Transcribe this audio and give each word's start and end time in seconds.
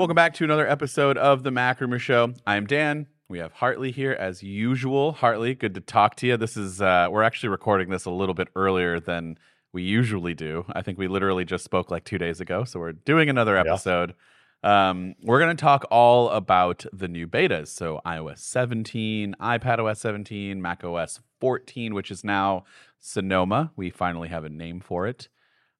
Welcome 0.00 0.14
back 0.14 0.32
to 0.36 0.44
another 0.44 0.66
episode 0.66 1.18
of 1.18 1.42
the 1.42 1.50
MacRumors 1.50 2.00
Show. 2.00 2.32
I'm 2.46 2.64
Dan. 2.66 3.06
We 3.28 3.38
have 3.38 3.52
Hartley 3.52 3.90
here 3.90 4.12
as 4.12 4.42
usual. 4.42 5.12
Hartley, 5.12 5.54
good 5.54 5.74
to 5.74 5.82
talk 5.82 6.14
to 6.16 6.26
you. 6.26 6.38
This 6.38 6.56
is 6.56 6.80
uh, 6.80 7.08
we're 7.10 7.22
actually 7.22 7.50
recording 7.50 7.90
this 7.90 8.06
a 8.06 8.10
little 8.10 8.34
bit 8.34 8.48
earlier 8.56 8.98
than 8.98 9.36
we 9.74 9.82
usually 9.82 10.32
do. 10.32 10.64
I 10.72 10.80
think 10.80 10.96
we 10.96 11.06
literally 11.06 11.44
just 11.44 11.64
spoke 11.64 11.90
like 11.90 12.04
two 12.04 12.16
days 12.16 12.40
ago, 12.40 12.64
so 12.64 12.80
we're 12.80 12.92
doing 12.92 13.28
another 13.28 13.58
episode. 13.58 14.14
Um, 14.62 15.16
we're 15.22 15.38
going 15.38 15.54
to 15.54 15.60
talk 15.60 15.84
all 15.90 16.30
about 16.30 16.86
the 16.94 17.06
new 17.06 17.26
betas. 17.26 17.68
So 17.68 18.00
iOS 18.06 18.38
17, 18.38 19.36
iPadOS 19.38 19.98
17, 19.98 20.62
macOS 20.62 21.20
14, 21.42 21.92
which 21.92 22.10
is 22.10 22.24
now 22.24 22.64
Sonoma. 23.00 23.72
We 23.76 23.90
finally 23.90 24.28
have 24.28 24.44
a 24.44 24.48
name 24.48 24.80
for 24.80 25.06
it. 25.06 25.28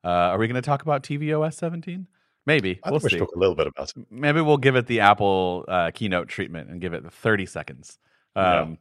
Uh, 0.05 0.09
are 0.09 0.37
we 0.37 0.47
going 0.47 0.57
to 0.57 0.61
talk 0.61 0.83
about 0.83 1.03
tvOS 1.05 1.55
17? 1.55 2.07
Maybe 2.47 2.81
I 2.83 2.91
we'll 2.91 3.01
we 3.03 3.11
see. 3.11 3.11
should 3.11 3.19
talk 3.21 3.35
a 3.37 3.39
little 3.39 3.55
bit 3.55 3.67
about 3.67 3.93
it. 3.97 4.07
Maybe 4.11 4.41
we'll 4.41 4.57
give 4.57 4.77
it 4.77 4.87
the 4.87 5.01
Apple 5.01 5.65
uh, 5.69 5.91
keynote 5.93 6.29
treatment 6.29 6.71
and 6.71 6.81
give 6.81 6.93
it 6.95 7.05
30 7.13 7.47
seconds. 7.47 7.99
Yeah. 8.37 8.61
Um, 8.63 8.79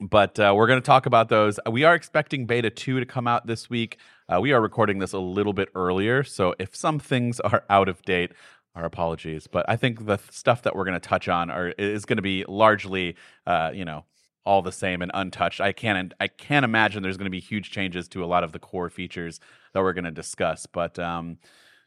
But 0.00 0.38
uh, 0.40 0.52
we're 0.56 0.66
going 0.66 0.80
to 0.80 0.86
talk 0.86 1.06
about 1.06 1.28
those. 1.28 1.60
We 1.70 1.84
are 1.84 1.94
expecting 1.94 2.46
beta 2.46 2.68
2 2.70 3.00
to 3.00 3.06
come 3.06 3.28
out 3.28 3.46
this 3.46 3.70
week. 3.70 3.98
Uh, 4.28 4.40
we 4.40 4.52
are 4.52 4.60
recording 4.60 4.98
this 4.98 5.12
a 5.12 5.18
little 5.20 5.52
bit 5.52 5.68
earlier. 5.74 6.24
So 6.24 6.54
if 6.58 6.74
some 6.74 6.98
things 6.98 7.40
are 7.40 7.64
out 7.70 7.88
of 7.88 8.02
date, 8.02 8.32
our 8.74 8.84
apologies. 8.84 9.46
But 9.46 9.64
I 9.68 9.76
think 9.76 10.06
the 10.06 10.18
stuff 10.30 10.62
that 10.62 10.74
we're 10.74 10.84
going 10.84 11.00
to 11.00 11.08
touch 11.08 11.28
on 11.28 11.48
are, 11.50 11.68
is 11.78 12.04
going 12.04 12.16
to 12.16 12.22
be 12.22 12.44
largely, 12.48 13.16
uh, 13.46 13.70
you 13.72 13.84
know, 13.84 14.04
all 14.44 14.62
the 14.62 14.72
same 14.72 15.00
and 15.00 15.10
untouched. 15.14 15.60
I 15.60 15.72
can't 15.72 16.12
I 16.20 16.28
can't 16.28 16.64
imagine 16.64 17.02
there's 17.02 17.16
going 17.16 17.24
to 17.26 17.30
be 17.30 17.40
huge 17.40 17.70
changes 17.70 18.08
to 18.08 18.22
a 18.24 18.26
lot 18.26 18.44
of 18.44 18.52
the 18.52 18.58
core 18.58 18.90
features 18.90 19.40
that 19.72 19.82
we're 19.82 19.94
going 19.94 20.04
to 20.04 20.10
discuss. 20.10 20.66
But 20.66 20.98
um, 20.98 21.38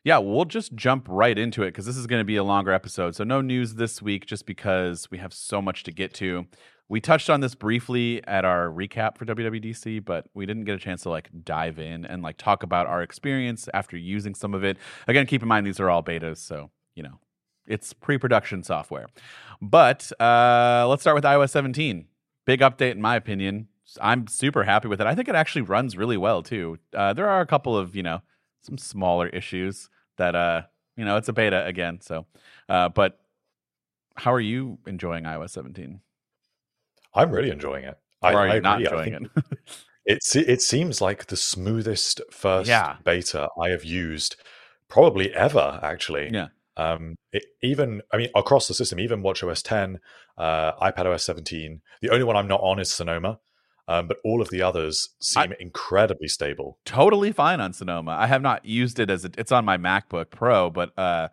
yeah, 0.07 0.20
we'll 0.20 0.45
just 0.45 0.73
jump 0.73 1.05
right 1.09 1.38
into 1.38 1.63
it 1.63 1.71
because 1.71 1.85
this 1.85 1.97
is 1.97 2.07
going 2.07 2.21
to 2.21 2.25
be 2.25 2.38
a 2.38 2.44
longer 2.44 2.72
episode. 2.72 3.13
So 3.13 3.25
no 3.25 3.41
news 3.41 3.75
this 3.75 4.02
week, 4.02 4.25
just 4.25 4.45
because 4.45 5.11
we 5.11 5.17
have 5.17 5.33
so 5.33 5.61
much 5.61 5.83
to 5.83 5.91
get 5.91 6.14
to. 6.14 6.47
We 6.88 7.02
touched 7.02 7.30
on 7.30 7.41
this 7.41 7.55
briefly 7.55 8.25
at 8.25 8.45
our 8.45 8.69
recap 8.69 9.17
for 9.17 9.25
WWDC, 9.25 10.05
but 10.05 10.27
we 10.33 10.45
didn't 10.45 10.64
get 10.64 10.75
a 10.75 10.80
chance 10.80 11.02
to 11.02 11.09
like 11.09 11.30
dive 11.44 11.77
in 11.77 12.05
and 12.05 12.23
like 12.23 12.38
talk 12.38 12.64
about 12.64 12.88
our 12.88 13.02
experience 13.02 13.67
after 13.73 13.97
using 13.97 14.33
some 14.33 14.53
of 14.53 14.64
it. 14.64 14.77
Again, 15.09 15.25
keep 15.25 15.41
in 15.41 15.49
mind 15.49 15.67
these 15.67 15.77
are 15.81 15.89
all 15.89 16.02
betas, 16.02 16.38
so 16.38 16.71
you 16.95 17.03
know 17.03 17.19
it's 17.67 17.92
pre-production 17.92 18.64
software. 18.64 19.08
But 19.61 20.09
uh, 20.21 20.86
let's 20.88 21.02
start 21.03 21.16
with 21.16 21.25
iOS 21.25 21.49
17. 21.49 22.05
Big 22.45 22.61
update, 22.61 22.94
in 22.94 23.02
my 23.02 23.17
opinion. 23.17 23.67
I'm 23.99 24.27
super 24.27 24.64
happy 24.64 24.88
with 24.88 25.02
it. 25.02 25.08
I 25.08 25.16
think 25.16 25.27
it 25.27 25.36
actually 25.36 25.64
runs 25.64 25.97
really 25.97 26.16
well 26.16 26.44
too. 26.44 26.77
Uh, 26.95 27.11
there 27.11 27.27
are 27.27 27.42
a 27.42 27.45
couple 27.45 27.77
of 27.77 27.94
you 27.94 28.03
know 28.03 28.21
some 28.61 28.77
smaller 28.77 29.27
issues 29.27 29.89
that 30.18 30.36
uh 30.36 30.62
you 30.96 31.06
know 31.06 31.18
it's 31.18 31.30
a 31.30 31.34
beta 31.34 31.66
again. 31.66 32.00
So, 32.02 32.26
uh, 32.70 32.90
but 32.90 33.20
how 34.16 34.34
are 34.34 34.40
you 34.40 34.80
enjoying 34.88 35.23
iOS 35.26 35.52
17? 35.52 36.02
I'm 37.14 37.32
really 37.32 37.52
enjoying 37.52 37.86
it. 37.86 37.98
Or 38.22 38.30
I, 38.30 38.34
are 38.34 38.48
you 38.48 38.54
I 38.54 38.60
not 38.60 38.82
agree. 38.82 38.98
Enjoying 39.00 39.30
it? 39.36 39.44
It 40.10 40.20
it 40.36 40.62
seems 40.62 41.02
like 41.02 41.26
the 41.26 41.36
smoothest 41.36 42.22
first 42.32 42.70
Yeah. 42.70 42.95
beta 43.04 43.50
I 43.62 43.70
have 43.72 43.84
used, 43.84 44.38
probably 44.88 45.34
ever. 45.34 45.82
Actually, 45.84 46.30
yeah, 46.32 46.48
um, 46.78 47.18
it, 47.34 47.44
even 47.62 48.02
I 48.14 48.18
mean 48.18 48.30
across 48.34 48.70
the 48.70 48.73
system, 48.73 49.02
even 49.02 49.22
WatchOS 49.22 49.62
10, 49.64 50.00
uh, 50.38 50.72
iPadOS 50.80 51.20
17. 51.22 51.82
The 52.02 52.10
only 52.10 52.23
one 52.23 52.38
I'm 52.38 52.48
not 52.48 52.62
on 52.62 52.80
is 52.80 52.90
Sonoma, 52.90 53.40
um, 53.88 54.07
but 54.07 54.17
all 54.23 54.41
of 54.41 54.49
the 54.49 54.61
others 54.61 55.09
seem 55.19 55.53
incredibly 55.59 56.27
stable. 56.27 56.77
totally 56.85 57.31
fine 57.31 57.61
on 57.61 57.73
Sonoma. 57.73 58.11
I 58.11 58.27
have 58.27 58.41
not 58.41 58.66
used 58.66 58.99
it 58.99 59.09
as 59.09 59.25
a, 59.25 59.31
it's 59.38 59.52
on 59.52 59.66
my 59.66 59.77
MacBook 59.77 60.30
Pro, 60.30 60.69
but 60.69 60.97
uh, 60.97 61.30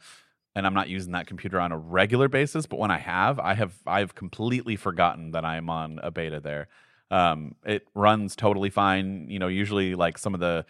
and 0.55 0.67
I'm 0.67 0.75
not 0.75 0.89
using 0.89 1.13
that 1.13 1.27
computer 1.27 1.61
on 1.61 1.73
a 1.73 1.79
regular 1.79 2.29
basis. 2.29 2.67
But 2.67 2.79
when 2.79 2.91
I 2.91 2.99
have, 2.99 3.41
I 3.41 3.55
have 3.55 3.75
I've 3.87 4.15
completely 4.15 4.77
forgotten 4.77 5.33
that 5.33 5.45
I 5.45 5.57
am 5.57 5.69
on 5.69 5.99
a 6.03 6.11
beta 6.11 6.41
there. 6.41 6.69
Um, 7.11 7.57
it 7.65 7.87
runs 7.95 8.37
totally 8.37 8.71
fine. 8.71 9.29
You 9.29 9.39
know, 9.39 9.49
usually 9.49 9.95
like 9.95 10.19
some 10.19 10.35
of 10.35 10.41
the 10.41 10.65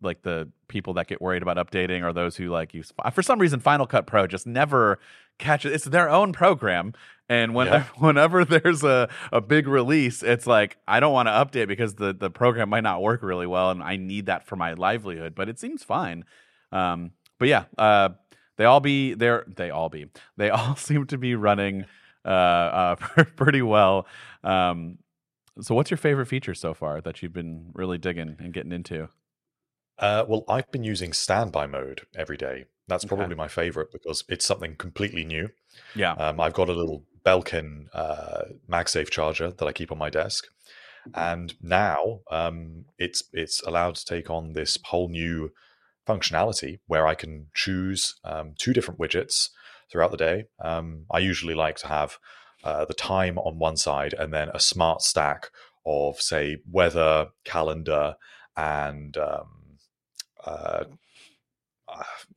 like 0.00 0.22
the 0.22 0.50
people 0.68 0.94
that 0.94 1.06
get 1.06 1.20
worried 1.20 1.42
about 1.42 1.56
updating 1.58 2.02
are 2.02 2.12
those 2.12 2.36
who 2.36 2.48
like 2.48 2.74
use 2.74 2.92
for 3.12 3.22
some 3.22 3.38
reason 3.38 3.60
Final 3.60 3.86
Cut 3.86 4.06
Pro 4.06 4.26
just 4.26 4.46
never 4.46 4.98
catches. 5.38 5.72
It's 5.72 5.84
their 5.84 6.08
own 6.08 6.32
program, 6.32 6.94
and 7.28 7.54
when, 7.54 7.66
Yeah. 7.68 7.84
whenever 7.98 8.44
there's 8.44 8.82
a, 8.84 9.08
a 9.32 9.40
big 9.40 9.66
release, 9.68 10.22
it's 10.22 10.46
like 10.46 10.76
I 10.86 11.00
don't 11.00 11.12
want 11.12 11.28
to 11.28 11.32
update 11.32 11.68
because 11.68 11.94
the 11.94 12.12
the 12.12 12.30
program 12.30 12.68
might 12.68 12.82
not 12.82 13.02
work 13.02 13.22
really 13.22 13.46
well, 13.46 13.70
and 13.70 13.82
I 13.82 13.96
need 13.96 14.26
that 14.26 14.46
for 14.46 14.56
my 14.56 14.74
livelihood. 14.74 15.34
But 15.34 15.48
it 15.48 15.58
seems 15.58 15.82
fine. 15.82 16.24
Um, 16.72 17.12
but 17.38 17.48
yeah, 17.48 17.64
uh, 17.78 18.10
they 18.56 18.64
all 18.64 18.80
be 18.80 19.14
they're 19.14 19.44
they 19.56 19.70
all 19.70 19.88
be 19.88 20.06
they 20.36 20.50
all 20.50 20.76
seem 20.76 21.06
to 21.06 21.18
be 21.18 21.34
running 21.34 21.86
uh, 22.24 22.28
uh, 22.28 22.96
pretty 23.36 23.62
well. 23.62 24.06
Um, 24.42 24.98
so, 25.60 25.74
what's 25.74 25.90
your 25.90 25.98
favorite 25.98 26.26
feature 26.26 26.54
so 26.54 26.74
far 26.74 27.00
that 27.02 27.22
you've 27.22 27.32
been 27.32 27.70
really 27.74 27.98
digging 27.98 28.36
and 28.40 28.52
getting 28.52 28.72
into? 28.72 29.08
Uh, 29.98 30.24
well, 30.26 30.44
I've 30.48 30.70
been 30.72 30.82
using 30.82 31.12
standby 31.12 31.66
mode 31.66 32.02
every 32.16 32.36
day. 32.36 32.64
That's 32.88 33.04
Okay. 33.04 33.06
probably 33.06 33.34
my 33.34 33.48
favorite 33.48 33.90
because 33.92 34.24
it's 34.28 34.44
something 34.44 34.76
completely 34.76 35.24
new. 35.24 35.50
Yeah, 35.94 36.16
Um, 36.16 36.40
I've 36.40 36.54
got 36.54 36.68
a 36.68 36.72
little 36.72 37.04
Belkin 37.24 37.88
uh, 37.94 38.44
MagSafe 38.68 39.10
charger 39.10 39.50
that 39.50 39.66
I 39.66 39.72
keep 39.72 39.92
on 39.92 39.98
my 39.98 40.10
desk, 40.10 40.46
and 41.14 41.54
now 41.62 42.20
um, 42.30 42.86
it's 42.98 43.24
it's 43.32 43.62
allowed 43.62 43.96
to 43.96 44.04
take 44.04 44.30
on 44.30 44.52
this 44.52 44.78
whole 44.84 45.08
new 45.08 45.52
functionality 46.06 46.80
where 46.86 47.06
I 47.06 47.14
can 47.14 47.48
choose 47.54 48.16
um, 48.24 48.54
two 48.58 48.72
different 48.72 49.00
widgets 49.00 49.50
throughout 49.90 50.10
the 50.10 50.16
day. 50.16 50.46
Um, 50.60 51.06
I 51.10 51.18
usually 51.20 51.54
like 51.54 51.76
to 51.78 51.88
have 51.88 52.18
uh, 52.64 52.84
the 52.84 52.94
time 52.94 53.38
on 53.38 53.58
one 53.58 53.76
side 53.76 54.14
and 54.14 54.32
then 54.32 54.50
a 54.54 54.60
smart 54.60 55.02
stack 55.02 55.50
of 55.86 56.20
say 56.20 56.58
weather, 56.70 57.28
calendar, 57.44 58.16
and 58.56 59.16
um, 59.16 59.78
uh, 60.44 60.84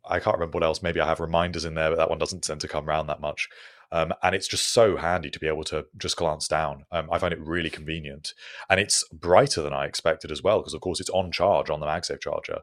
I 0.10 0.20
can't 0.20 0.36
remember 0.36 0.56
what 0.56 0.64
else. 0.64 0.82
Maybe 0.82 1.00
I 1.00 1.08
have 1.08 1.20
reminders 1.20 1.66
in 1.66 1.76
there, 1.76 1.90
but 1.90 1.98
that 1.98 2.10
one 2.10 2.20
doesn't 2.20 2.44
tend 2.44 2.62
to 2.62 2.68
come 2.68 2.88
around 2.88 3.08
that 3.08 3.22
much. 3.22 3.50
Um, 3.92 4.14
and 4.22 4.36
it's 4.36 4.48
just 4.48 4.72
so 4.74 4.98
handy 4.98 5.30
to 5.30 5.40
be 5.40 5.48
able 5.48 5.64
to 5.66 5.86
just 5.98 6.18
glance 6.18 6.48
down. 6.48 6.86
Um, 6.92 7.10
I 7.12 7.20
find 7.20 7.34
it 7.34 7.40
really 7.40 7.70
convenient, 7.70 8.34
and 8.70 8.80
it's 8.80 9.08
brighter 9.14 9.62
than 9.62 9.74
I 9.74 9.86
expected 9.86 10.32
as 10.32 10.44
well 10.44 10.60
because, 10.60 10.74
of 10.74 10.82
course, 10.82 11.00
it's 11.00 11.10
on 11.12 11.32
charge 11.32 11.70
on 11.70 11.80
the 11.80 11.86
MagSafe 11.86 12.20
charger, 12.20 12.60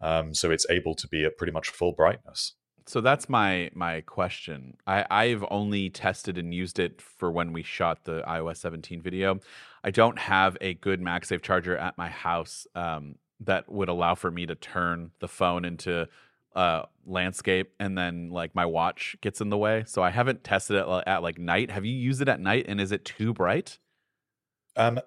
um, 0.00 0.34
so 0.34 0.50
it's 0.50 0.66
able 0.68 0.94
to 0.94 1.08
be 1.08 1.24
at 1.24 1.38
pretty 1.38 1.52
much 1.52 1.70
full 1.70 1.92
brightness. 1.92 2.52
so 2.86 3.00
that's 3.00 3.28
my 3.28 3.70
my 3.74 4.02
question. 4.02 4.76
I 4.86 5.06
I've 5.10 5.44
only 5.50 5.88
tested 5.88 6.36
and 6.36 6.52
used 6.52 6.78
it 6.78 7.00
for 7.00 7.30
when 7.32 7.54
we 7.54 7.62
shot 7.62 8.04
the 8.04 8.22
iOS 8.28 8.58
17 8.58 9.00
video. 9.00 9.40
I 9.82 9.90
don't 9.90 10.18
have 10.18 10.58
a 10.60 10.74
good 10.74 11.00
MagSafe 11.00 11.42
charger 11.42 11.76
at 11.78 11.96
my 11.96 12.10
house 12.10 12.66
um, 12.74 13.16
that 13.40 13.70
would 13.70 13.88
allow 13.88 14.14
for 14.14 14.30
me 14.30 14.46
to 14.46 14.54
turn 14.54 15.12
the 15.20 15.28
phone 15.28 15.64
into 15.64 16.08
uh, 16.56 16.86
landscape, 17.04 17.72
and 17.78 17.96
then 17.96 18.30
like 18.30 18.54
my 18.54 18.64
watch 18.64 19.14
gets 19.20 19.40
in 19.40 19.50
the 19.50 19.58
way. 19.58 19.84
So 19.86 20.02
I 20.02 20.10
haven't 20.10 20.42
tested 20.42 20.76
it 20.76 20.86
at 21.06 21.22
like 21.22 21.38
night. 21.38 21.70
Have 21.70 21.84
you 21.84 21.92
used 21.94 22.20
it 22.22 22.28
at 22.28 22.40
night, 22.40 22.64
and 22.68 22.80
is 22.80 22.90
it 22.90 23.04
too 23.04 23.32
bright? 23.32 23.78
Um, 24.74 24.98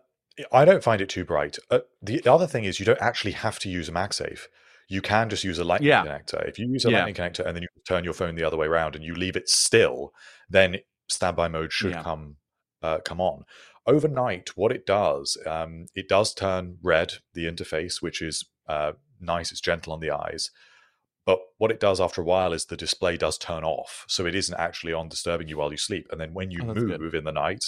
I 0.54 0.64
don't 0.64 0.84
find 0.84 1.02
it 1.02 1.10
too 1.10 1.26
bright. 1.26 1.58
Uh, 1.70 1.80
the 2.02 2.26
other 2.28 2.48
thing 2.48 2.64
is, 2.64 2.80
you 2.80 2.86
don't 2.86 3.02
actually 3.02 3.34
have 3.34 3.60
to 3.60 3.70
use 3.70 3.90
a 3.90 3.92
MagSafe. 3.92 4.42
You 4.88 5.02
can 5.02 5.30
just 5.30 5.44
use 5.44 5.60
a 5.60 5.64
lightning 5.64 5.90
Yeah. 5.90 6.04
connector. 6.06 6.48
If 6.48 6.58
you 6.58 6.68
use 6.72 6.86
a 6.86 6.90
Yeah. 6.90 7.00
lightning 7.00 7.16
connector 7.16 7.46
and 7.46 7.56
then 7.56 7.64
you 7.64 7.68
turn 7.88 8.04
your 8.04 8.14
phone 8.14 8.36
the 8.36 8.44
other 8.44 8.58
way 8.58 8.68
around 8.68 8.96
and 8.96 9.04
you 9.04 9.14
leave 9.14 9.36
it 9.36 9.50
still, 9.50 10.14
then 10.50 10.78
standby 11.10 11.48
mode 11.50 11.74
should 11.74 11.92
Yeah. 11.92 12.04
come 12.04 12.38
uh, 12.82 13.00
come 13.04 13.20
on. 13.20 13.44
Overnight, 13.86 14.56
what 14.56 14.72
it 14.72 14.86
does, 14.86 15.38
um, 15.46 15.88
it 15.96 16.08
does 16.08 16.34
turn 16.34 16.78
red 16.82 17.16
the 17.34 17.46
interface, 17.46 18.02
which 18.02 18.22
is 18.22 18.48
uh, 18.70 18.94
nice. 19.20 19.52
It's 19.52 19.60
gentle 19.60 19.92
on 19.92 20.00
the 20.00 20.12
eyes. 20.12 20.50
But 21.30 21.42
what 21.60 21.70
it 21.70 21.80
does 21.80 22.02
after 22.02 22.22
a 22.22 22.26
while 22.26 22.54
is 22.54 22.66
the 22.66 22.76
display 22.76 23.16
does 23.16 23.38
turn 23.38 23.64
off, 23.64 24.04
so 24.08 24.26
it 24.26 24.34
isn't 24.34 24.60
actually 24.60 24.94
on 24.94 25.10
disturbing 25.10 25.48
you 25.48 25.58
while 25.60 25.70
you 25.70 25.78
sleep. 25.78 26.08
And 26.10 26.20
then 26.20 26.34
when 26.34 26.50
you 26.50 26.62
Oh, 26.64 26.74
that's 26.74 26.84
good. 26.84 27.00
move 27.00 27.14
in 27.14 27.24
the 27.24 27.32
night, 27.32 27.66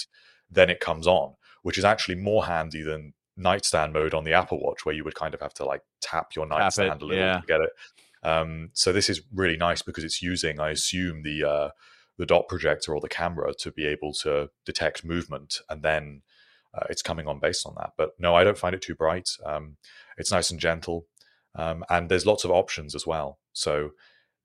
then 0.50 0.68
it 0.68 0.80
comes 0.80 1.06
on, 1.06 1.34
which 1.62 1.78
is 1.78 1.84
actually 1.84 2.16
more 2.16 2.46
handy 2.46 2.82
than 2.82 3.14
nightstand 3.36 3.92
mode 3.92 4.14
on 4.14 4.24
the 4.24 4.32
Apple 4.32 4.58
Watch, 4.60 4.84
where 4.84 4.96
you 4.96 5.04
would 5.04 5.14
kind 5.14 5.32
of 5.32 5.40
have 5.40 5.54
to 5.54 5.64
like 5.64 5.82
tap 6.00 6.34
your 6.34 6.44
Tap 6.48 6.56
it, 6.56 6.60
nightstand 6.60 7.02
a 7.02 7.04
little 7.04 7.24
yeah. 7.24 7.40
to 7.40 7.46
get 7.46 7.60
it. 7.60 7.70
Um, 8.24 8.70
so 8.72 8.92
this 8.92 9.08
is 9.08 9.22
really 9.32 9.56
nice 9.56 9.80
because 9.80 10.02
it's 10.02 10.20
using, 10.20 10.58
I 10.58 10.70
assume, 10.70 11.22
the 11.22 11.44
uh, 11.44 11.68
the 12.18 12.26
dot 12.26 12.48
projector 12.48 12.92
or 12.92 13.00
the 13.00 13.08
camera 13.08 13.54
to 13.60 13.70
be 13.70 13.86
able 13.86 14.12
to 14.24 14.50
detect 14.66 15.04
movement, 15.04 15.60
and 15.68 15.84
then 15.84 16.22
uh, 16.74 16.86
it's 16.90 17.02
coming 17.02 17.28
on 17.28 17.38
based 17.38 17.64
on 17.64 17.76
that. 17.78 17.92
But 17.96 18.10
no, 18.18 18.34
I 18.34 18.42
don't 18.42 18.58
find 18.58 18.74
it 18.74 18.82
too 18.82 18.96
bright. 18.96 19.28
Um, 19.46 19.76
it's 20.18 20.32
nice 20.32 20.50
and 20.50 20.58
gentle, 20.58 21.06
um, 21.54 21.84
and 21.90 22.08
there's 22.08 22.26
lots 22.26 22.44
of 22.44 22.50
options 22.50 22.94
as 22.94 23.06
well. 23.06 23.38
So 23.52 23.90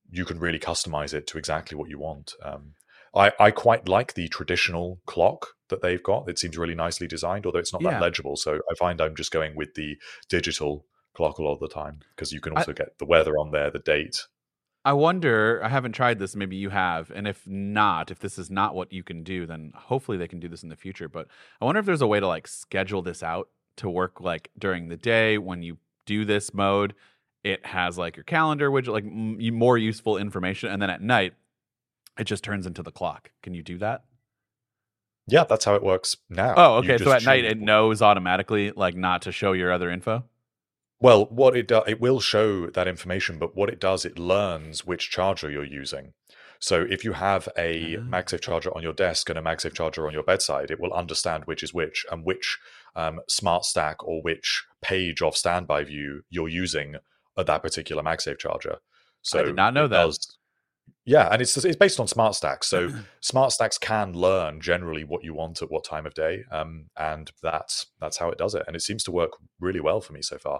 you 0.09 0.25
can 0.25 0.39
really 0.39 0.59
customize 0.59 1.13
it 1.13 1.27
to 1.27 1.37
exactly 1.37 1.77
what 1.77 1.89
you 1.89 1.99
want. 1.99 2.33
Um, 2.43 2.73
I, 3.15 3.31
I 3.39 3.51
quite 3.51 3.87
like 3.87 4.13
the 4.13 4.27
traditional 4.27 4.99
clock 5.05 5.47
that 5.69 5.81
they've 5.81 6.03
got. 6.03 6.29
It 6.29 6.39
seems 6.39 6.57
really 6.57 6.75
nicely 6.75 7.07
designed, 7.07 7.45
although 7.45 7.59
it's 7.59 7.73
not 7.73 7.81
Yeah. 7.81 7.91
that 7.91 8.01
legible. 8.01 8.35
So 8.37 8.55
I 8.69 8.75
find 8.77 9.01
I'm 9.01 9.15
just 9.15 9.31
going 9.31 9.55
with 9.55 9.73
the 9.75 9.97
digital 10.29 10.85
clock 11.13 11.39
a 11.39 11.43
lot 11.43 11.53
of 11.53 11.59
the 11.59 11.67
time 11.67 11.99
because 12.15 12.31
you 12.31 12.39
can 12.39 12.53
I- 12.55 12.59
also 12.61 12.73
get 12.73 12.97
the 12.99 13.05
weather 13.05 13.37
on 13.37 13.51
there, 13.51 13.71
the 13.71 13.79
date. 13.79 14.27
I 14.85 14.93
wonder, 14.93 15.59
I 15.61 15.67
haven't 15.67 15.91
tried 15.93 16.17
this, 16.19 16.33
maybe 16.33 16.55
you 16.55 16.69
have. 16.69 17.11
And 17.13 17.27
if 17.27 17.45
not, 17.45 18.09
if 18.09 18.19
this 18.19 18.37
is 18.39 18.49
not 18.49 18.73
what 18.73 18.93
you 18.93 19.03
can 19.03 19.21
do, 19.23 19.45
then 19.45 19.73
hopefully 19.75 20.17
they 20.17 20.29
can 20.29 20.39
do 20.39 20.47
this 20.47 20.63
in 20.63 20.69
the 20.69 20.77
future. 20.77 21.09
But 21.09 21.27
I 21.59 21.65
wonder 21.65 21.79
if 21.79 21.85
there's 21.85 22.01
a 22.01 22.07
way 22.07 22.21
to 22.21 22.27
like 22.27 22.47
schedule 22.47 23.01
this 23.01 23.21
out 23.21 23.49
to 23.77 23.89
work 23.89 24.21
like 24.21 24.49
during 24.57 24.87
the 24.87 24.95
day 24.95 25.37
when 25.37 25.61
you 25.61 25.77
do 26.07 26.25
this 26.25 26.51
mode. 26.53 26.95
It 27.43 27.63
has 27.67 27.99
like 27.99 28.17
your 28.17 28.23
calendar 28.23 28.71
widget, 28.71 28.91
like 28.91 29.05
m- 29.05 29.37
more 29.53 29.77
useful 29.77 30.17
information. 30.17 30.69
And 30.69 30.81
then 30.81 30.89
at 30.89 31.01
night, 31.01 31.33
it 32.17 32.23
just 32.23 32.43
turns 32.43 32.65
into 32.65 32.81
the 32.81 32.91
clock. 32.91 33.29
Can 33.43 33.53
you 33.53 33.61
do 33.61 33.77
that? 33.77 34.05
Yeah, 35.27 35.43
that's 35.43 35.65
how 35.65 35.75
it 35.75 35.83
works 35.83 36.17
now. 36.29 36.55
Oh, 36.57 36.75
okay. 36.77 36.97
So 36.97 37.11
at 37.11 37.23
night, 37.23 37.45
it 37.45 37.59
knows 37.59 38.01
automatically, 38.01 38.71
like 38.71 38.95
not 38.95 39.21
to 39.23 39.31
show 39.31 39.51
your 39.51 39.71
other 39.71 39.91
info. 39.91 40.23
Well, 40.99 41.25
what 41.25 41.55
it 41.55 41.67
does, 41.67 41.83
it 41.85 42.01
will 42.01 42.19
show 42.19 42.69
that 42.71 42.87
information, 42.87 43.37
but 43.37 43.55
what 43.55 43.69
it 43.69 43.79
does, 43.79 44.03
it 44.03 44.17
learns 44.17 44.85
which 44.85 45.11
charger 45.11 45.51
you're 45.51 45.63
using. 45.63 46.13
So 46.59 46.85
if 46.89 47.03
you 47.03 47.13
have 47.13 47.47
a 47.57 47.97
Ah. 47.97 47.99
MagSafe 48.01 48.41
charger 48.41 48.75
on 48.75 48.83
your 48.83 48.93
desk 48.93 49.29
and 49.29 49.37
a 49.37 49.41
MagSafe 49.41 49.73
charger 49.73 50.07
on 50.07 50.13
your 50.13 50.23
bedside, 50.23 50.71
it 50.71 50.79
will 50.79 50.93
understand 50.93 51.45
which 51.45 51.63
is 51.63 51.73
which 51.73 52.05
and 52.11 52.23
which 52.25 52.57
um, 52.95 53.19
smart 53.29 53.63
stack 53.65 54.03
or 54.03 54.21
which 54.21 54.63
page 54.81 55.21
of 55.21 55.37
standby 55.37 55.83
view 55.83 56.23
you're 56.29 56.49
using 56.49 56.95
at 57.37 57.45
that 57.45 57.61
particular 57.61 58.01
MagSafe 58.03 58.39
charger. 58.39 58.77
So 59.21 59.39
I 59.39 59.43
did 59.43 59.55
not 59.55 59.73
know 59.73 59.87
that. 59.87 60.05
does- 60.05 60.37
yeah, 61.05 61.29
and 61.31 61.41
it's 61.41 61.55
it's 61.63 61.77
based 61.77 61.99
on 62.01 62.07
smart 62.07 62.35
stacks. 62.35 62.67
So 62.67 62.89
smart 63.21 63.51
stacks 63.53 63.77
can 63.77 64.11
learn 64.13 64.59
generally 64.59 65.03
what 65.05 65.23
you 65.23 65.33
want 65.33 65.61
at 65.61 65.71
what 65.71 65.85
time 65.85 66.05
of 66.05 66.13
day, 66.13 66.43
um, 66.51 66.87
and 66.97 67.31
that's 67.41 67.87
that's 68.01 68.17
how 68.17 68.29
it 68.29 68.37
does 68.37 68.55
it. 68.55 68.63
And 68.67 68.75
it 68.75 68.81
seems 68.81 69.03
to 69.05 69.11
work 69.11 69.31
really 69.59 69.79
well 69.79 70.01
for 70.01 70.11
me 70.13 70.21
so 70.21 70.37
far. 70.37 70.59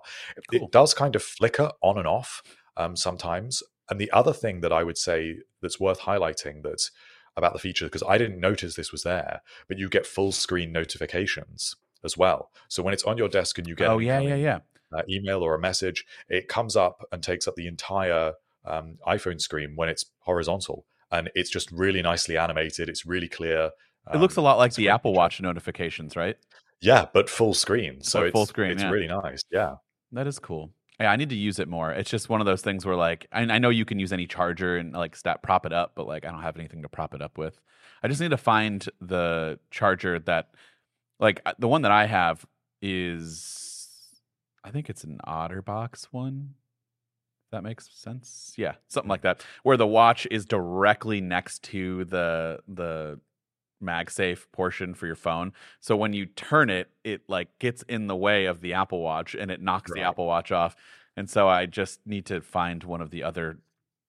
Cool. 0.52 0.64
It 0.66 0.72
does 0.72 0.94
kind 0.94 1.16
of 1.18 1.24
flicker 1.24 1.72
on 1.82 1.98
and 1.98 2.08
off 2.08 2.42
um, 2.78 2.96
sometimes. 2.96 3.62
And 3.90 4.00
the 4.00 4.12
other 4.12 4.34
thing 4.34 4.62
that 4.62 4.72
I 4.74 4.84
would 4.84 4.98
say 4.98 5.38
that's 5.62 5.80
worth 5.80 6.02
highlighting 6.02 6.64
that 6.64 6.90
about 7.36 7.54
the 7.54 7.60
feature 7.60 7.86
because 7.86 8.04
I 8.08 8.18
didn't 8.18 8.40
notice 8.40 8.76
this 8.76 8.92
was 8.92 9.04
there, 9.04 9.42
but 9.68 9.78
you 9.78 9.90
get 9.90 10.06
full 10.06 10.32
screen 10.32 10.72
notifications 10.72 11.76
as 12.04 12.18
well. 12.18 12.52
So 12.68 12.84
when 12.84 12.94
it's 12.94 13.04
on 13.04 13.18
your 13.18 13.30
desk 13.30 13.58
and 13.58 13.68
you 13.68 13.76
get 13.76 13.90
oh 13.90 14.00
yeah, 14.00 14.20
yeah, 14.20 14.36
yeah. 14.36 14.60
uh, 14.94 15.04
email 15.10 15.42
or 15.42 15.56
a 15.56 15.60
message, 15.60 16.06
it 16.30 16.48
comes 16.48 16.76
up 16.76 17.06
and 17.12 17.22
takes 17.24 17.48
up 17.48 17.56
the 17.56 17.68
entire 17.68 18.34
um, 18.66 18.98
iPhone 19.08 19.40
screen 19.40 19.74
when 19.76 19.88
it's 19.90 20.06
horizontal, 20.20 20.86
and 21.12 21.30
it's 21.36 21.50
just 21.50 21.72
really 21.72 22.02
nicely 22.02 22.38
animated. 22.38 22.90
It's 22.90 23.06
really 23.06 23.30
clear. 23.30 23.72
It 24.14 24.18
looks 24.18 24.36
a 24.38 24.40
Um, 24.40 24.46
lot 24.46 24.58
like 24.58 24.74
the 24.74 24.90
Apple. 24.90 25.14
Watch 25.14 25.40
notifications, 25.42 26.16
right? 26.16 26.38
Yeah, 26.82 27.06
but 27.14 27.30
full 27.30 27.54
screen. 27.54 28.02
So 28.02 28.20
But 28.20 28.26
it's 28.28 28.32
full 28.34 28.46
screen, 28.46 28.72
It's 28.72 28.84
yeah. 28.84 28.90
really 28.92 29.08
nice. 29.08 29.42
Yeah. 29.52 29.76
That 30.12 30.28
is 30.28 30.40
cool. 30.40 30.72
Yeah, 31.00 31.12
I 31.12 31.16
need 31.16 31.30
to 31.30 31.36
use 31.36 31.60
it 31.60 31.68
more. 31.68 31.92
It's 31.92 32.10
just 32.10 32.28
one 32.28 32.42
of 32.42 32.48
those 32.48 32.64
things 32.64 32.86
where, 32.86 32.96
like, 32.96 33.28
I, 33.32 33.42
I 33.42 33.60
know 33.60 33.70
you 33.70 33.86
can 33.86 34.00
use 34.00 34.12
any 34.12 34.26
charger 34.26 34.78
and 34.78 34.94
like 34.94 35.16
stat 35.16 35.44
prop 35.44 35.66
it 35.66 35.74
up, 35.74 35.92
but 35.94 36.08
like, 36.08 36.26
I 36.26 36.32
don't 36.32 36.42
have 36.42 36.58
anything 36.58 36.82
to 36.82 36.90
prop 36.90 37.14
it 37.14 37.22
up 37.22 37.38
with. 37.38 37.60
I 38.02 38.08
just 38.08 38.20
need 38.20 38.32
to 38.32 38.38
find 38.38 38.88
the 39.00 39.60
charger 39.70 40.18
that, 40.20 40.50
like, 41.20 41.42
uh, 41.46 41.54
the 41.60 41.68
one 41.68 41.84
that 41.84 41.92
I 41.92 42.08
have 42.08 42.46
is, 42.82 44.20
I 44.64 44.72
think 44.72 44.90
it's 44.90 45.04
an 45.04 45.20
OtterBox 45.28 46.06
one. 46.12 46.56
That 47.52 47.64
makes 47.64 47.90
sense. 47.94 48.54
Yeah, 48.58 48.74
something 48.88 49.10
like 49.10 49.22
that, 49.22 49.46
where 49.64 49.78
the 49.78 49.88
watch 49.88 50.28
is 50.32 50.46
directly 50.46 51.22
next 51.22 51.64
to 51.66 52.04
the 52.06 52.60
the 52.68 53.20
MagSafe 53.84 54.46
portion 54.52 54.94
for 54.94 55.06
your 55.06 55.16
phone. 55.16 55.54
So 55.80 55.96
when 55.96 56.14
you 56.14 56.26
turn 56.26 56.70
it, 56.70 56.90
it 57.04 57.22
like 57.28 57.58
gets 57.60 57.84
in 57.84 58.08
the 58.08 58.16
way 58.16 58.46
of 58.46 58.62
the 58.62 58.74
Apple 58.74 59.02
Watch 59.02 59.36
and 59.36 59.52
it 59.52 59.62
knocks 59.62 59.92
the 59.92 60.02
Apple 60.02 60.26
Watch 60.26 60.52
off. 60.52 60.76
And 61.16 61.30
so 61.30 61.48
I 61.48 61.66
just 61.66 62.00
need 62.06 62.26
to 62.28 62.42
find 62.42 62.84
one 62.84 63.02
of 63.02 63.10
the 63.10 63.24
other 63.24 63.60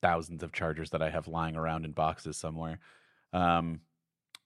thousands 0.00 0.42
of 0.42 0.52
chargers 0.52 0.90
that 0.90 1.02
I 1.02 1.10
have 1.10 1.26
lying 1.26 1.56
around 1.56 1.84
in 1.84 1.92
boxes 1.92 2.36
somewhere. 2.36 2.78
Um, 3.32 3.80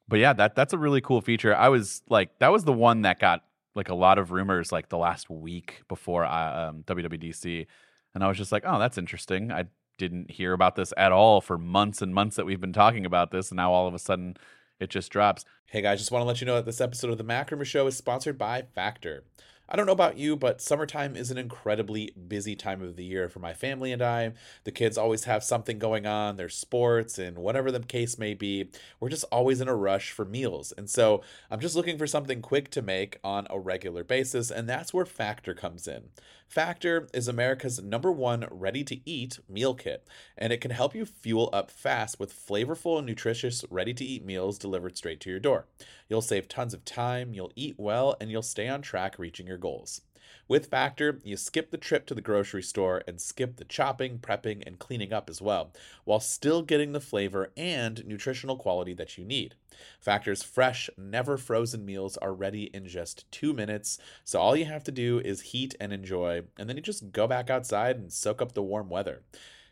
but 0.09 0.19
yeah, 0.19 0.33
that 0.35 0.55
that's 0.55 0.73
a 0.73 0.79
really 0.79 1.01
cool 1.01 1.21
feature. 1.21 1.55
I 1.55 1.69
was 1.69 2.03
like, 2.09 2.39
that 2.39 2.53
was 2.53 2.65
the 2.65 2.73
one 2.73 3.03
that 3.03 3.19
got 3.19 3.45
like 3.75 3.89
a 3.89 3.95
lot 3.95 4.19
of 4.19 4.31
rumors 4.31 4.73
like 4.73 4.89
the 4.89 4.99
last 4.99 5.31
week 5.31 5.83
before 5.89 6.25
I, 6.25 6.67
um, 6.67 6.83
WWDC, 6.87 7.67
and 8.15 8.23
I 8.23 8.29
was 8.29 8.37
just 8.37 8.53
like, 8.53 8.65
oh, 8.67 8.79
that's 8.79 8.99
interesting. 8.99 9.51
I 9.51 9.65
didn't 9.99 10.31
hear 10.31 10.53
about 10.53 10.77
this 10.77 10.93
at 10.97 11.13
all 11.13 11.41
for 11.41 11.57
months 11.57 12.03
and 12.03 12.15
months 12.15 12.37
that 12.37 12.45
we've 12.45 12.61
been 12.61 12.73
talking 12.73 13.07
about 13.07 13.31
this, 13.31 13.51
and 13.51 13.57
now 13.57 13.73
all 13.73 13.87
of 13.87 13.95
a 13.95 13.99
sudden 13.99 14.37
it 14.83 14.91
just 14.91 15.13
drops. 15.13 15.45
Hey 15.67 15.81
guys, 15.81 16.01
just 16.01 16.11
want 16.11 16.23
to 16.23 16.27
let 16.27 16.41
you 16.41 16.47
know 16.47 16.57
that 16.57 16.67
this 16.67 16.81
episode 16.81 17.11
of 17.11 17.19
the 17.19 17.25
MacRumors 17.25 17.67
Show 17.67 17.87
is 17.87 17.97
sponsored 17.97 18.37
by 18.37 18.63
Factor. 18.75 19.25
I 19.69 19.77
don't 19.77 19.87
know 19.87 19.93
about 19.93 20.19
you, 20.19 20.37
but 20.37 20.61
summertime 20.61 21.17
is 21.17 21.31
an 21.31 21.39
incredibly 21.39 22.13
busy 22.29 22.57
time 22.57 22.83
of 22.83 22.97
the 22.97 23.05
year 23.05 23.29
for 23.29 23.39
my 23.39 23.55
family 23.55 23.93
and 23.93 24.03
I. 24.03 24.33
The 24.65 24.73
kids 24.73 24.99
always 24.99 25.25
have 25.25 25.43
something 25.45 25.79
going 25.79 26.05
on, 26.05 26.37
their 26.37 26.51
sports, 26.51 27.17
and 27.17 27.39
whatever 27.39 27.71
the 27.71 27.81
case 27.81 28.19
may 28.19 28.35
be. 28.35 28.69
We're 29.01 29.09
just 29.09 29.25
always 29.33 29.63
in 29.63 29.69
a 29.69 29.75
rush 29.75 30.11
for 30.11 30.27
meals. 30.27 30.75
And 30.77 30.91
so 30.91 31.23
I'm 31.51 31.61
just 31.61 31.77
looking 31.77 31.97
for 31.97 32.07
something 32.07 32.43
quick 32.43 32.69
to 32.73 32.83
make 32.83 33.19
on 33.25 33.47
a 33.49 33.59
regular 33.59 34.05
basis, 34.05 34.51
and 34.51 34.69
that's 34.69 34.93
where 34.93 35.07
Factor 35.07 35.55
comes 35.55 35.89
in. 35.89 36.11
Factor 36.53 37.09
is 37.15 37.29
America's 37.29 37.83
number 37.83 38.13
one 38.13 38.47
ready 38.51 38.85
to 38.85 39.01
eat 39.09 39.39
meal 39.49 39.75
kit, 39.75 40.07
and 40.37 40.53
it 40.53 40.61
can 40.61 40.71
help 40.71 40.95
you 40.95 41.07
fuel 41.07 41.49
up 41.51 41.71
fast 41.71 42.21
with 42.21 42.31
flavorful 42.31 42.99
and 42.99 43.07
nutritious 43.07 43.65
ready 43.71 43.95
to 43.95 44.05
eat 44.05 44.23
meals 44.23 44.59
delivered 44.59 44.95
straight 44.95 45.19
to 45.21 45.31
your 45.31 45.41
door. 45.41 45.65
You'll 46.11 46.21
save 46.21 46.49
tons 46.49 46.75
of 46.75 46.85
time, 46.85 47.33
you'll 47.33 47.53
eat 47.57 47.77
well, 47.79 48.19
and 48.21 48.31
you'll 48.31 48.43
stay 48.43 48.69
on 48.69 48.83
track 48.83 49.19
reaching 49.19 49.47
your 49.47 49.57
goals. 49.57 50.03
With 50.49 50.67
Factor, 50.67 51.21
you 51.25 51.37
skip 51.37 51.71
the 51.71 51.79
trip 51.79 52.07
to 52.07 52.15
the 52.15 52.21
grocery 52.21 52.63
store 52.63 53.03
and 53.07 53.21
skip 53.21 53.57
the 53.57 53.65
chopping, 53.65 54.19
prepping, 54.19 54.63
and 54.67 54.79
cleaning 54.79 55.13
up 55.13 55.31
as 55.31 55.41
well, 55.41 55.73
while 56.05 56.21
still 56.21 56.63
getting 56.63 56.93
the 56.93 57.01
flavor 57.01 57.53
and 57.57 58.05
nutritional 58.07 58.57
quality 58.57 58.95
that 58.95 59.17
you 59.17 59.25
need. 59.25 59.55
Factor's 60.01 60.43
fresh, 60.43 60.91
never 60.97 61.37
frozen 61.37 61.85
meals 61.85 62.17
are 62.19 62.35
ready 62.35 62.65
in 62.75 62.87
just 62.87 63.31
two 63.31 63.53
minutes, 63.53 63.99
so 64.25 64.39
all 64.41 64.57
you 64.57 64.67
have 64.67 64.85
to 64.85 64.93
do 64.93 65.21
is 65.21 65.41
heat 65.41 65.75
and 65.81 65.93
enjoy, 65.93 66.43
and 66.59 66.69
then 66.69 66.77
you 66.77 66.83
just 66.83 67.13
go 67.13 67.27
back 67.27 67.49
outside 67.51 67.97
and 67.97 68.13
soak 68.13 68.43
up 68.43 68.53
the 68.53 68.63
warm 68.63 68.89
weather. 68.89 69.23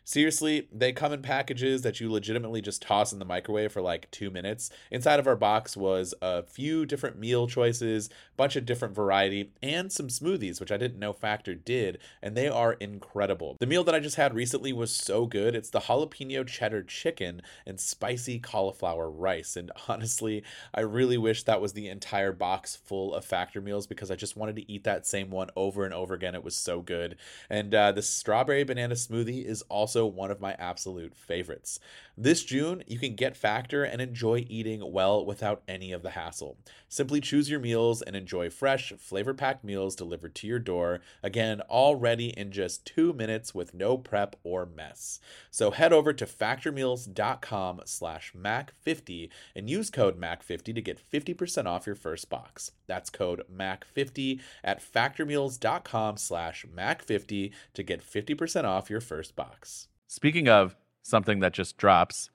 Seriously, 0.03 0.67
they 0.71 0.91
come 0.91 1.13
in 1.13 1.21
packages 1.21 1.83
that 1.83 1.99
you 1.99 2.11
legitimately 2.11 2.61
just 2.61 2.81
toss 2.81 3.13
in 3.13 3.19
the 3.19 3.25
microwave 3.25 3.71
for 3.71 3.81
like 3.81 4.09
two 4.09 4.31
minutes. 4.31 4.71
Inside 4.89 5.19
of 5.19 5.27
our 5.27 5.35
box 5.35 5.77
was 5.77 6.13
a 6.21 6.43
few 6.43 6.85
different 6.85 7.19
meal 7.19 7.47
choices, 7.47 8.09
bunch 8.35 8.55
of 8.55 8.65
different 8.65 8.95
variety, 8.95 9.51
and 9.61 9.91
some 9.91 10.07
smoothies, 10.07 10.59
which 10.59 10.71
I 10.71 10.77
didn't 10.77 10.99
know 10.99 11.13
Factor 11.13 11.53
did, 11.53 11.99
and 12.21 12.35
they 12.35 12.47
are 12.47 12.73
incredible. 12.73 13.57
The 13.59 13.67
meal 13.67 13.83
that 13.83 13.93
I 13.93 13.99
just 13.99 14.15
had 14.15 14.33
recently 14.33 14.73
was 14.73 14.93
so 14.93 15.27
good. 15.27 15.55
It's 15.55 15.69
the 15.69 15.81
jalapeno 15.81 16.47
cheddar 16.47 16.83
chicken 16.83 17.41
and 17.65 17.79
spicy 17.79 18.39
cauliflower 18.39 19.09
rice. 19.09 19.55
And 19.55 19.71
honestly, 19.87 20.43
I 20.73 20.81
really 20.81 21.17
wish 21.17 21.43
that 21.43 21.61
was 21.61 21.73
the 21.73 21.87
entire 21.87 22.33
box 22.33 22.75
full 22.75 23.13
of 23.13 23.23
Factor 23.23 23.61
meals 23.61 23.85
because 23.85 24.09
I 24.09 24.15
just 24.15 24.35
wanted 24.35 24.55
to 24.55 24.71
eat 24.71 24.83
that 24.85 25.05
same 25.05 25.29
one 25.29 25.49
over 25.55 25.85
and 25.85 25.93
over 25.93 26.15
again. 26.15 26.33
It 26.33 26.43
was 26.43 26.55
so 26.55 26.81
good. 26.81 27.17
And 27.49 27.73
uh, 27.75 27.91
the 27.91 28.01
strawberry 28.01 28.63
banana 28.63 28.95
smoothie 28.95 29.45
is 29.45 29.61
also 29.63 29.90
one 29.95 30.31
of 30.31 30.39
my 30.41 30.53
absolute 30.53 31.15
favorites. 31.15 31.79
This 32.17 32.43
June, 32.43 32.83
you 32.87 32.99
can 32.99 33.15
get 33.15 33.37
Factor 33.37 33.83
and 33.83 34.01
enjoy 34.01 34.45
eating 34.47 34.91
well 34.91 35.25
without 35.25 35.63
any 35.67 35.91
of 35.91 36.03
the 36.03 36.11
hassle. 36.11 36.57
Simply 36.87 37.21
choose 37.21 37.49
your 37.49 37.59
meals 37.59 38.01
and 38.01 38.15
enjoy 38.15 38.49
fresh, 38.49 38.93
flavor 38.99 39.33
packed 39.33 39.63
meals 39.63 39.95
delivered 39.95 40.35
to 40.35 40.47
your 40.47 40.59
door. 40.59 40.99
Again, 41.23 41.61
all 41.61 41.95
ready 41.95 42.29
in 42.29 42.51
just 42.51 42.85
two 42.85 43.13
minutes 43.13 43.55
with 43.55 43.73
no 43.73 43.97
prep 43.97 44.35
or 44.43 44.65
mess. 44.65 45.19
So 45.49 45.71
head 45.71 45.93
over 45.93 46.13
to 46.13 46.25
factormeals.com 46.25 47.81
slash 47.85 48.33
MAC50 48.37 49.29
and 49.55 49.69
use 49.69 49.89
code 49.89 50.19
MAC50 50.19 50.75
to 50.75 50.81
get 50.81 51.01
50% 51.11 51.65
off 51.65 51.87
your 51.87 51.95
first 51.95 52.29
box. 52.29 52.71
That's 52.87 53.09
code 53.09 53.43
MAC50 53.51 54.41
at 54.63 54.81
factormeals.com 54.81 56.17
slash 56.17 56.65
MAC50 56.65 57.51
to 57.73 57.83
get 57.83 58.03
50% 58.03 58.65
off 58.65 58.89
your 58.89 59.01
first 59.01 59.35
box. 59.35 59.80
Speaking 60.11 60.49
of 60.49 60.75
something 61.03 61.39
that 61.39 61.53
just 61.53 61.77
drops, 61.77 62.31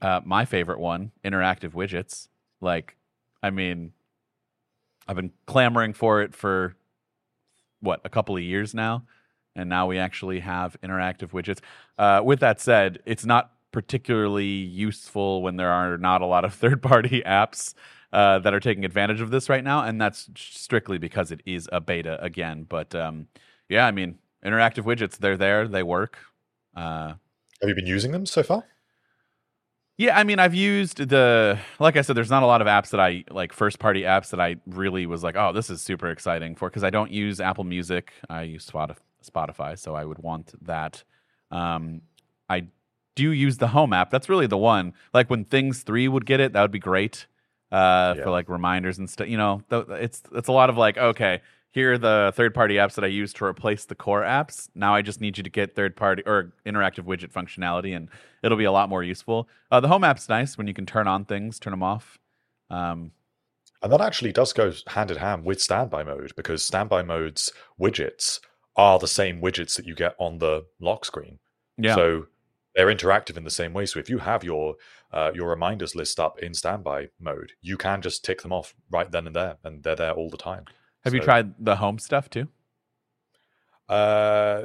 uh, 0.00 0.22
my 0.24 0.46
favorite 0.46 0.80
one, 0.80 1.12
interactive 1.22 1.72
widgets. 1.72 2.28
Like, 2.62 2.96
I 3.42 3.50
mean, 3.50 3.92
I've 5.06 5.16
been 5.16 5.32
clamoring 5.44 5.92
for 5.92 6.22
it 6.22 6.34
for 6.34 6.76
what 7.80 8.00
a 8.06 8.08
couple 8.08 8.34
of 8.38 8.42
years 8.42 8.72
now, 8.72 9.04
and 9.54 9.68
now 9.68 9.86
we 9.86 9.98
actually 9.98 10.40
have 10.40 10.78
interactive 10.82 11.32
widgets. 11.32 11.58
Uh, 11.98 12.22
with 12.24 12.40
that 12.40 12.58
said, 12.58 13.00
it's 13.04 13.26
not 13.26 13.52
particularly 13.70 14.46
useful 14.46 15.42
when 15.42 15.56
there 15.58 15.70
are 15.70 15.98
not 15.98 16.22
a 16.22 16.26
lot 16.26 16.46
of 16.46 16.54
third-party 16.62 17.22
apps 17.26 17.74
uh, 18.14 18.38
that 18.38 18.54
are 18.54 18.60
taking 18.60 18.86
advantage 18.86 19.20
of 19.20 19.30
this 19.30 19.50
right 19.50 19.62
now, 19.62 19.82
and 19.82 20.00
that's 20.00 20.30
strictly 20.36 20.96
because 20.96 21.30
it 21.30 21.42
is 21.44 21.68
a 21.70 21.82
beta 21.82 22.18
again. 22.24 22.64
But 22.66 22.94
um, 22.94 23.26
yeah, 23.68 23.86
I 23.86 23.90
mean, 23.90 24.20
interactive 24.42 24.84
widgets, 24.84 25.18
they're 25.18 25.36
there, 25.36 25.68
they 25.68 25.82
work. 25.82 26.16
Uh, 26.76 27.14
Have 27.60 27.68
you 27.68 27.74
been 27.74 27.86
using 27.86 28.12
them 28.12 28.26
so 28.26 28.42
far? 28.42 28.64
yeah, 29.96 30.18
I 30.18 30.24
mean, 30.24 30.40
I've 30.40 30.54
used 30.54 30.96
the 31.08 31.58
like 31.78 31.96
I 31.96 32.02
said, 32.02 32.16
there's 32.16 32.30
not 32.30 32.42
a 32.42 32.46
lot 32.46 32.60
of 32.60 32.66
apps 32.66 32.90
that 32.90 33.00
I 33.00 33.24
like 33.30 33.52
first 33.52 33.78
party 33.78 34.02
apps 34.02 34.30
that 34.30 34.40
I 34.40 34.56
really 34.66 35.06
was 35.06 35.22
like, 35.22 35.36
oh, 35.36 35.52
this 35.52 35.70
is 35.70 35.80
super 35.80 36.08
exciting 36.10 36.56
for 36.56 36.68
because 36.68 36.82
I 36.82 36.90
don't 36.90 37.12
use 37.12 37.40
Apple 37.40 37.62
Music. 37.64 38.12
I 38.28 38.42
use 38.42 38.68
Spotify, 38.68 39.78
so 39.78 39.94
I 39.94 40.04
would 40.04 40.18
want 40.18 40.52
that. 40.66 41.04
Um, 41.52 42.02
I 42.48 42.66
do 43.14 43.30
use 43.30 43.58
the 43.58 43.68
home 43.68 43.92
app? 43.92 44.10
That's 44.10 44.28
really 44.28 44.48
the 44.48 44.58
one. 44.58 44.94
Like 45.12 45.30
when 45.30 45.44
Things 45.44 45.84
Three 45.84 46.08
would 46.08 46.26
get 46.26 46.40
it, 46.40 46.52
that 46.54 46.62
would 46.62 46.72
be 46.72 46.80
great 46.80 47.28
uh, 47.70 48.14
Yeah. 48.16 48.24
for 48.24 48.30
like 48.30 48.48
reminders 48.48 48.98
and 48.98 49.08
stuff. 49.08 49.28
You 49.28 49.36
know, 49.36 49.62
th- 49.70 49.84
it's 49.90 50.22
it's 50.32 50.48
a 50.48 50.52
lot 50.52 50.70
of 50.70 50.76
like, 50.76 50.98
okay, 50.98 51.40
here 51.74 51.94
are 51.94 51.98
the 51.98 52.32
third 52.36 52.54
party 52.54 52.76
apps 52.76 52.94
that 52.94 53.04
I 53.04 53.08
use 53.08 53.32
to 53.34 53.44
replace 53.44 53.84
the 53.84 53.96
core 53.96 54.22
apps. 54.22 54.68
Now 54.76 54.94
I 54.94 55.02
just 55.02 55.20
need 55.20 55.36
you 55.36 55.42
to 55.42 55.50
get 55.50 55.74
third 55.74 55.96
party 55.96 56.22
or 56.24 56.52
interactive 56.64 57.04
widget 57.04 57.32
functionality, 57.32 57.96
and 57.96 58.08
it'll 58.44 58.56
be 58.56 58.64
a 58.64 58.70
lot 58.72 58.88
more 58.88 59.02
useful. 59.02 59.48
Uh, 59.72 59.80
the 59.80 59.88
home 59.88 60.04
app's 60.04 60.28
nice 60.28 60.56
when 60.56 60.68
you 60.68 60.72
can 60.72 60.86
turn 60.86 61.08
on 61.08 61.24
things, 61.24 61.58
turn 61.58 61.72
them 61.72 61.82
off. 61.82 62.16
Um, 62.70 63.10
And 63.82 63.92
that 63.92 64.00
actually 64.00 64.32
does 64.32 64.52
go 64.52 64.72
hand 64.86 65.10
in 65.10 65.16
hand 65.16 65.44
with 65.44 65.60
standby 65.60 66.04
mode 66.04 66.32
because 66.36 66.64
standby 66.64 67.02
mode's 67.02 67.52
widgets 67.78 68.38
are 68.76 69.00
the 69.00 69.08
same 69.08 69.40
widgets 69.42 69.74
that 69.76 69.84
you 69.84 69.96
get 69.96 70.14
on 70.18 70.38
the 70.38 70.64
lock 70.80 71.04
screen. 71.04 71.40
yeah, 71.76 71.96
So 71.96 72.26
they're 72.76 72.86
interactive 72.86 73.36
in 73.36 73.42
the 73.44 73.50
same 73.50 73.72
way. 73.72 73.86
So 73.86 73.98
if 73.98 74.08
you 74.08 74.18
have 74.18 74.44
your 74.44 74.76
uh, 75.12 75.32
your 75.34 75.48
reminders 75.50 75.94
list 75.96 76.20
up 76.20 76.38
in 76.38 76.54
standby 76.54 77.08
mode, 77.20 77.52
you 77.62 77.76
can 77.76 78.00
just 78.00 78.24
tick 78.24 78.42
them 78.42 78.52
off 78.52 78.74
right 78.90 79.10
then 79.10 79.26
and 79.26 79.34
there, 79.36 79.56
and 79.64 79.82
they're 79.82 79.96
there 79.96 80.12
all 80.12 80.30
the 80.30 80.36
time. 80.36 80.64
Have 81.04 81.14
you 81.14 81.20
tried 81.20 81.54
the 81.64 81.76
home 81.76 81.98
stuff 81.98 82.28
too? 82.30 82.48
Uh, 83.88 84.62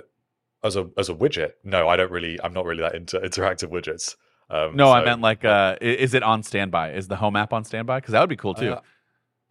as 0.64 0.76
a 0.76 0.90
as 0.98 1.10
a 1.10 1.14
widget? 1.14 1.54
No, 1.64 1.88
I 1.88 1.98
don't 1.98 2.12
really. 2.12 2.40
I'm 2.44 2.54
not 2.54 2.66
really 2.66 2.82
that 2.82 2.96
into 2.96 3.20
interactive 3.20 3.70
widgets. 3.70 4.16
Um, 4.50 4.76
No, 4.76 4.92
I 4.92 5.04
meant 5.06 5.22
like, 5.22 5.46
uh, 5.46 5.76
is 5.80 6.14
it 6.16 6.24
on 6.24 6.42
standby? 6.42 6.94
Is 6.94 7.08
the 7.08 7.16
home 7.18 7.36
app 7.36 7.54
on 7.54 7.64
standby? 7.64 8.00
Because 8.00 8.14
that 8.14 8.20
would 8.20 8.30
be 8.30 8.36
cool 8.36 8.56
too. 8.56 8.74
Uh, 8.74 8.82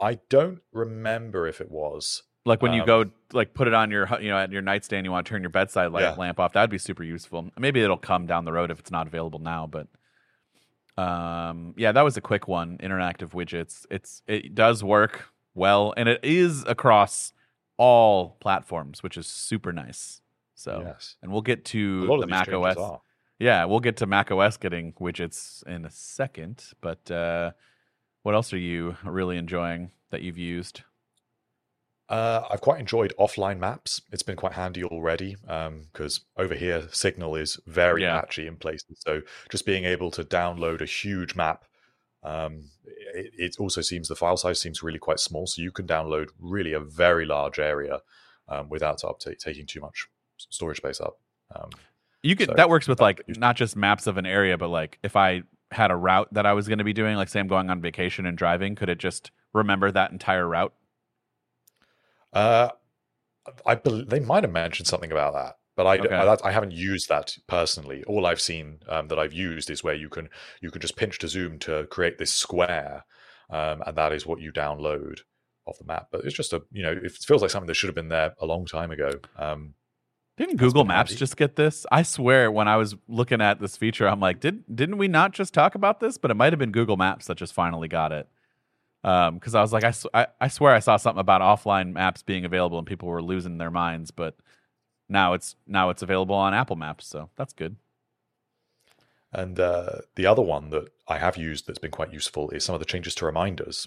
I 0.00 0.18
don't 0.28 0.60
remember 0.72 1.46
if 1.46 1.60
it 1.60 1.70
was. 1.70 2.22
like 2.44 2.62
when 2.62 2.72
you 2.72 2.80
um, 2.80 2.86
go, 2.86 3.04
like 3.32 3.52
put 3.54 3.68
it 3.68 3.74
on 3.74 3.90
your, 3.90 4.08
you 4.20 4.28
know, 4.30 4.38
at 4.38 4.50
your 4.50 4.62
nightstand, 4.62 5.04
you 5.04 5.12
want 5.12 5.26
to 5.26 5.30
turn 5.30 5.42
your 5.42 5.50
bedside 5.50 5.92
light 5.92 6.02
Yeah. 6.02 6.14
lamp 6.14 6.40
off. 6.40 6.52
That'd 6.54 6.70
be 6.70 6.78
super 6.78 7.04
useful. 7.04 7.50
Maybe 7.58 7.80
it'll 7.82 7.96
come 7.96 8.26
down 8.26 8.44
the 8.44 8.52
road 8.52 8.70
if 8.70 8.78
it's 8.80 8.90
not 8.90 9.06
available 9.06 9.38
now. 9.38 9.66
But, 9.68 9.86
um, 11.00 11.74
yeah, 11.76 11.92
that 11.92 12.02
was 12.02 12.16
a 12.16 12.20
quick 12.20 12.48
one. 12.48 12.78
Interactive 12.78 13.30
widgets. 13.30 13.86
It's 13.90 14.22
it 14.26 14.54
does 14.54 14.82
work 14.82 15.26
well, 15.58 15.92
and 15.96 16.08
it 16.08 16.20
is 16.22 16.64
across 16.66 17.32
all 17.76 18.36
platforms, 18.40 19.02
which 19.02 19.16
is 19.16 19.26
super 19.26 19.72
nice. 19.72 20.20
So, 20.54 20.82
yes, 20.84 21.16
and 21.22 21.30
we'll 21.30 21.42
get 21.42 21.64
to 21.66 22.06
the 22.20 22.26
Mac 22.26 22.52
OS. 22.52 22.76
are. 22.76 23.00
Yeah, 23.38 23.64
we'll 23.66 23.80
get 23.80 23.96
to 23.98 24.06
Mac 24.06 24.30
OS 24.32 24.56
getting 24.56 24.92
widgets 24.94 25.64
in 25.66 25.84
a 25.84 25.90
second. 25.90 26.64
But 26.80 27.08
uh, 27.10 27.52
what 28.22 28.34
else 28.34 28.52
are 28.52 28.58
you 28.58 28.96
really 29.04 29.36
enjoying 29.36 29.90
that 30.10 30.22
you've 30.22 30.38
used? 30.38 30.82
Uh, 32.08 32.42
I've 32.50 32.62
quite 32.62 32.80
enjoyed 32.80 33.12
offline 33.18 33.58
maps. 33.58 34.00
It's 34.10 34.22
been 34.22 34.36
quite 34.36 34.54
handy 34.54 34.82
already 34.82 35.36
because 35.92 36.20
over 36.38 36.54
here 36.54 36.88
Signal 36.90 37.36
is 37.36 37.60
very 37.66 38.02
Yeah. 38.02 38.18
patchy 38.20 38.46
in 38.46 38.56
places. 38.56 38.98
So 39.06 39.20
just 39.50 39.66
being 39.66 39.84
able 39.84 40.10
to 40.12 40.24
download 40.24 40.80
a 40.80 40.86
huge 40.86 41.36
map, 41.36 41.64
um, 42.22 42.70
it, 42.84 43.32
it 43.36 43.56
also 43.58 43.80
seems 43.80 44.08
the 44.08 44.16
file 44.16 44.36
size 44.36 44.60
seems 44.60 44.82
really 44.82 44.98
quite 44.98 45.20
small. 45.20 45.46
So 45.46 45.62
you 45.62 45.72
can 45.72 45.86
download 45.86 46.28
really 46.38 46.72
a 46.72 46.80
very 46.80 47.24
large 47.26 47.58
area 47.58 48.00
um, 48.48 48.68
without 48.68 49.04
uptake, 49.04 49.38
taking 49.38 49.66
too 49.66 49.80
much 49.80 50.08
storage 50.36 50.78
space 50.78 51.00
up. 51.00 51.18
Um, 51.54 51.70
You 52.22 52.34
could 52.36 52.48
So, 52.48 52.54
that 52.54 52.68
works 52.68 52.88
with 52.88 52.98
that's 52.98 53.18
like 53.28 53.38
not 53.38 53.56
just 53.56 53.76
maps 53.76 54.06
of 54.06 54.16
an 54.16 54.26
area, 54.26 54.58
but 54.58 54.68
like 54.68 54.98
if 55.02 55.16
I 55.16 55.42
had 55.70 55.90
a 55.90 55.96
route 55.96 56.28
that 56.32 56.46
I 56.46 56.54
was 56.54 56.66
going 56.66 56.78
to 56.78 56.84
be 56.84 56.92
doing, 56.92 57.16
like 57.16 57.28
say 57.28 57.40
I'm 57.40 57.46
going 57.46 57.70
on 57.70 57.80
vacation 57.80 58.26
and 58.26 58.36
driving, 58.36 58.74
could 58.74 58.88
it 58.88 58.98
just 58.98 59.30
remember 59.52 59.90
that 59.90 60.10
entire 60.10 60.48
route? 60.48 60.72
Uh, 62.32 62.70
I 63.64 63.74
believe 63.76 64.08
they 64.08 64.20
might 64.20 64.44
have 64.44 64.52
mentioned 64.52 64.86
something 64.86 65.12
about 65.12 65.34
that, 65.34 65.57
but 65.78 65.86
I, 65.86 65.98
Okay. 65.98 66.14
I, 66.14 66.36
I 66.48 66.52
haven't 66.52 66.72
used 66.72 67.08
that 67.08 67.36
personally. 67.46 68.02
All 68.04 68.26
I've 68.26 68.40
seen 68.40 68.80
um, 68.88 69.08
that 69.08 69.18
I've 69.18 69.32
used 69.32 69.70
is 69.70 69.82
where 69.84 69.94
you 69.94 70.08
can 70.10 70.28
you 70.60 70.70
can 70.72 70.80
just 70.82 70.96
pinch 70.96 71.18
to 71.20 71.28
zoom 71.28 71.58
to 71.60 71.86
create 71.86 72.18
this 72.18 72.32
square, 72.32 73.04
um, 73.48 73.82
and 73.86 73.96
that 73.96 74.12
is 74.12 74.26
what 74.26 74.40
you 74.40 74.52
download 74.52 75.20
off 75.66 75.78
the 75.78 75.84
map. 75.84 76.08
But 76.12 76.24
it's 76.24 76.34
just 76.36 76.52
a 76.52 76.62
you 76.72 76.82
know 76.82 76.92
it 76.92 77.12
feels 77.12 77.42
like 77.42 77.50
something 77.52 77.68
that 77.68 77.74
should 77.74 77.88
have 77.88 77.94
been 77.94 78.08
there 78.08 78.34
a 78.40 78.46
long 78.46 78.66
time 78.66 78.90
ago. 78.90 79.10
Um, 79.36 79.74
Didn't 80.36 80.56
Google 80.56 80.84
Maps 80.84 81.10
handy. 81.10 81.18
just 81.20 81.36
get 81.36 81.54
this? 81.56 81.86
I 81.92 82.02
swear, 82.02 82.50
when 82.50 82.68
I 82.68 82.76
was 82.76 82.96
looking 83.06 83.40
at 83.40 83.60
this 83.60 83.76
feature, 83.76 84.08
I'm 84.08 84.20
like, 84.20 84.40
did 84.40 84.64
didn't 84.74 84.98
we 84.98 85.06
not 85.08 85.32
just 85.32 85.54
talk 85.54 85.74
about 85.76 86.00
this? 86.00 86.18
But 86.18 86.30
it 86.32 86.34
might 86.34 86.52
have 86.52 86.58
been 86.60 86.72
Google 86.72 86.96
Maps 86.96 87.26
that 87.26 87.36
just 87.38 87.52
finally 87.54 87.88
got 87.88 88.12
it. 88.12 88.28
Because 89.02 89.54
I 89.54 89.60
was 89.62 89.72
like, 89.72 89.84
I, 89.84 89.92
sw- 89.92 90.12
I 90.12 90.26
I 90.40 90.48
swear 90.48 90.74
I 90.74 90.80
saw 90.80 90.96
something 90.96 91.20
about 91.20 91.40
offline 91.40 91.92
maps 91.92 92.22
being 92.24 92.44
available 92.44 92.78
and 92.78 92.86
people 92.86 93.08
were 93.08 93.22
losing 93.22 93.58
their 93.58 93.70
minds. 93.70 94.10
But 94.10 94.34
now 95.08 95.32
it's 95.34 95.56
now 95.66 95.90
it's 95.90 96.02
available 96.02 96.34
on 96.34 96.54
Apple 96.54 96.76
Maps, 96.76 97.06
so 97.06 97.30
that's 97.36 97.52
good. 97.52 97.76
and 99.32 99.60
uh, 99.60 99.90
the 100.14 100.26
other 100.26 100.42
one 100.42 100.70
that 100.70 100.88
I 101.06 101.18
have 101.18 101.36
used 101.36 101.66
that's 101.66 101.78
been 101.78 101.90
quite 101.90 102.12
useful 102.12 102.50
is 102.50 102.64
some 102.64 102.74
of 102.74 102.80
the 102.80 102.86
changes 102.86 103.14
to 103.16 103.26
reminders. 103.26 103.86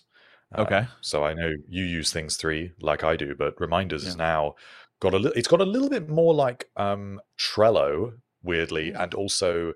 Uh, 0.55 0.61
Okay. 0.61 0.87
So 1.01 1.23
I 1.23 1.33
know 1.33 1.51
you 1.67 1.83
use 1.83 2.11
things 2.11 2.37
three 2.37 2.71
like 2.81 3.03
I 3.03 3.15
do, 3.15 3.35
but 3.35 3.59
reminders 3.59 4.03
is 4.05 4.15
Yeah. 4.15 4.25
now 4.25 4.55
got 4.99 5.13
a 5.13 5.17
little. 5.17 5.37
It's 5.37 5.47
got 5.47 5.61
a 5.61 5.65
little 5.65 5.89
bit 5.89 6.09
more 6.09 6.33
like 6.33 6.69
um, 6.75 7.19
Trello, 7.39 8.13
weirdly, 8.43 8.91
and 8.91 9.13
also 9.13 9.73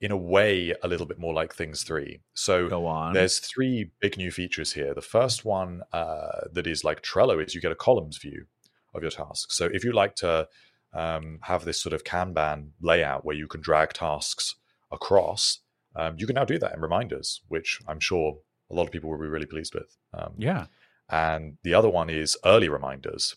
in 0.00 0.10
a 0.10 0.16
way 0.16 0.74
a 0.82 0.88
little 0.88 1.06
bit 1.06 1.18
more 1.18 1.32
like 1.32 1.54
things 1.54 1.84
three. 1.84 2.20
So 2.34 2.68
Go 2.68 2.86
on. 2.86 3.12
there's 3.14 3.38
three 3.38 3.90
big 4.00 4.16
new 4.18 4.30
features 4.30 4.72
here. 4.72 4.92
The 4.94 5.00
first 5.00 5.44
one 5.44 5.82
uh, 5.92 6.40
that 6.52 6.66
is 6.66 6.82
like 6.84 7.02
Trello 7.02 7.42
is 7.44 7.54
you 7.54 7.60
get 7.60 7.72
a 7.72 7.76
columns 7.76 8.18
view 8.18 8.46
of 8.94 9.02
your 9.02 9.10
tasks. 9.12 9.56
So 9.56 9.66
if 9.72 9.84
you 9.84 9.92
like 9.92 10.14
to 10.16 10.48
um, 10.94 11.40
have 11.42 11.64
this 11.64 11.80
sort 11.80 11.92
of 11.92 12.04
Kanban 12.04 12.70
layout 12.80 13.24
where 13.24 13.36
you 13.36 13.48
can 13.48 13.60
drag 13.60 13.92
tasks 13.92 14.54
across, 14.92 15.60
um, 15.96 16.16
you 16.18 16.26
can 16.26 16.34
now 16.34 16.44
do 16.44 16.58
that 16.58 16.74
in 16.74 16.80
reminders, 16.80 17.40
which 17.48 17.80
I'm 17.88 18.00
sure 18.00 18.38
a 18.70 18.74
lot 18.74 18.84
of 18.84 18.92
people 18.92 19.10
will 19.10 19.18
be 19.18 19.26
really 19.26 19.46
pleased 19.46 19.74
with. 19.74 19.96
Um, 20.12 20.34
yeah. 20.38 20.66
and 21.10 21.58
the 21.62 21.74
other 21.74 21.90
one 21.90 22.10
is 22.10 22.36
early 22.44 22.68
reminders. 22.68 23.36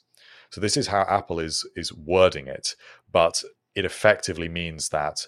So 0.52 0.62
this 0.62 0.78
is 0.78 0.88
how 0.88 1.02
Apple 1.02 1.40
is 1.40 1.68
is 1.76 1.94
wording 1.94 2.48
it, 2.48 2.76
but 3.12 3.44
it 3.76 3.86
effectively 3.86 4.48
means 4.48 4.90
that 4.90 5.28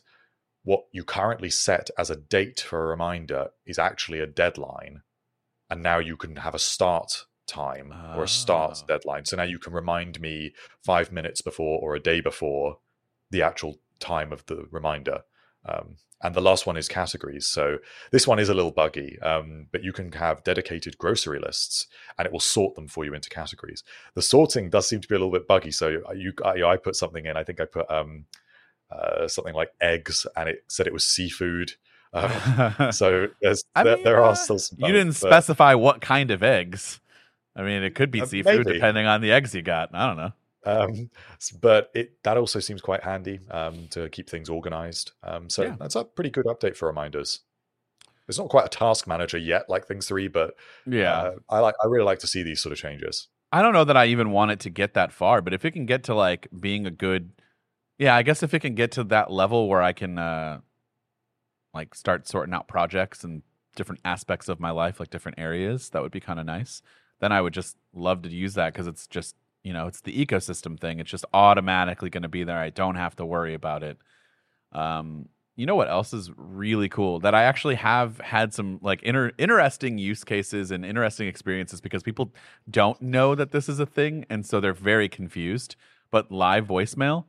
what 0.64 0.86
you 0.92 1.04
currently 1.04 1.50
set 1.50 1.90
as 1.98 2.10
a 2.10 2.16
date 2.16 2.60
for 2.60 2.84
a 2.84 2.88
reminder 2.88 3.50
is 3.66 3.80
actually 3.80 4.20
a 4.20 4.28
deadline, 4.28 5.02
and 5.70 5.84
now 5.84 6.00
you 6.00 6.16
can 6.16 6.38
have 6.38 6.56
a 6.56 6.60
start 6.60 7.26
time 7.50 7.94
or 8.16 8.24
a 8.24 8.28
start 8.28 8.80
Ah. 8.84 8.86
deadline. 8.88 9.26
So 9.26 9.36
now 9.38 9.44
you 9.44 9.60
can 9.60 9.74
remind 9.74 10.20
me 10.22 10.54
five 10.86 11.12
minutes 11.12 11.42
before 11.42 11.80
or 11.82 11.96
a 11.96 12.00
day 12.00 12.22
before 12.22 12.78
the 13.32 13.42
actual 13.42 13.80
time 14.00 14.32
of 14.32 14.46
the 14.46 14.66
reminder. 14.72 15.24
Um, 15.66 15.98
and 16.22 16.36
the 16.36 16.42
last 16.42 16.66
one 16.66 16.78
is 16.78 16.88
categories. 16.88 17.46
So 17.48 17.78
this 18.12 18.28
one 18.28 18.40
is 18.40 18.50
a 18.50 18.54
little 18.54 18.72
buggy, 18.72 19.18
um, 19.22 19.68
but 19.72 19.84
you 19.84 19.94
can 19.94 20.12
have 20.14 20.44
dedicated 20.44 20.98
grocery 20.98 21.40
lists, 21.40 21.88
and 22.18 22.26
it 22.26 22.32
will 22.32 22.42
sort 22.42 22.76
them 22.76 22.88
for 22.88 23.06
you 23.06 23.14
into 23.14 23.30
categories. 23.30 23.84
The 24.16 24.22
sorting 24.22 24.70
does 24.70 24.88
seem 24.88 25.00
to 25.02 25.08
be 25.08 25.16
a 25.16 25.18
little 25.18 25.32
bit 25.32 25.48
buggy. 25.48 25.72
So 25.72 26.02
you, 26.14 26.34
I, 26.44 26.64
I 26.64 26.78
put 26.78 26.96
something 26.96 27.26
in. 27.26 27.38
I 27.38 27.44
think 27.44 27.62
I 27.62 27.66
put 27.66 27.90
um, 27.90 28.26
uh, 28.92 29.28
something 29.28 29.54
like 29.54 29.72
eggs, 29.80 30.26
and 30.36 30.50
it 30.50 30.64
said 30.68 30.88
it 30.88 30.94
was 30.94 31.06
seafood. 31.08 31.74
Um, 32.12 32.92
so 32.92 33.28
there, 33.42 33.56
mean, 33.84 34.04
there 34.04 34.24
uh, 34.24 34.30
are 34.30 34.36
still 34.36 34.60
some. 34.60 34.78
you 34.82 34.88
didn't 34.92 35.20
but- 35.22 35.30
specify 35.30 35.74
what 35.76 36.02
kind 36.02 36.32
of 36.32 36.42
eggs. 36.44 37.00
I 37.56 37.64
mean, 37.64 37.84
it 37.84 37.96
could 37.96 38.12
be 38.12 38.22
Uh, 38.22 38.26
seafood 38.26 38.68
maybe. 38.68 38.80
depending 38.80 39.06
on 39.06 39.22
the 39.22 39.32
eggs 39.32 39.54
you 39.56 39.62
got. 39.62 39.94
I 39.94 40.08
don't 40.08 40.18
know. 40.18 40.34
um, 40.66 41.10
but 41.62 41.90
it 41.96 42.22
that 42.24 42.38
also 42.38 42.60
seems 42.60 42.82
quite 42.82 43.04
handy 43.04 43.40
um, 43.52 43.88
to 43.90 44.10
keep 44.10 44.30
things 44.30 44.50
organized. 44.50 45.12
Um, 45.24 45.50
so 45.50 45.64
Yeah. 45.64 45.76
that's 45.80 45.96
a 45.96 46.04
pretty 46.04 46.30
good 46.30 46.46
update 46.46 46.76
for 46.76 46.88
reminders. 46.88 47.42
It's 48.28 48.40
not 48.40 48.50
quite 48.50 48.66
a 48.68 48.70
task 48.70 49.08
manager 49.08 49.38
yet, 49.38 49.70
like 49.70 49.88
Things 49.88 50.08
Three, 50.08 50.28
but 50.30 50.56
Yeah. 50.86 51.12
uh, 51.12 51.32
I 51.50 51.60
like 51.60 51.76
I 51.84 51.88
really 51.88 52.06
like 52.06 52.20
to 52.20 52.28
see 52.28 52.44
these 52.44 52.62
sort 52.62 52.74
of 52.74 52.80
changes. 52.80 53.30
I 53.52 53.62
don't 53.62 53.74
know 53.74 53.84
that 53.86 53.98
I 53.98 54.06
even 54.08 54.32
want 54.32 54.52
it 54.52 54.60
to 54.62 54.70
get 54.70 54.94
that 54.94 55.12
far, 55.12 55.42
but 55.42 55.54
if 55.54 55.66
it 55.66 55.72
can 55.72 55.86
get 55.86 56.04
to 56.06 56.14
like 56.16 56.48
being 56.60 56.86
a 56.86 56.92
good 56.92 57.32
Yeah, 58.00 58.16
I 58.16 58.24
guess 58.24 58.44
if 58.44 58.54
it 58.54 58.62
can 58.62 58.76
get 58.76 58.92
to 58.94 59.04
that 59.06 59.32
level 59.32 59.70
where 59.70 59.82
I 59.84 59.94
can 59.94 60.18
uh 60.20 60.62
like 61.74 61.94
start 61.96 62.28
sorting 62.28 62.54
out 62.54 62.68
projects 62.68 63.24
and 63.24 63.44
different 63.76 64.02
aspects 64.04 64.50
of 64.50 64.60
my 64.60 64.72
life, 64.72 65.00
like 65.00 65.10
different 65.10 65.40
areas, 65.40 65.90
that 65.92 66.02
would 66.02 66.12
be 66.12 66.20
kind 66.20 66.40
of 66.40 66.46
nice. 66.46 66.82
Then 67.20 67.32
I 67.32 67.42
would 67.42 67.54
just 67.54 67.78
love 67.94 68.22
to 68.24 68.30
use 68.30 68.54
that 68.56 68.74
cuz 68.74 68.88
it's 68.88 69.08
just, 69.08 69.36
you 69.64 69.74
know, 69.74 69.88
it's 69.88 70.02
the 70.02 70.26
ecosystem 70.26 70.80
thing. 70.80 71.00
It's 71.00 71.12
just 71.12 71.26
automatically 71.34 72.10
going 72.10 72.24
to 72.24 72.30
be 72.30 72.44
there. 72.44 72.58
I 72.58 72.70
don't 72.70 72.96
have 72.96 73.16
to 73.18 73.26
worry 73.26 73.54
about 73.54 73.84
it. 73.84 73.98
Um 74.72 75.30
you 75.60 75.66
know 75.66 75.76
what 75.76 75.90
else 75.90 76.14
is 76.14 76.32
really 76.38 76.88
cool 76.88 77.20
that 77.20 77.36
I 77.36 77.44
actually 77.44 77.76
have 77.76 78.18
had 78.20 78.54
some 78.54 78.80
like 78.82 79.04
inter- 79.04 79.34
interesting 79.38 79.98
use 79.98 80.24
cases 80.24 80.72
and 80.72 80.86
interesting 80.86 81.28
experiences 81.28 81.82
because 81.82 82.02
people 82.02 82.32
don't 82.70 83.02
know 83.02 83.36
that 83.36 83.52
this 83.52 83.68
is 83.68 83.78
a 83.78 83.86
thing 83.86 84.26
and 84.30 84.46
so 84.46 84.62
they're 84.62 84.72
very 84.74 85.10
confused. 85.10 85.76
But 86.12 86.32
live 86.32 86.66
voicemail, 86.68 87.26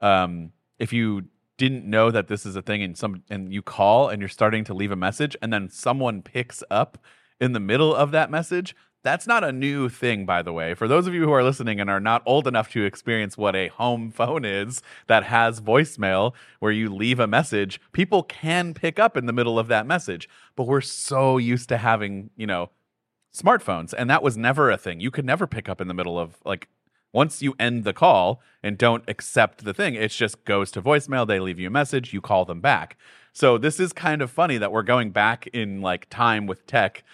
um, 0.00 0.50
if 0.80 0.92
you 0.92 1.26
didn't 1.56 1.84
know 1.84 2.10
that 2.10 2.26
this 2.26 2.44
is 2.44 2.56
a 2.56 2.62
thing 2.62 2.82
and 2.82 2.98
some 2.98 3.22
and 3.30 3.52
you 3.52 3.62
call 3.62 4.08
and 4.08 4.20
you're 4.20 4.28
starting 4.28 4.64
to 4.64 4.74
leave 4.74 4.90
a 4.90 4.96
message 4.96 5.36
and 5.40 5.52
then 5.52 5.68
someone 5.68 6.20
picks 6.20 6.64
up 6.72 6.98
in 7.40 7.52
the 7.52 7.60
middle 7.60 7.94
of 7.94 8.10
that 8.10 8.28
message, 8.28 8.74
That's 9.04 9.28
not 9.28 9.44
a 9.44 9.52
new 9.52 9.88
thing, 9.88 10.26
by 10.26 10.42
the 10.42 10.52
way. 10.52 10.74
For 10.74 10.88
those 10.88 11.06
of 11.06 11.14
you 11.14 11.22
who 11.22 11.32
are 11.32 11.44
listening 11.44 11.80
and 11.80 11.88
are 11.88 12.00
not 12.00 12.22
old 12.26 12.48
enough 12.48 12.70
to 12.72 12.84
experience 12.84 13.38
what 13.38 13.54
a 13.54 13.68
home 13.68 14.10
phone 14.10 14.44
is 14.44 14.82
that 15.06 15.24
has 15.24 15.60
voicemail 15.60 16.34
where 16.58 16.72
you 16.72 16.92
leave 16.92 17.20
a 17.20 17.26
message, 17.28 17.80
people 17.92 18.24
can 18.24 18.74
pick 18.74 18.98
up 18.98 19.16
in 19.16 19.26
the 19.26 19.32
middle 19.32 19.58
of 19.58 19.68
that 19.68 19.86
message. 19.86 20.28
But 20.56 20.64
we're 20.64 20.80
so 20.80 21.38
used 21.38 21.68
to 21.68 21.76
having, 21.78 22.30
you 22.36 22.46
know, 22.46 22.70
smartphones, 23.32 23.94
and 23.96 24.10
that 24.10 24.22
was 24.22 24.36
never 24.36 24.70
a 24.70 24.76
thing. 24.76 25.00
You 25.00 25.12
could 25.12 25.24
never 25.24 25.46
pick 25.46 25.68
up 25.68 25.80
in 25.80 25.86
the 25.86 25.94
middle 25.94 26.18
of 26.18 26.36
like 26.44 26.68
once 27.12 27.40
you 27.40 27.54
end 27.58 27.84
the 27.84 27.92
call 27.92 28.42
and 28.62 28.76
don't 28.76 29.04
accept 29.08 29.64
the 29.64 29.72
thing, 29.72 29.94
it 29.94 30.10
just 30.10 30.44
goes 30.44 30.70
to 30.72 30.82
voicemail. 30.82 31.26
They 31.26 31.40
leave 31.40 31.58
you 31.58 31.68
a 31.68 31.70
message, 31.70 32.12
you 32.12 32.20
call 32.20 32.44
them 32.44 32.60
back. 32.60 32.96
So 33.32 33.56
this 33.56 33.78
is 33.78 33.92
kind 33.92 34.20
of 34.20 34.30
funny 34.30 34.58
that 34.58 34.72
we're 34.72 34.82
going 34.82 35.10
back 35.10 35.46
in 35.48 35.80
like 35.80 36.08
time 36.10 36.46
with 36.46 36.66
tech 36.66 37.04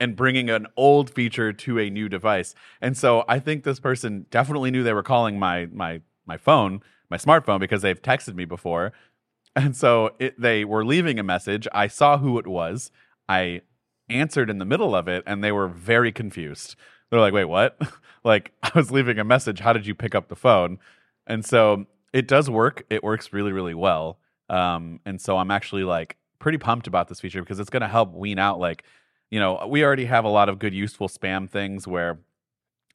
and 0.00 0.16
bringing 0.16 0.48
an 0.50 0.66
old 0.76 1.10
feature 1.10 1.52
to 1.52 1.78
a 1.78 1.90
new 1.90 2.08
device. 2.08 2.54
And 2.80 2.96
so 2.96 3.24
I 3.28 3.38
think 3.38 3.64
this 3.64 3.80
person 3.80 4.26
definitely 4.30 4.70
knew 4.70 4.82
they 4.82 4.92
were 4.92 5.02
calling 5.02 5.38
my 5.38 5.66
my 5.66 6.02
my 6.26 6.36
phone, 6.36 6.82
my 7.10 7.16
smartphone 7.16 7.60
because 7.60 7.82
they've 7.82 8.00
texted 8.00 8.34
me 8.34 8.44
before. 8.44 8.92
And 9.56 9.76
so 9.76 10.10
it, 10.18 10.40
they 10.40 10.64
were 10.64 10.84
leaving 10.84 11.18
a 11.18 11.24
message. 11.24 11.66
I 11.72 11.88
saw 11.88 12.18
who 12.18 12.38
it 12.38 12.46
was. 12.46 12.90
I 13.28 13.62
answered 14.08 14.50
in 14.50 14.58
the 14.58 14.64
middle 14.64 14.94
of 14.94 15.08
it 15.08 15.24
and 15.26 15.42
they 15.42 15.52
were 15.52 15.68
very 15.68 16.12
confused. 16.12 16.76
They're 17.10 17.20
like, 17.20 17.32
"Wait, 17.32 17.46
what?" 17.46 17.80
like 18.24 18.52
I 18.62 18.70
was 18.74 18.90
leaving 18.90 19.18
a 19.18 19.24
message. 19.24 19.60
How 19.60 19.72
did 19.72 19.86
you 19.86 19.94
pick 19.94 20.14
up 20.14 20.28
the 20.28 20.36
phone? 20.36 20.78
And 21.26 21.44
so 21.44 21.86
it 22.12 22.28
does 22.28 22.48
work. 22.48 22.84
It 22.90 23.02
works 23.02 23.32
really 23.32 23.52
really 23.52 23.74
well. 23.74 24.18
Um, 24.48 25.00
and 25.04 25.20
so 25.20 25.36
I'm 25.36 25.50
actually 25.50 25.84
like 25.84 26.16
pretty 26.38 26.58
pumped 26.58 26.86
about 26.86 27.08
this 27.08 27.20
feature 27.20 27.42
because 27.42 27.60
it's 27.60 27.70
going 27.70 27.82
to 27.82 27.88
help 27.88 28.14
wean 28.14 28.38
out 28.38 28.58
like 28.58 28.84
you 29.30 29.40
know, 29.40 29.66
we 29.68 29.84
already 29.84 30.06
have 30.06 30.24
a 30.24 30.28
lot 30.28 30.48
of 30.48 30.58
good 30.58 30.74
useful 30.74 31.08
spam 31.08 31.48
things 31.48 31.86
where 31.86 32.18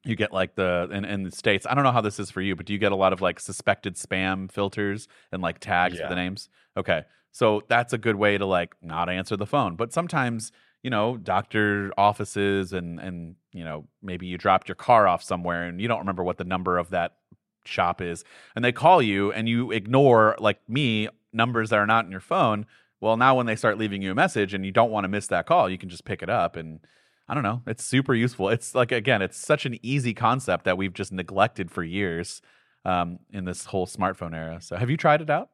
you 0.04 0.16
get 0.16 0.32
like 0.32 0.54
the 0.54 0.88
in, 0.92 1.04
in 1.04 1.22
the 1.22 1.30
states. 1.30 1.66
I 1.68 1.74
don't 1.74 1.84
know 1.84 1.92
how 1.92 2.00
this 2.02 2.18
is 2.20 2.30
for 2.30 2.42
you, 2.42 2.54
but 2.56 2.66
do 2.66 2.72
you 2.72 2.78
get 2.78 2.92
a 2.92 2.96
lot 2.96 3.12
of 3.12 3.20
like 3.20 3.40
suspected 3.40 3.94
spam 3.94 4.50
filters 4.50 5.08
and 5.32 5.42
like 5.42 5.58
tags 5.60 5.96
Yeah. 5.96 6.02
for 6.02 6.08
the 6.10 6.16
names? 6.16 6.48
Okay, 6.76 7.04
so 7.32 7.62
that's 7.68 7.92
a 7.92 7.98
good 7.98 8.16
way 8.16 8.36
to 8.36 8.44
like 8.46 8.74
not 8.82 9.08
answer 9.08 9.36
the 9.36 9.46
phone. 9.46 9.76
But 9.76 9.92
sometimes 9.92 10.52
you 10.82 10.90
know, 10.90 11.16
doctor 11.16 11.90
offices 11.96 12.74
and 12.74 13.00
and 13.00 13.36
you 13.52 13.64
know 13.64 13.86
maybe 14.02 14.26
you 14.26 14.36
dropped 14.36 14.68
your 14.68 14.76
car 14.76 15.08
off 15.08 15.22
somewhere 15.22 15.64
and 15.64 15.80
you 15.80 15.88
don't 15.88 16.00
remember 16.00 16.22
what 16.22 16.36
the 16.36 16.44
number 16.44 16.76
of 16.76 16.90
that 16.90 17.16
shop 17.64 18.02
is, 18.02 18.24
and 18.54 18.62
they 18.62 18.72
call 18.72 19.00
you 19.00 19.32
and 19.32 19.48
you 19.48 19.70
ignore 19.70 20.36
like 20.38 20.58
me 20.68 21.08
numbers 21.32 21.70
that 21.70 21.78
are 21.78 21.86
not 21.86 22.04
in 22.04 22.10
your 22.10 22.20
phone. 22.20 22.66
Well, 23.00 23.16
now 23.16 23.34
when 23.36 23.46
they 23.46 23.56
start 23.56 23.78
leaving 23.78 24.00
you 24.02 24.12
a 24.12 24.14
message 24.14 24.54
and 24.54 24.64
you 24.64 24.72
don't 24.72 24.90
want 24.90 25.04
to 25.04 25.08
miss 25.08 25.26
that 25.28 25.46
call, 25.46 25.68
you 25.68 25.78
can 25.78 25.88
just 25.88 26.04
pick 26.04 26.22
it 26.22 26.30
up 26.30 26.56
and 26.56 26.80
I 27.28 27.34
don't 27.34 27.42
know. 27.42 27.62
It's 27.66 27.84
super 27.84 28.14
useful. 28.14 28.48
It's 28.50 28.74
like 28.74 28.92
again, 28.92 29.22
it's 29.22 29.38
such 29.38 29.64
an 29.66 29.78
easy 29.82 30.12
concept 30.14 30.64
that 30.64 30.76
we've 30.78 30.92
just 30.92 31.12
neglected 31.12 31.70
for 31.70 31.82
years 31.82 32.42
um, 32.84 33.18
in 33.32 33.44
this 33.46 33.66
whole 33.66 33.86
smartphone 33.86 34.34
era. 34.34 34.60
So, 34.60 34.76
have 34.76 34.90
you 34.90 34.96
tried 34.96 35.22
it 35.22 35.30
out? 35.30 35.48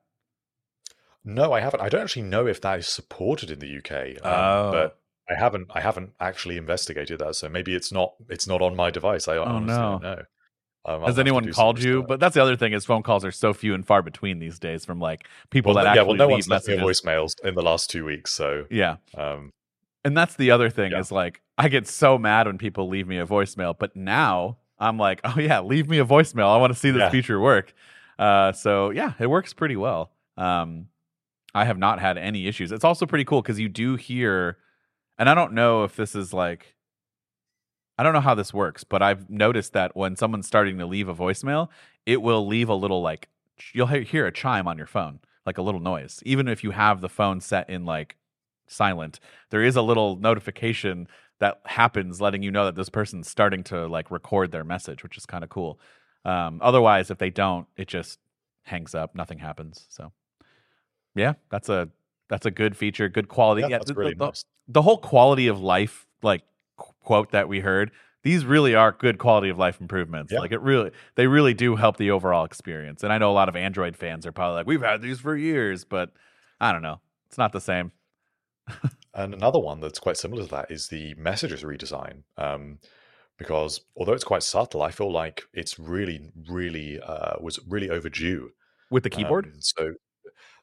No, 1.25 1.53
I 1.53 1.61
haven't. 1.61 1.81
I 1.81 1.89
don't 1.89 2.01
actually 2.03 2.23
know 2.23 2.47
if 2.47 2.61
that 2.63 2.79
is 2.79 2.89
supported 2.89 3.51
in 3.51 3.59
the 3.59 3.77
UK, 3.79 4.25
um, 4.25 4.33
Oh. 4.33 4.71
but 4.73 4.99
I 5.29 5.39
haven't. 5.39 5.69
I 5.71 5.81
haven't 5.81 6.11
actually 6.19 6.57
investigated 6.57 7.19
that. 7.21 7.37
So 7.37 7.49
maybe 7.49 7.75
it's 7.75 7.93
not. 7.93 8.15
It's 8.29 8.47
not 8.49 8.63
on 8.63 8.75
my 8.75 8.91
device. 8.91 9.29
I 9.29 9.37
honestly 9.37 9.75
Oh, 9.75 9.79
no. 9.79 9.91
don't 9.99 10.03
know. 10.03 10.23
Um, 10.85 11.03
Has 11.03 11.19
anyone 11.19 11.51
called 11.53 11.83
you? 11.83 12.03
But 12.03 12.21
that's 12.21 12.35
the 12.35 12.43
other 12.43 12.57
thing 12.57 12.73
is 12.73 12.85
phone 12.87 13.03
calls 13.03 13.25
are 13.25 13.31
so 13.33 13.53
few 13.53 13.75
and 13.75 13.87
far 13.87 14.03
between 14.03 14.39
these 14.39 14.59
days 14.59 14.85
from 14.85 14.99
like 14.99 15.29
people 15.51 15.75
well, 15.75 15.85
that 15.85 15.95
yeah, 15.95 16.01
actually 16.01 16.09
well, 16.09 16.17
no 16.17 16.27
leave 16.27 16.33
one's 16.33 16.49
left 16.49 16.69
me 16.69 16.77
messages. 16.77 17.01
voicemails 17.03 17.33
in 17.45 17.55
the 17.55 17.63
last 17.63 17.91
two 17.91 18.05
weeks. 18.05 18.33
So 18.33 18.65
Yeah. 18.71 18.97
um, 19.15 19.51
And 20.05 20.17
that's 20.17 20.37
the 20.37 20.51
other 20.51 20.71
thing 20.71 20.93
Yeah. 20.93 21.01
is 21.01 21.13
like 21.13 21.43
I 21.59 21.69
get 21.69 21.87
so 21.87 22.17
mad 22.17 22.47
when 22.47 22.57
people 22.57 22.89
leave 22.89 23.07
me 23.07 23.19
a 23.19 23.27
voicemail, 23.27 23.77
but 23.79 23.95
now 23.95 24.57
I'm 24.79 24.97
like, 24.97 25.21
oh 25.25 25.35
yeah, 25.39 25.61
leave 25.61 25.89
me 25.89 25.99
a 25.99 26.05
voicemail. 26.07 26.49
I 26.49 26.57
want 26.57 26.73
to 26.73 26.79
see 26.79 26.91
this 26.91 27.01
Yeah. 27.01 27.11
feature 27.11 27.39
work. 27.39 27.75
Uh, 28.19 28.53
so 28.53 28.89
yeah, 28.91 29.13
it 29.19 29.27
works 29.27 29.53
pretty 29.53 29.77
well. 29.77 30.13
Um, 30.39 30.87
I 31.55 31.65
have 31.67 31.77
not 31.79 32.01
had 32.01 32.17
any 32.17 32.47
issues. 32.47 32.73
It's 32.73 32.85
also 32.85 33.05
pretty 33.05 33.25
cool 33.25 33.43
because 33.43 33.59
you 33.61 33.69
do 33.69 33.97
hear, 33.97 34.57
and 35.19 35.29
I 35.29 35.35
don't 35.35 35.53
know 35.53 35.85
if 35.85 35.97
this 35.97 36.15
is 36.15 36.33
like, 36.33 36.75
I 38.01 38.03
don't 38.03 38.15
know 38.15 38.21
how 38.21 38.35
this 38.35 38.55
works, 38.55 38.83
but 38.83 39.03
I've 39.03 39.29
noticed 39.29 39.75
that 39.75 39.95
when 39.95 40.17
someone's 40.17 40.47
starting 40.47 40.79
to 40.79 40.87
leave 40.87 41.07
a 41.07 41.15
voicemail, 41.15 41.69
it 42.07 42.23
will 42.23 42.47
leave 42.47 42.71
a 42.71 42.75
little 42.75 43.03
like 43.03 43.29
you'll 43.75 43.89
hear 43.89 44.27
a 44.27 44.33
chime 44.33 44.67
on 44.67 44.79
your 44.79 44.87
phone, 44.87 45.21
like 45.45 45.59
a 45.59 45.63
little 45.63 45.81
noise, 45.81 46.23
even 46.25 46.49
if 46.49 46.65
you 46.65 46.71
have 46.71 47.03
the 47.03 47.11
phone 47.11 47.43
set 47.43 47.69
in 47.69 47.85
like 47.85 48.17
silent. 48.69 49.21
There 49.51 49.63
is 49.63 49.77
a 49.77 49.83
little 49.83 50.17
notification 50.17 51.09
that 51.41 51.61
happens 51.67 52.23
letting 52.23 52.43
you 52.43 52.51
know 52.51 52.65
that 52.65 52.75
this 52.75 52.89
person's 52.89 53.29
starting 53.29 53.63
to 53.65 53.87
like 53.87 54.11
record 54.11 54.51
their 54.51 54.65
message, 54.65 55.03
which 55.03 55.19
is 55.19 55.27
kind 55.27 55.45
of 55.45 55.51
cool. 55.51 55.79
Um, 56.25 56.59
otherwise, 56.63 57.11
if 57.11 57.19
they 57.19 57.29
don't, 57.31 57.67
it 57.77 57.87
just 57.87 58.19
hangs 58.63 58.95
up. 58.95 59.15
Nothing 59.15 59.41
happens. 59.41 59.85
So, 59.91 60.11
yeah, 61.15 61.35
that's 61.51 61.69
a 61.69 61.91
that's 62.31 62.47
a 62.47 62.51
good 62.51 62.79
feature, 62.79 63.11
good 63.11 63.29
quality. 63.29 63.61
yeah, 63.61 63.69
Yeah, 63.69 63.79
that's 63.79 63.91
the, 63.91 63.95
really 63.95 64.15
the- 64.15 64.27
nice. 64.27 64.45
the 64.69 64.81
whole 64.81 64.99
quality 64.99 65.49
of 65.49 65.61
life 65.61 66.07
like 66.23 66.45
quote 67.03 67.31
that 67.33 67.49
we 67.49 67.61
heard. 67.61 67.91
These 68.23 68.45
really 68.45 68.75
are 68.75 68.93
good 68.93 69.19
quality 69.19 69.49
of 69.49 69.59
life 69.59 69.81
improvements. 69.81 70.37
Like 70.37 70.53
it 70.53 70.61
really, 70.61 70.91
they 71.15 71.27
really 71.27 71.55
do 71.55 71.77
help 71.77 71.97
the 71.97 72.11
overall 72.11 72.45
experience. 72.45 73.03
And 73.03 73.13
I 73.13 73.19
know 73.19 73.31
a 73.31 73.33
lot 73.33 73.49
of 73.49 73.57
Android 73.57 73.97
fans 73.97 74.27
are 74.27 74.33
probably 74.33 74.57
like, 74.57 74.67
"We've 74.67 74.83
had 74.83 75.01
these 75.03 75.21
for 75.21 75.37
years," 75.37 75.85
but 75.85 76.13
I 76.61 76.73
don't 76.73 76.83
know. 76.83 77.01
It's 77.29 77.39
not 77.39 77.53
the 77.53 77.61
same. 77.61 77.93
And 79.15 79.35
another 79.35 79.59
one 79.59 79.81
that's 79.81 79.99
quite 79.99 80.17
similar 80.17 80.45
to 80.45 80.49
that 80.51 80.71
is 80.71 80.89
the 80.89 81.15
messages 81.15 81.63
redesign. 81.65 82.23
Um, 82.37 82.79
because 83.39 83.81
although 83.97 84.13
it's 84.13 84.25
quite 84.25 84.43
subtle, 84.43 84.83
I 84.83 84.91
feel 84.93 85.11
like 85.11 85.45
it's 85.53 85.79
really, 85.79 86.31
really 86.49 87.01
uh, 87.01 87.35
was 87.41 87.59
really 87.67 87.91
overdue. 87.91 88.53
With 88.91 89.03
the 89.05 89.11
keyboard, 89.11 89.47
Um, 89.47 89.55
so, 89.61 89.95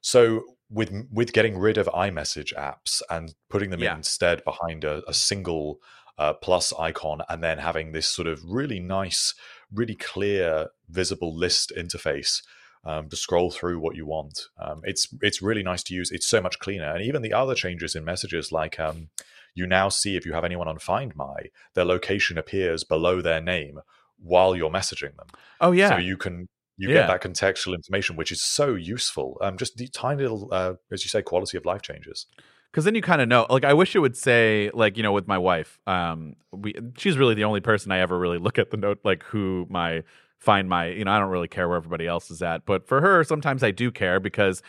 so 0.01 0.43
with 0.69 0.91
with 1.11 1.33
getting 1.33 1.57
rid 1.57 1.77
of 1.77 1.87
iMessage 1.87 2.53
apps 2.55 3.01
and 3.09 3.33
putting 3.49 3.69
them 3.71 3.81
Yeah. 3.81 3.95
instead 3.95 4.43
behind 4.45 4.83
a, 4.83 5.03
a 5.09 5.13
single 5.13 5.79
uh, 6.17 6.33
plus 6.33 6.73
icon, 6.79 7.21
and 7.29 7.43
then 7.43 7.57
having 7.59 7.91
this 7.91 8.07
sort 8.07 8.27
of 8.27 8.41
really 8.45 8.79
nice, 8.79 9.33
really 9.71 9.95
clear, 9.95 10.67
visible 10.89 11.35
list 11.35 11.71
interface 11.77 12.41
um, 12.85 13.09
to 13.09 13.15
scroll 13.15 13.51
through 13.51 13.79
what 13.79 13.95
you 13.95 14.05
want. 14.05 14.39
Um, 14.59 14.81
it's 14.83 15.07
it's 15.21 15.41
really 15.41 15.63
nice 15.63 15.83
to 15.83 15.93
use. 15.93 16.11
It's 16.11 16.27
so 16.27 16.41
much 16.41 16.59
cleaner, 16.59 16.93
and 16.93 17.03
even 17.03 17.21
the 17.21 17.33
other 17.33 17.55
changes 17.55 17.95
in 17.95 18.03
messages, 18.05 18.51
like 18.51 18.79
um, 18.79 19.09
you 19.53 19.67
now 19.67 19.89
see 19.89 20.15
if 20.15 20.25
you 20.25 20.33
have 20.33 20.45
anyone 20.45 20.67
on 20.67 20.79
Find 20.79 21.15
My, 21.15 21.35
their 21.73 21.85
location 21.85 22.37
appears 22.37 22.83
below 22.83 23.21
their 23.21 23.41
name 23.41 23.79
while 24.19 24.55
you're 24.55 24.69
messaging 24.71 25.15
them. 25.17 25.27
oh 25.59 25.71
yeah, 25.71 25.89
So 25.89 25.97
you 25.97 26.17
can 26.17 26.47
you 26.77 26.89
Yeah. 26.89 26.99
get 26.99 27.07
that 27.07 27.21
contextual 27.23 27.73
information, 27.75 28.15
which 28.15 28.31
is 28.31 28.43
so 28.43 28.75
useful. 28.75 29.37
Um, 29.41 29.57
just 29.57 29.77
the 29.77 29.87
tiny 29.87 30.21
little, 30.21 30.47
uh, 30.51 30.75
as 30.91 31.03
you 31.03 31.09
say, 31.09 31.23
quality 31.23 31.57
of 31.57 31.65
life 31.65 31.81
changes. 31.81 32.27
Because 32.71 32.85
then 32.85 32.95
you 32.95 33.01
kind 33.01 33.21
of 33.21 33.27
know 33.27 33.45
like 33.49 33.63
i 33.65 33.73
wish 33.73 33.95
it 33.95 33.99
would 33.99 34.15
say 34.17 34.69
like 34.73 34.97
you 34.97 35.03
know 35.03 35.11
with 35.11 35.27
my 35.27 35.37
wife 35.37 35.79
um 35.87 36.35
we 36.51 36.73
she's 36.97 37.17
really 37.17 37.33
the 37.35 37.43
only 37.43 37.59
person 37.61 37.91
i 37.91 37.99
ever 37.99 38.17
really 38.17 38.37
look 38.37 38.57
at 38.59 38.71
the 38.71 38.77
note 38.77 38.99
like 39.03 39.23
who 39.23 39.65
my 39.69 40.03
find 40.39 40.69
my 40.69 40.87
you 40.87 41.03
know 41.05 41.11
i 41.11 41.19
don't 41.19 41.29
really 41.29 41.47
care 41.47 41.67
where 41.67 41.77
everybody 41.77 42.05
else 42.07 42.29
is 42.29 42.41
at 42.41 42.65
but 42.65 42.87
for 42.87 43.01
her 43.01 43.23
sometimes 43.23 43.63
i 43.63 43.71
do 43.71 43.91
care 43.91 44.19
because 44.19 44.61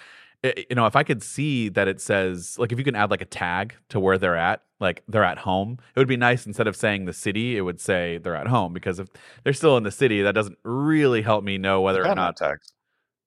i- 0.45 0.65
you 0.71 0.75
know 0.77 0.87
if 0.87 0.97
i 0.97 1.03
could 1.03 1.23
see 1.23 1.69
that 1.69 1.89
it 1.89 2.01
says 2.01 2.57
like 2.59 2.73
if 2.73 2.79
you 2.79 2.85
can 2.85 2.95
add 2.95 3.11
like 3.11 3.21
a 3.21 3.27
tag 3.27 3.75
to 3.89 4.01
where 4.01 4.17
they're 4.17 4.37
at 4.37 4.63
like 4.81 5.03
they're 5.09 5.25
at 5.25 5.39
home 5.39 5.77
it 5.95 5.99
would 5.99 6.09
be 6.09 6.17
nice 6.17 6.47
instead 6.47 6.67
of 6.67 6.75
saying 6.77 7.05
the 7.05 7.13
city 7.13 7.57
it 7.57 7.63
would 7.63 7.81
say 7.81 8.19
they're 8.19 8.37
at 8.37 8.47
home 8.47 8.73
because 8.73 8.99
if 8.99 9.09
they're 9.45 9.53
still 9.53 9.77
in 9.77 9.83
the 9.83 9.91
city 9.91 10.23
that 10.23 10.35
doesn't 10.35 10.57
really 10.65 11.21
help 11.23 11.43
me 11.45 11.59
know 11.59 11.81
whether 11.83 12.03
or 12.03 12.15
not 12.15 12.37
tags. 12.37 12.73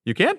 you 0.06 0.14
can 0.14 0.38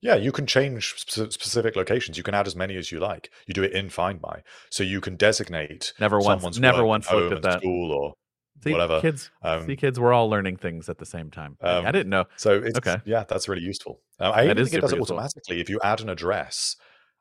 Yeah, 0.00 0.14
you 0.14 0.30
can 0.32 0.46
change 0.46 0.94
spe- 0.96 1.32
specific 1.32 1.74
locations. 1.76 2.16
You 2.16 2.22
can 2.22 2.34
add 2.34 2.46
as 2.46 2.54
many 2.54 2.76
as 2.76 2.92
you 2.92 3.00
like. 3.00 3.30
You 3.46 3.54
do 3.54 3.62
it 3.64 3.72
in 3.72 3.90
Find 3.90 4.20
My, 4.22 4.42
so 4.70 4.82
you 4.84 5.00
can 5.00 5.16
designate 5.16 5.92
Never 5.98 6.20
once- 6.20 6.58
never 6.58 6.84
once 6.84 7.10
looked 7.10 7.32
at 7.34 7.42
that. 7.42 7.60
school 7.60 7.92
or 7.92 8.14
see 8.62 8.72
whatever. 8.72 9.00
kids 9.00 9.30
Um, 9.42 9.66
see 9.66 9.76
kids 9.76 10.00
we're 10.00 10.12
all 10.12 10.28
learning 10.28 10.56
things 10.56 10.88
at 10.88 10.98
the 10.98 11.06
same 11.06 11.30
time 11.30 11.56
i 11.62 11.76
Um, 11.76 11.84
didn't 11.86 12.08
know 12.10 12.24
So 12.36 12.54
it's 12.60 12.76
Okay. 12.78 12.96
yeah, 13.04 13.24
that's 13.28 13.48
really 13.48 13.62
useful. 13.62 14.00
Um, 14.18 14.32
I 14.34 14.46
think 14.46 14.50
it 14.50 14.54
does 14.54 14.68
it 14.68 14.72
super 14.72 14.86
useful. 14.96 15.16
automatically. 15.16 15.60
If 15.60 15.68
you 15.70 15.78
add 15.82 16.00
an 16.00 16.08
address 16.08 16.76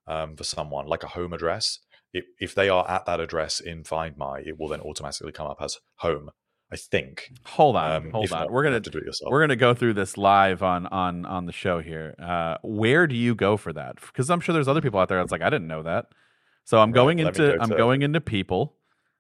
um, 0.08 0.36
for 0.36 0.44
someone, 0.44 0.86
like 0.88 1.04
a 1.04 1.08
home 1.08 1.34
address, 1.34 1.80
if, 2.14 2.26
if 2.40 2.56
they 2.56 2.70
are 2.70 2.90
at 2.90 3.06
that 3.06 3.20
address 3.20 3.60
in 3.60 3.84
Find 3.84 4.18
My, 4.18 4.40
it 4.40 4.58
will 4.58 4.68
then 4.70 4.82
automatically 4.82 5.32
come 5.32 5.48
up 5.48 5.58
as 5.62 5.78
home. 5.98 6.32
I 6.72 6.76
think. 6.76 7.32
hold 7.46 7.76
on 7.78 7.92
Um, 7.92 8.12
hold 8.12 8.32
on 8.32 8.40
not, 8.42 8.52
we're 8.52 8.64
gonna 8.64 8.82
to 8.82 8.90
do 8.90 8.98
it 8.98 9.06
yourself. 9.06 9.32
We're 9.32 9.40
gonna 9.42 9.56
go 9.56 9.74
through 9.74 9.94
this 9.94 10.18
live 10.18 10.62
on 10.62 10.86
on 10.88 11.26
on 11.26 11.46
the 11.46 11.54
show 11.54 11.80
here. 11.80 12.14
Uh, 12.22 12.58
where 12.62 13.08
do 13.08 13.16
you 13.16 13.36
go 13.36 13.56
for 13.58 13.72
that? 13.74 13.96
Because 13.96 14.30
I'm 14.30 14.42
sure 14.42 14.54
there's 14.54 14.68
other 14.68 14.82
people 14.82 15.00
out 15.00 15.08
there 15.08 15.18
that's 15.20 15.32
like, 15.32 15.42
I 15.42 15.50
didn't 15.50 15.68
know 15.68 15.84
that. 15.84 16.08
So 16.66 16.80
I'm 16.80 16.92
going 16.92 17.20
into 17.20 17.32
go 17.56 17.58
I'm 17.62 17.70
to- 17.70 17.78
going 17.78 18.02
into 18.02 18.20
people. 18.20 18.76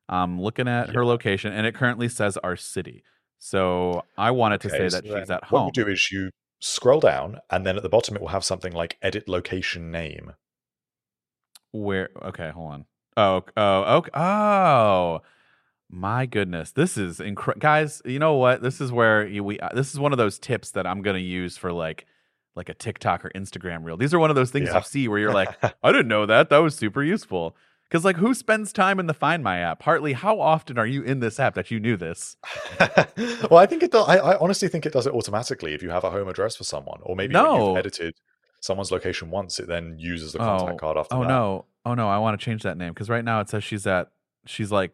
I'm 0.09 0.41
looking 0.41 0.67
at 0.67 0.89
her 0.91 1.05
location, 1.05 1.51
and 1.53 1.65
it 1.67 1.75
currently 1.75 2.09
says 2.09 2.37
our 2.37 2.55
city. 2.55 3.03
So 3.39 4.03
I 4.17 4.31
wanted 4.31 4.61
to 4.61 4.69
say 4.69 4.75
Okay, 4.85 4.89
that 4.89 5.05
she's 5.05 5.29
at 5.29 5.43
home. 5.45 5.65
What 5.65 5.77
you 5.77 5.85
do 5.85 5.89
is 5.91 6.11
you 6.11 6.31
scroll 6.59 6.99
down, 6.99 7.39
and 7.49 7.65
then 7.65 7.77
at 7.77 7.83
the 7.83 7.89
bottom 7.89 8.15
it 8.15 8.21
will 8.21 8.29
have 8.29 8.43
something 8.43 8.73
like 8.73 8.97
edit 9.01 9.27
location 9.29 9.91
name. 9.91 10.33
Where? 11.71 12.09
Okay, 12.23 12.49
hold 12.49 12.71
on. 12.73 12.85
Oh, 13.15 13.43
oh, 13.55 13.97
okay. 13.97 14.09
Oh, 14.13 15.21
My 15.89 16.25
goodness, 16.25 16.71
this 16.71 16.97
is 16.97 17.19
incredible, 17.19 17.61
guys. 17.61 18.01
You 18.03 18.19
know 18.19 18.33
what? 18.35 18.61
This 18.61 18.81
is 18.81 18.91
where 18.91 19.25
you, 19.25 19.43
we. 19.43 19.59
Uh, 19.59 19.69
this 19.73 19.93
is 19.93 19.99
one 19.99 20.11
of 20.11 20.17
those 20.17 20.37
tips 20.37 20.71
that 20.71 20.85
I'm 20.85 21.01
going 21.01 21.15
to 21.15 21.21
use 21.21 21.55
for 21.57 21.71
like, 21.71 22.05
like 22.55 22.67
a 22.69 22.73
TikTok 22.73 23.23
or 23.23 23.29
Instagram 23.35 23.85
reel. 23.85 23.95
These 23.97 24.13
are 24.13 24.19
one 24.19 24.29
of 24.29 24.35
those 24.35 24.51
things 24.51 24.67
Yeah. 24.69 24.77
you 24.77 24.83
see 24.83 25.07
where 25.07 25.17
you're 25.19 25.33
like, 25.33 25.49
I 25.83 25.91
didn't 25.91 26.09
know 26.09 26.25
that. 26.25 26.49
That 26.49 26.57
was 26.57 26.75
super 26.75 27.01
useful. 27.03 27.55
Because 27.85 28.03
like, 28.03 28.17
who 28.17 28.33
spends 28.33 28.73
time 28.73 28.99
in 28.99 29.07
the 29.07 29.13
Find 29.13 29.41
My 29.41 29.59
app? 29.59 29.81
Hartley, 29.83 30.11
how 30.11 30.41
often 30.41 30.77
are 30.77 30.85
you 30.85 31.03
in 31.03 31.21
this 31.21 31.39
app 31.39 31.53
that 31.55 31.71
you 31.71 31.79
knew 31.79 31.95
this? 31.95 32.35
well, 33.49 33.57
I 33.57 33.65
think 33.65 33.81
it 33.81 33.91
does. 33.91 34.09
I, 34.09 34.17
I 34.17 34.37
honestly 34.39 34.67
think 34.67 34.85
it 34.85 34.91
does 34.91 35.07
it 35.07 35.13
automatically 35.13 35.73
if 35.73 35.81
you 35.81 35.89
have 35.91 36.03
a 36.03 36.11
home 36.11 36.27
address 36.27 36.57
for 36.57 36.65
someone, 36.65 36.99
or 37.03 37.15
maybe 37.15 37.33
when 37.33 37.43
No. 37.45 37.69
you've 37.69 37.77
edited 37.77 38.15
someone's 38.59 38.91
location 38.91 39.29
once, 39.29 39.57
it 39.57 39.67
then 39.67 39.95
uses 39.97 40.33
the 40.33 40.39
Oh, 40.39 40.57
contact 40.57 40.79
card 40.81 40.97
after 40.97 41.15
oh 41.15 41.21
that. 41.21 41.29
no, 41.29 41.63
oh 41.85 41.93
no, 41.93 42.09
I 42.09 42.17
want 42.17 42.37
to 42.37 42.43
change 42.43 42.63
that 42.63 42.75
name 42.77 42.91
because 42.93 43.09
right 43.09 43.23
now 43.23 43.39
it 43.39 43.47
says 43.47 43.63
she's 43.63 43.87
at. 43.87 44.09
She's 44.45 44.71
like, 44.71 44.91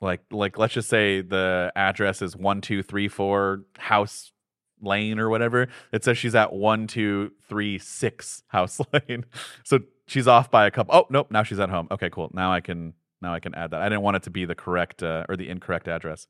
like, 0.00 0.20
like. 0.30 0.58
Let's 0.58 0.74
just 0.74 0.88
say 0.88 1.20
the 1.22 1.72
address 1.76 2.22
is 2.22 2.36
one 2.36 2.60
two 2.60 2.82
three 2.82 3.08
four 3.08 3.64
House 3.78 4.32
Lane 4.80 5.18
or 5.18 5.28
whatever. 5.28 5.68
It 5.92 6.04
says 6.04 6.18
she's 6.18 6.34
at 6.34 6.52
one 6.52 6.86
two 6.86 7.32
three 7.48 7.78
six 7.78 8.42
House 8.48 8.80
Lane. 8.92 9.24
So 9.64 9.80
she's 10.06 10.28
off 10.28 10.50
by 10.50 10.66
a 10.66 10.70
couple. 10.70 10.94
Oh 10.94 11.06
nope, 11.10 11.28
now 11.30 11.42
she's 11.42 11.60
at 11.60 11.70
home. 11.70 11.88
Okay, 11.90 12.10
cool. 12.10 12.30
Now 12.32 12.52
I 12.52 12.60
can 12.60 12.94
now 13.20 13.34
I 13.34 13.40
can 13.40 13.54
add 13.54 13.72
that. 13.72 13.82
I 13.82 13.88
didn't 13.88 14.02
want 14.02 14.16
it 14.16 14.22
to 14.24 14.30
be 14.30 14.44
the 14.44 14.54
correct 14.54 15.02
uh, 15.02 15.24
or 15.28 15.36
the 15.36 15.48
incorrect 15.48 15.88
address. 15.88 16.26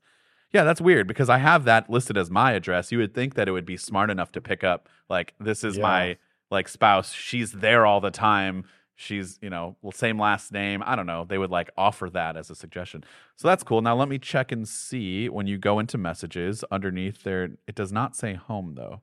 Yeah, 0.51 0.63
that's 0.63 0.81
weird 0.81 1.07
because 1.07 1.29
I 1.29 1.37
have 1.37 1.65
that 1.65 1.91
listed 1.91 2.17
as 2.17 2.31
my 2.31 2.53
address. 2.53 2.91
You 2.91 2.97
would 2.97 3.13
think 3.13 3.35
that 3.35 3.47
it 3.47 3.51
would 3.51 3.67
be 3.67 3.77
smart 3.77 4.09
enough 4.09 4.31
to 4.31 4.41
pick 4.41 4.63
up 4.63 4.89
like 5.07 5.35
this 5.39 5.63
is 5.63 5.77
Yeah. 5.77 5.83
my 5.83 6.17
like 6.49 6.67
spouse. 6.67 7.13
She's 7.13 7.51
there 7.51 7.85
all 7.85 8.01
the 8.01 8.09
time. 8.09 8.63
She's, 9.01 9.39
you 9.41 9.49
know, 9.49 9.77
well, 9.81 9.93
same 9.93 10.19
last 10.19 10.51
name. 10.51 10.83
I 10.85 10.97
don't 10.97 11.05
know. 11.05 11.23
They 11.23 11.37
would 11.37 11.51
like 11.51 11.69
offer 11.77 12.09
that 12.09 12.35
as 12.35 12.49
a 12.49 12.55
suggestion. 12.55 13.05
So 13.37 13.47
that's 13.47 13.63
cool. 13.63 13.81
Now 13.81 13.95
let 13.95 14.09
me 14.09 14.19
check 14.19 14.51
and 14.51 14.67
see 14.67 15.29
when 15.29 15.47
you 15.47 15.57
go 15.57 15.79
into 15.79 15.97
messages 15.97 16.65
underneath 16.69 17.23
there. 17.23 17.51
It 17.65 17.75
does 17.75 17.93
not 17.93 18.17
say 18.17 18.33
home 18.33 18.73
though. 18.75 19.01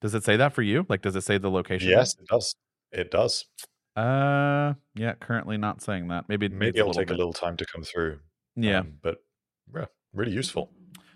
Does 0.00 0.16
it 0.16 0.24
say 0.24 0.36
that 0.36 0.52
for 0.52 0.62
you? 0.62 0.84
Like, 0.88 1.00
does 1.00 1.14
it 1.14 1.20
say 1.20 1.38
the 1.38 1.48
location? 1.48 1.90
Yes, 1.90 2.16
it 2.18 2.26
does. 2.26 2.56
It 2.90 3.12
does. 3.12 3.44
Uh, 3.94 4.74
yeah. 4.96 5.14
Currently 5.20 5.56
not 5.56 5.80
saying 5.80 6.08
that. 6.08 6.28
Maybe 6.28 6.46
it 6.46 6.52
maybe 6.52 6.80
it'll 6.80 6.92
take 6.92 7.06
bit. 7.06 7.14
a 7.14 7.18
little 7.18 7.32
time 7.32 7.56
to 7.56 7.64
come 7.72 7.84
through. 7.84 8.18
Yeah. 8.56 8.80
um, 8.80 8.94
but 9.00 9.18
yeah, 9.72 9.84
really 10.12 10.32
useful. 10.32 10.72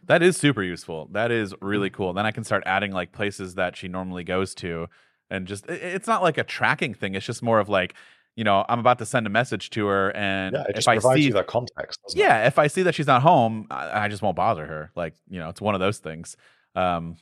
That 0.07 0.23
is 0.23 0.37
super 0.37 0.62
useful. 0.62 1.09
That 1.11 1.33
is 1.33 1.53
really 1.61 1.90
cool. 1.90 2.12
Then 2.12 2.27
I 2.27 2.31
can 2.31 2.44
start 2.44 2.62
adding 2.64 2.92
like 2.92 3.11
places 3.11 3.57
that 3.57 3.77
she 3.77 3.88
normally 3.88 4.23
goes 4.23 4.55
to, 4.57 4.87
and 5.35 5.47
just 5.47 5.66
it's 5.68 6.07
not 6.07 6.23
like 6.23 6.38
a 6.38 6.44
tracking 6.44 6.94
thing. 6.94 7.14
It's 7.14 7.27
just 7.27 7.42
more 7.42 7.59
of 7.61 7.68
like, 7.68 7.94
you 8.37 8.44
know, 8.44 8.64
I'm 8.68 8.79
about 8.79 8.99
to 8.99 9.07
send 9.07 9.27
a 9.27 9.31
message 9.31 9.70
to 9.70 9.87
her, 9.87 10.11
and 10.16 10.55
Yeah, 10.55 10.62
it 10.62 10.66
if 10.70 10.77
just 10.77 10.88
I 10.88 10.99
see, 10.99 11.23
you 11.23 11.33
that 11.35 11.47
context. 11.47 12.01
Doesn't 12.03 12.18
it? 12.18 12.23
yeah, 12.23 12.47
if 12.47 12.59
I 12.59 12.66
see 12.68 12.83
that 12.83 12.94
she's 12.94 13.07
not 13.07 13.23
home, 13.23 13.66
I, 13.70 14.05
I 14.05 14.09
just 14.09 14.23
won't 14.23 14.37
bother 14.37 14.66
her. 14.66 14.90
Like, 14.97 15.14
you 15.29 15.38
know, 15.38 15.49
it's 15.49 15.61
one 15.61 15.75
of 15.75 15.81
those 15.81 15.99
things. 15.99 16.37
Um, 16.75 17.16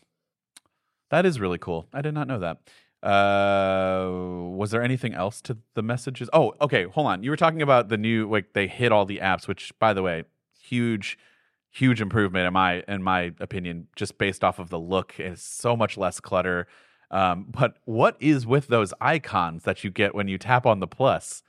that 1.10 1.26
is 1.26 1.38
really 1.40 1.58
cool. 1.58 1.88
I 1.92 2.00
did 2.02 2.14
not 2.14 2.26
know 2.28 2.38
that. 2.38 2.58
Uh, 3.02 4.08
was 4.56 4.70
there 4.70 4.82
anything 4.82 5.12
else 5.12 5.40
to 5.42 5.58
the 5.74 5.82
messages? 5.82 6.30
Oh, 6.32 6.54
okay. 6.60 6.84
Hold 6.84 7.06
on. 7.08 7.22
You 7.22 7.30
were 7.30 7.36
talking 7.36 7.60
about 7.60 7.88
the 7.88 7.98
new 7.98 8.30
like 8.30 8.52
they 8.52 8.66
hit 8.66 8.92
all 8.92 9.04
the 9.04 9.18
apps, 9.18 9.48
which 9.48 9.72
by 9.78 9.92
the 9.92 10.02
way, 10.02 10.24
huge, 10.62 11.18
huge 11.70 12.00
improvement 12.00 12.46
in 12.46 12.52
my 12.52 12.82
in 12.88 13.02
my 13.02 13.32
opinion, 13.40 13.88
just 13.96 14.18
based 14.18 14.44
off 14.44 14.58
of 14.58 14.70
the 14.70 14.78
look. 14.78 15.18
It's 15.18 15.42
so 15.42 15.76
much 15.76 15.98
less 15.98 16.20
clutter. 16.20 16.66
Um, 17.12 17.46
but 17.48 17.76
what 17.84 18.16
is 18.20 18.46
with 18.46 18.68
those 18.68 18.92
icons 19.00 19.64
that 19.64 19.84
you 19.84 19.90
get 19.90 20.14
when 20.14 20.28
you 20.28 20.38
tap 20.38 20.66
on 20.66 20.80
the 20.80 20.86
plus? 20.86 21.42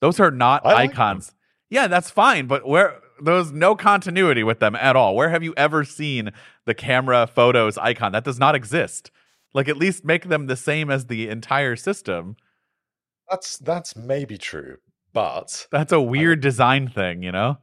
Those 0.00 0.20
are 0.20 0.30
not 0.30 0.66
I 0.66 0.70
them. 0.70 0.78
icons. 0.90 1.34
Yeah, 1.70 1.86
that's 1.86 2.10
fine, 2.10 2.46
but 2.46 2.66
where 2.66 3.00
there's 3.22 3.52
no 3.52 3.76
continuity 3.76 4.42
with 4.42 4.58
them 4.58 4.74
at 4.76 4.96
all. 4.96 5.14
Where 5.14 5.30
have 5.30 5.42
you 5.42 5.54
ever 5.56 5.84
seen 5.84 6.30
the 6.66 6.74
camera 6.74 7.26
photos 7.26 7.78
icon? 7.78 8.12
That 8.12 8.24
does 8.24 8.38
not 8.38 8.54
exist. 8.54 9.10
Like 9.54 9.68
at 9.68 9.76
least 9.76 10.04
make 10.04 10.28
them 10.28 10.46
the 10.46 10.56
same 10.56 10.90
as 10.90 11.06
the 11.06 11.28
entire 11.28 11.76
system. 11.76 12.36
That's 13.30 13.56
that's 13.56 13.96
maybe 13.96 14.36
true, 14.36 14.76
but 15.12 15.68
That's 15.70 15.92
a 15.92 16.00
weird 16.00 16.40
design 16.40 16.88
thing, 16.88 17.22
you 17.22 17.32
know? 17.32 17.58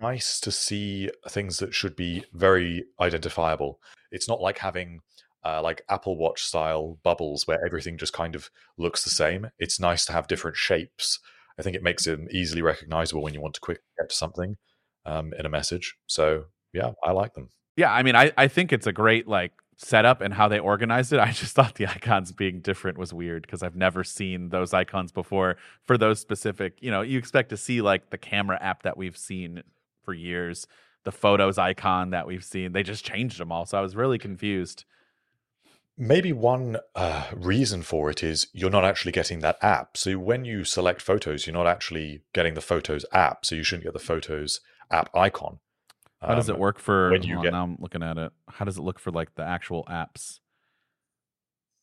nice 0.00 0.40
to 0.40 0.50
see 0.50 1.08
things 1.28 1.58
that 1.58 1.72
should 1.72 1.94
be 1.94 2.24
very 2.32 2.84
identifiable. 3.00 3.78
It's 4.10 4.28
not 4.28 4.40
like 4.40 4.58
having 4.58 5.00
uh, 5.44 5.60
like 5.62 5.82
Apple 5.88 6.16
Watch 6.16 6.42
style 6.42 6.98
bubbles 7.02 7.46
where 7.46 7.64
everything 7.64 7.98
just 7.98 8.12
kind 8.12 8.34
of 8.34 8.50
looks 8.78 9.04
the 9.04 9.10
same. 9.10 9.50
It's 9.58 9.80
nice 9.80 10.04
to 10.06 10.12
have 10.12 10.28
different 10.28 10.56
shapes. 10.56 11.18
I 11.58 11.62
think 11.62 11.76
it 11.76 11.82
makes 11.82 12.04
them 12.04 12.28
easily 12.30 12.62
recognizable 12.62 13.22
when 13.22 13.34
you 13.34 13.40
want 13.40 13.54
to 13.54 13.60
quickly 13.60 13.84
get 13.98 14.10
to 14.10 14.14
something 14.14 14.56
um, 15.04 15.32
in 15.38 15.46
a 15.46 15.50
message. 15.50 15.96
So 16.06 16.44
yeah, 16.72 16.92
I 17.04 17.12
like 17.12 17.34
them. 17.34 17.50
Yeah, 17.76 17.92
I 17.92 18.02
mean, 18.02 18.16
I, 18.16 18.32
I 18.36 18.48
think 18.48 18.72
it's 18.72 18.86
a 18.86 18.92
great 18.92 19.26
like 19.26 19.52
setup 19.76 20.20
and 20.20 20.32
how 20.34 20.48
they 20.48 20.58
organized 20.58 21.12
it. 21.12 21.20
I 21.20 21.32
just 21.32 21.54
thought 21.54 21.74
the 21.74 21.86
icons 21.86 22.32
being 22.32 22.60
different 22.60 22.98
was 22.98 23.12
weird 23.12 23.42
because 23.42 23.62
I've 23.62 23.76
never 23.76 24.04
seen 24.04 24.50
those 24.50 24.72
icons 24.72 25.12
before 25.12 25.56
for 25.84 25.98
those 25.98 26.20
specific. 26.20 26.78
You 26.80 26.90
know, 26.90 27.02
you 27.02 27.18
expect 27.18 27.50
to 27.50 27.56
see 27.56 27.82
like 27.82 28.10
the 28.10 28.18
camera 28.18 28.58
app 28.60 28.82
that 28.82 28.96
we've 28.96 29.16
seen 29.16 29.62
for 30.04 30.14
years, 30.14 30.66
the 31.04 31.12
photos 31.12 31.58
icon 31.58 32.10
that 32.10 32.26
we've 32.26 32.44
seen. 32.44 32.72
They 32.72 32.82
just 32.82 33.04
changed 33.04 33.38
them 33.38 33.52
all, 33.52 33.66
so 33.66 33.78
I 33.78 33.80
was 33.80 33.96
really 33.96 34.18
confused. 34.18 34.84
Maybe 35.98 36.32
one 36.32 36.78
uh, 36.94 37.26
reason 37.34 37.82
for 37.82 38.10
it 38.10 38.22
is 38.22 38.46
you're 38.52 38.70
not 38.70 38.84
actually 38.84 39.12
getting 39.12 39.40
that 39.40 39.58
app. 39.62 39.96
So 39.96 40.18
when 40.18 40.44
you 40.44 40.64
select 40.64 41.02
photos, 41.02 41.46
you're 41.46 41.54
not 41.54 41.66
actually 41.66 42.22
getting 42.32 42.54
the 42.54 42.60
Photos 42.62 43.04
app. 43.12 43.44
So 43.44 43.54
you 43.54 43.62
shouldn't 43.62 43.84
get 43.84 43.92
the 43.92 43.98
Photos 43.98 44.60
app 44.90 45.14
icon. 45.14 45.58
How 46.20 46.34
does 46.34 46.48
it 46.48 46.54
Um, 46.54 46.60
work 46.60 46.78
for? 46.78 47.10
when 47.10 47.22
you 47.24 47.36
on, 47.36 47.42
get- 47.42 47.52
now 47.52 47.64
I'm 47.64 47.76
looking 47.78 48.02
at 48.02 48.16
it. 48.16 48.32
How 48.48 48.64
does 48.64 48.78
it 48.78 48.82
look 48.82 48.98
for 48.98 49.10
like 49.10 49.34
the 49.34 49.42
actual 49.42 49.84
apps? 49.84 50.38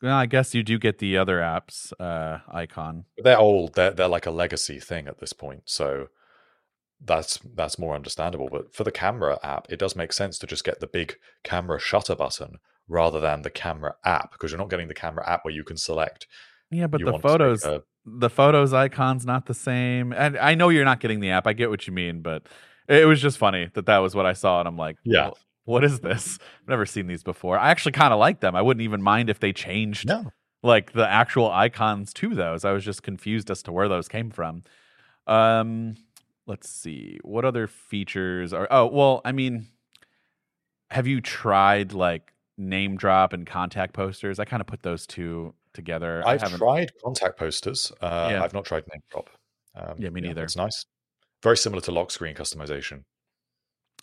Well, 0.01 0.15
I 0.15 0.25
guess 0.27 0.55
you 0.55 0.63
do 0.63 0.79
get 0.79 0.99
the 0.99 1.17
other 1.17 1.39
apps 1.39 1.91
uh, 1.99 2.39
icon. 2.49 3.03
They're 3.17 3.37
old. 3.37 3.73
They're 3.75 3.91
they're 3.91 4.07
like 4.07 4.25
a 4.25 4.31
legacy 4.31 4.79
thing 4.79 5.07
at 5.07 5.19
this 5.19 5.33
point. 5.33 5.63
So 5.65 6.07
that's 7.03 7.37
that's 7.53 7.77
more 7.77 7.95
understandable. 7.95 8.47
But 8.49 8.73
for 8.73 8.85
the 8.85 8.93
camera 8.93 9.37
app, 9.43 9.67
it 9.69 9.77
does 9.77 9.95
make 9.97 10.13
sense 10.13 10.39
to 10.39 10.47
just 10.47 10.63
get 10.63 10.79
the 10.79 10.87
big 10.87 11.17
camera 11.43 11.79
shutter 11.79 12.15
button 12.15 12.59
rather 12.89 13.19
than 13.21 13.43
the 13.43 13.49
camera 13.49 13.95
app 14.03 14.31
because 14.33 14.51
you're 14.51 14.57
not 14.59 14.69
getting 14.69 14.87
the 14.89 14.93
camera 14.93 15.27
app 15.29 15.45
where 15.45 15.53
you 15.53 15.63
can 15.63 15.77
select. 15.77 16.27
Yeah, 16.71 16.87
but 16.87 16.99
the 16.99 17.11
want 17.11 17.21
to 17.23 17.27
take 17.27 17.31
photos, 17.31 17.63
a- 17.65 17.83
the 18.05 18.29
photos 18.29 18.73
icon's 18.73 19.25
not 19.25 19.45
the 19.45 19.53
same. 19.53 20.11
And 20.11 20.37
I 20.37 20.55
know 20.55 20.69
you're 20.69 20.85
not 20.85 20.99
getting 20.99 21.19
the 21.21 21.29
app. 21.31 21.47
I 21.47 21.53
get 21.53 21.69
what 21.69 21.87
you 21.87 21.93
mean, 21.93 22.21
but 22.21 22.43
it 22.87 23.05
was 23.05 23.21
just 23.21 23.37
funny 23.37 23.69
that 23.75 23.85
that 23.85 23.99
was 23.99 24.15
what 24.15 24.25
I 24.25 24.33
saw, 24.33 24.59
and 24.59 24.67
I'm 24.67 24.77
like, 24.77 24.97
Yeah. 25.03 25.25
"Well, 25.27 25.37
what 25.65 25.83
is 25.83 25.99
this? 25.99 26.39
I've 26.61 26.67
never 26.67 26.85
seen 26.85 27.05
these 27.07 27.23
before. 27.23 27.57
I 27.57 27.69
actually 27.69 27.91
kind 27.93 28.11
of 28.11 28.19
like 28.19 28.39
them. 28.39 28.55
I 28.55 28.61
wouldn't 28.63 28.83
even 28.83 29.01
mind 29.01 29.29
if 29.29 29.39
they 29.39 29.53
changed 29.53 30.07
no, 30.07 30.31
like 30.63 30.93
the 30.93 31.07
actual 31.07 31.51
icons 31.51 32.11
to 32.13 32.33
those. 32.33 32.65
I 32.65 32.71
was 32.71 32.83
just 32.83 33.03
confused 33.03 33.51
as 33.51 33.61
to 33.63 33.71
where 33.71 33.87
those 33.87 34.07
came 34.07 34.31
from. 34.31 34.63
Um, 35.27 35.95
let's 36.47 36.67
see 36.69 37.19
what 37.23 37.45
other 37.45 37.67
features 37.67 38.51
are. 38.53 38.67
Oh, 38.71 38.87
well, 38.87 39.21
I 39.23 39.31
mean, 39.31 39.67
have 40.89 41.05
you 41.05 41.21
tried 41.21 41.93
like 41.93 42.33
name 42.59 42.95
drop 42.97 43.33
and 43.33 43.47
contact 43.47 43.93
posters? 43.93 44.39
I 44.39 44.45
kind 44.45 44.61
of 44.61 44.67
put 44.67 44.83
those 44.83 45.07
two 45.07 45.53
together. 45.73 46.21
I 46.25 46.33
I've 46.33 46.57
tried 46.57 46.91
contact 47.03 47.37
posters. 47.39 47.91
Uh, 48.01 48.29
Yeah. 48.31 48.43
I've 48.43 48.53
not 48.53 48.65
tried 48.65 48.83
name 48.93 49.01
drop. 49.09 49.29
Um, 49.75 49.95
Yeah, 49.97 50.09
me 50.09 50.21
neither. 50.21 50.43
It's 50.43 50.55
nice. 50.55 50.85
Very 51.41 51.57
similar 51.57 51.81
to 51.81 51.91
lock 51.91 52.11
screen 52.11 52.35
customization. 52.35 53.03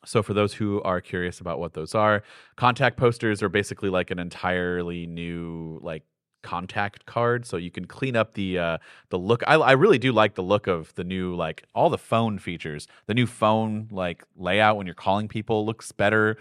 So, 0.05 0.23
for 0.23 0.35
those 0.35 0.55
who 0.55 0.81
are 0.83 1.01
curious 1.01 1.40
about 1.40 1.59
what 1.59 1.75
those 1.75 1.95
are, 1.95 2.23
contact 2.57 2.97
posters 2.97 3.42
are 3.42 3.49
basically 3.49 3.90
like 3.90 4.11
an 4.11 4.19
entirely 4.19 5.07
new 5.07 5.79
like 5.83 6.05
contact 6.47 7.07
card. 7.07 7.45
So 7.45 7.57
you 7.57 7.71
can 7.73 7.87
clean 7.87 8.14
up 8.14 8.35
the 8.35 8.59
uh, 8.59 8.79
the 9.11 9.19
look. 9.19 9.42
I, 9.47 9.55
I 9.57 9.73
really 9.73 9.99
do 9.99 10.12
like 10.12 10.35
the 10.37 10.42
look 10.42 10.69
of 10.69 10.95
the 10.95 11.03
new 11.05 11.35
like 11.35 11.64
all 11.75 11.90
the 11.90 11.99
phone 11.99 12.38
features. 12.38 12.87
The 13.07 13.14
new 13.14 13.27
phone 13.27 13.88
like 13.90 14.25
layout 14.37 14.77
when 14.77 14.87
you're 14.87 14.95
calling 14.95 15.27
people 15.29 15.66
looks 15.66 15.90
better. 15.92 16.38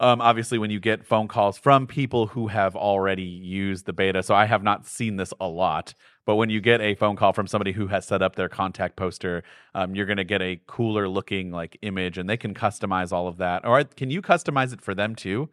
Um, 0.00 0.20
obviously, 0.20 0.58
when 0.58 0.70
you 0.70 0.78
get 0.78 1.04
phone 1.04 1.26
calls 1.26 1.58
from 1.58 1.86
people 1.86 2.28
who 2.28 2.46
have 2.48 2.76
already 2.76 3.24
used 3.24 3.86
the 3.86 3.92
beta, 3.92 4.22
so 4.22 4.34
I 4.34 4.44
have 4.44 4.62
not 4.62 4.86
seen 4.86 5.16
this 5.16 5.34
a 5.40 5.48
lot. 5.48 5.94
But 6.24 6.36
when 6.36 6.50
you 6.50 6.60
get 6.60 6.80
a 6.80 6.94
phone 6.94 7.16
call 7.16 7.32
from 7.32 7.46
somebody 7.46 7.72
who 7.72 7.88
has 7.88 8.06
set 8.06 8.22
up 8.22 8.36
their 8.36 8.48
contact 8.48 8.96
poster, 8.96 9.42
um, 9.74 9.94
you're 9.94 10.06
going 10.06 10.18
to 10.18 10.24
get 10.24 10.42
a 10.42 10.60
cooler 10.66 11.08
looking 11.08 11.50
like 11.50 11.78
image, 11.82 12.16
and 12.18 12.28
they 12.28 12.36
can 12.36 12.54
customize 12.54 13.12
all 13.12 13.26
of 13.26 13.38
that. 13.38 13.66
Or 13.66 13.82
can 13.82 14.10
you 14.10 14.22
customize 14.22 14.72
it 14.72 14.80
for 14.80 14.94
them 14.94 15.14
too? 15.14 15.48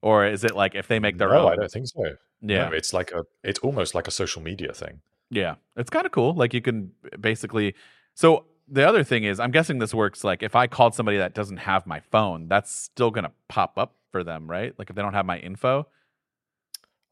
Or 0.00 0.24
is 0.24 0.42
it 0.44 0.56
like 0.56 0.74
if 0.74 0.88
they 0.88 0.98
make 0.98 1.18
their 1.18 1.28
no, 1.28 1.46
own? 1.46 1.52
I 1.52 1.56
don't 1.56 1.70
think 1.70 1.86
so. 1.88 2.02
yeah, 2.40 2.68
No, 2.68 2.72
it's 2.72 2.92
like 2.92 3.10
a. 3.12 3.24
It's 3.44 3.58
almost 3.60 3.94
like 3.94 4.08
a 4.08 4.10
social 4.10 4.42
media 4.42 4.72
thing. 4.72 5.00
yeah, 5.28 5.56
it's 5.76 5.90
kind 5.90 6.06
of 6.06 6.12
cool. 6.12 6.34
Like 6.34 6.54
you 6.54 6.62
can 6.62 6.92
basically. 7.20 7.74
So 8.14 8.46
the 8.72 8.88
other 8.88 9.04
thing 9.04 9.24
is, 9.24 9.38
I'm 9.38 9.50
guessing 9.50 9.78
this 9.78 9.94
works. 9.94 10.24
Like 10.24 10.42
if 10.42 10.56
I 10.56 10.66
called 10.66 10.94
somebody 10.94 11.18
that 11.18 11.34
doesn't 11.34 11.58
have 11.58 11.86
my 11.86 12.00
phone, 12.00 12.48
that's 12.48 12.72
still 12.72 13.10
going 13.10 13.24
to 13.24 13.32
pop 13.48 13.76
up 13.76 13.94
for 14.10 14.24
them, 14.24 14.50
right? 14.50 14.74
Like 14.78 14.90
if 14.90 14.96
they 14.96 15.02
don't 15.02 15.14
have 15.14 15.26
my 15.26 15.38
info. 15.38 15.86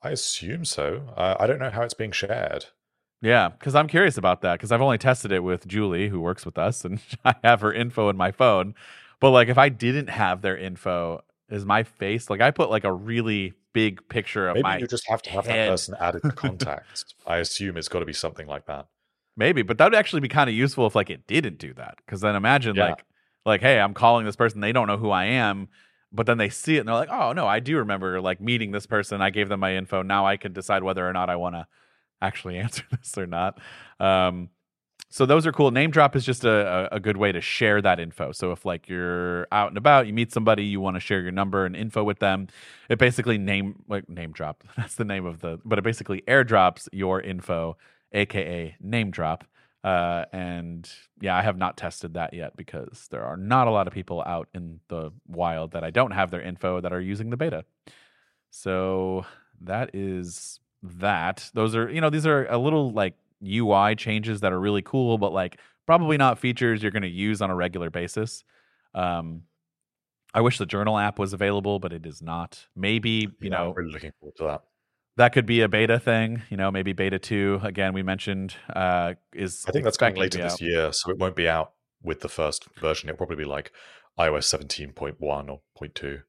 I 0.02 0.10
assume 0.10 0.64
so. 0.64 1.02
Uh, 1.16 1.36
I 1.38 1.46
don't 1.46 1.58
know 1.58 1.70
how 1.70 1.82
it's 1.82 1.94
being 1.94 2.12
shared. 2.12 2.66
Yeah, 3.20 3.50
because 3.50 3.74
I'm 3.74 3.86
curious 3.86 4.16
about 4.16 4.40
that 4.40 4.54
because 4.54 4.72
I've 4.72 4.80
only 4.80 4.96
tested 4.96 5.30
it 5.30 5.44
with 5.44 5.68
Julie, 5.68 6.08
who 6.08 6.20
works 6.20 6.46
with 6.46 6.56
us, 6.56 6.86
and 6.86 7.00
I 7.24 7.34
have 7.44 7.60
her 7.60 7.72
info 7.72 8.08
in 8.08 8.16
my 8.16 8.30
phone. 8.32 8.74
But 9.20 9.30
like, 9.30 9.48
if 9.48 9.58
I 9.58 9.68
didn't 9.68 10.08
have 10.08 10.40
their 10.40 10.56
info, 10.56 11.22
is 11.50 11.66
my 11.66 11.82
face 11.82 12.30
like 12.30 12.40
I 12.40 12.50
put 12.52 12.70
like 12.70 12.84
a 12.84 12.92
really 12.92 13.54
big 13.72 14.08
picture 14.08 14.48
of 14.48 14.54
Maybe 14.54 14.62
my 14.62 14.78
you 14.78 14.86
just 14.86 15.08
have 15.08 15.22
to 15.22 15.30
have 15.30 15.46
head. 15.46 15.68
that 15.68 15.72
person 15.72 15.96
added 16.00 16.22
to 16.22 16.30
contacts. 16.36 17.04
I 17.26 17.38
assume 17.38 17.76
it's 17.76 17.88
got 17.88 18.00
to 18.00 18.06
be 18.06 18.12
something 18.12 18.46
like 18.46 18.66
that. 18.66 18.86
Maybe, 19.40 19.62
but 19.62 19.78
that 19.78 19.86
would 19.86 19.94
actually 19.96 20.20
be 20.20 20.28
kind 20.28 20.48
of 20.48 20.54
useful 20.54 20.86
if 20.86 20.94
like 20.94 21.10
it 21.10 21.26
didn't 21.26 21.58
do 21.58 21.74
that. 21.74 21.96
Because 21.96 22.20
then 22.20 22.36
imagine 22.36 22.76
Yeah. 22.76 22.84
like 22.90 23.04
like 23.44 23.60
hey, 23.62 23.80
I'm 23.80 23.94
calling 23.94 24.24
this 24.26 24.36
person, 24.36 24.60
they 24.60 24.72
don't 24.72 24.86
know 24.86 24.98
who 24.98 25.10
I 25.10 25.24
am, 25.24 25.68
but 26.12 26.26
then 26.26 26.38
they 26.38 26.50
see 26.50 26.76
it 26.76 26.80
and 26.80 26.88
they're 26.88 26.94
like, 26.94 27.10
oh 27.10 27.32
no, 27.32 27.46
I 27.48 27.58
do 27.60 27.78
remember 27.78 28.20
like 28.20 28.40
meeting 28.40 28.70
this 28.70 28.86
person. 28.86 29.20
I 29.20 29.30
gave 29.30 29.48
them 29.48 29.60
my 29.60 29.74
info. 29.76 30.02
Now 30.02 30.26
I 30.26 30.36
can 30.36 30.52
decide 30.52 30.82
whether 30.84 31.08
or 31.08 31.12
not 31.12 31.30
I 31.30 31.36
want 31.36 31.56
to 31.56 31.66
actually 32.22 32.58
answer 32.64 32.84
this 32.90 33.16
or 33.18 33.26
not. 33.26 33.58
Um, 33.98 34.50
so 35.12 35.26
those 35.26 35.44
are 35.46 35.52
cool. 35.52 35.72
Name 35.72 35.90
drop 35.90 36.14
is 36.14 36.24
just 36.24 36.44
a, 36.44 36.88
a, 36.92 36.96
a 36.96 37.00
good 37.00 37.16
way 37.16 37.32
to 37.32 37.40
share 37.40 37.82
that 37.82 37.98
info. 37.98 38.30
So 38.30 38.52
if 38.52 38.64
like 38.64 38.88
you're 38.88 39.48
out 39.50 39.68
and 39.68 39.76
about, 39.76 40.06
you 40.06 40.12
meet 40.12 40.32
somebody, 40.32 40.64
you 40.64 40.80
want 40.80 40.94
to 40.96 41.00
share 41.00 41.20
your 41.20 41.32
number 41.32 41.66
and 41.66 41.74
info 41.74 42.04
with 42.04 42.20
them, 42.20 42.46
it 42.88 42.98
basically 42.98 43.36
name 43.36 43.82
like 43.88 44.08
name 44.08 44.30
drop. 44.32 44.62
That's 44.76 44.94
the 44.94 45.04
name 45.04 45.26
of 45.26 45.40
the, 45.40 45.58
but 45.64 45.78
it 45.78 45.82
basically 45.82 46.22
airdrops 46.28 46.88
your 46.92 47.20
info, 47.20 47.76
aka 48.12 48.76
name 48.80 49.10
drop. 49.10 49.44
Uh, 49.82 50.26
and 50.32 50.90
yeah, 51.20 51.36
I 51.36 51.42
have 51.42 51.56
not 51.56 51.76
tested 51.78 52.14
that 52.14 52.34
yet 52.34 52.54
because 52.56 53.08
there 53.10 53.24
are 53.24 53.36
not 53.36 53.66
a 53.66 53.70
lot 53.70 53.86
of 53.86 53.94
people 53.94 54.22
out 54.26 54.48
in 54.54 54.80
the 54.88 55.10
wild 55.26 55.72
that 55.72 55.84
I 55.84 55.90
don't 55.90 56.10
have 56.10 56.30
their 56.30 56.42
info 56.42 56.80
that 56.82 56.92
are 56.92 57.00
using 57.00 57.30
the 57.30 57.36
beta. 57.38 57.64
So 58.50 59.24
that 59.60 59.94
is 59.94 60.60
that. 60.82 61.50
Those 61.54 61.76
are, 61.76 61.90
you 61.90 62.00
know, 62.00 62.10
these 62.10 62.26
are 62.26 62.46
a 62.50 62.58
little 62.58 62.90
like 62.92 63.14
UI 63.46 63.94
changes 63.96 64.40
that 64.40 64.52
are 64.52 64.60
really 64.60 64.82
cool, 64.82 65.18
but 65.18 65.32
like 65.32 65.58
probably 65.86 66.16
not 66.16 66.38
features 66.38 66.82
you're 66.82 66.92
going 66.92 67.02
to 67.02 67.08
use 67.08 67.40
on 67.42 67.50
a 67.50 67.54
regular 67.54 67.90
basis. 67.90 68.44
Um, 68.94 69.44
I 70.34 70.40
wish 70.42 70.58
the 70.58 70.66
journal 70.66 70.98
app 70.98 71.18
was 71.18 71.32
available, 71.32 71.78
but 71.80 71.92
it 71.92 72.06
is 72.06 72.22
not. 72.22 72.66
Maybe, 72.76 73.28
you 73.40 73.50
Yeah, 73.50 73.50
know, 73.50 73.70
I'm 73.70 73.74
really 73.74 73.92
looking 73.92 74.12
forward 74.20 74.36
to 74.36 74.44
that. 74.44 74.64
That 75.16 75.32
could 75.32 75.46
be 75.46 75.60
a 75.60 75.68
beta 75.68 75.98
thing, 75.98 76.42
you 76.50 76.56
know, 76.56 76.70
maybe 76.70 76.92
beta 76.92 77.18
2 77.18 77.60
again 77.62 77.92
we 77.92 78.02
mentioned 78.02 78.56
uh 78.74 79.14
is 79.34 79.68
I 79.68 79.72
think 79.72 79.84
that's 79.84 79.96
coming 79.98 80.16
later 80.16 80.38
this 80.38 80.54
out. 80.54 80.60
year, 80.60 80.92
so 80.92 81.10
it 81.10 81.18
won't 81.18 81.36
be 81.36 81.48
out 81.48 81.74
with 82.02 82.20
the 82.20 82.28
first 82.28 82.64
version. 82.78 83.08
It'll 83.08 83.18
probably 83.18 83.36
be 83.36 83.44
like 83.44 83.72
iOS 84.18 84.44
17.1 84.44 85.16
or 85.50 85.60
0.2. 85.78 86.22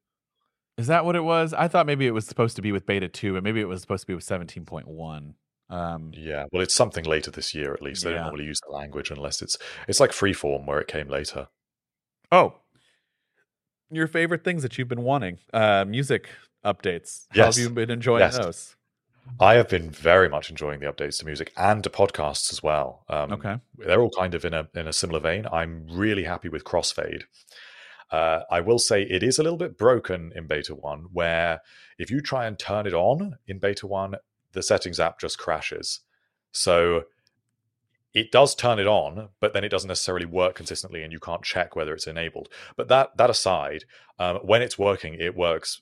Is 0.77 0.87
that 0.87 1.05
what 1.05 1.15
it 1.15 1.21
was? 1.23 1.53
I 1.53 1.67
thought 1.67 1.85
maybe 1.85 2.07
it 2.07 2.11
was 2.11 2.25
supposed 2.25 2.55
to 2.55 2.61
be 2.61 2.71
with 2.71 2.85
beta 2.85 3.07
2 3.07 3.35
and 3.35 3.43
maybe 3.43 3.61
it 3.61 3.65
was 3.67 3.81
supposed 3.81 4.01
to 4.01 4.07
be 4.07 4.15
with 4.15 4.23
17.1. 4.23 5.35
Um 5.69 6.11
Yeah, 6.13 6.45
well, 6.51 6.61
it's 6.61 6.73
something 6.75 7.05
later 7.05 7.31
this 7.31 7.53
year 7.55 7.73
at 7.73 7.81
least. 7.81 8.03
They 8.03 8.09
Yeah. 8.09 8.15
don't 8.15 8.23
normally 8.23 8.45
use 8.45 8.59
the 8.65 8.71
language 8.73 9.11
unless 9.11 9.41
it's 9.41 9.57
it's 9.87 9.99
like 9.99 10.11
Freeform 10.11 10.65
where 10.65 10.79
it 10.81 10.87
came 10.87 11.07
later. 11.07 11.47
Oh, 12.31 12.55
your 13.89 14.07
favorite 14.07 14.43
things 14.43 14.63
that 14.63 14.77
you've 14.77 14.87
been 14.87 15.03
wanting, 15.03 15.39
uh, 15.53 15.85
music 15.85 16.29
updates. 16.63 17.25
How 17.29 17.45
Yes. 17.45 17.55
have 17.55 17.63
you 17.63 17.69
been 17.69 17.89
enjoying 17.89 18.21
Yes. 18.21 18.37
those? 18.37 18.75
I 19.39 19.55
have 19.55 19.69
been 19.69 19.89
very 19.89 20.29
much 20.29 20.49
enjoying 20.49 20.79
the 20.79 20.91
updates 20.91 21.19
to 21.19 21.25
music 21.25 21.51
and 21.55 21.83
to 21.83 21.89
podcasts 21.89 22.51
as 22.51 22.61
well. 22.61 23.05
Um, 23.07 23.31
Okay. 23.33 23.57
they're 23.77 24.01
all 24.01 24.11
kind 24.11 24.33
of 24.35 24.45
in 24.45 24.53
a 24.53 24.67
in 24.73 24.87
a 24.87 24.93
similar 24.93 25.19
vein. 25.19 25.47
I'm 25.51 25.87
really 25.87 26.23
happy 26.23 26.49
with 26.49 26.63
Crossfade. 26.63 27.23
Uh, 28.11 28.43
I 28.51 28.59
will 28.59 28.79
say 28.79 29.03
it 29.03 29.23
is 29.23 29.39
a 29.39 29.43
little 29.43 29.57
bit 29.57 29.77
broken 29.77 30.33
in 30.35 30.45
beta 30.45 30.75
one, 30.75 31.05
where 31.13 31.61
if 31.97 32.11
you 32.11 32.21
try 32.21 32.45
and 32.45 32.59
turn 32.59 32.85
it 32.85 32.93
on 32.93 33.37
in 33.47 33.57
beta 33.59 33.87
one, 33.87 34.15
the 34.51 34.61
settings 34.61 34.99
app 34.99 35.19
just 35.19 35.37
crashes. 35.37 36.01
So 36.51 37.05
it 38.13 38.31
does 38.31 38.53
turn 38.53 38.79
it 38.79 38.87
on, 38.87 39.29
but 39.39 39.53
then 39.53 39.63
it 39.63 39.69
doesn't 39.69 39.87
necessarily 39.87 40.25
work 40.25 40.55
consistently, 40.55 41.03
and 41.03 41.13
you 41.13 41.19
can't 41.19 41.43
check 41.43 41.75
whether 41.75 41.93
it's 41.93 42.07
enabled. 42.07 42.49
But 42.75 42.89
that 42.89 43.15
that 43.17 43.29
aside, 43.29 43.85
um, 44.19 44.37
when 44.37 44.61
it's 44.61 44.77
working, 44.77 45.13
it 45.13 45.35
works 45.35 45.81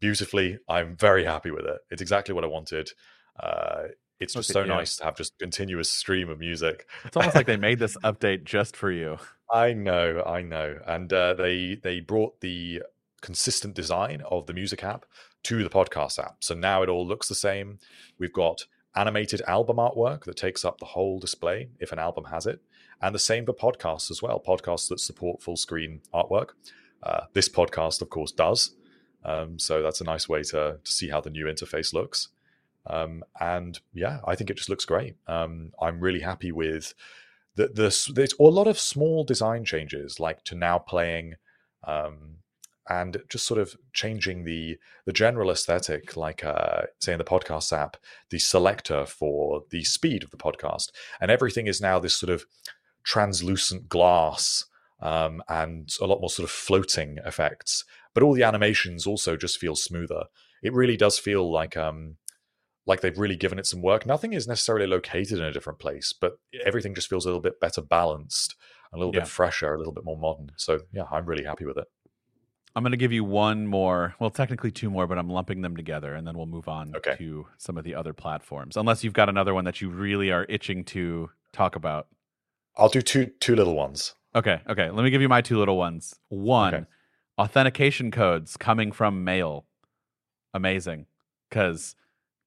beautifully. 0.00 0.58
I'm 0.68 0.96
very 0.96 1.24
happy 1.24 1.50
with 1.50 1.64
it. 1.66 1.78
It's 1.90 2.02
exactly 2.02 2.34
what 2.34 2.44
I 2.44 2.48
wanted. 2.48 2.90
Uh, 3.38 3.84
it's 4.18 4.32
just 4.34 4.50
Okay, 4.50 4.60
so 4.60 4.64
yeah. 4.64 4.74
nice 4.76 4.96
to 4.96 5.04
have 5.04 5.16
just 5.16 5.34
a 5.34 5.38
continuous 5.38 5.90
stream 5.90 6.30
of 6.30 6.38
music. 6.38 6.86
It's 7.04 7.16
almost 7.16 7.36
like 7.36 7.46
they 7.46 7.56
made 7.68 7.78
this 7.78 7.96
update 7.98 8.44
just 8.44 8.76
for 8.76 8.90
you. 8.90 9.18
I 9.52 9.74
know, 9.74 10.22
I 10.26 10.42
know, 10.42 10.78
and 10.86 11.12
uh, 11.12 11.34
they 11.34 11.76
they 11.82 12.00
brought 12.00 12.40
the 12.40 12.82
consistent 13.20 13.74
design 13.74 14.22
of 14.30 14.46
the 14.46 14.54
music 14.54 14.82
app 14.84 15.04
to 15.44 15.62
the 15.62 15.70
podcast 15.70 16.18
app. 16.18 16.36
So 16.40 16.54
now 16.54 16.82
it 16.82 16.88
all 16.88 17.06
looks 17.06 17.28
the 17.28 17.34
same. 17.34 17.78
We've 18.18 18.32
got 18.32 18.66
animated 18.94 19.42
album 19.46 19.76
artwork 19.76 20.24
that 20.24 20.36
takes 20.36 20.64
up 20.64 20.78
the 20.78 20.86
whole 20.86 21.18
display 21.18 21.68
if 21.78 21.92
an 21.92 21.98
album 21.98 22.24
has 22.24 22.46
it, 22.46 22.60
and 23.02 23.14
the 23.14 23.18
same 23.18 23.44
for 23.44 23.52
podcasts 23.52 24.10
as 24.10 24.22
well. 24.22 24.42
Podcasts 24.44 24.88
that 24.88 25.00
support 25.00 25.42
full 25.42 25.56
screen 25.56 26.00
artwork. 26.14 26.50
Uh, 27.02 27.24
this 27.34 27.48
podcast, 27.48 28.00
of 28.00 28.08
course, 28.08 28.32
does. 28.32 28.74
Um, 29.26 29.58
so 29.58 29.82
that's 29.82 30.00
a 30.00 30.04
nice 30.04 30.28
way 30.28 30.42
to 30.44 30.78
to 30.82 30.92
see 30.92 31.08
how 31.08 31.20
the 31.20 31.30
new 31.30 31.46
interface 31.46 31.92
looks. 31.92 32.28
Um, 32.86 33.24
and 33.40 33.78
yeah, 33.92 34.20
I 34.24 34.36
think 34.36 34.48
it 34.48 34.56
just 34.56 34.70
looks 34.70 34.84
great. 34.84 35.16
Um, 35.26 35.72
I'm 35.82 36.00
really 36.00 36.20
happy 36.20 36.52
with 36.52 36.94
the, 37.56 37.66
the 37.66 38.12
there's 38.14 38.34
a 38.38 38.44
lot 38.44 38.68
of 38.68 38.78
small 38.78 39.24
design 39.24 39.64
changes, 39.64 40.20
like 40.20 40.44
to 40.44 40.54
now 40.54 40.78
playing, 40.78 41.34
um, 41.84 42.36
and 42.88 43.16
just 43.28 43.46
sort 43.46 43.58
of 43.58 43.76
changing 43.92 44.44
the 44.44 44.78
the 45.06 45.12
general 45.12 45.50
aesthetic, 45.50 46.16
like 46.16 46.44
uh, 46.44 46.82
say 47.00 47.12
in 47.12 47.18
the 47.18 47.24
podcast 47.24 47.76
app, 47.76 47.96
the 48.30 48.38
selector 48.38 49.04
for 49.04 49.64
the 49.70 49.82
speed 49.82 50.22
of 50.22 50.30
the 50.30 50.36
podcast, 50.36 50.92
and 51.20 51.30
everything 51.30 51.66
is 51.66 51.80
now 51.80 51.98
this 51.98 52.14
sort 52.14 52.30
of 52.30 52.46
translucent 53.02 53.88
glass 53.88 54.66
um, 55.00 55.42
and 55.48 55.96
a 56.00 56.06
lot 56.06 56.20
more 56.20 56.30
sort 56.30 56.44
of 56.44 56.50
floating 56.50 57.18
effects. 57.24 57.84
But 58.16 58.22
all 58.22 58.32
the 58.32 58.44
animations 58.44 59.06
also 59.06 59.36
just 59.36 59.58
feel 59.58 59.76
smoother. 59.76 60.24
It 60.62 60.72
really 60.72 60.96
does 60.96 61.18
feel 61.18 61.52
like 61.52 61.76
um, 61.76 62.16
like 62.86 63.02
they've 63.02 63.18
really 63.18 63.36
given 63.36 63.58
it 63.58 63.66
some 63.66 63.82
work. 63.82 64.06
Nothing 64.06 64.32
is 64.32 64.48
necessarily 64.48 64.86
located 64.86 65.38
in 65.38 65.44
a 65.44 65.52
different 65.52 65.78
place, 65.78 66.14
but 66.18 66.38
everything 66.64 66.94
just 66.94 67.10
feels 67.10 67.26
a 67.26 67.28
little 67.28 67.42
bit 67.42 67.60
better 67.60 67.82
balanced, 67.82 68.56
a 68.90 68.96
little 68.96 69.12
Yeah. 69.14 69.20
bit 69.20 69.28
fresher, 69.28 69.74
a 69.74 69.76
little 69.76 69.92
bit 69.92 70.02
more 70.04 70.16
modern. 70.16 70.52
So 70.56 70.80
yeah, 70.94 71.02
I'm 71.12 71.26
really 71.26 71.44
happy 71.44 71.66
with 71.66 71.76
it. 71.76 71.84
I'm 72.74 72.82
going 72.82 72.92
to 72.92 72.96
give 72.96 73.12
you 73.12 73.22
one 73.22 73.66
more, 73.66 74.14
well, 74.18 74.30
technically 74.30 74.70
two 74.70 74.88
more, 74.88 75.06
but 75.06 75.18
I'm 75.18 75.28
lumping 75.28 75.60
them 75.60 75.76
together 75.76 76.14
and 76.14 76.26
then 76.26 76.38
we'll 76.38 76.46
move 76.46 76.68
on 76.68 76.94
Okay. 76.96 77.16
to 77.18 77.46
some 77.58 77.76
of 77.76 77.84
the 77.84 77.94
other 77.94 78.14
platforms. 78.14 78.78
Unless 78.78 79.04
you've 79.04 79.12
got 79.12 79.28
another 79.28 79.52
one 79.52 79.66
that 79.66 79.82
you 79.82 79.90
really 79.90 80.30
are 80.30 80.46
itching 80.48 80.84
to 80.84 81.28
talk 81.52 81.76
about. 81.76 82.08
I'll 82.78 82.88
do 82.88 83.02
two 83.02 83.26
two 83.40 83.54
little 83.56 83.74
ones. 83.74 84.14
Okay, 84.34 84.60
okay. 84.68 84.90
Let 84.90 85.02
me 85.04 85.10
give 85.10 85.20
you 85.20 85.28
my 85.28 85.42
two 85.42 85.58
little 85.58 85.76
ones. 85.76 86.14
One, 86.28 86.74
Okay. 86.74 86.84
Authentication 87.38 88.10
codes 88.10 88.56
coming 88.56 88.92
from 88.92 89.24
mail. 89.24 89.66
Amazing. 90.54 91.06
Cuz 91.50 91.96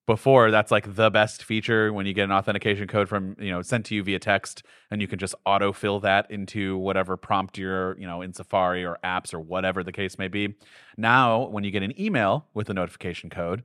before 0.07 0.49
that's 0.49 0.71
like 0.71 0.95
the 0.95 1.11
best 1.11 1.43
feature 1.43 1.93
when 1.93 2.07
you 2.07 2.13
get 2.15 2.23
an 2.23 2.31
authentication 2.31 2.87
code 2.87 3.07
from, 3.07 3.35
you 3.39 3.51
know, 3.51 3.61
sent 3.61 3.85
to 3.85 3.93
you 3.93 4.01
via 4.01 4.17
text 4.17 4.63
and 4.89 5.01
you 5.01 5.07
can 5.07 5.19
just 5.19 5.35
autofill 5.45 6.01
that 6.01 6.29
into 6.31 6.77
whatever 6.77 7.15
prompt 7.15 7.59
you're, 7.59 7.95
you 7.99 8.07
know, 8.07 8.23
in 8.23 8.33
Safari 8.33 8.83
or 8.83 8.97
apps 9.03 9.35
or 9.35 9.39
whatever 9.39 9.83
the 9.83 9.91
case 9.91 10.17
may 10.17 10.27
be. 10.27 10.55
Now, 10.97 11.45
when 11.49 11.63
you 11.63 11.69
get 11.69 11.83
an 11.83 11.99
email 12.01 12.47
with 12.55 12.71
a 12.71 12.73
notification 12.73 13.29
code, 13.29 13.63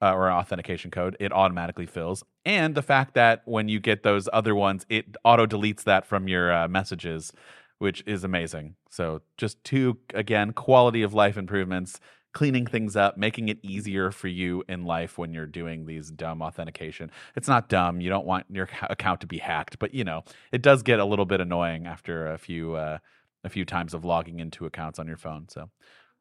uh, 0.00 0.12
or 0.12 0.30
authentication 0.30 0.90
code, 0.90 1.16
it 1.18 1.32
automatically 1.32 1.86
fills. 1.86 2.22
And 2.44 2.74
the 2.74 2.82
fact 2.82 3.14
that 3.14 3.42
when 3.46 3.68
you 3.68 3.80
get 3.80 4.02
those 4.02 4.28
other 4.32 4.54
ones, 4.54 4.86
it 4.88 5.16
auto 5.24 5.46
deletes 5.46 5.84
that 5.84 6.06
from 6.06 6.28
your 6.28 6.52
uh, 6.52 6.68
messages, 6.68 7.32
which 7.78 8.02
is 8.06 8.24
amazing. 8.24 8.76
So, 8.90 9.22
just 9.36 9.62
two, 9.64 9.98
again, 10.14 10.52
quality 10.52 11.02
of 11.02 11.14
life 11.14 11.36
improvements, 11.36 12.00
cleaning 12.32 12.66
things 12.66 12.96
up, 12.96 13.16
making 13.16 13.48
it 13.48 13.58
easier 13.62 14.10
for 14.10 14.28
you 14.28 14.64
in 14.68 14.84
life 14.84 15.18
when 15.18 15.32
you're 15.32 15.46
doing 15.46 15.86
these 15.86 16.10
dumb 16.10 16.42
authentication. 16.42 17.10
It's 17.36 17.48
not 17.48 17.68
dumb. 17.68 18.00
You 18.00 18.10
don't 18.10 18.26
want 18.26 18.46
your 18.50 18.68
account 18.82 19.20
to 19.22 19.26
be 19.26 19.38
hacked, 19.38 19.78
but 19.78 19.94
you 19.94 20.04
know, 20.04 20.24
it 20.52 20.62
does 20.62 20.82
get 20.82 21.00
a 21.00 21.04
little 21.04 21.26
bit 21.26 21.40
annoying 21.40 21.86
after 21.86 22.26
a 22.26 22.38
few, 22.38 22.74
uh, 22.74 22.98
a 23.44 23.48
few 23.48 23.64
times 23.64 23.94
of 23.94 24.04
logging 24.04 24.40
into 24.40 24.66
accounts 24.66 24.98
on 24.98 25.06
your 25.06 25.16
phone. 25.16 25.48
So, 25.48 25.70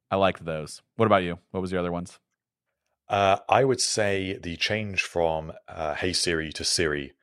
I 0.10 0.16
liked 0.16 0.46
those. 0.46 0.82
What 0.96 1.06
about 1.06 1.24
you? 1.24 1.40
What 1.52 1.62
was 1.62 1.72
your 1.72 1.80
other 1.80 1.92
ones? 1.92 2.20
Uh, 3.10 3.38
I 3.48 3.64
would 3.64 3.80
say 3.80 4.38
the 4.42 4.58
change 4.58 5.04
from 5.04 5.54
uh, 5.68 5.96
Hey 5.96 6.14
Siri 6.14 6.52
to 6.54 6.64
Siri, 6.64 7.14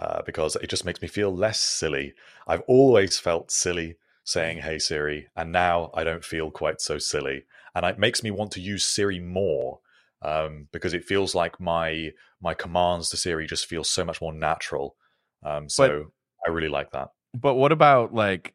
uh, 0.00 0.22
because 0.24 0.56
it 0.56 0.70
just 0.70 0.86
makes 0.86 1.02
me 1.02 1.08
feel 1.08 1.34
less 1.34 1.60
silly. 1.60 2.14
I've 2.48 2.62
always 2.66 3.18
felt 3.18 3.50
silly 3.50 3.96
saying 4.24 4.58
Hey 4.58 4.78
Siri, 4.78 5.28
and 5.36 5.52
now 5.52 5.90
I 5.94 6.04
don't 6.04 6.24
feel 6.24 6.50
quite 6.50 6.80
so 6.80 6.96
silly. 6.98 7.44
And 7.74 7.84
it 7.84 7.98
makes 7.98 8.22
me 8.22 8.30
want 8.30 8.50
to 8.52 8.60
use 8.60 8.84
Siri 8.84 9.20
more 9.20 9.80
um, 10.22 10.68
because 10.72 10.94
it 10.94 11.04
feels 11.04 11.34
like 11.34 11.60
my 11.60 12.12
my 12.40 12.54
commands 12.54 13.10
to 13.10 13.18
Siri 13.18 13.46
just 13.46 13.66
feel 13.66 13.84
so 13.84 14.04
much 14.04 14.22
more 14.22 14.32
natural. 14.32 14.96
Um, 15.44 15.68
so 15.68 16.06
I 16.46 16.50
really 16.50 16.68
like 16.68 16.92
that. 16.92 17.10
But 17.38 17.54
what 17.54 17.70
about 17.70 18.14
like 18.14 18.54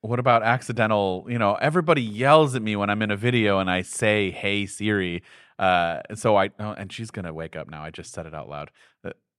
what 0.00 0.20
about 0.20 0.42
accidental, 0.42 1.26
you 1.28 1.38
know, 1.38 1.54
everybody 1.54 2.02
yells 2.02 2.54
at 2.54 2.62
me 2.62 2.76
when 2.76 2.90
I'm 2.90 3.02
in 3.02 3.10
a 3.10 3.16
video 3.16 3.58
and 3.58 3.70
I 3.70 3.82
say, 3.82 4.30
"Hey 4.30 4.66
Siri." 4.66 5.24
Uh 5.58 6.00
so 6.14 6.36
I 6.36 6.50
oh, 6.60 6.72
and 6.72 6.92
she's 6.92 7.10
going 7.10 7.24
to 7.24 7.32
wake 7.32 7.56
up 7.56 7.68
now. 7.68 7.82
I 7.82 7.90
just 7.90 8.12
said 8.12 8.26
it 8.26 8.34
out 8.34 8.48
loud. 8.48 8.70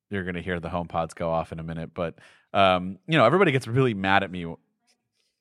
You're 0.10 0.24
gonna 0.24 0.42
hear 0.42 0.60
the 0.60 0.70
home 0.70 0.88
pods 0.88 1.14
go 1.14 1.30
off 1.30 1.52
in 1.52 1.60
a 1.60 1.64
minute, 1.64 1.92
but 1.94 2.16
um, 2.54 3.00
you 3.08 3.18
know, 3.18 3.26
everybody 3.26 3.52
gets 3.52 3.68
really 3.68 3.94
mad 3.94 4.24
at 4.24 4.32
me. 4.32 4.46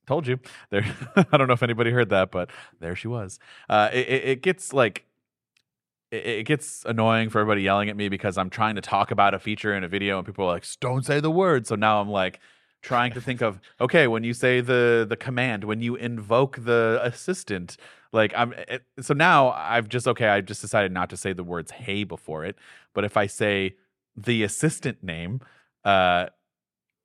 Told 0.06 0.26
you 0.26 0.38
there. 0.70 0.84
I 1.16 1.36
don't 1.36 1.46
know 1.46 1.54
if 1.54 1.62
anybody 1.62 1.90
heard 1.90 2.10
that, 2.10 2.30
but 2.30 2.50
there 2.80 2.96
she 2.96 3.08
was. 3.08 3.38
Uh, 3.68 3.90
it, 3.92 4.08
it, 4.08 4.42
gets 4.42 4.72
like 4.72 5.04
it, 6.10 6.26
it 6.26 6.46
gets 6.46 6.84
annoying 6.84 7.30
for 7.30 7.40
everybody 7.40 7.62
yelling 7.62 7.88
at 7.88 7.96
me 7.96 8.08
because 8.08 8.36
I'm 8.36 8.50
trying 8.50 8.74
to 8.74 8.80
talk 8.80 9.10
about 9.10 9.34
a 9.34 9.38
feature 9.38 9.74
in 9.74 9.84
a 9.84 9.88
video 9.88 10.18
and 10.18 10.26
people 10.26 10.44
are 10.46 10.52
like, 10.54 10.66
"Don't 10.80 11.04
say 11.04 11.20
the 11.20 11.30
word." 11.30 11.66
So 11.66 11.74
now 11.74 12.00
I'm 12.00 12.10
like 12.10 12.40
trying 12.84 13.12
to 13.12 13.20
think 13.20 13.40
of 13.40 13.58
okay 13.80 14.06
when 14.06 14.22
you 14.22 14.34
say 14.34 14.60
the 14.60 15.06
the 15.08 15.16
command 15.16 15.64
when 15.64 15.80
you 15.80 15.96
invoke 15.96 16.62
the 16.64 17.00
assistant 17.02 17.76
like 18.12 18.32
i'm 18.36 18.52
it, 18.68 18.84
so 19.00 19.14
now 19.14 19.50
i've 19.52 19.88
just 19.88 20.06
okay 20.06 20.28
i've 20.28 20.44
just 20.44 20.60
decided 20.60 20.92
not 20.92 21.08
to 21.08 21.16
say 21.16 21.32
the 21.32 21.42
words 21.42 21.70
hey 21.70 22.04
before 22.04 22.44
it 22.44 22.56
but 22.92 23.02
if 23.02 23.16
i 23.16 23.26
say 23.26 23.74
the 24.16 24.42
assistant 24.42 25.02
name 25.02 25.40
uh 25.84 26.26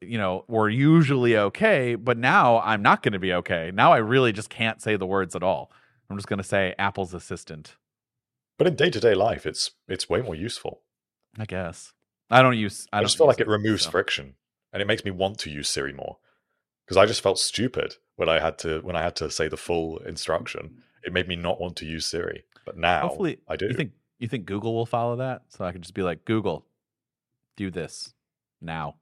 you 0.01 0.17
know 0.17 0.45
we're 0.47 0.69
usually 0.69 1.35
okay 1.37 1.95
but 1.95 2.17
now 2.17 2.59
i'm 2.61 2.81
not 2.81 3.03
going 3.03 3.13
to 3.13 3.19
be 3.19 3.33
okay 3.33 3.71
now 3.73 3.91
i 3.91 3.97
really 3.97 4.31
just 4.31 4.49
can't 4.49 4.81
say 4.81 4.95
the 4.95 5.05
words 5.05 5.35
at 5.35 5.43
all 5.43 5.71
i'm 6.09 6.17
just 6.17 6.27
going 6.27 6.37
to 6.37 6.43
say 6.43 6.73
apple's 6.79 7.13
assistant 7.13 7.75
But 8.57 8.67
in 8.67 8.75
day 8.75 8.89
to 8.89 8.99
day 8.99 9.15
life, 9.15 9.45
it's 9.45 9.71
it's 9.87 10.09
way 10.09 10.21
more 10.21 10.35
useful. 10.35 10.81
i 11.37 11.45
guess 11.45 11.93
i 12.29 12.41
don't 12.41 12.57
use 12.57 12.87
i, 12.93 12.97
I, 12.97 12.99
don't 13.01 13.07
just 13.07 13.17
feel 13.17 13.27
like 13.27 13.39
it 13.39 13.47
removes 13.47 13.83
so. 13.83 13.91
friction, 13.91 14.35
and 14.71 14.81
it 14.81 14.87
makes 14.87 15.03
me 15.03 15.11
want 15.11 15.37
to 15.39 15.49
use 15.49 15.67
Siri 15.69 15.93
more. 15.93 16.17
Because 16.85 16.97
I 16.97 17.05
just 17.05 17.21
felt 17.21 17.37
stupid 17.37 17.95
when 18.15 18.29
I 18.29 18.39
had 18.39 18.57
to 18.59 18.79
when 18.81 18.95
I 18.95 19.03
had 19.03 19.15
to 19.17 19.29
say 19.29 19.47
the 19.47 19.57
full 19.57 19.99
instruction. 19.99 20.81
It 21.03 21.13
made 21.13 21.27
me 21.27 21.35
not 21.35 21.61
want 21.61 21.75
to 21.77 21.85
use 21.85 22.05
Siri. 22.07 22.45
But 22.65 22.77
now 22.77 23.07
hopefully 23.07 23.39
I 23.47 23.55
do. 23.55 23.67
you 23.67 23.73
think 23.75 23.91
you 24.17 24.27
think 24.27 24.45
google 24.45 24.73
will 24.73 24.85
follow 24.85 25.15
that 25.17 25.43
so 25.49 25.63
i 25.65 25.71
could 25.71 25.81
just 25.81 25.93
be 25.93 26.01
like 26.01 26.25
google 26.25 26.65
do 27.59 27.69
this 27.69 28.13
now 28.61 28.95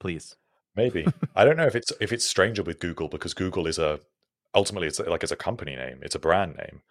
please 0.00 0.36
Maybe 0.76 1.06
I 1.36 1.44
don't 1.44 1.56
know 1.56 1.66
if 1.66 1.74
it's 1.74 1.92
if 2.00 2.12
it's 2.12 2.24
stranger 2.24 2.62
with 2.62 2.80
Google 2.80 3.08
because 3.08 3.34
Google 3.34 3.66
is 3.66 3.78
a 3.78 4.00
ultimately 4.54 4.88
it's 4.88 5.00
like 5.00 5.22
it's 5.22 5.32
a 5.32 5.36
company 5.36 5.76
name, 5.76 6.00
it's 6.02 6.14
a 6.14 6.18
brand 6.18 6.56
name, 6.56 6.82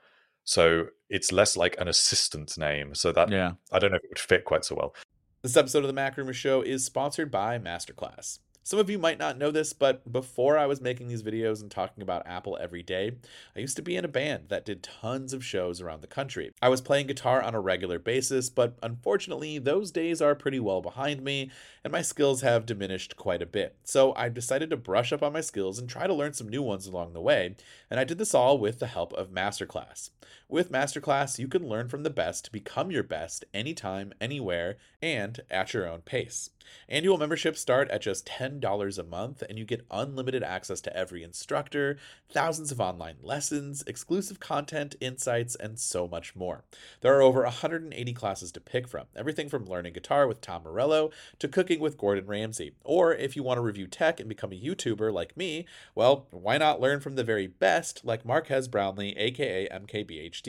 so 0.44 0.88
it's 1.10 1.32
less 1.32 1.56
like 1.58 1.76
an 1.80 1.88
assistant 1.88 2.58
name. 2.58 2.96
So 2.96 3.12
that 3.12 3.30
yeah 3.30 3.54
I 3.72 3.80
don't 3.80 3.92
know 3.92 3.98
if 3.98 4.04
it 4.04 4.10
would 4.10 4.20
fit 4.20 4.46
quite 4.46 4.66
so 4.66 4.76
well. 4.76 4.96
This 5.42 5.58
episode 5.58 5.84
of 5.84 5.94
the 5.94 6.02
MacRumors 6.02 6.36
Show 6.36 6.62
is 6.62 6.86
sponsored 6.86 7.30
by 7.30 7.60
Masterclass. 7.60 8.40
Some 8.66 8.80
of 8.80 8.90
you 8.90 8.98
might 8.98 9.20
not 9.20 9.38
know 9.38 9.52
this, 9.52 9.74
but 9.74 10.10
before 10.10 10.58
I 10.58 10.68
was 10.68 10.80
making 10.80 11.10
these 11.10 11.22
videos 11.22 11.62
and 11.62 11.70
talking 11.70 12.02
about 12.02 12.26
Apple 12.26 12.58
every 12.62 12.82
day, 12.82 13.12
I 13.58 13.60
used 13.60 13.76
to 13.76 13.82
be 13.82 13.98
in 13.98 14.06
a 14.06 14.08
band 14.08 14.46
that 14.48 14.64
did 14.64 14.82
tons 14.82 15.34
of 15.34 15.44
shows 15.44 15.82
around 15.82 16.00
the 16.00 16.08
country. 16.08 16.54
I 16.62 16.70
was 16.70 16.80
playing 16.80 17.08
guitar 17.08 17.42
on 17.42 17.56
a 17.56 17.60
regular 17.60 18.00
basis, 18.00 18.50
but 18.50 18.78
unfortunately, 18.82 19.60
those 19.60 19.92
days 19.92 20.22
are 20.22 20.34
pretty 20.34 20.62
well 20.62 20.82
behind 20.82 21.22
me, 21.24 21.52
and 21.84 21.92
my 21.92 22.02
skills 22.02 22.40
have 22.40 22.66
diminished 22.66 23.18
quite 23.18 23.42
a 23.42 23.46
bit. 23.46 23.76
So 23.84 24.14
I 24.16 24.30
decided 24.30 24.70
to 24.70 24.78
brush 24.78 25.12
up 25.12 25.22
on 25.22 25.34
my 25.34 25.42
skills 25.42 25.78
and 25.78 25.90
try 25.90 26.08
to 26.08 26.14
learn 26.14 26.32
some 26.32 26.48
new 26.48 26.62
ones 26.62 26.88
along 26.88 27.12
the 27.12 27.22
way, 27.22 27.58
and 27.90 28.00
I 28.00 28.06
did 28.06 28.18
this 28.18 28.34
all 28.34 28.58
with 28.58 28.80
the 28.80 28.88
help 28.88 29.12
of 29.12 29.30
Masterclass. 29.30 30.10
With 30.54 30.72
Masterclass, 30.72 31.40
you 31.40 31.48
can 31.48 31.68
learn 31.68 31.90
from 31.90 32.04
the 32.04 32.12
best 32.12 32.46
to 32.46 32.52
become 32.52 32.92
your 32.92 33.02
best 33.02 33.44
anytime, 33.56 34.14
anywhere, 34.22 34.78
and 35.02 35.40
at 35.50 35.74
your 35.74 35.90
own 35.90 36.02
pace. 36.02 36.52
Annual 36.88 37.18
memberships 37.18 37.60
start 37.60 37.90
at 37.90 38.04
just 38.04 38.28
$10 38.28 39.00
a 39.00 39.04
month, 39.04 39.44
and 39.50 39.58
you 39.58 39.66
get 39.66 39.86
unlimited 39.90 40.44
access 40.44 40.80
to 40.82 40.96
every 40.96 41.24
instructor, 41.24 41.98
thousands 42.30 42.72
of 42.72 42.80
online 42.80 43.16
lessons, 43.22 43.84
exclusive 43.88 44.40
content, 44.40 44.96
insights, 45.02 45.56
and 45.56 45.80
so 45.80 46.08
much 46.08 46.36
more. 46.36 46.64
There 47.02 47.18
are 47.18 47.24
over 47.24 47.42
180 47.42 48.14
classes 48.14 48.52
to 48.52 48.62
pick 48.62 48.88
from, 48.88 49.08
everything 49.16 49.50
from 49.50 49.66
learning 49.66 49.94
guitar 49.94 50.28
with 50.28 50.40
Tom 50.40 50.64
Morello 50.64 51.10
to 51.40 51.48
cooking 51.48 51.80
with 51.80 51.98
Gordon 51.98 52.28
Ramsay. 52.28 52.76
Or 52.84 53.14
if 53.14 53.36
you 53.36 53.42
want 53.42 53.58
to 53.58 53.62
review 53.62 53.88
tech 53.88 54.20
and 54.20 54.30
become 54.30 54.54
a 54.54 54.62
YouTuber 54.62 55.12
like 55.12 55.36
me, 55.36 55.66
well, 55.96 56.28
why 56.30 56.60
not 56.60 56.80
learn 56.80 57.00
from 57.00 57.16
the 57.16 57.24
very 57.24 57.48
best 57.48 58.06
like 58.06 58.24
Marques 58.24 58.68
Brownlee, 58.68 59.18
aka 59.18 59.68
MKBHD? 59.70 60.43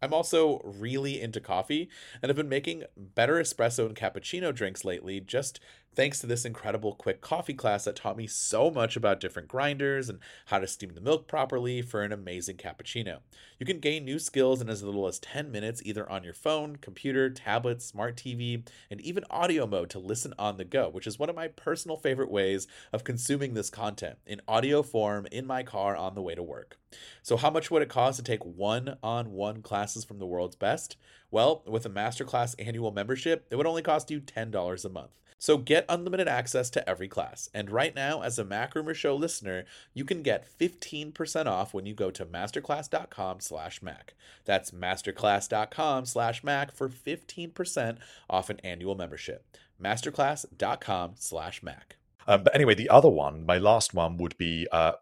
I'm 0.00 0.14
also 0.14 0.60
really 0.64 1.20
into 1.20 1.40
coffee 1.40 1.88
and 2.22 2.30
have 2.30 2.36
been 2.36 2.48
making 2.48 2.84
better 2.96 3.34
espresso 3.34 3.86
and 3.86 3.96
cappuccino 3.96 4.54
drinks 4.54 4.84
lately 4.84 5.20
just 5.20 5.60
thanks 5.94 6.20
to 6.20 6.26
this 6.26 6.44
incredible 6.44 6.94
quick 6.94 7.20
coffee 7.20 7.54
class 7.54 7.84
that 7.84 7.96
taught 7.96 8.16
me 8.16 8.26
so 8.26 8.70
much 8.70 8.96
about 8.96 9.20
different 9.20 9.48
grinders 9.48 10.08
and 10.08 10.18
how 10.46 10.58
to 10.58 10.66
steam 10.66 10.94
the 10.94 11.00
milk 11.00 11.26
properly 11.26 11.82
for 11.82 12.02
an 12.02 12.12
amazing 12.12 12.56
cappuccino. 12.56 13.18
You 13.58 13.66
can 13.66 13.80
gain 13.80 14.04
new 14.04 14.18
skills 14.18 14.60
in 14.60 14.68
as 14.68 14.82
little 14.82 15.06
as 15.06 15.18
10 15.18 15.50
minutes 15.50 15.82
either 15.84 16.08
on 16.08 16.24
your 16.24 16.34
phone, 16.34 16.76
computer, 16.76 17.28
tablet, 17.30 17.82
smart 17.82 18.16
TV, 18.16 18.66
and 18.90 19.00
even 19.00 19.24
audio 19.30 19.66
mode 19.66 19.90
to 19.90 19.98
listen 19.98 20.34
on 20.38 20.56
the 20.56 20.64
go, 20.64 20.88
which 20.88 21.06
is 21.06 21.18
one 21.18 21.28
of 21.28 21.36
my 21.36 21.48
personal 21.48 21.96
favorite 21.96 22.30
ways 22.30 22.66
of 22.92 23.04
consuming 23.04 23.54
this 23.54 23.70
content 23.70 24.18
in 24.26 24.40
audio 24.46 24.82
form 24.82 25.26
in 25.32 25.46
my 25.46 25.62
car 25.62 25.96
on 25.96 26.14
the 26.14 26.22
way 26.22 26.34
to 26.34 26.42
work. 26.42 26.78
So, 27.22 27.36
how 27.36 27.50
much 27.50 27.70
would 27.70 27.82
it 27.82 27.88
cost 27.88 28.18
to 28.18 28.22
take 28.22 28.44
one 28.44 28.96
on 29.02 29.32
one 29.32 29.62
classes 29.62 30.04
from 30.04 30.18
the 30.18 30.26
world's 30.26 30.56
best? 30.56 30.96
Well, 31.30 31.62
with 31.66 31.84
a 31.84 31.90
Masterclass 31.90 32.54
annual 32.58 32.90
membership, 32.90 33.46
it 33.50 33.56
would 33.56 33.66
only 33.66 33.82
cost 33.82 34.10
you 34.10 34.20
$10 34.20 34.84
a 34.84 34.88
month. 34.88 35.10
So 35.38 35.56
get 35.56 35.84
unlimited 35.88 36.26
access 36.26 36.68
to 36.70 36.88
every 36.88 37.06
class. 37.08 37.48
And 37.54 37.70
right 37.70 37.94
now, 37.94 38.22
as 38.22 38.38
a 38.38 38.44
MacRumors 38.44 38.96
Show 38.96 39.14
listener, 39.14 39.64
you 39.94 40.04
can 40.04 40.22
get 40.22 40.48
15% 40.58 41.46
off 41.46 41.72
when 41.72 41.86
you 41.86 41.94
go 41.94 42.10
to 42.10 42.26
masterclass.com 42.26 43.40
slash 43.40 43.80
Mac. 43.80 44.14
That's 44.44 44.72
masterclass.com 44.72 46.06
slash 46.06 46.42
Mac 46.42 46.72
for 46.72 46.88
15% 46.88 47.98
off 48.28 48.50
an 48.50 48.60
annual 48.64 48.94
membership. 48.96 49.44
Masterclass.com 49.80 51.12
slash 51.16 51.62
Mac. 51.62 51.96
Um, 52.26 52.42
but 52.42 52.54
anyway, 52.54 52.74
the 52.74 52.88
other 52.90 53.08
one, 53.08 53.46
my 53.46 53.58
last 53.58 53.94
one, 53.94 54.16
would 54.18 54.36
be 54.36 54.66
uh, 54.72 54.92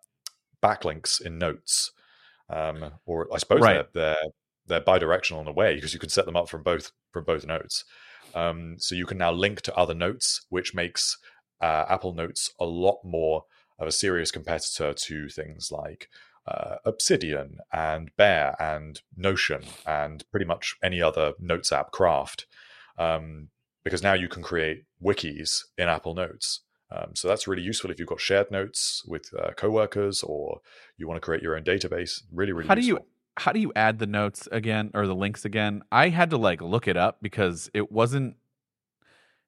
backlinks 0.63 1.21
in 1.21 1.39
Notes, 1.39 1.93
um, 2.51 2.93
or 3.05 3.27
I 3.33 3.39
suppose 3.39 3.61
Right. 3.61 3.87
they're, 3.93 4.15
they're 4.15 4.17
they're 4.69 4.81
bidirectional 4.81 5.41
in 5.41 5.47
a 5.49 5.53
way 5.53 5.77
because 5.77 5.95
you 5.95 6.01
can 6.01 6.09
set 6.09 6.27
them 6.27 6.37
up 6.37 6.49
from 6.49 6.63
both 6.63 6.91
from 7.13 7.25
both 7.25 7.47
notes. 7.47 7.85
Um, 8.37 8.77
so 8.79 8.95
you 8.95 9.07
can 9.07 9.19
now 9.19 9.33
link 9.33 9.63
to 9.63 9.75
other 9.75 9.95
notes, 9.95 10.43
which 10.51 10.75
makes 10.75 11.17
uh, 11.61 11.87
Apple 11.89 12.13
Notes 12.13 12.53
a 12.61 12.67
lot 12.67 12.99
more 13.03 13.45
of 13.79 13.89
a 13.89 13.93
serious 13.93 14.31
competitor 14.31 14.93
to 14.93 15.29
things 15.31 15.73
like 15.73 16.09
uh, 16.47 16.77
Obsidian 16.85 17.59
and 17.73 18.15
Bear 18.17 18.55
and 18.61 19.01
Notion 19.17 19.63
and 19.87 20.23
pretty 20.31 20.47
much 20.47 20.77
any 20.83 21.01
other 21.01 21.33
Notes 21.41 21.73
app, 21.73 21.93
Craft, 21.93 22.47
um, 22.99 23.49
because 23.83 24.03
now 24.03 24.13
you 24.13 24.29
can 24.29 24.43
create 24.43 24.85
wikis 25.03 25.63
in 25.79 25.89
Apple 25.89 26.15
Notes. 26.15 26.61
Um, 26.91 27.15
so 27.15 27.27
that's 27.27 27.49
really 27.49 27.63
useful 27.63 27.91
if 27.91 27.99
you've 27.99 28.09
got 28.09 28.21
shared 28.21 28.51
notes 28.51 29.03
with 29.09 29.33
uh, 29.37 29.51
coworkers 29.57 30.23
or 30.23 30.61
you 30.97 31.09
want 31.09 31.17
to 31.17 31.25
create 31.25 31.43
your 31.43 31.57
own 31.57 31.65
database. 31.65 32.23
Really, 32.33 32.53
really. 32.53 32.69
how 32.69 32.77
do 32.77 32.83
you 32.83 32.95
useful. 32.95 33.07
How 33.39 33.53
do 33.53 33.61
you 33.61 33.73
add 33.77 33.99
the 33.99 34.07
notes 34.07 34.49
again 34.53 34.91
or 34.95 35.07
the 35.07 35.15
links 35.15 35.45
again 35.45 35.83
i 35.93 36.09
had 36.09 36.31
to 36.31 36.37
like 36.37 36.61
look 36.63 36.89
it 36.89 36.97
up 36.97 37.19
because 37.23 37.71
it 37.75 37.93
wasn't 37.93 38.37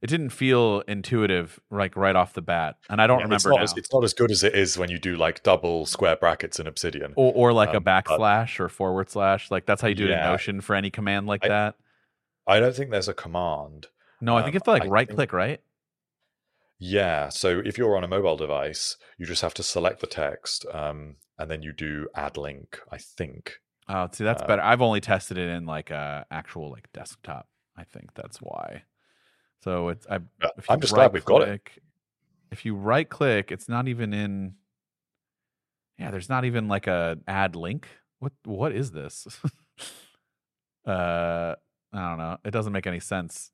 it 0.01 0.07
didn't 0.07 0.31
feel 0.31 0.81
intuitive 0.87 1.59
like 1.71 1.97
right 1.97 2.15
off 2.17 2.33
the 2.35 2.43
bat 2.43 2.77
and 2.91 3.01
i 3.01 3.07
don't 3.07 3.19
Yeah, 3.21 3.35
it's 3.35 3.45
remember 3.45 3.51
not 3.51 3.57
now 3.57 3.63
As, 3.65 3.75
it's 3.77 3.93
not 3.93 4.05
as 4.05 4.15
good 4.15 4.31
as 4.31 4.45
it 4.45 4.55
is 4.55 4.79
when 4.79 4.91
you 4.91 4.99
do 4.99 5.17
like 5.17 5.43
double 5.43 5.87
square 5.87 6.17
brackets 6.17 6.61
in 6.61 6.67
Obsidian. 6.67 7.13
or, 7.17 7.33
or 7.35 7.53
like 7.53 7.71
a 7.75 7.79
um, 7.79 7.83
but- 7.83 8.05
backslash 8.05 8.61
or 8.61 8.69
forward 8.69 9.11
slash 9.11 9.51
like 9.51 9.67
that's 9.67 9.83
how 9.83 9.89
you 9.89 9.95
do 9.95 10.05
it 10.05 10.11
in 10.11 10.19
Yeah. 10.19 10.31
notion 10.31 10.61
for 10.61 10.75
any 10.77 10.91
command 10.91 11.27
like 11.27 11.45
I- 11.45 11.49
that 11.49 11.75
I 12.47 12.61
don't 12.61 12.75
think 12.75 12.91
there's 12.91 13.09
a 13.09 13.15
command. 13.15 13.89
no 14.21 14.37
i 14.37 14.41
think 14.43 14.49
um, 14.49 14.53
you 14.55 14.57
have 14.57 14.63
to 14.65 14.71
like 14.71 14.83
I 14.85 14.87
right 14.89 15.09
think- 15.09 15.17
click 15.17 15.33
right 15.33 15.61
Yeah. 16.81 17.29
So 17.31 17.61
if 17.65 17.77
you're 17.77 17.97
on 17.97 18.05
a 18.05 18.09
mobile 18.09 18.37
device, 18.37 18.97
you 19.19 19.27
just 19.27 19.43
have 19.43 19.55
to 19.55 19.65
select 19.65 20.01
the 20.01 20.07
text 20.07 20.65
um, 20.73 21.17
and 21.37 21.51
then 21.51 21.61
you 21.63 21.73
do 21.73 22.07
add 22.15 22.37
link, 22.37 22.79
I 22.93 22.99
think. 22.99 23.59
Oh 23.89 24.09
see 24.13 24.25
that's 24.25 24.43
Uh, 24.43 24.47
better 24.47 24.63
i've 24.63 24.83
only 24.83 25.01
tested 25.01 25.39
it 25.39 25.49
in 25.49 25.65
like 25.67 25.91
a 25.91 26.27
actual 26.31 26.71
like 26.71 26.93
desktop 26.93 27.49
i 27.77 27.85
think 27.85 28.13
that's 28.15 28.39
why 28.39 28.83
so 29.61 29.89
it's 29.89 30.07
I, 30.09 30.17
you 30.17 30.49
I'm 30.69 30.81
just 30.81 30.95
glad 30.95 31.13
we've 31.13 31.25
got 31.25 31.43
it. 31.43 31.69
If 32.51 32.65
you 32.65 32.75
right 32.75 33.09
click, 33.09 33.51
it's 33.51 33.69
not 33.69 33.89
even 33.89 34.15
in. 34.15 34.55
Yeah, 35.99 36.11
there's 36.11 36.29
not 36.29 36.45
even 36.45 36.69
like 36.69 36.87
a 36.87 37.19
add 37.27 37.57
link. 37.57 37.89
What 38.21 38.33
what 38.45 38.73
is 38.73 38.93
this? 38.93 39.27
uh, 40.87 41.55
I 41.93 42.09
don't 42.09 42.19
know. 42.19 42.39
It 42.45 42.53
doesn't 42.53 42.73
make 42.73 42.87
any 42.87 43.01
sense. 43.01 43.51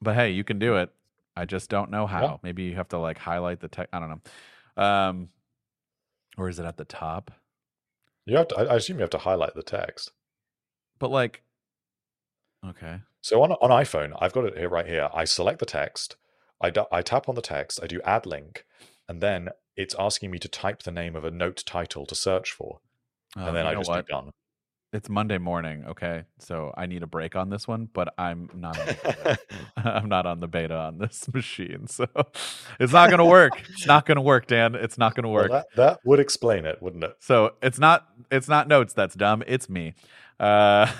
But 0.00 0.14
hey, 0.14 0.30
you 0.30 0.44
can 0.44 0.58
do 0.60 0.76
it. 0.76 0.90
I 1.36 1.44
just 1.44 1.68
don't 1.68 1.90
know 1.90 2.06
how. 2.06 2.40
Maybe 2.42 2.62
you 2.64 2.76
have 2.76 2.88
to 2.88 2.98
like 2.98 3.18
highlight 3.18 3.60
the 3.60 3.68
tech. 3.68 3.88
I 3.92 3.98
don't 3.98 4.10
know. 4.10 4.82
Um, 4.82 5.28
or 6.36 6.48
is 6.48 6.58
it 6.60 6.64
at 6.66 6.76
the 6.76 6.84
top? 6.84 7.32
You 8.28 8.36
have 8.36 8.48
to, 8.48 8.56
I 8.58 8.64
I 8.64 8.76
assume 8.76 8.98
you 8.98 9.02
have 9.02 9.10
to 9.10 9.18
highlight 9.18 9.54
the 9.54 9.62
text. 9.62 10.12
But 10.98 11.10
like, 11.10 11.42
okay. 12.66 13.00
So 13.20 13.42
on 13.42 13.52
on 13.52 13.70
iPhone, 13.70 14.16
I've 14.20 14.32
got 14.32 14.44
it 14.44 14.56
here 14.58 14.68
right 14.68 14.86
here. 14.86 15.08
I 15.14 15.24
select 15.24 15.58
the 15.60 15.66
text, 15.66 16.16
I, 16.60 16.70
do, 16.70 16.84
I 16.92 17.02
tap 17.02 17.28
on 17.28 17.34
the 17.34 17.42
text, 17.42 17.80
I 17.82 17.86
do 17.86 18.00
add 18.02 18.26
link, 18.26 18.64
and 19.08 19.20
then 19.20 19.50
it's 19.76 19.94
asking 19.98 20.30
me 20.30 20.38
to 20.40 20.48
type 20.48 20.82
the 20.82 20.90
name 20.90 21.14
of 21.16 21.24
a 21.24 21.30
note 21.30 21.62
title 21.66 22.06
to 22.06 22.14
search 22.14 22.52
for, 22.52 22.80
Oh, 23.36 23.46
and 23.46 23.56
then 23.56 23.66
I 23.66 23.74
just 23.74 23.88
what? 23.88 24.06
do 24.06 24.12
done. 24.12 24.32
It's 24.92 25.08
Monday 25.08 25.38
morning, 25.38 25.84
okay? 25.88 26.24
So 26.38 26.72
I 26.76 26.86
need 26.86 27.02
a 27.02 27.06
break 27.06 27.36
on 27.36 27.50
this 27.50 27.68
one, 27.68 27.88
but 27.92 28.14
I'm 28.16 28.48
not 28.54 28.78
on 28.78 28.86
the 28.86 28.94
beta. 29.04 29.38
I'm 29.76 30.08
not 30.08 30.26
on 30.26 30.40
the 30.40 30.48
beta 30.48 30.74
on 30.74 30.98
this 30.98 31.28
machine. 31.34 31.86
So 31.88 32.06
it's 32.80 32.92
not 32.92 33.10
going 33.10 33.18
to 33.18 33.24
work. 33.24 33.60
It's 33.70 33.86
not 33.86 34.06
going 34.06 34.16
to 34.16 34.22
work, 34.22 34.46
Dan. 34.46 34.74
It's 34.74 34.96
not 34.96 35.14
going 35.14 35.24
to 35.24 35.28
Well, 35.28 35.42
work. 35.42 35.50
that, 35.50 35.66
that 35.76 36.00
would 36.04 36.20
explain 36.20 36.64
it, 36.64 36.80
wouldn't 36.82 37.04
it? 37.04 37.16
So 37.20 37.54
it's 37.62 37.78
not 37.78 38.06
it's 38.30 38.48
not 38.48 38.68
notes 38.68 38.94
that's 38.94 39.14
dumb. 39.14 39.42
It's 39.46 39.68
me. 39.68 39.94
Uh, 40.40 40.90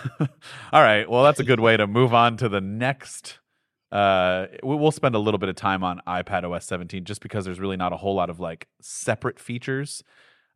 all 0.72 0.82
right. 0.82 1.08
Well, 1.08 1.24
that's 1.24 1.40
a 1.40 1.44
good 1.44 1.60
way 1.60 1.76
to 1.76 1.86
move 1.86 2.12
on 2.12 2.36
to 2.38 2.48
the 2.48 2.60
next. 2.60 3.38
Uh, 3.90 4.48
we'll 4.62 4.90
spend 4.90 5.14
a 5.14 5.18
little 5.18 5.38
bit 5.38 5.48
of 5.48 5.56
time 5.56 5.82
on 5.82 6.02
iPad 6.06 6.44
OS 6.44 6.66
17 6.66 7.04
just 7.04 7.22
because 7.22 7.46
there's 7.46 7.58
really 7.60 7.76
not 7.78 7.92
a 7.92 7.96
whole 7.96 8.14
lot 8.14 8.28
of 8.28 8.38
like 8.38 8.68
separate 8.82 9.38
features. 9.38 10.02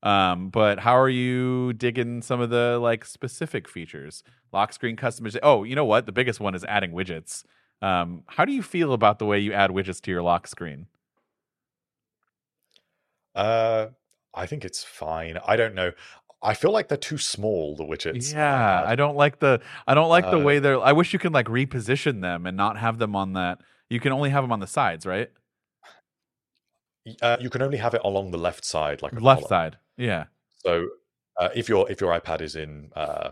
Um, 0.02 0.48
but 0.48 0.80
how 0.80 0.98
are 0.98 1.08
you 1.08 1.72
digging 1.74 2.22
some 2.22 2.40
of 2.40 2.50
the 2.50 2.78
like 2.80 3.04
specific 3.04 3.68
features? 3.68 4.24
Lock 4.52 4.72
screen 4.72 4.96
customization. 4.96 5.38
Oh, 5.42 5.62
you 5.64 5.74
know 5.76 5.84
what? 5.84 6.06
The 6.06 6.12
biggest 6.12 6.40
one 6.40 6.54
is 6.54 6.64
adding 6.64 6.92
widgets. 6.92 7.44
Um, 7.80 8.22
how 8.26 8.44
do 8.44 8.52
you 8.52 8.62
feel 8.62 8.92
about 8.92 9.18
the 9.18 9.26
way 9.26 9.38
you 9.38 9.52
add 9.52 9.70
widgets 9.70 10.00
to 10.02 10.10
your 10.10 10.22
lock 10.22 10.46
screen? 10.46 10.86
Uh, 13.34 13.88
I 14.34 14.46
think 14.46 14.64
it's 14.64 14.82
fine. 14.84 15.38
I 15.46 15.56
don't 15.56 15.74
know. 15.74 15.92
I 16.42 16.54
feel 16.54 16.72
like 16.72 16.88
they're 16.88 16.98
too 16.98 17.18
small. 17.18 17.76
The 17.76 17.84
widgets. 17.84 18.32
Yeah. 18.32 18.82
I 18.84 18.96
don't 18.96 19.16
like 19.16 19.38
the 19.38 19.60
I 19.86 19.94
don't 19.94 20.08
like 20.08 20.24
the 20.30 20.38
Uh, 20.38 20.44
way 20.44 20.58
they're. 20.58 20.80
I 20.80 20.92
wish 20.92 21.12
you 21.12 21.18
can 21.18 21.32
like 21.32 21.46
reposition 21.46 22.20
them 22.20 22.46
and 22.46 22.56
not 22.56 22.76
have 22.78 22.98
them 22.98 23.14
on 23.14 23.34
that. 23.34 23.60
You 23.88 24.00
can 24.00 24.12
only 24.12 24.30
have 24.30 24.42
them 24.42 24.52
on 24.52 24.60
the 24.60 24.66
sides, 24.66 25.06
right? 25.06 25.30
Uh, 27.20 27.36
you 27.40 27.50
can 27.50 27.62
only 27.62 27.78
have 27.78 27.94
it 27.94 28.00
along 28.04 28.30
the 28.30 28.38
left 28.38 28.64
side, 28.64 29.02
like 29.02 29.12
a 29.12 29.16
Left 29.20 29.42
column. 29.42 29.48
side. 29.48 29.76
Yeah. 29.96 30.24
So 30.58 30.88
uh, 31.36 31.48
if 31.54 31.68
your 31.68 31.90
if 31.90 32.00
your 32.00 32.18
iPad 32.18 32.40
is 32.40 32.54
in 32.56 32.90
uh, 32.94 33.30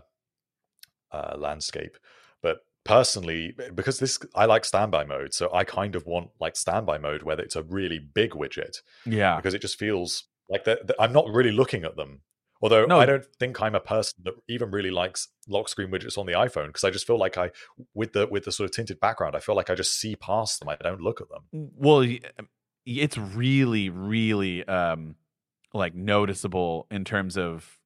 uh, 1.11 1.35
landscape, 1.37 1.97
but 2.41 2.59
personally, 2.83 3.53
because 3.75 3.99
this 3.99 4.19
I 4.35 4.45
like 4.45 4.65
standby 4.65 5.05
mode, 5.05 5.33
so 5.33 5.49
I 5.53 5.63
kind 5.63 5.95
of 5.95 6.05
want 6.05 6.29
like 6.39 6.55
standby 6.55 6.97
mode 6.97 7.23
where 7.23 7.39
it's 7.39 7.55
a 7.55 7.63
really 7.63 7.99
big 7.99 8.31
widget 8.31 8.77
Yeah. 9.05 9.35
because 9.37 9.53
it 9.53 9.61
just 9.61 9.77
feels 9.79 10.25
like 10.49 10.63
that 10.65 10.79
I'm 10.99 11.13
not 11.13 11.27
really 11.29 11.51
looking 11.51 11.83
at 11.83 11.95
them. 11.95 12.21
Although 12.63 12.85
No. 12.85 12.99
I 12.99 13.05
don't 13.07 13.25
think 13.39 13.59
I'm 13.61 13.73
a 13.73 13.79
person 13.79 14.19
that 14.25 14.33
even 14.47 14.69
really 14.69 14.91
likes 14.91 15.29
lock 15.47 15.67
screen 15.67 15.89
widgets 15.89 16.17
on 16.17 16.27
the 16.27 16.33
iPhone 16.33 16.67
because 16.67 16.83
I 16.83 16.91
just 16.91 17.07
feel 17.07 17.17
like 17.17 17.37
I 17.37 17.51
with 17.93 18.13
the 18.13 18.27
with 18.27 18.45
the 18.45 18.51
sort 18.51 18.69
of 18.69 18.75
tinted 18.75 18.99
background, 18.99 19.35
I 19.35 19.39
feel 19.39 19.55
like 19.55 19.69
I 19.69 19.75
just 19.75 19.93
see 19.99 20.15
past 20.15 20.59
them. 20.59 20.69
I 20.69 20.75
don't 20.75 21.01
look 21.01 21.21
at 21.21 21.27
them. 21.29 21.69
Well, 21.75 21.99
y- 21.99 22.19
it's 22.85 23.17
really, 23.17 23.89
really 23.89 24.63
um 24.67 25.15
like 25.73 25.95
noticeable 25.95 26.87
in 26.91 27.03
terms 27.05 27.37
of 27.37 27.77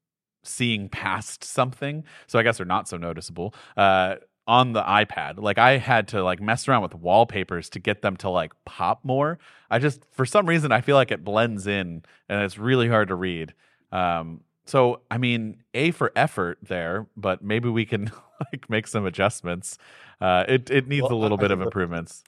seeing 0.43 0.89
past 0.89 1.43
something. 1.43 2.03
So 2.27 2.39
I 2.39 2.43
guess 2.43 2.57
they're 2.57 2.65
not 2.65 2.87
so 2.87 2.97
noticeable. 2.97 3.53
Uh 3.77 4.15
on 4.47 4.73
the 4.73 4.83
iPad. 4.83 5.39
Like 5.39 5.57
I 5.57 5.77
had 5.77 6.07
to 6.09 6.23
like 6.23 6.39
mess 6.39 6.67
around 6.67 6.83
with 6.83 6.93
wallpapers 6.93 7.67
to 7.71 7.79
get 7.79 8.03
them 8.03 8.15
to 8.17 8.29
like 8.29 8.53
pop 8.63 9.03
more. 9.03 9.39
I 9.71 9.79
just 9.79 10.05
for 10.11 10.23
some 10.25 10.45
reason 10.47 10.71
I 10.71 10.81
feel 10.81 10.95
like 10.95 11.11
it 11.11 11.23
blends 11.23 11.65
in 11.65 12.03
and 12.29 12.43
it's 12.43 12.57
really 12.59 12.87
hard 12.87 13.07
to 13.07 13.15
read. 13.15 13.53
Um 13.91 14.41
so 14.67 15.01
I 15.11 15.17
mean, 15.17 15.63
A 15.73 15.91
for 15.91 16.11
effort 16.15 16.57
there, 16.61 17.07
but 17.17 17.43
maybe 17.43 17.69
we 17.69 17.85
can 17.85 18.11
like 18.51 18.69
make 18.69 18.85
some 18.87 19.05
adjustments. 19.07 19.77
Uh 20.21 20.45
it 20.47 20.69
it 20.69 20.87
needs 20.87 21.09
Well, 21.09 21.13
a 21.13 21.21
little 21.21 21.39
I 21.39 21.41
bit 21.41 21.51
of 21.51 21.57
the- 21.59 21.65
improvements. 21.65 22.23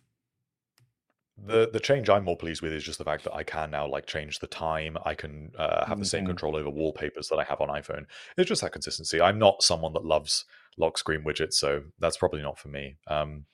The 1.46 1.70
the 1.72 1.80
change 1.80 2.10
I'm 2.10 2.24
more 2.24 2.38
pleased 2.38 2.62
with 2.62 2.74
is 2.74 2.84
just 2.84 2.98
the 2.98 3.04
fact 3.06 3.24
that 3.26 3.34
I 3.36 3.44
can 3.44 3.70
now 3.72 3.88
like 3.88 4.08
change 4.08 4.40
the 4.40 4.48
time. 4.48 4.98
I 5.06 5.14
can 5.14 5.52
uh, 5.58 5.86
have 5.86 6.00
the 6.00 6.06
same 6.06 6.24
Mhm. 6.24 6.28
control 6.30 6.56
over 6.56 6.70
wallpapers 6.70 7.28
that 7.30 7.38
I 7.38 7.44
have 7.44 7.62
on 7.62 7.70
iPhone. 7.70 8.06
It's 8.38 8.48
just 8.50 8.62
that 8.62 8.72
consistency. 8.72 9.22
I'm 9.22 9.38
not 9.38 9.62
someone 9.62 9.94
that 9.94 10.06
loves 10.06 10.46
lock 10.78 10.98
screen 10.98 11.24
widgets, 11.24 11.54
so 11.54 11.84
that's 12.00 12.18
probably 12.18 12.42
not 12.42 12.58
for 12.58 12.70
me. 12.70 12.98
Um, 13.08 13.46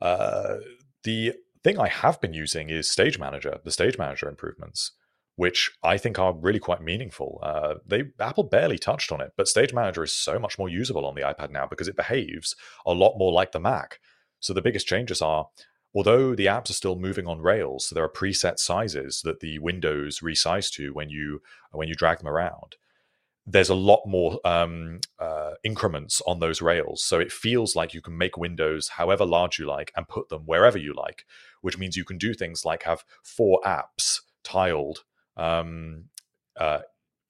uh, 0.00 0.56
the 1.04 1.34
thing 1.62 1.78
I 1.78 1.88
have 1.88 2.20
been 2.20 2.34
using 2.34 2.70
is 2.70 2.90
Stage 2.90 3.18
Manager, 3.18 3.60
the 3.64 3.70
Stage 3.70 3.98
Manager 3.98 4.28
improvements, 4.28 4.92
which 5.36 5.70
I 5.82 5.96
think 5.98 6.18
are 6.18 6.32
really 6.34 6.58
quite 6.58 6.82
meaningful. 6.82 7.38
Uh, 7.42 7.76
they 7.86 8.04
Apple 8.18 8.44
barely 8.44 8.78
touched 8.78 9.10
on 9.12 9.20
it, 9.20 9.32
but 9.36 9.48
Stage 9.48 9.72
Manager 9.72 10.02
is 10.02 10.12
so 10.12 10.38
much 10.38 10.58
more 10.58 10.68
usable 10.68 11.06
on 11.06 11.14
the 11.14 11.22
iPad 11.22 11.50
now 11.50 11.66
because 11.66 11.88
it 11.88 11.96
behaves 11.96 12.56
a 12.86 12.92
lot 12.92 13.16
more 13.18 13.32
like 13.32 13.52
the 13.52 13.60
Mac. 13.60 14.00
So 14.38 14.54
the 14.54 14.62
biggest 14.62 14.86
changes 14.86 15.20
are 15.20 15.48
although 15.94 16.34
the 16.34 16.46
apps 16.46 16.70
are 16.70 16.74
still 16.74 16.96
moving 16.96 17.26
on 17.26 17.40
rails 17.40 17.86
so 17.86 17.94
there 17.94 18.04
are 18.04 18.08
preset 18.08 18.58
sizes 18.58 19.22
that 19.22 19.40
the 19.40 19.58
windows 19.58 20.20
resize 20.20 20.70
to 20.72 20.92
when 20.92 21.10
you 21.10 21.42
when 21.72 21.88
you 21.88 21.94
drag 21.94 22.18
them 22.18 22.28
around. 22.28 22.76
There's 23.46 23.70
a 23.70 23.74
lot 23.74 24.02
more 24.06 24.38
um, 24.44 25.00
uh, 25.18 25.52
increments 25.64 26.22
on 26.26 26.38
those 26.38 26.62
rails 26.62 27.04
so 27.04 27.18
it 27.18 27.32
feels 27.32 27.74
like 27.74 27.94
you 27.94 28.02
can 28.02 28.16
make 28.16 28.36
windows 28.36 28.88
however 28.88 29.24
large 29.24 29.58
you 29.58 29.66
like 29.66 29.92
and 29.96 30.06
put 30.06 30.28
them 30.28 30.42
wherever 30.44 30.78
you 30.78 30.94
like 30.94 31.24
which 31.60 31.78
means 31.78 31.96
you 31.96 32.04
can 32.04 32.18
do 32.18 32.32
things 32.34 32.64
like 32.64 32.84
have 32.84 33.04
four 33.22 33.60
apps 33.64 34.20
tiled 34.44 35.04
um, 35.36 36.04
uh, 36.58 36.80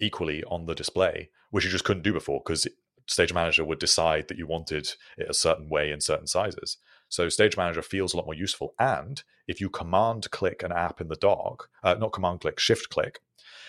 equally 0.01 0.45
on 0.45 0.67
the 0.67 0.75
display 0.75 1.31
which 1.51 1.65
you 1.65 1.71
just 1.71 1.85
couldn't 1.85 2.03
do 2.03 2.13
before 2.13 2.43
because 2.45 2.67
stage 3.07 3.33
manager 3.33 3.65
would 3.65 3.79
decide 3.79 4.29
that 4.29 4.37
you 4.37 4.47
wanted 4.47 4.93
it 5.17 5.29
a 5.29 5.35
certain 5.35 5.69
way 5.69 5.91
in 5.91 6.01
certain 6.01 6.27
sizes 6.27 6.77
so 7.11 7.29
Stage 7.29 7.59
Manager 7.59 7.83
feels 7.83 8.15
a 8.15 8.17
lot 8.17 8.25
more 8.25 8.35
useful. 8.35 8.73
And 8.79 9.23
if 9.47 9.61
you 9.61 9.69
command 9.69 10.31
click 10.31 10.63
an 10.63 10.73
app 10.73 11.03
in 11.03 11.09
the 11.09 11.17
dock, 11.17 11.69
uh, 11.85 11.95
not 11.95 12.13
command 12.13 12.41
click, 12.41 12.59
shift 12.59 12.89
click, 12.89 13.21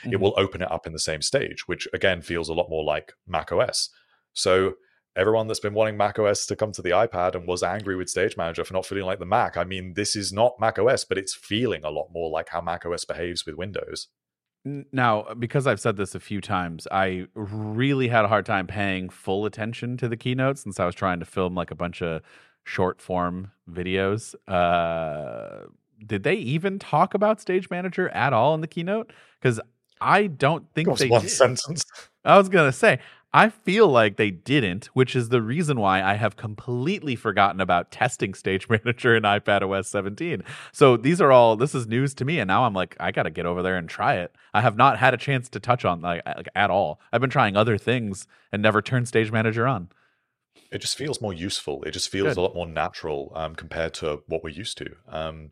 it 0.06 0.12
Mhm. 0.12 0.20
will 0.22 0.34
open 0.38 0.62
it 0.62 0.72
up 0.72 0.88
in 0.88 0.94
the 0.94 1.00
same 1.00 1.22
stage, 1.22 1.68
which 1.68 1.88
again 1.94 2.22
feels 2.22 2.48
a 2.48 2.54
lot 2.54 2.70
more 2.70 2.84
like 2.86 3.14
Mac 3.28 3.52
OS. 3.52 3.89
So 4.34 4.76
everyone 5.16 5.48
that's 5.48 5.60
been 5.60 5.74
wanting 5.74 5.98
Mac 5.98 6.18
OS 6.18 6.46
to 6.46 6.56
come 6.56 6.72
to 6.72 6.82
the 6.82 6.92
iPad 6.92 7.36
and 7.36 7.46
was 7.46 7.62
angry 7.64 7.98
with 7.98 8.10
Stage 8.10 8.38
Manager 8.38 8.64
for 8.64 8.74
not 8.74 8.86
feeling 8.86 9.04
like 9.06 9.20
the 9.20 9.26
Mac, 9.26 9.58
I 9.58 9.66
mean, 9.66 9.94
this 9.96 10.16
is 10.16 10.32
not 10.32 10.60
Mac 10.60 10.80
OS, 10.80 11.04
but 11.04 11.18
it's 11.18 11.34
feeling 11.36 11.84
a 11.84 11.89
lot 11.89 12.08
more 12.14 12.30
like 12.30 12.48
how 12.50 12.62
Mac 12.62 12.86
OS 12.86 13.04
behaves 13.04 13.46
with 13.46 13.56
Windows. 13.56 14.08
Now, 14.64 15.34
because 15.34 15.66
I've 15.66 15.80
said 15.80 15.98
this 15.98 16.14
a 16.14 16.20
few 16.20 16.39
times, 16.39 16.88
I 16.92 17.26
really 17.34 18.08
had 18.10 18.26
a 18.26 18.28
hard 18.28 18.46
time 18.46 18.68
paying 18.68 19.10
full 19.10 19.46
attention 19.48 19.98
to 19.98 20.08
the 20.08 20.16
keynote 20.16 20.60
since 20.60 20.80
I 20.80 20.86
was 20.86 20.94
trying 20.94 21.20
to 21.20 21.26
film 21.26 21.56
like 21.56 21.72
a 21.72 21.76
bunch 21.76 22.04
of 22.04 22.22
short 22.64 23.01
form 23.01 23.51
videos. 23.70 24.36
Uh, 24.47 25.68
did 26.05 26.24
they 26.24 26.36
even 26.36 26.80
talk 26.80 27.14
about 27.14 27.39
Stage 27.39 27.70
Manager 27.70 28.09
at 28.09 28.34
all 28.34 28.53
in 28.55 28.62
the 28.62 28.68
keynote? 28.68 29.12
Because 29.39 29.59
I 29.99 30.28
don't 30.28 30.66
think 30.74 30.89
was 30.89 30.99
they 30.99 31.09
one 31.09 31.22
did. 31.22 31.30
sentence. 31.30 31.86
I 32.26 32.38
was 32.38 32.49
gonna 32.49 32.72
say, 32.72 32.99
I 33.34 33.49
feel 33.49 33.88
like 33.88 34.18
they 34.18 34.30
didn't, 34.30 34.88
which 34.88 35.16
is 35.16 35.30
the 35.30 35.41
reason 35.41 35.80
why 35.80 36.03
I 36.03 36.16
have 36.16 36.36
completely 36.36 37.16
forgotten 37.16 37.62
about 37.62 37.91
testing 37.91 38.34
Stage 38.34 38.68
Manager 38.70 39.16
in 39.16 39.24
iPad 39.24 39.62
OS 39.62 39.88
17. 39.88 40.43
So 40.74 40.97
these 40.97 41.22
are 41.22 41.32
all 41.32 41.55
this 41.55 41.74
is 41.74 41.88
news 41.88 42.14
to 42.16 42.26
me, 42.26 42.39
and 42.39 42.47
now 42.47 42.66
I'm 42.66 42.74
like, 42.74 42.95
I 42.99 43.12
gotta 43.12 43.30
get 43.30 43.45
over 43.45 43.62
there 43.62 43.78
and 43.78 43.88
try 43.88 44.16
it. 44.16 44.36
I 44.53 44.62
have 44.62 44.76
not 44.76 44.97
had 44.97 45.14
a 45.14 45.18
chance 45.18 45.49
to 45.49 45.59
touch 45.59 45.86
on 45.86 46.01
like, 46.01 46.24
like 46.26 46.49
at 46.55 46.70
all. 46.70 46.99
I've 47.14 47.22
been 47.22 47.30
trying 47.30 47.55
other 47.55 47.78
things 47.78 48.28
and 48.51 48.62
never 48.62 48.82
turned 48.82 49.07
Stage 49.07 49.32
Manager 49.32 49.68
on. 49.68 49.89
It 50.72 50.80
just 50.80 50.97
feels 50.97 51.22
more 51.22 51.34
useful. 51.34 51.84
It 51.84 51.91
just 51.91 52.10
feels 52.10 52.30
Good. 52.30 52.38
a 52.38 52.41
lot 52.41 52.56
more 52.56 52.68
natural 52.68 53.32
um, 53.36 53.56
compared 53.56 53.93
to 53.95 54.24
what 54.28 54.43
we're 54.43 54.49
used 54.49 54.78
to. 54.78 54.95
Um, 55.08 55.52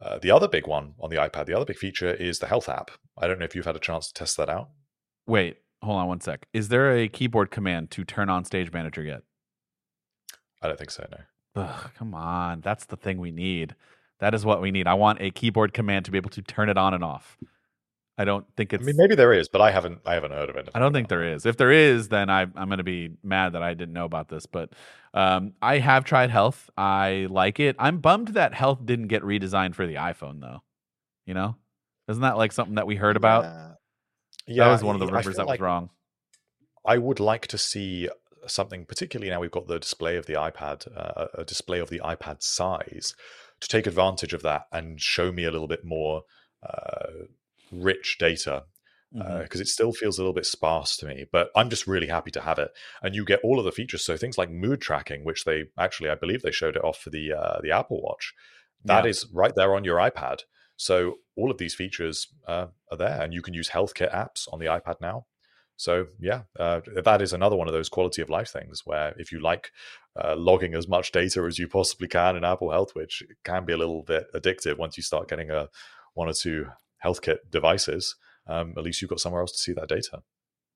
uh, 0.00 0.18
the 0.18 0.30
other 0.30 0.48
big 0.48 0.66
one 0.66 0.94
on 1.00 1.10
the 1.10 1.16
iPad, 1.16 1.46
the 1.46 1.54
other 1.54 1.64
big 1.64 1.76
feature 1.76 2.12
is 2.12 2.38
the 2.38 2.48
Health 2.48 2.68
app. 2.68 2.90
I 3.16 3.26
don't 3.26 3.38
know 3.38 3.44
if 3.44 3.54
you've 3.54 3.66
had 3.66 3.76
a 3.76 3.80
chance 3.80 4.08
to 4.08 4.14
test 4.14 4.36
that 4.38 4.48
out. 4.48 4.70
Wait, 5.26 5.58
hold 5.82 5.98
on 6.00 6.08
one 6.08 6.20
sec. 6.20 6.46
Is 6.52 6.68
there 6.68 6.96
a 6.96 7.08
keyboard 7.08 7.50
command 7.50 7.90
to 7.92 8.04
turn 8.04 8.28
on 8.28 8.44
Stage 8.44 8.72
Manager 8.72 9.02
yet? 9.02 9.22
I 10.60 10.68
don't 10.68 10.78
think 10.78 10.90
so. 10.90 11.06
No. 11.10 11.62
Ugh, 11.62 11.90
come 11.96 12.14
on, 12.14 12.62
that's 12.62 12.86
the 12.86 12.96
thing 12.96 13.18
we 13.18 13.30
need. 13.30 13.76
That 14.20 14.34
is 14.34 14.44
what 14.44 14.62
we 14.62 14.70
need. 14.70 14.86
I 14.86 14.94
want 14.94 15.20
a 15.20 15.30
keyboard 15.30 15.74
command 15.74 16.04
to 16.06 16.10
be 16.10 16.16
able 16.16 16.30
to 16.30 16.42
turn 16.42 16.68
it 16.68 16.78
on 16.78 16.94
and 16.94 17.04
off. 17.04 17.36
I 18.18 18.24
don't 18.24 18.44
think 18.56 18.72
it's. 18.72 18.82
I 18.82 18.86
mean, 18.86 18.96
maybe 18.96 19.14
there 19.14 19.32
is, 19.32 19.48
but 19.48 19.60
I 19.60 19.70
haven't. 19.70 20.00
I 20.04 20.14
haven't 20.14 20.32
heard 20.32 20.50
of 20.50 20.56
it. 20.56 20.68
I 20.74 20.78
don't 20.78 20.92
think 20.92 21.08
there 21.08 21.24
is. 21.24 21.46
If 21.46 21.56
there 21.56 21.72
is, 21.72 22.08
then 22.08 22.28
I, 22.28 22.42
I'm 22.42 22.68
going 22.68 22.78
to 22.78 22.84
be 22.84 23.10
mad 23.22 23.54
that 23.54 23.62
I 23.62 23.74
didn't 23.74 23.94
know 23.94 24.04
about 24.04 24.28
this. 24.28 24.46
But 24.46 24.70
um, 25.14 25.54
I 25.62 25.78
have 25.78 26.04
tried 26.04 26.30
Health. 26.30 26.68
I 26.76 27.26
like 27.30 27.58
it. 27.58 27.74
I'm 27.78 27.98
bummed 27.98 28.28
that 28.28 28.54
Health 28.54 28.84
didn't 28.84 29.08
get 29.08 29.22
redesigned 29.22 29.74
for 29.74 29.86
the 29.86 29.94
iPhone, 29.94 30.40
though. 30.40 30.62
You 31.26 31.34
know, 31.34 31.56
isn't 32.08 32.22
that 32.22 32.36
like 32.36 32.52
something 32.52 32.74
that 32.74 32.86
we 32.86 32.96
heard 32.96 33.16
about? 33.16 33.44
Yeah, 34.46 34.64
that 34.64 34.72
was 34.72 34.82
one 34.82 34.94
of 34.94 35.00
the 35.00 35.06
rumors 35.06 35.36
that 35.36 35.46
was 35.46 35.48
like 35.48 35.60
wrong. 35.60 35.90
I 36.84 36.98
would 36.98 37.20
like 37.20 37.46
to 37.48 37.58
see 37.58 38.08
something, 38.46 38.84
particularly 38.84 39.30
now 39.30 39.40
we've 39.40 39.50
got 39.50 39.68
the 39.68 39.78
display 39.78 40.16
of 40.16 40.26
the 40.26 40.34
iPad, 40.34 40.86
uh, 40.96 41.28
a 41.34 41.44
display 41.44 41.78
of 41.78 41.90
the 41.90 42.00
iPad 42.00 42.42
size, 42.42 43.14
to 43.60 43.68
take 43.68 43.86
advantage 43.86 44.34
of 44.34 44.42
that 44.42 44.66
and 44.72 45.00
show 45.00 45.32
me 45.32 45.44
a 45.44 45.50
little 45.50 45.68
bit 45.68 45.84
more 45.84 46.22
uh, 46.68 47.26
rich 47.72 48.16
data 48.18 48.64
because 49.12 49.60
it 49.60 49.68
still 49.68 49.92
feels 49.92 50.18
a 50.18 50.22
little 50.22 50.32
bit 50.32 50.46
sparse 50.46 50.96
to 50.96 51.06
me. 51.06 51.26
But 51.30 51.50
I'm 51.54 51.68
just 51.68 51.86
really 51.86 52.06
happy 52.06 52.30
to 52.32 52.40
have 52.40 52.58
it, 52.58 52.70
and 53.02 53.14
you 53.14 53.24
get 53.24 53.40
all 53.42 53.58
of 53.58 53.64
the 53.64 53.72
features. 53.72 54.04
So 54.04 54.16
things 54.16 54.38
like 54.38 54.50
mood 54.50 54.80
tracking, 54.80 55.24
which 55.24 55.44
they 55.44 55.64
actually, 55.78 56.10
I 56.10 56.14
believe, 56.14 56.42
they 56.42 56.50
showed 56.50 56.76
it 56.76 56.84
off 56.84 56.98
for 56.98 57.10
the 57.10 57.32
uh, 57.32 57.60
the 57.62 57.72
Apple 57.72 58.00
Watch. 58.02 58.32
That 58.84 59.04
Yeah. 59.04 59.10
is 59.10 59.26
right 59.32 59.54
there 59.54 59.74
on 59.74 59.84
your 59.84 59.98
iPad. 59.98 60.40
So 60.76 61.18
all 61.36 61.50
of 61.50 61.58
these 61.58 61.74
features 61.74 62.28
uh, 62.48 62.68
are 62.90 62.96
there, 62.96 63.20
and 63.20 63.32
you 63.34 63.42
can 63.42 63.54
use 63.54 63.70
HealthKit 63.70 64.12
apps 64.12 64.48
on 64.52 64.58
the 64.58 64.66
iPad 64.66 64.96
now. 65.00 65.26
So 65.76 66.06
yeah, 66.18 66.42
uh, 66.58 66.80
that 67.04 67.22
is 67.22 67.32
another 67.32 67.56
one 67.56 67.68
of 67.68 67.74
those 67.74 67.88
quality 67.88 68.22
of 68.22 68.30
life 68.30 68.48
things 68.48 68.82
where 68.84 69.14
if 69.18 69.32
you 69.32 69.40
like 69.40 69.72
uh, 70.22 70.36
logging 70.36 70.74
as 70.74 70.88
much 70.88 71.12
data 71.12 71.42
as 71.42 71.58
you 71.58 71.68
possibly 71.68 72.08
can 72.08 72.36
in 72.36 72.44
Apple 72.44 72.70
Health, 72.70 72.94
which 72.94 73.22
can 73.44 73.64
be 73.64 73.72
a 73.72 73.76
little 73.76 74.02
bit 74.02 74.26
addictive 74.34 74.78
once 74.78 74.96
you 74.96 75.02
start 75.02 75.28
getting 75.28 75.50
a 75.50 75.68
one 76.14 76.28
or 76.28 76.32
two 76.34 76.66
HealthKit 77.04 77.38
devices, 77.50 78.16
um, 78.46 78.74
at 78.76 78.82
least 78.84 79.00
you've 79.02 79.08
got 79.10 79.20
somewhere 79.20 79.40
else 79.40 79.52
to 79.52 79.58
see 79.58 79.72
that 79.72 79.88
data. 79.88 80.22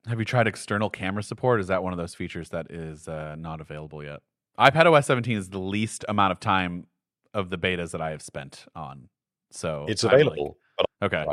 Have 0.06 0.18
you 0.18 0.24
tried 0.24 0.46
external 0.46 0.88
camera 0.90 1.22
support? 1.22 1.60
Is 1.60 1.66
that 1.66 1.82
one 1.82 1.92
of 1.92 1.98
those 1.98 2.14
features 2.14 2.50
that 2.50 2.70
is 2.70 3.08
uh, 3.08 3.34
not 3.36 3.60
available 3.60 4.04
yet? 4.04 4.20
iPad 4.58 4.86
OS 4.92 5.06
17 5.06 5.36
is 5.36 5.50
the 5.50 5.58
least 5.58 6.04
amount 6.08 6.32
of 6.32 6.40
time 6.40 6.86
of 7.34 7.50
the 7.50 7.58
betas 7.58 7.90
that 7.90 8.00
I 8.00 8.10
have 8.10 8.22
spent 8.22 8.66
on. 8.74 9.08
So 9.50 9.84
it's 9.88 10.04
like- 10.04 10.14
available, 10.14 10.58
okay. 11.02 11.24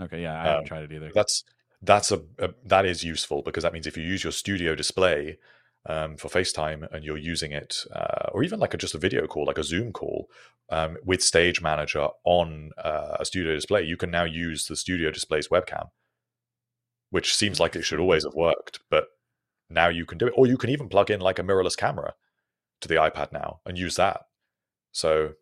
Okay. 0.00 0.22
Yeah, 0.22 0.34
I 0.38 0.44
haven't 0.44 0.58
Um, 0.58 0.64
tried 0.66 0.82
it 0.84 0.92
either. 0.92 1.10
That's 1.14 1.42
that's 1.82 2.12
a, 2.12 2.20
a 2.38 2.50
that 2.64 2.84
is 2.84 3.02
useful 3.04 3.42
because 3.42 3.62
that 3.62 3.72
means 3.72 3.86
if 3.86 3.96
you 3.96 4.02
use 4.02 4.22
your 4.24 4.32
studio 4.32 4.74
display 4.74 5.38
um, 5.88 6.16
for 6.16 6.28
FaceTime 6.28 6.86
and 6.92 7.04
you're 7.04 7.16
using 7.16 7.52
it, 7.52 7.84
uh, 7.94 8.30
or 8.32 8.42
even 8.42 8.58
like 8.60 8.74
a, 8.74 8.76
just 8.76 8.94
a 8.94 8.98
video 8.98 9.26
call, 9.26 9.44
like 9.46 9.58
a 9.58 9.64
Zoom 9.64 9.92
call 9.92 10.28
um, 10.70 10.96
with 11.04 11.22
Stage 11.22 11.60
Manager 11.62 12.08
on 12.24 12.70
uh, 12.82 13.16
a 13.20 13.24
studio 13.24 13.54
display, 13.54 13.82
you 13.82 13.96
can 13.96 14.10
now 14.10 14.24
use 14.24 14.66
the 14.66 14.76
studio 14.76 15.10
display's 15.10 15.48
webcam, 15.48 15.88
which 17.10 17.34
seems 17.34 17.60
like 17.60 17.76
it 17.76 17.82
should 17.82 18.00
always 18.00 18.24
have 18.24 18.34
worked, 18.34 18.80
but 18.90 19.06
now 19.70 19.88
you 19.88 20.04
can 20.04 20.18
do 20.18 20.26
it. 20.26 20.34
Or 20.36 20.46
you 20.46 20.56
can 20.56 20.70
even 20.70 20.88
plug 20.88 21.10
in 21.10 21.20
like 21.20 21.38
a 21.38 21.42
mirrorless 21.42 21.76
camera 21.76 22.14
to 22.80 22.88
the 22.88 22.96
iPad 22.96 23.32
now 23.32 23.60
and 23.64 23.78
use 23.78 23.96
that. 23.96 24.22
So, 24.92 25.32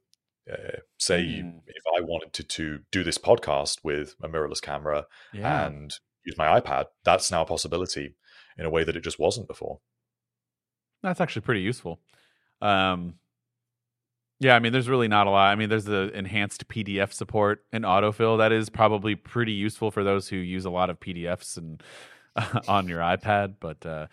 uh, 0.52 0.78
say 0.98 1.40
Hmm. 1.40 1.58
if 1.66 1.82
I 1.96 2.00
wanted 2.02 2.32
to, 2.34 2.42
to 2.44 2.78
do 2.92 3.02
this 3.02 3.18
podcast 3.18 3.78
with 3.82 4.14
a 4.22 4.28
mirrorless 4.28 4.60
camera 4.60 5.06
Yeah. 5.32 5.66
and 5.66 5.92
use 6.24 6.36
my 6.36 6.60
iPad, 6.60 6.86
that's 7.04 7.30
now 7.30 7.42
a 7.42 7.46
possibility 7.46 8.16
in 8.58 8.66
a 8.66 8.70
way 8.70 8.84
that 8.84 8.96
it 8.96 9.04
just 9.04 9.18
wasn't 9.18 9.48
before. 9.48 9.80
That's 11.04 11.20
actually 11.20 11.42
pretty 11.42 11.60
useful. 11.60 12.00
Um, 12.62 13.14
yeah, 14.40 14.56
I 14.56 14.58
mean, 14.58 14.72
there's 14.72 14.88
really 14.88 15.06
not 15.06 15.26
a 15.26 15.30
lot. 15.30 15.52
I 15.52 15.54
mean, 15.54 15.68
there's 15.68 15.84
the 15.84 16.10
enhanced 16.14 16.66
PDF 16.68 17.12
support 17.12 17.64
and 17.72 17.84
autofill 17.84 18.38
that 18.38 18.52
is 18.52 18.70
probably 18.70 19.14
pretty 19.14 19.52
useful 19.52 19.90
for 19.90 20.02
those 20.02 20.28
who 20.28 20.36
use 20.36 20.64
a 20.64 20.70
lot 20.70 20.90
of 20.90 20.98
PDFs 20.98 21.58
and 21.58 21.82
on 22.68 22.88
your 22.88 23.00
iPad. 23.00 23.56
But 23.60 23.84
uh, 23.84 24.06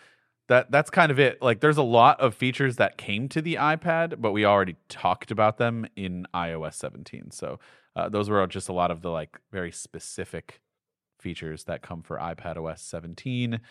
that 0.49 0.69
that's 0.69 0.89
kind 0.89 1.11
of 1.11 1.19
it. 1.19 1.41
Like, 1.41 1.61
there's 1.61 1.77
a 1.77 1.83
lot 1.83 2.19
of 2.19 2.35
features 2.35 2.75
that 2.75 2.97
came 2.97 3.29
to 3.29 3.41
the 3.41 3.55
iPad, 3.55 4.15
but 4.19 4.33
we 4.33 4.45
already 4.45 4.75
talked 4.89 5.31
about 5.31 5.57
them 5.57 5.87
in 5.95 6.27
iOS 6.35 6.73
17. 6.73 7.31
So 7.31 7.59
uh, 7.95 8.09
those 8.09 8.29
were 8.29 8.45
just 8.47 8.67
a 8.69 8.73
lot 8.73 8.91
of 8.91 9.01
the 9.01 9.09
like 9.09 9.39
very 9.51 9.71
specific 9.71 10.61
features 11.21 11.63
that 11.65 11.81
come 11.81 12.03
for 12.03 12.17
iPad 12.17 12.57
OS 12.57 12.81
17. 12.81 13.61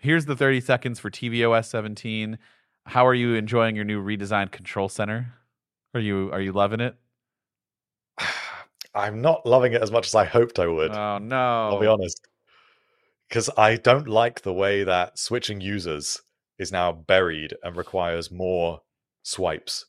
Here's 0.00 0.26
the 0.26 0.36
30 0.36 0.60
seconds 0.60 0.98
for 0.98 1.10
tvOS 1.10 1.66
17. 1.66 2.38
How 2.86 3.06
are 3.06 3.14
you 3.14 3.34
enjoying 3.34 3.76
your 3.76 3.84
new 3.84 4.02
redesigned 4.02 4.50
control 4.52 4.88
center? 4.88 5.34
Are 5.94 6.00
you 6.00 6.30
are 6.32 6.40
you 6.40 6.52
loving 6.52 6.80
it? 6.80 6.96
I'm 8.94 9.20
not 9.20 9.44
loving 9.46 9.72
it 9.72 9.82
as 9.82 9.90
much 9.90 10.06
as 10.06 10.14
I 10.14 10.24
hoped 10.24 10.58
I 10.58 10.66
would. 10.66 10.92
Oh 10.92 11.18
no. 11.18 11.36
I'll 11.70 11.80
be 11.80 11.86
honest. 11.86 12.20
Because 13.28 13.50
I 13.56 13.76
don't 13.76 14.08
like 14.08 14.42
the 14.42 14.52
way 14.52 14.84
that 14.84 15.18
switching 15.18 15.60
users 15.60 16.20
is 16.58 16.70
now 16.70 16.92
buried 16.92 17.54
and 17.62 17.74
requires 17.76 18.30
more 18.30 18.82
swipes. 19.22 19.86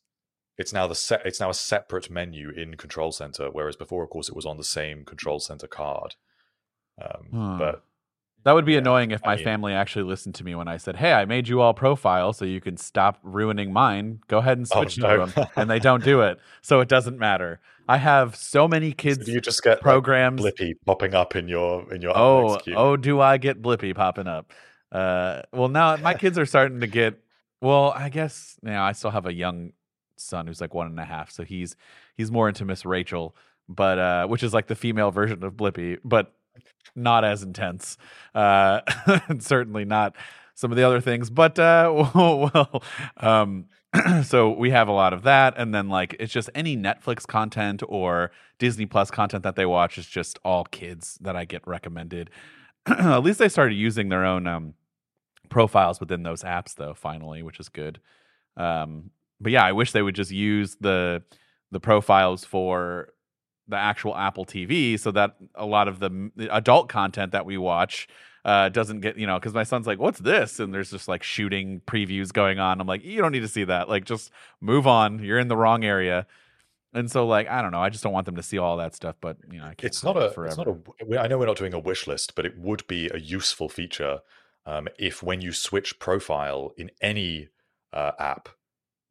It's 0.58 0.72
now 0.74 0.88
the 0.88 0.96
set. 0.96 1.22
It's 1.26 1.40
now 1.42 1.50
a 1.50 1.54
separate 1.54 2.10
menu 2.10 2.50
in 2.50 2.78
Control 2.78 3.12
Center, 3.12 3.50
whereas 3.52 3.76
before, 3.76 4.04
of 4.04 4.10
course, 4.10 4.30
it 4.30 4.36
was 4.36 4.46
on 4.46 4.58
the 4.58 4.64
same 4.64 5.04
Control 5.04 5.40
Center 5.40 5.68
card. 5.68 6.16
Um, 7.00 7.26
Hmm. 7.30 7.58
But 7.58 7.84
That 8.46 8.54
would 8.54 8.64
be 8.66 8.74
Yeah, 8.74 8.78
annoying 8.80 9.12
if 9.12 9.26
my 9.26 9.36
mean- 9.36 9.44
family 9.44 9.74
actually 9.74 10.04
listened 10.06 10.36
to 10.36 10.44
me 10.44 10.54
when 10.56 10.68
I 10.68 10.78
said, 10.78 10.96
"Hey, 10.98 11.12
I 11.14 11.26
made 11.26 11.48
you 11.48 11.62
all 11.62 11.74
profile 11.74 12.32
so 12.32 12.46
you 12.46 12.62
can 12.62 12.78
stop 12.78 13.18
ruining 13.24 13.74
mine. 13.74 14.20
Go 14.28 14.38
ahead 14.38 14.58
and 14.60 14.68
Oh, 14.72 14.82
switch 14.82 14.98
no. 15.00 15.26
to 15.26 15.32
them." 15.32 15.48
and 15.56 15.70
they 15.70 15.80
don't 15.80 16.04
do 16.04 16.22
it, 16.22 16.40
so 16.62 16.80
it 16.80 16.88
doesn't 16.88 17.18
matter. 17.18 17.60
I 17.90 17.98
have 17.98 18.36
so 18.36 18.68
many 18.68 18.92
so 18.92 18.96
kids 18.98 19.26
do 19.26 19.32
you 19.32 19.42
just 19.42 19.62
get 19.64 19.72
like, 19.78 19.82
programs. 19.82 20.42
Blippi 20.42 20.74
popping 20.86 21.14
up 21.16 21.36
in 21.36 21.48
your 21.48 21.92
in 21.94 22.02
your 22.02 22.16
oh, 22.18 22.60
oh, 22.76 22.96
do 22.96 23.20
I 23.20 23.38
get 23.38 23.62
Blippi 23.62 23.94
popping 23.96 24.28
up? 24.28 24.54
Uh, 24.92 25.42
well, 25.52 25.68
now 25.68 25.98
my 25.98 26.14
kids 26.14 26.38
are 26.38 26.46
starting 26.46 26.80
to 26.82 26.88
get. 26.88 27.20
Well, 27.62 27.94
I 27.96 28.10
guess 28.10 28.58
now 28.62 28.86
I 28.86 28.92
still 28.92 29.10
have 29.12 29.26
a 29.26 29.34
young 29.34 29.74
son 30.18 30.46
who's 30.46 30.62
like 30.62 30.74
one 30.74 30.86
and 30.88 31.00
a 31.00 31.06
half, 31.06 31.32
so 31.32 31.44
he's 31.44 31.76
he's 32.16 32.32
more 32.32 32.48
into 32.48 32.64
Miss 32.64 32.86
Rachel, 32.86 33.36
but 33.68 33.98
uh, 33.98 34.28
which 34.28 34.44
is 34.44 34.54
like 34.54 34.68
the 34.68 34.76
female 34.76 35.10
version 35.10 35.44
of 35.44 35.54
Blippi, 35.54 35.98
but 36.04 36.32
not 36.96 37.24
as 37.24 37.44
intense. 37.44 37.98
Uh, 38.34 38.82
certainly 39.40 39.86
not 39.86 40.16
some 40.56 40.72
of 40.72 40.78
the 40.78 40.84
other 40.84 41.02
things, 41.02 41.30
but 41.30 41.60
uh, 41.60 42.10
well, 42.16 42.84
um, 43.18 43.66
so 44.24 44.52
we 44.52 44.72
have 44.72 44.88
a 44.88 44.92
lot 44.92 45.14
of 45.14 45.24
that, 45.24 45.56
and 45.58 45.74
then 45.74 45.90
like 45.90 46.16
it's 46.20 46.34
just 46.34 46.50
any 46.56 46.76
Netflix 46.76 47.28
content 47.28 47.84
or 47.88 48.32
Disney 48.60 48.86
Plus 48.86 49.12
content 49.12 49.44
that 49.44 49.56
they 49.56 49.66
watch 49.66 49.98
is 49.98 50.06
just 50.06 50.40
all 50.44 50.64
kids 50.66 51.18
that 51.22 51.36
I 51.36 51.46
get 51.46 51.66
recommended. 51.68 52.30
At 52.88 53.24
least 53.24 53.40
they 53.40 53.50
started 53.50 53.76
using 53.76 54.10
their 54.10 54.26
own 54.26 54.48
um, 54.48 54.74
profiles 55.50 56.00
within 56.00 56.24
those 56.24 56.44
apps, 56.44 56.76
though. 56.76 56.94
Finally, 56.94 57.44
which 57.44 57.60
is 57.60 57.70
good. 57.70 58.00
Um, 58.58 59.12
but 59.40 59.52
yeah, 59.52 59.66
I 59.66 59.74
wish 59.74 59.92
they 59.92 60.02
would 60.02 60.16
just 60.16 60.32
use 60.32 60.78
the 60.80 61.24
the 61.72 61.80
profiles 61.80 62.46
for 62.46 63.10
the 63.68 63.78
actual 63.78 64.16
Apple 64.16 64.46
TV, 64.46 65.00
so 65.00 65.12
that 65.12 65.36
a 65.56 65.66
lot 65.66 65.88
of 65.88 66.00
the 66.00 66.32
adult 66.52 66.90
content 66.90 67.32
that 67.32 67.46
we 67.46 67.58
watch 67.58 68.08
uh, 68.44 68.70
doesn't 68.70 69.02
get 69.02 69.18
you 69.18 69.26
know. 69.26 69.40
Because 69.40 69.54
my 69.54 69.64
son's 69.64 69.88
like, 69.88 70.00
"What's 70.00 70.20
this?" 70.20 70.60
and 70.60 70.74
there's 70.74 70.92
just 70.92 71.08
like 71.08 71.24
shooting 71.24 71.82
previews 71.88 72.32
going 72.32 72.60
on. 72.60 72.80
I'm 72.80 72.88
like, 72.88 73.04
"You 73.04 73.22
don't 73.22 73.32
need 73.32 73.40
to 73.42 73.48
see 73.48 73.64
that. 73.64 73.90
Like, 73.90 74.06
just 74.06 74.32
move 74.62 74.86
on. 74.88 75.24
You're 75.24 75.40
in 75.40 75.48
the 75.48 75.58
wrong 75.58 75.84
area." 75.84 76.28
And 76.94 77.12
so, 77.12 77.28
like, 77.28 77.50
I 77.50 77.62
don't 77.62 77.72
know. 77.72 77.82
I 77.82 77.90
just 77.90 78.04
don't 78.04 78.14
want 78.14 78.26
them 78.26 78.38
to 78.38 78.44
see 78.44 78.58
all 78.58 78.78
that 78.78 78.96
stuff. 78.96 79.16
But 79.20 79.38
you 79.52 79.58
know, 79.58 79.66
I 79.66 79.74
can't 79.74 79.84
it's 79.84 80.04
not 80.04 80.16
a 80.16 80.30
forever. 80.30 80.48
it's 80.48 80.58
not 80.58 80.68
a 80.68 81.20
i 81.20 81.28
know 81.28 81.38
we're 81.38 81.46
not 81.46 81.58
doing 81.58 81.74
a 81.74 81.80
wish 81.80 82.08
list 82.08 82.36
but 82.36 82.46
it 82.46 82.58
would 82.58 82.86
be 82.88 83.10
a 83.14 83.18
useful 83.18 83.68
feature 83.68 84.20
um, 84.66 84.88
if 84.98 85.22
when 85.22 85.42
you 85.42 85.52
switch 85.52 86.00
profile 86.00 86.72
in 86.78 86.90
any 87.02 87.50
uh, 87.94 88.12
app 88.18 88.50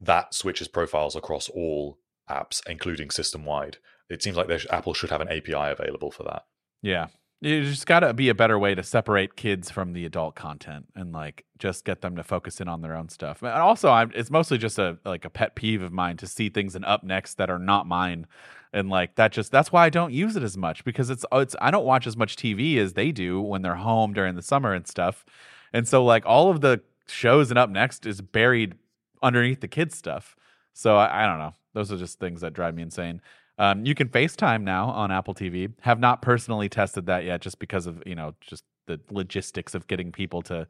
that 0.01 0.35
switches 0.35 0.67
profiles 0.67 1.15
across 1.15 1.49
all 1.51 1.99
apps 2.29 2.63
including 2.69 3.11
system 3.11 3.45
wide 3.45 3.79
it 4.09 4.23
seems 4.23 4.37
like 4.37 4.51
sh- 4.59 4.67
apple 4.71 4.95
should 4.95 5.11
have 5.11 5.21
an 5.21 5.29
api 5.29 5.53
available 5.53 6.11
for 6.11 6.25
that 6.25 6.45
Yeah. 6.83 7.07
You 7.41 7.63
just 7.63 7.87
got 7.87 8.01
to 8.01 8.15
be 8.15 8.31
a 8.31 8.35
better 8.35 8.59
way 8.59 8.75
to 8.75 8.83
separate 8.83 9.37
kids 9.37 9.71
from 9.71 9.93
the 9.93 10.07
adult 10.07 10.35
content 10.35 10.87
and 10.95 11.13
like 11.13 11.45
just 11.59 11.85
get 11.85 12.01
them 12.01 12.17
to 12.17 12.23
focus 12.23 12.59
in 12.59 12.69
on 12.69 12.81
their 12.81 12.97
own 12.97 13.11
stuff. 13.11 13.43
And 13.43 13.51
also, 13.51 13.91
I'm, 13.91 14.11
it's 14.15 14.31
mostly 14.31 14.57
just 14.57 14.79
a 14.79 14.97
like 15.05 15.27
a 15.27 15.31
pet 15.31 15.55
peeve 15.55 15.83
of 15.83 15.93
mine 15.93 16.17
to 16.19 16.27
see 16.27 16.49
things 16.49 16.75
in 16.75 16.85
up 16.85 17.05
next 17.05 17.35
that 17.35 17.51
are 17.51 17.59
not 17.59 17.87
mine, 17.87 18.27
and 18.73 18.89
like 18.89 19.17
that 19.17 19.31
just 19.33 19.53
that's 19.53 19.71
why 19.71 19.85
I 19.85 19.91
don't 19.91 20.13
use 20.13 20.37
it 20.37 20.43
as 20.43 20.57
much 20.57 20.85
because 20.85 21.11
it's 21.11 21.27
oh, 21.33 21.41
it's 21.41 21.55
I 21.61 21.71
don't 21.71 21.85
watch 21.85 22.07
as 22.07 22.17
much 22.17 22.37
TV 22.37 22.79
as 22.79 22.95
they 22.95 23.13
do 23.13 23.43
when 23.43 23.61
they're 23.61 23.75
home 23.75 24.15
during 24.15 24.37
the 24.37 24.43
summer 24.43 24.73
and 24.73 24.87
stuff, 24.87 25.27
and 25.73 25.87
so 25.87 26.03
like 26.03 26.25
all 26.25 26.51
of 26.51 26.63
the 26.63 26.81
shows 27.09 27.51
and 27.51 27.59
up 27.59 27.69
next 27.69 28.07
is 28.07 28.23
buried 28.23 28.77
underneath 29.23 29.61
the 29.61 29.69
kids 29.69 29.97
stuff. 29.99 30.35
So 30.73 30.97
I, 30.97 31.25
I 31.25 31.27
don't 31.27 31.39
know. 31.39 31.53
Those 31.75 31.93
are 31.93 31.99
just 31.99 32.19
things 32.19 32.41
that 32.41 32.55
drive 32.55 32.75
me 32.75 32.83
insane. 32.83 33.21
Um, 33.59 33.85
you 33.87 33.95
can 33.95 34.09
FaceTime 34.09 34.63
now 34.63 34.89
on 34.91 35.11
Apple 35.11 35.35
TV. 35.35 35.73
Have 35.83 36.01
not 36.01 36.23
personally 36.23 36.69
tested 36.69 37.07
that 37.07 37.25
yet, 37.25 37.41
just 37.41 37.59
because 37.59 37.87
of 37.87 38.03
you 38.07 38.15
know 38.15 38.35
just 38.41 38.65
the 38.87 39.01
logistics 39.11 39.75
of 39.75 39.87
getting 39.87 40.13
people 40.13 40.43
to 40.43 40.67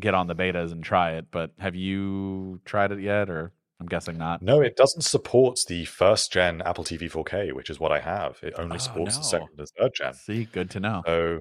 get 0.00 0.14
on 0.14 0.26
the 0.26 0.34
betas 0.34 0.72
and 0.72 0.82
try 0.82 1.12
it. 1.12 1.26
But 1.30 1.52
have 1.58 1.74
you 1.76 2.60
tried 2.64 2.90
it 2.92 3.00
yet, 3.00 3.30
or 3.30 3.52
I'm 3.80 3.86
guessing 3.86 4.18
not? 4.18 4.42
no 4.42 4.60
it 4.60 4.76
doesn't 4.76 5.02
support 5.02 5.58
the 5.68 5.84
first 5.84 6.32
gen 6.32 6.62
apple 6.62 6.84
tv 6.84 7.10
4k 7.10 7.52
which 7.52 7.68
is 7.70 7.78
what 7.80 7.90
i 7.92 7.98
have 8.00 8.38
it 8.42 8.54
only 8.56 8.76
Oh, 8.76 8.78
supports 8.78 9.16
no. 9.16 9.20
the 9.22 9.24
second 9.28 9.48
and 9.58 9.68
third 9.78 9.90
gen 9.94 10.14
See, 10.14 10.44
good 10.44 10.70
to 10.70 10.80
know. 10.80 11.02
So 11.06 11.40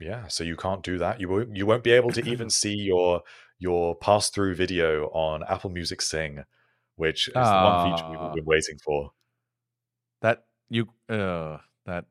yeah, 0.00 0.26
so 0.28 0.42
you 0.44 0.56
can't 0.56 0.82
do 0.82 0.98
that. 0.98 1.20
You 1.20 1.28
won't 1.28 1.56
you 1.56 1.66
won't 1.66 1.84
be 1.84 1.92
able 1.92 2.10
to 2.12 2.24
even 2.28 2.50
see 2.60 2.74
your 2.74 3.22
your 3.58 3.94
pass 3.96 4.30
through 4.30 4.54
video 4.56 5.06
on 5.08 5.42
Apple 5.48 5.70
Music 5.70 6.00
Sing, 6.02 6.42
which 6.96 7.28
is 7.28 7.34
the 7.34 7.40
one 7.40 7.92
feature 7.92 8.08
we've 8.10 8.18
Ah. 8.20 8.32
been 8.34 8.44
waiting 8.44 8.76
for. 8.84 9.10
That 10.20 10.44
you 10.70 10.88
uh, 11.08 11.58
that 11.86 12.06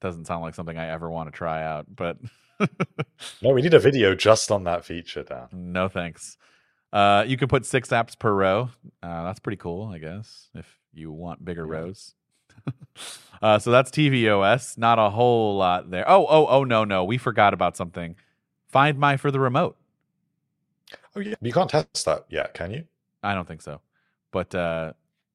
doesn't 0.00 0.26
sound 0.26 0.42
like 0.42 0.54
something 0.54 0.76
I 0.76 0.88
ever 0.88 1.10
want 1.10 1.32
to 1.32 1.36
try 1.36 1.62
out. 1.62 1.86
But 1.94 2.18
No, 3.40 3.50
we 3.50 3.62
need 3.62 3.74
a 3.74 3.78
video 3.80 4.14
just 4.14 4.50
on 4.50 4.64
that 4.64 4.84
feature, 4.84 5.22
Dan. 5.22 5.48
no 5.52 5.88
thanks. 5.88 6.36
Uh, 6.92 7.24
you 7.26 7.36
can 7.36 7.48
put 7.48 7.64
six 7.64 7.88
apps 7.88 8.18
per 8.18 8.32
row. 8.32 8.68
Uh, 9.02 9.24
that's 9.24 9.40
pretty 9.40 9.56
cool, 9.56 9.86
I 9.92 9.98
guess, 9.98 10.48
if 10.54 10.78
you 10.92 11.10
want 11.10 11.44
bigger 11.44 11.66
Yeah. 11.66 11.72
rows. 11.72 12.14
uh, 13.42 13.58
so 13.58 13.70
that's 13.70 13.90
tvOS. 13.90 14.76
Not 14.76 14.98
a 14.98 15.08
whole 15.10 15.56
lot 15.56 15.90
there. 15.90 16.08
Oh, 16.08 16.26
oh, 16.28 16.46
oh, 16.46 16.64
no, 16.64 16.84
no. 16.84 17.02
We 17.04 17.16
forgot 17.18 17.54
about 17.54 17.76
something. 17.76 18.14
Find 18.68 18.98
My 18.98 19.16
for 19.16 19.30
the 19.30 19.40
remote. 19.40 19.76
Oh 21.16 21.20
yeah, 21.20 21.34
you 21.40 21.52
can't 21.52 21.70
test 21.70 22.04
that 22.04 22.24
yet, 22.28 22.54
can 22.54 22.70
you? 22.70 22.84
I 23.22 23.34
don't 23.34 23.46
think 23.48 23.62
so, 23.62 23.80
but 24.30 24.54
uh, 24.54 24.92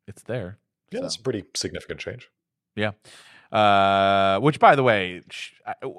it's 0.08 0.24
there. 0.24 0.58
Yeah, 0.92 1.02
that's 1.02 1.16
a 1.16 1.22
pretty 1.22 1.44
significant 1.56 2.00
change. 2.00 2.30
Yeah. 2.76 2.92
Uh, 3.52 4.40
which, 4.40 4.60
by 4.60 4.76
the 4.76 4.84
way, 4.84 5.22
sh- 5.30 5.52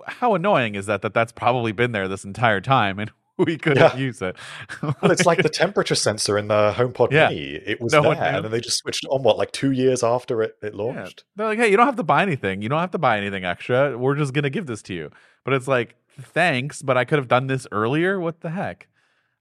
how 0.07 0.34
annoying 0.34 0.74
is 0.74 0.86
that? 0.86 1.03
That 1.03 1.14
that's 1.14 1.32
probably 1.32 1.72
been 1.72 1.93
there 1.93 2.07
this 2.09 2.24
entire 2.24 2.61
time, 2.61 2.99
and 2.99 3.11
we 3.39 3.57
couldn't 3.57 3.78
Yeah. 3.78 3.97
use 3.97 4.20
it. 4.20 4.36
Well, 4.82 4.97
it's 5.11 5.24
like 5.24 5.43
the 5.43 5.49
temperature 5.64 5.95
sensor 5.95 6.36
in 6.36 6.49
the 6.49 6.72
HomePod 6.76 7.11
Yeah. 7.11 7.28
Mini. 7.30 7.53
It 7.55 7.80
was 7.80 7.93
No 7.93 8.03
there, 8.03 8.12
and 8.22 8.45
then 8.45 8.51
they 8.53 8.61
just 8.61 8.78
switched 8.78 9.05
on. 9.07 9.22
What, 9.22 9.39
like 9.39 9.53
two 9.53 9.70
years 9.72 10.03
after 10.03 10.43
it, 10.43 10.57
it 10.62 10.74
Yeah. 10.74 10.82
launched? 10.82 11.24
They're 11.36 11.47
like, 11.47 11.59
hey, 11.59 11.70
you 11.70 11.76
don't 11.76 11.86
have 11.86 11.97
to 11.97 12.03
buy 12.05 12.22
anything. 12.22 12.61
You 12.62 12.68
don't 12.68 12.80
have 12.80 12.91
to 12.93 12.99
buy 12.99 13.16
anything 13.18 13.45
extra. 13.45 13.97
We're 13.97 14.14
just 14.16 14.34
gonna 14.34 14.51
give 14.51 14.66
this 14.66 14.82
to 14.82 14.95
you. 14.95 15.11
But 15.45 15.55
it's 15.55 15.68
like, 15.68 15.95
thanks, 16.20 16.82
but 16.82 16.99
I 16.99 17.05
could 17.05 17.18
have 17.18 17.28
done 17.28 17.47
this 17.47 17.66
earlier. 17.72 18.20
What 18.20 18.41
the 18.41 18.51
heck? 18.51 18.89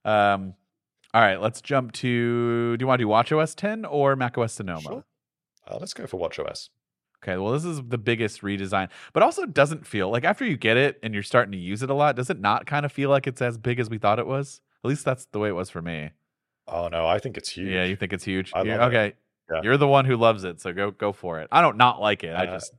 Um, 0.06 0.54
all 1.14 1.22
right, 1.22 1.41
let's 1.41 1.60
jump 1.62 1.91
to. 1.93 2.78
Do 2.78 2.84
you 2.84 2.88
want 2.88 3.00
to 3.00 3.04
do 3.06 3.10
WatchOS 3.10 3.56
10 3.56 3.84
or 3.84 4.16
macOS 4.16 4.54
Sonoma? 4.54 4.82
Sure. 4.82 5.04
Uh, 5.70 5.78
let's 5.80 5.93
go 5.93 6.07
for 6.07 6.18
WatchOS. 6.18 6.70
Okay, 7.24 7.36
well, 7.38 7.51
this 7.51 7.65
is 7.65 7.82
the 7.88 7.97
biggest 7.97 8.41
redesign, 8.41 8.89
but 9.11 9.24
also 9.24 9.45
doesn't 9.45 9.88
feel 9.88 10.09
like 10.11 10.24
after 10.24 10.45
you 10.45 10.55
get 10.55 10.78
it 10.78 10.99
and 11.01 11.13
you're 11.13 11.24
starting 11.24 11.51
to 11.51 11.57
use 11.57 11.82
it 11.82 11.89
a 11.89 11.93
lot, 11.93 12.15
does 12.15 12.30
it 12.30 12.39
not 12.39 12.68
kind 12.68 12.86
of 12.86 12.91
feel 12.91 13.09
like 13.09 13.26
it's 13.26 13.41
as 13.41 13.57
big 13.57 13.80
as 13.80 13.89
we 13.89 13.97
thought 13.97 14.20
it 14.20 14.28
was? 14.28 14.61
At 14.84 14.88
least 14.88 15.03
that's 15.03 15.26
the 15.26 15.39
way 15.39 15.49
it 15.49 15.53
was 15.55 15.70
for 15.72 15.82
me. 15.82 16.11
Oh 16.68 16.89
no, 16.89 17.07
I 17.07 17.18
think 17.18 17.36
it's 17.38 17.49
huge. 17.49 17.70
Yeah, 17.72 17.86
you 17.86 17.95
think 17.95 18.13
it's 18.13 18.24
huge? 18.24 18.51
I 18.53 18.61
love 18.61 18.91
okay, 18.93 19.13
Yeah. 19.51 19.61
you're 19.63 19.78
the 19.78 19.88
one 19.88 20.05
who 20.05 20.15
loves 20.15 20.43
it, 20.43 20.61
so 20.61 20.72
go 20.74 20.91
go 20.91 21.11
for 21.11 21.39
it. 21.39 21.47
I 21.51 21.61
don't 21.61 21.78
not 21.78 21.99
like 21.99 22.24
it. 22.24 22.34
I 22.36 22.45
Uh, 22.45 22.53
just 22.53 22.74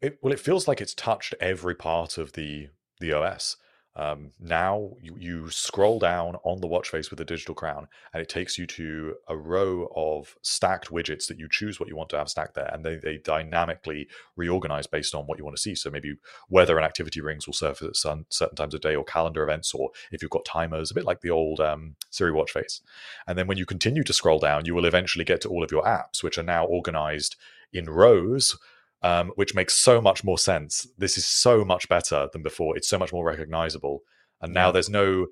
It, 0.00 0.18
well, 0.20 0.32
it 0.32 0.40
feels 0.40 0.66
like 0.66 0.80
it's 0.80 0.94
touched 0.94 1.34
every 1.40 1.74
part 1.76 2.18
of 2.18 2.32
the 2.32 2.68
the 3.00 3.12
OS. 3.12 3.56
Um, 3.94 4.30
now 4.40 4.92
you, 5.02 5.16
you 5.18 5.50
scroll 5.50 5.98
down 5.98 6.36
on 6.44 6.60
the 6.60 6.66
watch 6.66 6.88
face 6.88 7.10
with 7.10 7.18
the 7.18 7.24
digital 7.24 7.54
crown, 7.54 7.88
and 8.12 8.22
it 8.22 8.28
takes 8.28 8.56
you 8.56 8.66
to 8.68 9.16
a 9.28 9.36
row 9.36 9.92
of 9.94 10.34
stacked 10.42 10.90
widgets 10.90 11.26
that 11.28 11.38
you 11.38 11.46
choose 11.50 11.78
what 11.78 11.88
you 11.88 11.96
want 11.96 12.08
to 12.10 12.18
have 12.18 12.30
stacked 12.30 12.54
there, 12.54 12.70
and 12.72 12.84
they, 12.84 12.96
they 12.96 13.18
dynamically 13.18 14.08
reorganize 14.36 14.86
based 14.86 15.14
on 15.14 15.26
what 15.26 15.38
you 15.38 15.44
want 15.44 15.56
to 15.56 15.62
see. 15.62 15.74
So 15.74 15.90
maybe 15.90 16.14
weather 16.48 16.76
and 16.76 16.86
activity 16.86 17.20
rings 17.20 17.46
will 17.46 17.54
surface 17.54 18.04
at 18.06 18.16
certain 18.30 18.56
times 18.56 18.74
of 18.74 18.80
day, 18.80 18.96
or 18.96 19.04
calendar 19.04 19.42
events, 19.42 19.74
or 19.74 19.90
if 20.10 20.22
you've 20.22 20.30
got 20.30 20.44
timers, 20.44 20.90
a 20.90 20.94
bit 20.94 21.04
like 21.04 21.20
the 21.20 21.30
old 21.30 21.60
um, 21.60 21.96
Siri 22.10 22.32
watch 22.32 22.52
face. 22.52 22.80
And 23.26 23.36
then 23.36 23.46
when 23.46 23.58
you 23.58 23.66
continue 23.66 24.04
to 24.04 24.12
scroll 24.12 24.38
down, 24.38 24.64
you 24.64 24.74
will 24.74 24.86
eventually 24.86 25.24
get 25.24 25.42
to 25.42 25.48
all 25.48 25.62
of 25.62 25.70
your 25.70 25.84
apps, 25.84 26.22
which 26.22 26.38
are 26.38 26.42
now 26.42 26.64
organized 26.64 27.36
in 27.72 27.86
rows 27.86 28.56
um, 29.02 29.32
which 29.36 29.54
makes 29.54 29.74
so 29.74 30.00
much 30.00 30.24
more 30.24 30.38
sense. 30.38 30.86
This 30.98 31.16
is 31.18 31.26
so 31.26 31.64
much 31.64 31.88
better 31.88 32.28
than 32.32 32.42
before. 32.42 32.76
It's 32.76 32.88
so 32.88 32.98
much 32.98 33.12
more 33.12 33.24
recognizable, 33.24 34.02
and 34.40 34.52
now 34.54 34.68
Yeah. 34.68 34.72
there's 34.72 34.88
no 34.90 35.26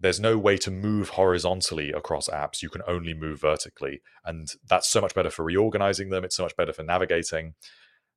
there's 0.00 0.20
no 0.20 0.36
way 0.36 0.58
to 0.58 0.70
move 0.72 1.10
horizontally 1.10 1.90
across 1.92 2.28
apps. 2.28 2.62
You 2.62 2.68
can 2.68 2.82
only 2.86 3.14
move 3.14 3.40
vertically, 3.40 4.02
and 4.24 4.48
that's 4.68 4.88
so 4.88 5.00
much 5.00 5.14
better 5.14 5.30
for 5.30 5.44
reorganizing 5.44 6.10
them. 6.10 6.24
It's 6.24 6.36
so 6.36 6.42
much 6.42 6.56
better 6.56 6.72
for 6.72 6.82
navigating. 6.82 7.54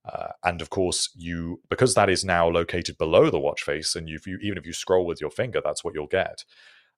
Uh, 0.03 0.30
and 0.43 0.62
of 0.62 0.70
course, 0.70 1.10
you 1.16 1.62
because 1.70 1.93
that 1.93 2.10
is 2.10 2.26
now 2.26 2.47
located 2.49 2.97
below 2.97 3.30
the 3.30 3.39
watch 3.39 3.62
face, 3.62 3.95
and 3.95 4.10
you 4.10 4.20
even 4.41 4.58
if 4.58 4.66
you 4.66 4.74
scroll 4.74 5.05
with 5.05 5.22
your 5.22 5.30
finger, 5.30 5.62
that's 5.64 5.84
what 5.84 5.93
you'll 5.93 6.08
get. 6.08 6.43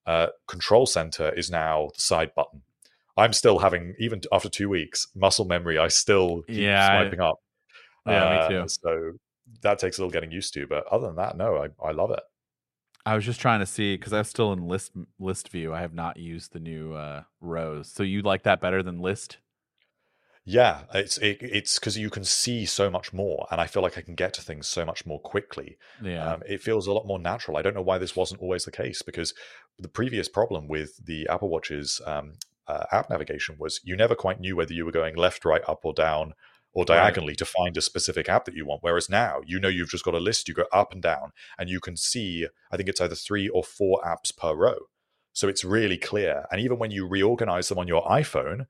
Uh, 0.06 0.28
control 0.48 0.86
center 0.86 1.30
is 1.34 1.52
now 1.52 1.90
the 1.96 2.02
side 2.02 2.34
button. 2.36 2.62
I'm 3.18 3.34
still 3.34 3.60
having 3.60 3.96
even 4.00 4.22
after 4.32 4.48
two 4.50 4.70
weeks 4.70 5.08
muscle 5.14 5.46
memory. 5.46 5.78
I 5.78 5.90
still 5.90 6.44
keep 6.44 6.58
Yeah, 6.58 7.02
swiping 7.02 7.20
up. 7.20 7.40
Yeah, 8.12 8.30
me 8.50 8.58
Uh, 8.58 8.64
too. 8.64 8.68
So 8.68 9.12
that 9.62 9.80
takes 9.80 9.98
a 9.98 10.02
little 10.02 10.12
getting 10.12 10.32
used 10.32 10.54
to, 10.54 10.68
but 10.68 10.86
other 10.88 11.08
than 11.08 11.16
that, 11.18 11.38
no, 11.38 11.58
I, 11.58 11.88
I 11.88 11.92
love 11.92 12.12
it. 12.12 12.22
I 13.06 13.16
was 13.16 13.26
just 13.26 13.40
trying 13.40 13.60
to 13.62 13.66
see 13.66 13.96
because 13.96 14.14
I'm 14.14 14.24
still 14.26 14.54
in 14.54 14.68
list 14.68 14.92
list 15.20 15.50
view. 15.50 15.74
I 15.74 15.82
have 15.82 15.94
not 15.94 16.18
used 16.18 16.54
the 16.54 16.60
new 16.60 16.94
uh, 16.94 17.24
rows. 17.42 17.92
So 17.92 18.04
you 18.04 18.22
like 18.22 18.44
that 18.44 18.62
better 18.62 18.84
than 18.84 19.00
list? 19.00 19.38
Yeah, 20.46 20.82
it's 20.94 21.18
it, 21.20 21.38
it's 21.42 21.80
because 21.80 21.98
you 21.98 22.10
can 22.10 22.24
see 22.24 22.66
so 22.66 22.90
much 22.90 23.14
more, 23.14 23.48
and 23.52 23.62
I 23.62 23.68
feel 23.68 23.84
like 23.84 23.98
I 23.98 24.02
can 24.02 24.16
get 24.16 24.34
to 24.34 24.42
things 24.42 24.68
so 24.68 24.86
much 24.86 25.06
more 25.06 25.20
quickly. 25.20 25.78
Yeah. 26.04 26.34
Um, 26.34 26.44
it 26.48 26.62
feels 26.62 26.88
a 26.88 26.94
lot 26.94 27.06
more 27.06 27.20
natural. 27.20 27.58
I 27.58 27.62
don't 27.62 27.76
know 27.76 27.82
why 27.82 27.98
this 27.98 28.16
wasn't 28.16 28.42
always 28.42 28.66
the 28.66 28.72
case 28.72 29.02
because 29.02 29.34
the 29.78 29.88
previous 29.90 30.28
problem 30.28 30.68
with 30.68 31.06
the 31.06 31.28
Apple 31.30 31.50
Watch's 31.50 32.02
um, 32.06 32.34
uh, 32.68 32.86
app 32.92 33.10
navigation 33.10 33.58
was 33.60 33.80
you 33.84 33.96
never 33.96 34.16
quite 34.16 34.40
knew 34.40 34.56
whether 34.56 34.74
you 34.74 34.86
were 34.86 34.92
going 34.92 35.16
left, 35.16 35.46
right, 35.46 35.62
up, 35.68 35.82
or 35.84 35.94
down, 35.94 36.34
or 36.74 36.82
Right. 36.84 36.96
diagonally 36.96 37.36
to 37.36 37.46
find 37.46 37.76
a 37.78 37.82
specific 37.82 38.30
app 38.30 38.46
that 38.46 38.56
you 38.56 38.66
want. 38.66 38.84
Whereas 38.84 39.10
now, 39.10 39.42
you 39.46 39.60
know, 39.60 39.68
you've 39.68 39.90
just 39.90 40.06
got 40.06 40.14
a 40.14 40.20
list. 40.20 40.48
You 40.48 40.54
go 40.54 40.66
up 40.72 40.92
and 40.94 41.02
down, 41.02 41.32
and 41.58 41.70
you 41.70 41.80
can 41.80 41.98
see. 41.98 42.48
I 42.72 42.78
think 42.78 42.90
it's 42.90 43.02
either 43.02 43.16
three 43.16 43.50
or 43.50 43.64
four 43.64 44.02
apps 44.06 44.36
per 44.36 44.54
row, 44.54 44.78
so 45.34 45.48
it's 45.48 45.64
really 45.64 45.98
clear. 45.98 46.46
And 46.52 46.62
even 46.62 46.78
when 46.80 46.92
you 46.92 47.08
reorganize 47.08 47.70
them 47.70 47.80
on 47.80 47.88
your 47.88 48.04
iPhone. 48.06 48.68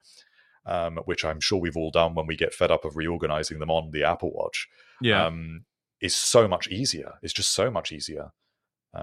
Um, 0.66 0.98
which 1.06 1.26
I'm 1.26 1.40
sure 1.40 1.58
we've 1.60 1.78
all 1.78 1.90
done 1.90 2.14
when 2.14 2.28
we 2.28 2.36
get 2.36 2.54
fed 2.54 2.70
up 2.70 2.86
of 2.86 2.96
reorganizing 2.96 3.58
them 3.58 3.72
on 3.72 3.90
the 3.90 4.04
Apple 4.04 4.32
Watch 4.34 4.68
yeah. 5.02 5.26
um, 5.26 5.66
is 6.00 6.14
so 6.14 6.48
much 6.48 6.68
easier. 6.68 7.14
It's 7.24 7.34
just 7.34 7.54
so 7.54 7.72
much 7.72 7.92
easier 7.92 8.34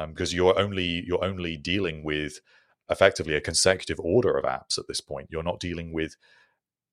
because 0.09 0.32
you're 0.34 0.57
only 0.57 1.03
you're 1.07 1.24
only 1.24 1.57
dealing 1.57 2.05
with 2.05 2.40
effectively 2.88 3.34
a 3.34 3.40
consecutive 3.40 3.99
order 3.99 4.36
of 4.36 4.44
apps 4.44 4.78
at 4.78 4.86
this 4.86 5.01
point. 5.01 5.28
You're 5.30 5.42
not 5.42 5.59
dealing 5.59 5.92
with 5.92 6.14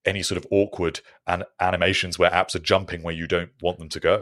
any 0.05 0.23
sort 0.23 0.37
of 0.37 0.45
awkward 0.51 0.99
an- 1.27 1.43
animations 1.59 2.19
where 2.19 2.29
apps 2.31 2.55
are 2.55 2.59
jumping 2.59 3.03
where 3.03 3.13
you 3.13 3.27
don't 3.27 3.51
want 3.61 3.79
them 3.79 3.89
to 3.89 3.99
go. 3.99 4.21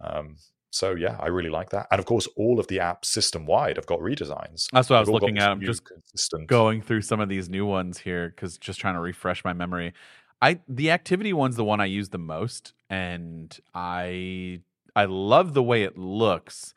Um, 0.00 0.36
so 0.70 0.94
yeah, 0.94 1.16
I 1.18 1.26
really 1.26 1.50
like 1.50 1.70
that. 1.70 1.88
And 1.90 1.98
of 1.98 2.06
course, 2.06 2.28
all 2.36 2.60
of 2.60 2.68
the 2.68 2.78
apps 2.78 3.06
system 3.06 3.44
wide 3.44 3.76
have 3.76 3.86
got 3.86 3.98
redesigns. 4.00 4.68
That's 4.72 4.88
what 4.88 4.96
I 4.96 5.00
was 5.00 5.08
They've 5.08 5.14
all 5.14 5.20
got 5.20 5.22
looking 5.22 5.38
at. 5.38 5.50
I'm 5.50 5.60
just 5.60 5.84
consistent. 5.84 6.46
going 6.46 6.80
through 6.80 7.02
some 7.02 7.20
of 7.20 7.28
these 7.28 7.48
new 7.48 7.66
ones 7.66 7.98
here 7.98 8.28
because 8.28 8.56
just 8.56 8.80
trying 8.80 8.94
to 8.94 9.00
refresh 9.00 9.44
my 9.44 9.52
memory. 9.52 9.92
I 10.40 10.60
the 10.68 10.90
activity 10.90 11.32
one's 11.32 11.56
the 11.56 11.64
one 11.64 11.80
I 11.80 11.86
use 11.86 12.10
the 12.10 12.18
most, 12.18 12.72
and 12.88 13.56
I 13.74 14.60
I 14.94 15.04
love 15.06 15.54
the 15.54 15.62
way 15.62 15.82
it 15.82 15.98
looks. 15.98 16.72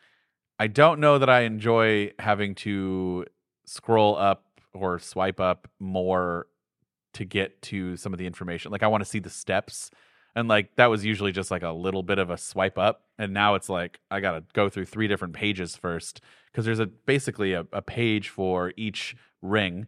I 0.60 0.68
don't 0.68 1.00
know 1.00 1.18
that 1.20 1.30
I 1.30 1.42
enjoy 1.42 2.12
having 2.20 2.56
to 2.56 3.26
scroll 3.66 4.18
up 4.18 4.46
or 4.74 5.00
swipe 5.00 5.40
up 5.40 5.68
more 5.80 6.48
to 7.14 7.26
get 7.26 7.62
to 7.64 7.98
some 7.98 8.14
of 8.14 8.20
the 8.20 8.28
information. 8.28 8.72
Like 8.72 8.84
I 8.84 8.88
want 8.88 9.04
to 9.04 9.10
see 9.10 9.20
the 9.20 9.30
steps. 9.30 9.92
And 10.36 10.48
like 10.48 10.76
that 10.76 10.88
was 10.88 11.06
usually 11.06 11.32
just 11.32 11.52
like 11.52 11.64
a 11.64 11.72
little 11.72 12.04
bit 12.04 12.18
of 12.18 12.30
a 12.30 12.38
swipe 12.38 12.78
up. 12.78 13.04
And 13.18 13.34
now 13.34 13.56
it's 13.56 13.70
like 13.70 14.00
I 14.10 14.20
gotta 14.20 14.44
go 14.54 14.70
through 14.70 14.86
three 14.86 15.08
different 15.08 15.34
pages 15.34 15.76
first. 15.76 16.22
Because 16.52 16.66
there's 16.66 16.80
a 16.80 16.86
basically 16.86 17.54
a, 17.54 17.66
a 17.72 17.82
page 17.82 18.30
for 18.30 18.74
each 18.78 19.16
ring, 19.42 19.88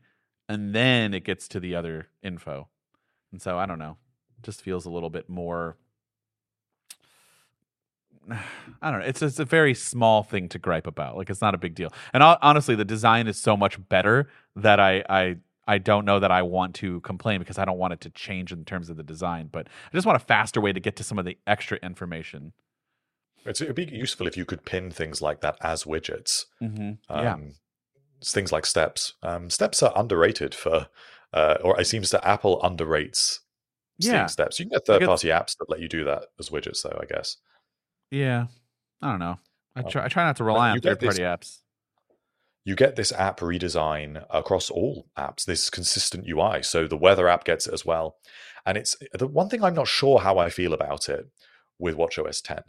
and 0.50 0.74
then 0.74 1.14
it 1.14 1.24
gets 1.24 1.48
to 1.50 1.60
the 1.60 1.76
other 1.76 2.08
info. 2.24 2.68
And 3.32 3.40
so 3.42 3.58
I 3.58 3.66
don't 3.68 3.78
know. 3.78 3.98
Just 4.42 4.62
feels 4.62 4.86
a 4.86 4.90
little 4.90 5.12
bit 5.12 5.30
more 5.30 5.78
I 8.82 8.92
don't 8.92 9.02
know. 9.02 9.06
It's 9.06 9.22
it's 9.22 9.40
a 9.40 9.46
very 9.46 9.74
small 9.74 10.24
thing 10.24 10.50
to 10.50 10.60
gripe 10.60 10.88
about. 10.88 11.18
Like 11.18 11.30
it's 11.30 11.42
not 11.42 11.56
a 11.56 11.58
big 11.58 11.76
deal. 11.76 11.92
And 12.14 12.24
honestly, 12.24 12.76
the 12.76 12.86
design 12.86 13.28
is 13.28 13.38
so 13.38 13.56
much 13.56 13.78
better 13.90 14.30
that 14.56 14.80
I 14.80 15.04
I 15.10 15.38
I 15.68 15.78
don't 15.80 16.06
know 16.06 16.20
that 16.20 16.32
I 16.32 16.42
want 16.44 16.76
to 16.76 17.00
complain 17.02 17.40
because 17.40 17.58
I 17.58 17.66
don't 17.66 17.78
want 17.80 17.94
it 17.94 18.02
to 18.02 18.10
change 18.12 18.52
in 18.52 18.66
terms 18.66 18.90
of 18.90 18.98
the 18.98 19.04
design. 19.04 19.50
But 19.52 19.68
I 19.68 19.96
just 19.98 20.06
want 20.06 20.16
a 20.22 20.26
faster 20.26 20.62
way 20.62 20.72
to 20.74 20.80
get 20.80 20.96
to 20.98 21.04
some 21.04 21.18
of 21.18 21.26
the 21.26 21.38
extra 21.48 21.78
information. 21.82 22.54
It's, 23.46 23.62
it'd 23.62 23.76
be 23.76 23.86
useful 23.86 24.28
if 24.28 24.38
you 24.38 24.46
could 24.46 24.66
pin 24.66 24.92
things 24.92 25.22
like 25.22 25.42
that 25.42 25.58
as 25.62 25.84
widgets. 25.84 26.46
Mm-hmm. 26.62 26.92
Um, 27.10 27.24
yeah. 27.24 27.38
Things 28.24 28.52
like 28.52 28.66
steps. 28.66 29.14
Um, 29.24 29.50
steps 29.50 29.84
are 29.84 29.94
underrated 29.96 30.54
for, 30.56 30.88
uh, 31.34 31.58
or 31.64 31.80
it 31.80 31.86
seems 31.86 32.10
that 32.12 32.26
Apple 32.28 32.60
underrates 32.62 33.40
Yeah. 34.00 34.26
steps. 34.28 34.60
You 34.60 34.66
can 34.66 34.72
get 34.72 34.86
third 34.86 35.04
party 35.04 35.28
apps 35.28 35.58
that 35.58 35.70
let 35.70 35.80
you 35.80 35.88
do 35.88 36.04
that 36.06 36.26
as 36.40 36.50
widgets, 36.50 36.82
though. 36.84 36.98
I 37.02 37.06
guess. 37.06 37.38
Yeah. 38.12 38.48
I 39.02 39.10
don't 39.12 39.20
know. 39.20 39.38
I 39.76 39.82
Um, 39.82 39.90
try 39.90 40.06
I 40.06 40.08
try 40.08 40.24
not 40.24 40.38
to 40.38 40.44
rely 40.44 40.72
on 40.72 40.80
third 40.80 41.00
party 41.00 41.22
apps. 41.22 41.60
You 42.66 42.76
get 42.76 42.96
this 42.96 43.12
app 43.14 43.40
redesign 43.40 44.26
across 44.30 44.70
all 44.70 45.08
apps. 45.18 45.46
This 45.46 45.70
consistent 45.70 46.28
UI. 46.28 46.64
So 46.64 46.88
the 46.88 46.98
weather 46.98 47.28
app 47.28 47.46
gets 47.46 47.68
it 47.68 47.74
as 47.74 47.86
well. 47.86 48.18
And 48.66 48.78
it's 48.78 48.98
the 49.14 49.28
one 49.28 49.50
thing 49.50 49.64
I'm 49.64 49.76
not 49.76 49.88
sure 49.88 50.20
how 50.20 50.40
I 50.40 50.50
feel 50.50 50.74
about 50.74 51.08
it 51.08 51.28
with 51.80 51.96
WatchOS 51.96 52.42
10 52.44 52.64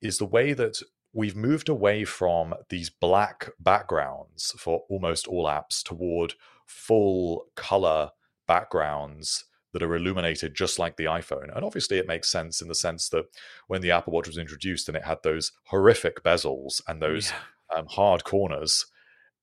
is 0.00 0.18
the 0.18 0.24
way 0.24 0.52
that 0.52 0.80
we've 1.12 1.34
moved 1.34 1.68
away 1.68 2.04
from 2.04 2.54
these 2.68 2.88
black 2.90 3.50
backgrounds 3.58 4.54
for 4.56 4.84
almost 4.88 5.26
all 5.26 5.46
apps 5.46 5.82
toward 5.82 6.34
full 6.64 7.46
color 7.56 8.10
backgrounds 8.46 9.44
that 9.72 9.82
are 9.82 9.96
illuminated 9.96 10.54
just 10.54 10.78
like 10.78 10.96
the 10.96 11.04
iPhone. 11.04 11.54
And 11.54 11.64
obviously, 11.64 11.98
it 11.98 12.06
makes 12.06 12.28
sense 12.28 12.60
in 12.60 12.68
the 12.68 12.74
sense 12.74 13.08
that 13.08 13.24
when 13.66 13.80
the 13.82 13.90
Apple 13.90 14.12
Watch 14.12 14.26
was 14.28 14.38
introduced 14.38 14.88
and 14.88 14.96
it 14.96 15.04
had 15.04 15.18
those 15.22 15.52
horrific 15.66 16.22
bezels 16.22 16.80
and 16.86 17.00
those 17.02 17.30
Yeah. 17.30 17.78
um, 17.78 17.86
hard 17.88 18.22
corners, 18.24 18.86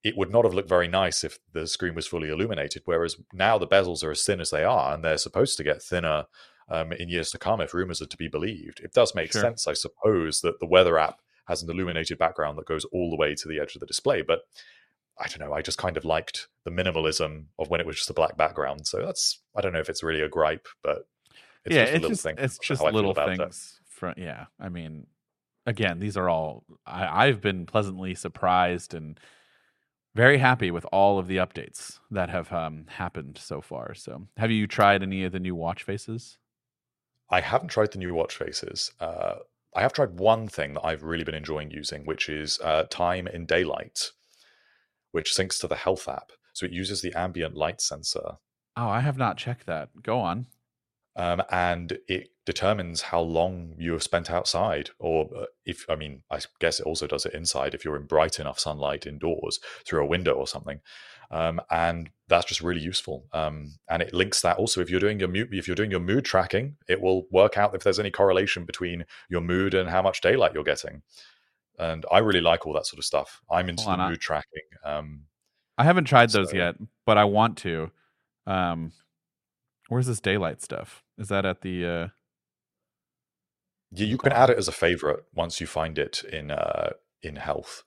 it 0.03 0.15
would 0.17 0.31
not 0.31 0.45
have 0.45 0.53
looked 0.53 0.69
very 0.69 0.87
nice 0.87 1.23
if 1.23 1.39
the 1.53 1.67
screen 1.67 1.95
was 1.95 2.07
fully 2.07 2.29
illuminated. 2.29 2.83
Whereas 2.85 3.17
now 3.33 3.57
the 3.57 3.67
bezels 3.67 4.03
are 4.03 4.11
as 4.11 4.23
thin 4.23 4.39
as 4.39 4.51
they 4.51 4.63
are, 4.63 4.93
and 4.93 5.03
they're 5.03 5.17
supposed 5.17 5.57
to 5.57 5.63
get 5.63 5.81
thinner 5.81 6.25
um, 6.69 6.91
in 6.93 7.09
years 7.09 7.31
to 7.31 7.37
come 7.37 7.61
if 7.61 7.73
rumors 7.73 8.01
are 8.01 8.05
to 8.07 8.17
be 8.17 8.27
believed. 8.27 8.79
It 8.83 8.93
does 8.93 9.15
make 9.15 9.31
Sure. 9.31 9.41
sense, 9.41 9.67
I 9.67 9.73
suppose, 9.73 10.41
that 10.41 10.59
the 10.59 10.65
weather 10.67 10.97
app 10.99 11.19
has 11.47 11.63
an 11.63 11.69
illuminated 11.69 12.17
background 12.17 12.57
that 12.57 12.65
goes 12.67 12.85
all 12.85 13.09
the 13.09 13.15
way 13.15 13.33
to 13.35 13.47
the 13.47 13.59
edge 13.59 13.75
of 13.75 13.79
the 13.79 13.85
display. 13.87 14.21
But 14.21 14.41
I 15.19 15.27
don't 15.27 15.39
know. 15.39 15.53
I 15.53 15.61
just 15.61 15.77
kind 15.77 15.97
of 15.97 16.05
liked 16.05 16.47
the 16.63 16.71
minimalism 16.71 17.45
of 17.57 17.69
when 17.69 17.79
it 17.79 17.87
was 17.87 17.95
just 17.95 18.09
a 18.09 18.13
black 18.13 18.37
background. 18.37 18.85
So 18.85 19.03
that's 19.05 19.39
I 19.55 19.61
don't 19.61 19.73
know 19.73 19.79
if 19.79 19.89
it's 19.89 20.03
really 20.03 20.21
a 20.21 20.29
gripe, 20.29 20.67
but 20.83 21.07
it's 21.65 21.73
yeah, 21.75 21.81
just 21.85 21.91
a 21.91 21.95
it's 21.95 22.01
little 22.01 22.09
just 22.09 22.23
thing. 22.23 22.35
it's 22.37 22.57
just 22.59 22.81
how 22.81 22.87
I 22.87 22.91
feel 22.91 22.95
little 22.97 23.13
things. 23.15 23.79
from 23.89 24.13
yeah. 24.17 24.45
I 24.59 24.69
mean, 24.69 25.07
again, 25.65 25.99
these 25.99 26.17
are 26.17 26.29
all 26.29 26.65
I, 26.85 27.27
I've 27.27 27.41
been 27.41 27.65
pleasantly 27.65 28.13
surprised 28.13 28.93
and 28.93 29.19
very 30.17 30.39
happy 30.39 30.71
with 30.71 30.83
all 30.91 31.19
of 31.19 31.27
the 31.27 31.37
updates 31.37 31.99
that 32.09 32.27
have 32.27 32.51
um, 32.51 32.85
happened 32.87 33.37
so 33.39 33.61
far. 33.61 33.93
So, 33.93 34.27
have 34.35 34.49
you 34.49 34.65
tried 34.65 35.03
any 35.03 35.23
of 35.23 35.31
the 35.31 35.39
new 35.39 35.53
watch 35.53 35.83
faces? 35.83 36.39
I 37.29 37.39
haven't 37.39 37.67
tried 37.67 37.91
the 37.91 37.99
new 37.99 38.15
watch 38.15 38.35
faces. 38.35 38.91
Uh, 38.99 39.35
I 39.75 39.81
have 39.81 39.93
tried 39.93 40.19
one 40.19 40.47
thing 40.47 40.73
that 40.73 40.83
I've 40.83 41.03
really 41.03 41.23
been 41.23 41.35
enjoying 41.35 41.69
using, 41.69 42.03
which 42.05 42.29
is 42.29 42.59
uh, 42.63 42.85
time 42.89 43.27
in 43.27 43.45
daylight, 43.45 44.11
which 45.11 45.33
syncs 45.33 45.59
to 45.61 45.67
the 45.67 45.75
health 45.75 46.07
app. 46.07 46.31
So 46.53 46.65
it 46.65 46.71
uses 46.71 47.03
the 47.03 47.13
ambient 47.13 47.55
light 47.55 47.79
sensor. 47.79 48.37
Oh, 48.75 48.89
I 48.89 49.01
have 49.01 49.17
not 49.19 49.37
checked 49.37 49.67
that. 49.67 49.89
Go 50.01 50.19
on. 50.19 50.47
Um, 51.17 51.41
and 51.49 51.97
it 52.07 52.29
determines 52.45 53.01
how 53.01 53.21
long 53.21 53.73
you 53.77 53.91
have 53.93 54.03
spent 54.03 54.29
outside, 54.29 54.91
or 54.99 55.27
uh, 55.35 55.45
if 55.65 55.83
I 55.89 55.95
mean, 55.95 56.21
I 56.29 56.39
guess 56.59 56.79
it 56.79 56.85
also 56.85 57.07
does 57.07 57.25
it 57.25 57.33
inside 57.33 57.73
if 57.73 57.83
you're 57.83 57.97
in 57.97 58.05
bright 58.05 58.39
enough 58.39 58.59
sunlight 58.59 59.07
indoors 59.07 59.59
through 59.83 60.03
a 60.03 60.07
window 60.07 60.33
or 60.33 60.47
something. 60.47 60.79
Um, 61.31 61.59
and 61.71 62.11
that's 62.27 62.45
just 62.45 62.61
really 62.61 62.81
useful. 62.81 63.25
Um, 63.33 63.73
and 63.89 64.01
it 64.03 64.13
links 64.13 64.41
that 64.41 64.57
also 64.57 64.79
if 64.79 64.91
you're 64.91 64.99
doing 64.99 65.19
your 65.19 65.27
mood, 65.27 65.49
if 65.51 65.67
you're 65.67 65.75
doing 65.75 65.91
your 65.91 65.99
mood 65.99 66.23
tracking, 66.23 66.77
it 66.87 67.01
will 67.01 67.25
work 67.31 67.57
out 67.57 67.73
if 67.73 67.83
there's 67.83 67.99
any 67.99 68.11
correlation 68.11 68.63
between 68.63 69.03
your 69.27 69.41
mood 69.41 69.73
and 69.73 69.89
how 69.89 70.03
much 70.03 70.21
daylight 70.21 70.53
you're 70.53 70.63
getting. 70.63 71.01
And 71.79 72.05
I 72.11 72.19
really 72.19 72.41
like 72.41 72.65
all 72.67 72.73
that 72.73 72.85
sort 72.85 72.99
of 72.99 73.05
stuff. 73.05 73.41
I'm 73.51 73.69
into 73.69 73.83
the 73.83 73.97
mood 74.09 74.21
tracking. 74.21 74.63
Um, 74.85 75.23
I 75.79 75.83
haven't 75.83 76.05
tried 76.05 76.29
those 76.29 76.53
yet, 76.53 76.75
but 77.05 77.17
I 77.17 77.25
want 77.25 77.57
to. 77.59 77.91
Um, 78.45 78.93
where's 79.89 80.07
this 80.07 80.19
daylight 80.21 80.61
stuff? 80.61 81.03
Is 81.17 81.29
that 81.29 81.45
at 81.45 81.61
the? 81.61 81.85
Uh... 81.85 82.07
Yeah, 83.91 84.07
you 84.07 84.17
can 84.17 84.33
add 84.33 84.49
it 84.49 84.57
as 84.57 84.67
a 84.67 84.73
favorite 84.73 85.23
once 85.33 85.61
you 85.61 85.67
find 85.67 85.97
it 85.97 86.23
in 86.23 86.51
uh, 86.51 86.91
in 87.21 87.37
health, 87.37 87.83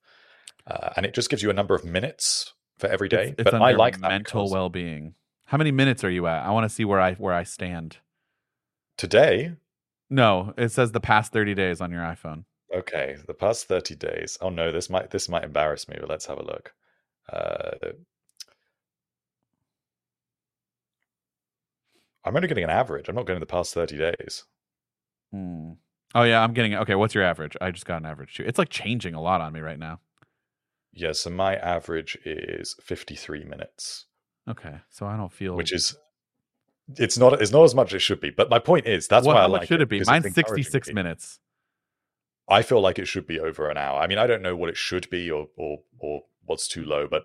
uh, 0.67 0.91
and 0.97 1.05
it 1.05 1.15
just 1.15 1.31
gives 1.31 1.43
you 1.43 1.51
a 1.51 1.55
number 1.55 1.75
of 1.75 1.85
minutes 1.85 2.55
for 2.79 2.89
every 2.89 3.09
day. 3.09 3.29
It's, 3.29 3.41
it's 3.41 3.51
but 3.51 3.61
I 3.61 3.73
like 3.73 4.01
mental 4.01 4.45
because... 4.45 4.53
well 4.53 4.69
being. 4.69 5.15
How 5.47 5.59
many 5.59 5.73
minutes 5.73 6.05
are 6.05 6.11
you 6.11 6.27
at? 6.27 6.45
I 6.45 6.51
want 6.51 6.65
to 6.65 6.75
see 6.75 6.85
where 6.85 7.01
I 7.01 7.15
where 7.15 7.35
I 7.35 7.43
stand. 7.43 7.99
Today? 8.97 9.53
No, 10.09 10.55
it 10.57 10.71
says 10.71 10.93
the 10.93 11.01
past 11.01 11.33
thirty 11.33 11.55
days 11.55 11.81
on 11.81 11.91
your 11.91 12.03
iPhone. 12.03 12.45
Okay, 12.75 13.17
the 13.27 13.35
past 13.35 13.67
thirty 13.67 13.95
days. 13.95 14.39
Oh 14.41 14.49
no, 14.49 14.73
this 14.73 14.89
might 14.89 15.11
this 15.11 15.29
might 15.29 15.45
embarrass 15.45 15.89
me, 15.89 15.97
but 16.01 16.09
let's 16.09 16.27
have 16.27 16.39
a 16.39 16.45
look. 16.45 16.73
Uh, 17.31 17.93
I'm 22.25 22.37
only 22.37 22.49
getting 22.49 22.65
an 22.65 22.71
average. 22.71 23.09
I'm 23.09 23.15
not 23.15 23.27
getting 23.27 23.41
the 23.41 23.47
past 23.47 23.73
30 23.75 23.97
days. 23.97 24.45
Hmm. 25.33 25.73
Oh 26.15 26.23
yeah, 26.23 26.43
I'm 26.43 26.53
getting 26.53 26.75
okay. 26.75 26.97
What's 26.97 27.15
your 27.15 27.25
average? 27.25 27.57
I 27.61 27.71
just 27.71 27.87
got 27.87 27.99
an 27.99 28.07
average 28.07 28.35
too. 28.35 28.45
It's 28.45 28.59
like 28.59 28.69
changing 28.69 29.15
a 29.15 29.21
lot 29.21 29.41
on 29.41 29.53
me 29.53 29.61
right 29.61 29.79
now. 29.79 30.01
Yeah, 30.93 31.13
so 31.13 31.31
my 31.31 31.55
average 31.55 32.19
is 32.25 32.75
53 32.83 33.45
minutes. 33.45 34.07
Okay, 34.49 34.81
so 34.89 35.07
I 35.07 35.17
don't 35.17 35.33
feel 35.33 35.55
which 35.55 35.73
is 35.73 35.97
it's 36.97 37.17
not 37.17 37.41
it's 37.41 37.53
not 37.53 37.63
as 37.63 37.75
much 37.75 37.89
as 37.93 37.95
it 37.95 38.01
should 38.01 38.21
be. 38.21 38.31
But 38.31 38.51
my 38.51 38.59
point 38.59 38.87
is 38.87 39.07
that's 39.07 39.27
well, 39.27 39.37
why 39.37 39.43
I 39.43 39.47
like 39.47 39.69
should 39.69 39.81
it, 39.81 39.89
be. 39.89 40.03
Mine's 40.05 40.35
66 40.35 40.89
me. 40.89 40.95
minutes. 40.95 41.39
I 42.49 42.63
feel 42.63 42.81
like 42.81 42.99
it 42.99 43.07
should 43.07 43.29
be 43.29 43.39
over 43.39 43.71
an 43.71 43.77
hour. 43.77 44.01
I 44.01 44.09
mean, 44.09 44.19
I 44.19 44.27
don't 44.27 44.43
know 44.43 44.57
what 44.57 44.69
it 44.69 44.77
should 44.77 45.09
be 45.11 45.31
or 45.31 45.49
or 45.57 45.79
or 45.99 46.25
what's 46.45 46.67
too 46.67 46.85
low, 46.85 47.07
but 47.07 47.25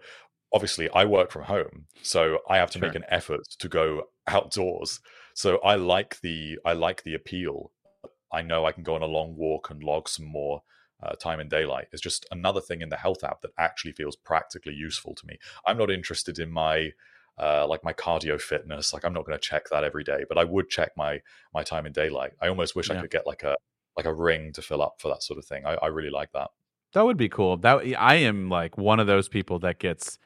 obviously 0.53 0.89
I 0.89 1.05
work 1.05 1.31
from 1.31 1.43
home, 1.43 1.85
so 2.03 2.39
I 2.47 2.57
have 2.57 2.69
to 2.71 2.79
sure. 2.79 2.87
make 2.87 2.95
an 2.95 3.05
effort 3.09 3.41
to 3.57 3.67
go 3.67 4.03
outdoors. 4.27 4.99
So 5.33 5.57
I 5.59 5.75
like 5.75 6.19
the 6.21 6.59
I 6.65 6.73
like 6.73 7.03
the 7.03 7.13
appeal. 7.13 7.71
I 8.31 8.41
know 8.41 8.65
I 8.65 8.71
can 8.71 8.83
go 8.83 8.95
on 8.95 9.01
a 9.01 9.07
long 9.07 9.35
walk 9.35 9.69
and 9.69 9.83
log 9.83 10.09
some 10.09 10.25
more 10.25 10.63
uh, 11.03 11.13
time 11.15 11.39
in 11.39 11.49
daylight. 11.49 11.87
It's 11.91 12.01
just 12.01 12.25
another 12.31 12.61
thing 12.61 12.81
in 12.81 12.89
the 12.89 12.97
health 12.97 13.23
app 13.23 13.41
that 13.41 13.51
actually 13.57 13.93
feels 13.93 14.15
practically 14.15 14.73
useful 14.73 15.13
to 15.15 15.27
me. 15.27 15.37
I'm 15.65 15.77
not 15.77 15.91
interested 15.91 16.39
in 16.39 16.51
my 16.51 16.91
uh, 17.37 17.67
like 17.67 17.83
my 17.83 17.93
cardio 17.93 18.39
fitness. 18.39 18.93
Like 18.93 19.03
I'm 19.03 19.13
not 19.13 19.25
going 19.25 19.37
to 19.37 19.43
check 19.43 19.69
that 19.69 19.83
every 19.83 20.03
day, 20.03 20.23
but 20.27 20.37
I 20.37 20.43
would 20.43 20.69
check 20.69 20.91
my 20.95 21.21
my 21.53 21.63
time 21.63 21.85
in 21.85 21.91
daylight. 21.91 22.31
I 22.41 22.47
almost 22.47 22.75
wish 22.75 22.89
yeah. 22.89 22.97
I 22.97 23.01
could 23.01 23.11
get 23.11 23.27
like 23.27 23.43
a 23.43 23.55
like 23.97 24.05
a 24.05 24.13
ring 24.13 24.51
to 24.53 24.61
fill 24.61 24.81
up 24.81 24.95
for 24.99 25.09
that 25.09 25.23
sort 25.23 25.39
of 25.39 25.45
thing. 25.45 25.65
I, 25.65 25.75
I 25.75 25.87
really 25.87 26.09
like 26.09 26.31
that. 26.33 26.49
That 26.93 27.05
would 27.05 27.17
be 27.17 27.29
cool. 27.29 27.57
That 27.57 27.83
I 27.97 28.15
am 28.15 28.49
like 28.49 28.77
one 28.77 28.99
of 28.99 29.07
those 29.07 29.27
people 29.27 29.59
that 29.59 29.79
gets 29.79 30.17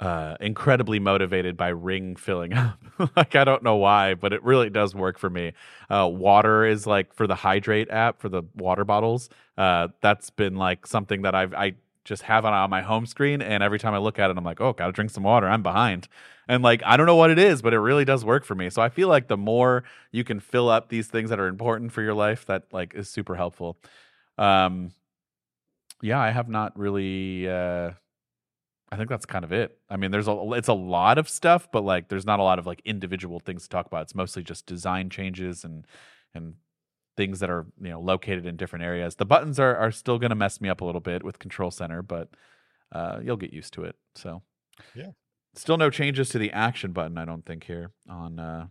uh, 0.00 0.34
incredibly 0.40 0.98
motivated 0.98 1.56
by 1.56 1.68
ring 1.68 2.16
filling 2.16 2.52
up. 2.54 2.80
like 3.16 3.36
I 3.36 3.44
don't 3.44 3.62
know 3.62 3.76
why, 3.76 4.14
but 4.14 4.32
it 4.32 4.42
really 4.42 4.70
does 4.70 4.94
work 4.94 5.18
for 5.18 5.28
me. 5.30 5.52
Uh, 5.90 6.08
water 6.10 6.64
is 6.64 6.86
like 6.86 7.12
for 7.14 7.26
the 7.26 7.34
hydrate 7.34 7.90
app 7.90 8.20
for 8.20 8.28
the 8.28 8.42
water 8.56 8.84
bottles. 8.84 9.28
Uh, 9.58 9.88
that's 10.00 10.30
been 10.30 10.56
like 10.56 10.86
something 10.86 11.22
that 11.22 11.34
I've 11.34 11.52
I 11.54 11.74
just 12.04 12.22
have 12.22 12.46
it 12.46 12.48
on 12.48 12.70
my 12.70 12.80
home 12.80 13.04
screen, 13.04 13.42
and 13.42 13.62
every 13.62 13.78
time 13.78 13.92
I 13.92 13.98
look 13.98 14.18
at 14.18 14.30
it, 14.30 14.38
I'm 14.38 14.44
like, 14.44 14.60
oh, 14.60 14.72
gotta 14.72 14.92
drink 14.92 15.10
some 15.10 15.22
water. 15.22 15.46
I'm 15.46 15.62
behind, 15.62 16.08
and 16.48 16.62
like 16.62 16.82
I 16.84 16.96
don't 16.96 17.06
know 17.06 17.16
what 17.16 17.30
it 17.30 17.38
is, 17.38 17.60
but 17.60 17.74
it 17.74 17.78
really 17.78 18.06
does 18.06 18.24
work 18.24 18.44
for 18.44 18.54
me. 18.54 18.70
So 18.70 18.80
I 18.80 18.88
feel 18.88 19.08
like 19.08 19.28
the 19.28 19.36
more 19.36 19.84
you 20.12 20.24
can 20.24 20.40
fill 20.40 20.70
up 20.70 20.88
these 20.88 21.08
things 21.08 21.28
that 21.28 21.38
are 21.38 21.46
important 21.46 21.92
for 21.92 22.00
your 22.00 22.14
life, 22.14 22.46
that 22.46 22.64
like 22.72 22.94
is 22.94 23.10
super 23.10 23.34
helpful. 23.36 23.76
Um, 24.38 24.92
yeah, 26.00 26.18
I 26.18 26.30
have 26.30 26.48
not 26.48 26.78
really. 26.78 27.46
Uh, 27.46 27.90
I 28.92 28.96
think 28.96 29.08
that's 29.08 29.26
kind 29.26 29.44
of 29.44 29.52
it. 29.52 29.78
I 29.88 29.96
mean, 29.96 30.10
there's 30.10 30.26
a 30.26 30.36
it's 30.52 30.68
a 30.68 30.74
lot 30.74 31.18
of 31.18 31.28
stuff, 31.28 31.68
but 31.70 31.84
like 31.84 32.08
there's 32.08 32.26
not 32.26 32.40
a 32.40 32.42
lot 32.42 32.58
of 32.58 32.66
like 32.66 32.82
individual 32.84 33.38
things 33.38 33.62
to 33.62 33.68
talk 33.68 33.86
about. 33.86 34.02
It's 34.02 34.14
mostly 34.14 34.42
just 34.42 34.66
design 34.66 35.10
changes 35.10 35.64
and 35.64 35.86
and 36.34 36.54
things 37.16 37.40
that 37.40 37.50
are 37.50 37.66
you 37.80 37.90
know 37.90 38.00
located 38.00 38.46
in 38.46 38.56
different 38.56 38.84
areas. 38.84 39.14
The 39.14 39.26
buttons 39.26 39.60
are 39.60 39.76
are 39.76 39.92
still 39.92 40.18
going 40.18 40.30
to 40.30 40.36
mess 40.36 40.60
me 40.60 40.68
up 40.68 40.80
a 40.80 40.84
little 40.84 41.00
bit 41.00 41.22
with 41.22 41.38
Control 41.38 41.70
Center, 41.70 42.02
but 42.02 42.30
uh, 42.90 43.20
you'll 43.22 43.36
get 43.36 43.52
used 43.52 43.72
to 43.74 43.84
it. 43.84 43.94
So 44.16 44.42
yeah, 44.94 45.10
still 45.54 45.76
no 45.76 45.90
changes 45.90 46.28
to 46.30 46.38
the 46.38 46.50
action 46.50 46.92
button. 46.92 47.16
I 47.16 47.24
don't 47.24 47.46
think 47.46 47.64
here 47.64 47.92
on 48.08 48.40
uh, 48.40 48.66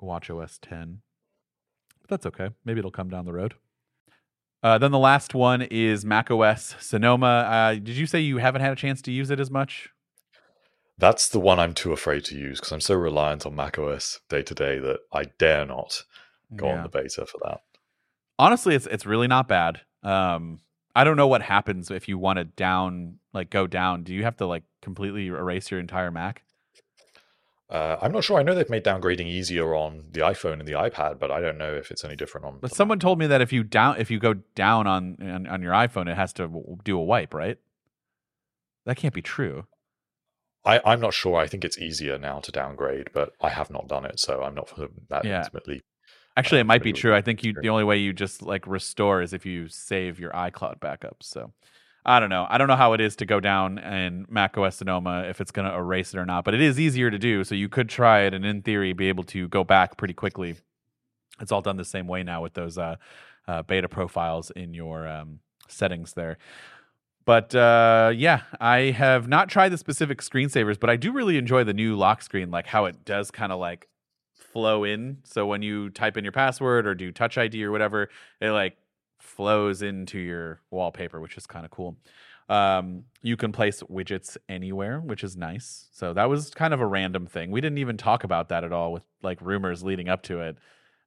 Watch 0.00 0.30
OS 0.30 0.58
10, 0.62 1.00
but 2.02 2.10
that's 2.10 2.26
okay. 2.26 2.50
Maybe 2.64 2.78
it'll 2.78 2.92
come 2.92 3.08
down 3.08 3.24
the 3.24 3.32
road. 3.32 3.54
Uh, 4.62 4.78
then 4.78 4.90
the 4.90 4.98
last 4.98 5.34
one 5.34 5.62
is 5.62 6.04
macOS 6.04 6.74
Sonoma. 6.80 7.26
Uh, 7.26 7.74
did 7.74 7.90
you 7.96 8.06
say 8.06 8.20
you 8.20 8.38
haven't 8.38 8.62
had 8.62 8.72
a 8.72 8.76
chance 8.76 9.02
to 9.02 9.12
use 9.12 9.30
it 9.30 9.38
as 9.38 9.50
much? 9.50 9.90
That's 10.98 11.28
the 11.28 11.40
one 11.40 11.58
I'm 11.58 11.74
too 11.74 11.92
afraid 11.92 12.24
to 12.26 12.36
use 12.36 12.58
because 12.58 12.72
I'm 12.72 12.80
so 12.80 12.94
reliant 12.94 13.44
on 13.44 13.54
macOS 13.54 14.20
day 14.28 14.42
to 14.42 14.54
day 14.54 14.78
that 14.78 15.00
I 15.12 15.24
dare 15.38 15.66
not 15.66 16.04
go 16.54 16.68
yeah. 16.68 16.78
on 16.78 16.82
the 16.82 16.88
beta 16.88 17.26
for 17.26 17.38
that. 17.44 17.60
Honestly, 18.38 18.74
it's 18.74 18.86
it's 18.86 19.06
really 19.06 19.28
not 19.28 19.46
bad. 19.48 19.80
Um, 20.02 20.60
I 20.94 21.04
don't 21.04 21.16
know 21.16 21.26
what 21.26 21.42
happens 21.42 21.90
if 21.90 22.08
you 22.08 22.16
want 22.16 22.38
to 22.38 22.44
down 22.44 23.18
like 23.34 23.50
go 23.50 23.66
down. 23.66 24.04
Do 24.04 24.14
you 24.14 24.24
have 24.24 24.38
to 24.38 24.46
like 24.46 24.64
completely 24.80 25.26
erase 25.26 25.70
your 25.70 25.80
entire 25.80 26.10
Mac? 26.10 26.42
Uh, 27.68 27.96
I'm 28.00 28.12
not 28.12 28.22
sure. 28.22 28.38
I 28.38 28.44
know 28.44 28.54
they've 28.54 28.70
made 28.70 28.84
downgrading 28.84 29.26
easier 29.26 29.74
on 29.74 30.04
the 30.12 30.20
iPhone 30.20 30.60
and 30.60 30.68
the 30.68 30.74
iPad, 30.74 31.18
but 31.18 31.32
I 31.32 31.40
don't 31.40 31.58
know 31.58 31.74
if 31.74 31.90
it's 31.90 32.04
any 32.04 32.14
different 32.14 32.46
on. 32.46 32.58
But 32.60 32.72
someone 32.72 33.00
told 33.00 33.18
me 33.18 33.26
that 33.26 33.40
if 33.40 33.52
you 33.52 33.64
down 33.64 34.00
if 34.00 34.10
you 34.10 34.20
go 34.20 34.34
down 34.54 34.86
on, 34.86 35.16
on 35.20 35.46
on 35.48 35.62
your 35.62 35.72
iPhone, 35.72 36.08
it 36.08 36.14
has 36.16 36.32
to 36.34 36.48
do 36.84 36.96
a 36.96 37.02
wipe, 37.02 37.34
right? 37.34 37.58
That 38.84 38.96
can't 38.96 39.14
be 39.14 39.22
true. 39.22 39.66
I, 40.64 40.80
I'm 40.84 41.00
not 41.00 41.14
sure. 41.14 41.36
I 41.36 41.46
think 41.46 41.64
it's 41.64 41.78
easier 41.78 42.18
now 42.18 42.40
to 42.40 42.52
downgrade, 42.52 43.10
but 43.12 43.32
I 43.40 43.48
have 43.48 43.70
not 43.70 43.88
done 43.88 44.04
it, 44.04 44.18
so 44.18 44.42
I'm 44.42 44.54
not 44.54 44.72
that 45.08 45.24
yeah. 45.24 45.38
intimately. 45.38 45.82
Actually, 46.36 46.60
it 46.60 46.64
might 46.64 46.82
be 46.82 46.92
true. 46.92 47.14
I 47.14 47.22
think 47.22 47.42
you 47.42 47.54
the 47.60 47.70
only 47.70 47.84
way 47.84 47.96
you 47.96 48.12
just 48.12 48.42
like 48.42 48.66
restore 48.66 49.22
is 49.22 49.32
if 49.32 49.46
you 49.46 49.68
save 49.68 50.20
your 50.20 50.30
iCloud 50.32 50.78
backups. 50.78 51.22
So 51.22 51.52
I 52.08 52.20
don't 52.20 52.30
know. 52.30 52.46
I 52.48 52.56
don't 52.56 52.68
know 52.68 52.76
how 52.76 52.92
it 52.92 53.00
is 53.00 53.16
to 53.16 53.26
go 53.26 53.40
down 53.40 53.78
in 53.78 54.26
Mac 54.30 54.56
OS 54.56 54.76
Sonoma 54.76 55.24
if 55.28 55.40
it's 55.40 55.50
going 55.50 55.68
to 55.68 55.76
erase 55.76 56.14
it 56.14 56.18
or 56.18 56.24
not, 56.24 56.44
but 56.44 56.54
it 56.54 56.60
is 56.60 56.78
easier 56.78 57.10
to 57.10 57.18
do. 57.18 57.42
So 57.42 57.56
you 57.56 57.68
could 57.68 57.88
try 57.88 58.20
it 58.20 58.32
and 58.32 58.46
in 58.46 58.62
theory 58.62 58.92
be 58.92 59.08
able 59.08 59.24
to 59.24 59.48
go 59.48 59.64
back 59.64 59.96
pretty 59.96 60.14
quickly. 60.14 60.54
It's 61.40 61.50
all 61.50 61.62
done 61.62 61.76
the 61.76 61.84
same 61.84 62.06
way 62.06 62.22
now 62.22 62.42
with 62.42 62.54
those 62.54 62.78
uh, 62.78 62.96
uh, 63.48 63.62
beta 63.62 63.88
profiles 63.88 64.52
in 64.52 64.72
your 64.72 65.08
um, 65.08 65.40
settings 65.66 66.12
there. 66.12 66.38
But 67.24 67.52
uh, 67.56 68.12
yeah, 68.14 68.42
I 68.60 68.92
have 68.92 69.26
not 69.26 69.48
tried 69.48 69.70
the 69.70 69.78
specific 69.78 70.22
screensavers, 70.22 70.78
but 70.78 70.88
I 70.88 70.94
do 70.94 71.10
really 71.10 71.36
enjoy 71.38 71.64
the 71.64 71.74
new 71.74 71.96
lock 71.96 72.22
screen, 72.22 72.52
like 72.52 72.68
how 72.68 72.84
it 72.84 73.04
does 73.04 73.32
kind 73.32 73.50
of 73.50 73.58
like 73.58 73.88
flow 74.32 74.84
in. 74.84 75.18
So 75.24 75.44
when 75.44 75.60
you 75.60 75.90
type 75.90 76.16
in 76.16 76.24
your 76.24 76.32
password 76.32 76.86
or 76.86 76.94
do 76.94 77.10
Touch 77.10 77.36
ID 77.36 77.64
or 77.64 77.72
whatever, 77.72 78.10
it 78.40 78.50
like 78.50 78.76
flows 79.36 79.82
into 79.82 80.18
your 80.18 80.60
wallpaper, 80.70 81.20
which 81.20 81.36
is 81.36 81.46
kind 81.46 81.64
of 81.64 81.70
cool. 81.70 81.96
Um, 82.48 83.04
you 83.22 83.36
can 83.36 83.52
place 83.52 83.82
widgets 83.82 84.36
anywhere, 84.48 85.00
which 85.00 85.24
is 85.24 85.36
nice. 85.36 85.88
So 85.92 86.12
that 86.12 86.28
was 86.28 86.50
kind 86.50 86.72
of 86.72 86.80
a 86.80 86.86
random 86.86 87.26
thing. 87.26 87.50
We 87.50 87.60
didn't 87.60 87.78
even 87.78 87.96
talk 87.96 88.24
about 88.24 88.48
that 88.50 88.64
at 88.64 88.72
all 88.72 88.92
with 88.92 89.02
like 89.22 89.40
rumors 89.40 89.82
leading 89.82 90.08
up 90.08 90.22
to 90.24 90.40
it. 90.40 90.56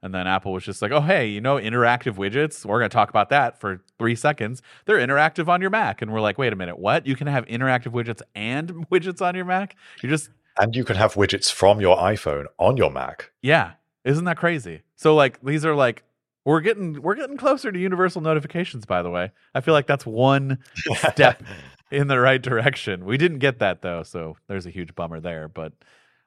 And 0.01 0.13
then 0.13 0.27
Apple 0.27 0.53
was 0.53 0.63
just 0.63 0.81
like, 0.81 0.91
oh, 0.91 1.01
hey, 1.01 1.27
you 1.27 1.41
know, 1.41 1.55
interactive 1.55 2.15
widgets. 2.15 2.65
We're 2.65 2.79
going 2.79 2.89
to 2.89 2.93
talk 2.93 3.09
about 3.09 3.29
that 3.29 3.59
for 3.59 3.81
three 3.97 4.15
seconds. 4.15 4.61
They're 4.85 4.97
interactive 4.97 5.49
on 5.49 5.59
your 5.59 5.69
Mac. 5.69 6.01
And 6.01 6.13
we're 6.13 6.21
like, 6.21 6.37
wait 6.37 6.53
a 6.53 6.55
minute, 6.55 6.79
what? 6.79 7.05
You 7.05 7.17
can 7.17 7.27
have 7.27 7.45
interactive 7.47 7.91
widgets 7.91 8.21
and 8.33 8.89
widgets 8.91 9.21
on 9.21 9.35
your 9.35 9.45
Mac? 9.45 9.75
You're 10.01 10.09
just. 10.09 10.29
And 10.57 10.75
you 10.75 10.83
can 10.83 10.95
have 10.95 11.15
widgets 11.15 11.51
from 11.51 11.81
your 11.81 11.97
iPhone 11.97 12.45
on 12.57 12.77
your 12.77 12.91
Mac. 12.91 13.31
Yeah. 13.41 13.73
Isn't 14.05 14.25
that 14.25 14.37
crazy? 14.37 14.83
So, 14.95 15.15
like, 15.15 15.41
these 15.41 15.65
are 15.65 15.75
like 15.75 16.03
We're 16.49 16.61
getting 16.61 16.99
we're 17.03 17.13
getting 17.13 17.37
closer 17.37 17.71
to 17.71 17.77
universal 17.77 18.21
notifications. 18.21 18.83
By 18.83 19.03
the 19.03 19.11
way, 19.11 19.29
I 19.53 19.61
feel 19.61 19.75
like 19.75 19.85
that's 19.85 20.03
one 20.03 20.57
step 21.11 21.43
in 21.91 22.07
the 22.07 22.19
right 22.19 22.41
direction. 22.41 23.05
We 23.05 23.17
didn't 23.17 23.37
get 23.37 23.59
that 23.59 23.83
though, 23.83 24.01
so 24.01 24.35
there's 24.47 24.65
a 24.65 24.71
huge 24.71 24.95
bummer 24.95 25.19
there. 25.19 25.47
But 25.47 25.73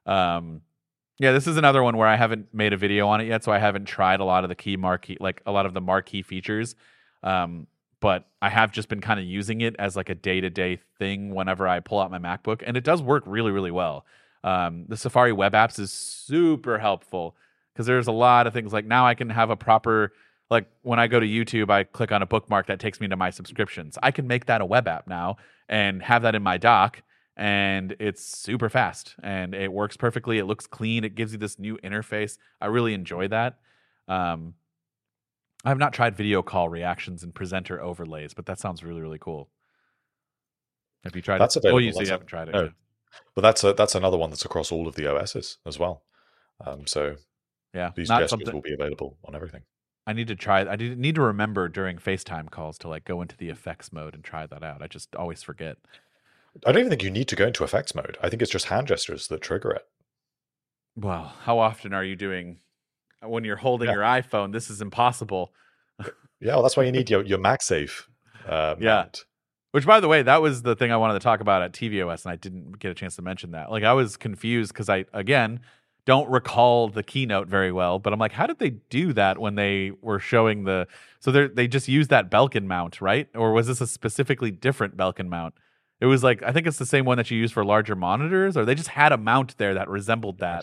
um, 0.07 0.61
yeah, 1.18 1.33
this 1.33 1.49
is 1.49 1.57
another 1.57 1.83
one 1.83 1.97
where 1.97 2.07
I 2.07 2.14
haven't 2.14 2.55
made 2.55 2.73
a 2.73 2.77
video 2.77 3.09
on 3.09 3.20
it 3.20 3.27
yet, 3.27 3.43
so 3.43 3.51
I 3.51 3.59
haven't 3.59 3.87
tried 3.87 4.20
a 4.20 4.25
lot 4.25 4.45
of 4.45 4.49
the 4.49 4.55
key 4.55 4.77
marquee, 4.77 5.16
like 5.18 5.43
a 5.45 5.51
lot 5.51 5.66
of 5.66 5.75
the 5.75 5.81
marquee 5.81 6.23
features. 6.23 6.77
Um, 7.25 7.66
but 7.99 8.29
I 8.41 8.49
have 8.49 8.70
just 8.70 8.89
been 8.89 9.01
kind 9.01 9.18
of 9.18 9.27
using 9.27 9.61
it 9.61 9.75
as 9.81 9.97
like 9.97 10.09
a 10.09 10.14
day 10.14 10.41
to 10.41 10.51
day 10.51 10.79
thing 11.01 11.35
whenever 11.35 11.66
I 11.66 11.81
pull 11.81 11.99
out 11.99 12.12
my 12.12 12.20
MacBook, 12.20 12.62
and 12.64 12.77
it 12.77 12.85
does 12.85 13.03
work 13.03 13.25
really, 13.27 13.51
really 13.51 13.73
well. 13.73 14.07
Um, 14.45 14.85
the 14.87 14.97
Safari 14.97 15.33
web 15.33 15.55
apps 15.55 15.81
is 15.81 15.93
super 15.93 16.79
helpful 16.79 17.35
because 17.73 17.87
there's 17.87 18.07
a 18.07 18.12
lot 18.12 18.47
of 18.47 18.53
things 18.53 18.73
like 18.73 18.85
now 18.85 19.07
I 19.07 19.14
can 19.14 19.31
have 19.31 19.51
a 19.51 19.57
proper 19.57 20.12
like 20.51 20.66
when 20.83 20.99
I 20.99 21.07
go 21.07 21.18
to 21.18 21.27
YouTube, 21.27 21.70
I 21.70 21.85
click 21.85 22.12
on 22.12 22.20
a 22.20 22.27
bookmark 22.27 22.66
that 22.66 22.79
takes 22.79 23.01
me 23.01 23.09
to 23.09 23.16
my 23.16 23.31
subscriptions. 23.31 23.97
I 24.03 24.11
can 24.11 24.27
make 24.27 24.47
that 24.47 24.61
a 24.61 24.66
web 24.66 24.87
app 24.87 25.07
now 25.07 25.37
and 25.68 26.03
have 26.03 26.23
that 26.23 26.35
in 26.35 26.43
my 26.43 26.59
dock 26.59 27.03
and 27.37 27.97
it's 27.99 28.23
super 28.23 28.68
fast 28.68 29.14
and 29.23 29.55
it 29.55 29.73
works 29.73 29.97
perfectly. 29.97 30.39
It 30.39 30.45
looks 30.45 30.66
clean. 30.66 31.05
It 31.05 31.14
gives 31.14 31.33
you 31.33 31.39
this 31.39 31.59
new 31.59 31.79
interface. 31.79 32.37
I 32.61 32.66
really 32.66 32.93
enjoy 32.93 33.29
that. 33.29 33.59
Um, 34.09 34.55
I 35.64 35.70
have 35.70 35.79
not 35.79 35.95
tried 35.95 36.16
video 36.16 36.43
call 36.43 36.68
reactions 36.68 37.23
and 37.23 37.35
presenter 37.35 37.81
overlays, 37.81 38.35
but 38.35 38.47
that 38.47 38.59
sounds 38.59 38.83
really 38.85 39.01
really 39.01 39.18
cool. 39.18 39.49
Have 41.05 41.16
you 41.16 41.23
tried 41.23 41.39
That's 41.39 41.57
it? 41.57 41.61
available. 41.61 41.77
Oh, 41.77 41.81
you, 41.81 41.93
That's 41.93 42.01
you 42.03 42.07
a- 42.09 42.11
haven't 42.11 42.27
tried 42.27 42.49
it. 42.49 42.53
no. 42.53 42.62
yeah. 42.64 42.68
But 43.35 43.43
that's 43.43 43.62
a, 43.64 43.73
that's 43.75 43.95
another 43.95 44.16
one 44.16 44.31
that's 44.31 44.45
across 44.45 44.73
all 44.73 44.89
of 44.89 44.95
the 44.95 45.07
OSs 45.07 45.59
as 45.66 45.79
well. 45.79 46.03
Um, 46.64 46.87
so 46.87 47.16
Yeah, 47.75 47.91
these 47.95 48.09
gestures 48.09 48.31
something 48.31 48.53
will 48.53 48.61
be 48.61 48.75
available 48.75 49.18
on 49.25 49.35
everything. 49.35 49.62
I 50.07 50.12
need 50.12 50.29
to 50.29 50.37
try. 50.37 50.61
I 50.62 50.77
need 50.77 50.99
need 50.99 51.14
to 51.14 51.23
remember 51.23 51.68
during 51.68 51.99
FaceTime 51.99 52.51
calls 52.51 52.77
to 52.79 52.89
like 52.89 53.05
go 53.05 53.23
into 53.23 53.37
the 53.37 53.49
effects 53.51 53.93
mode 53.93 54.14
and 54.14 54.23
try 54.25 54.47
that 54.47 54.62
out. 54.62 54.83
I 54.83 54.89
just 54.89 55.14
always 55.16 55.43
forget. 55.43 55.77
I 56.66 56.73
don't 56.73 56.81
even 56.81 56.91
think 56.91 57.03
you 57.03 57.11
need 57.11 57.29
to 57.29 57.37
go 57.37 57.47
into 57.47 57.64
effects 57.64 57.95
mode. 57.95 58.18
I 58.23 58.29
think 58.29 58.43
it's 58.43 58.51
just 58.51 58.66
hand 58.66 58.89
gestures 58.89 59.29
that 59.29 59.41
trigger 59.41 59.70
it. 59.70 59.83
Well, 60.97 61.33
how 61.43 61.59
often 61.59 61.95
are 61.95 62.05
you 62.05 62.16
doing 62.16 62.59
when 63.23 63.45
you're 63.45 63.57
holding 63.57 63.89
Yeah. 63.89 63.95
your 63.95 64.03
iPhone? 64.03 64.53
This 64.53 64.68
is 64.68 64.83
impossible. 64.83 65.55
Yeah, 66.41 66.55
well, 66.55 66.62
that's 66.62 66.77
why 66.77 66.83
you 66.83 66.93
need 66.93 67.09
your, 67.09 67.25
your 67.25 67.39
MagSafe. 67.39 68.03
Uh, 68.47 68.75
Yeah. 68.79 68.97
mount. 68.97 69.25
Which, 69.70 69.87
by 69.87 70.01
the 70.01 70.09
way, 70.09 70.23
that 70.23 70.43
was 70.43 70.61
the 70.62 70.77
thing 70.77 70.93
I 70.93 70.99
wanted 70.99 71.14
to 71.14 71.20
talk 71.20 71.41
about 71.41 71.62
at 71.62 71.73
tvOS, 71.73 72.27
and 72.27 72.33
I 72.33 72.37
didn't 72.37 72.79
get 72.79 72.91
a 72.91 72.95
chance 72.95 73.16
to 73.16 73.23
mention 73.23 73.53
that. 73.53 73.70
Like, 73.70 73.85
I 73.85 73.95
was 73.95 74.18
confused 74.18 74.73
because 74.75 74.91
I, 74.91 75.07
again, 75.14 75.61
don't 76.05 76.29
recall 76.29 76.89
the 76.89 77.03
keynote 77.03 77.47
very 77.49 77.71
well. 77.71 77.99
But 77.99 78.13
I'm 78.13 78.19
like, 78.19 78.33
how 78.33 78.47
did 78.47 78.59
they 78.59 78.71
do 78.71 79.13
that 79.13 79.39
when 79.39 79.55
they 79.55 79.93
were 80.01 80.19
showing 80.19 80.65
the? 80.65 80.87
So 81.21 81.31
they 81.31 81.47
they 81.49 81.69
just 81.69 81.89
used 81.89 82.11
that 82.11 82.31
Belkin 82.31 82.65
mount, 82.65 83.01
right? 83.01 83.29
Or 83.35 83.53
was 83.53 83.67
this 83.69 83.81
a 83.81 83.87
specifically 83.87 84.51
different 84.51 84.97
Belkin 84.97 85.29
mount? 85.29 85.55
It 86.01 86.07
was 86.07 86.25
like 86.25 86.43
I 86.43 86.51
think 86.53 86.67
it's 86.67 86.79
the 86.79 86.87
same 86.87 87.05
one 87.05 87.17
that 87.19 87.31
you 87.31 87.39
use 87.39 87.53
for 87.53 87.65
larger 87.65 87.95
monitors, 87.95 88.57
or 88.57 88.65
they 88.65 88.75
just 88.75 88.89
had 88.89 89.13
a 89.13 89.17
mount 89.17 89.57
there 89.59 89.75
that 89.75 89.89
resembled 89.89 90.39
that 90.39 90.63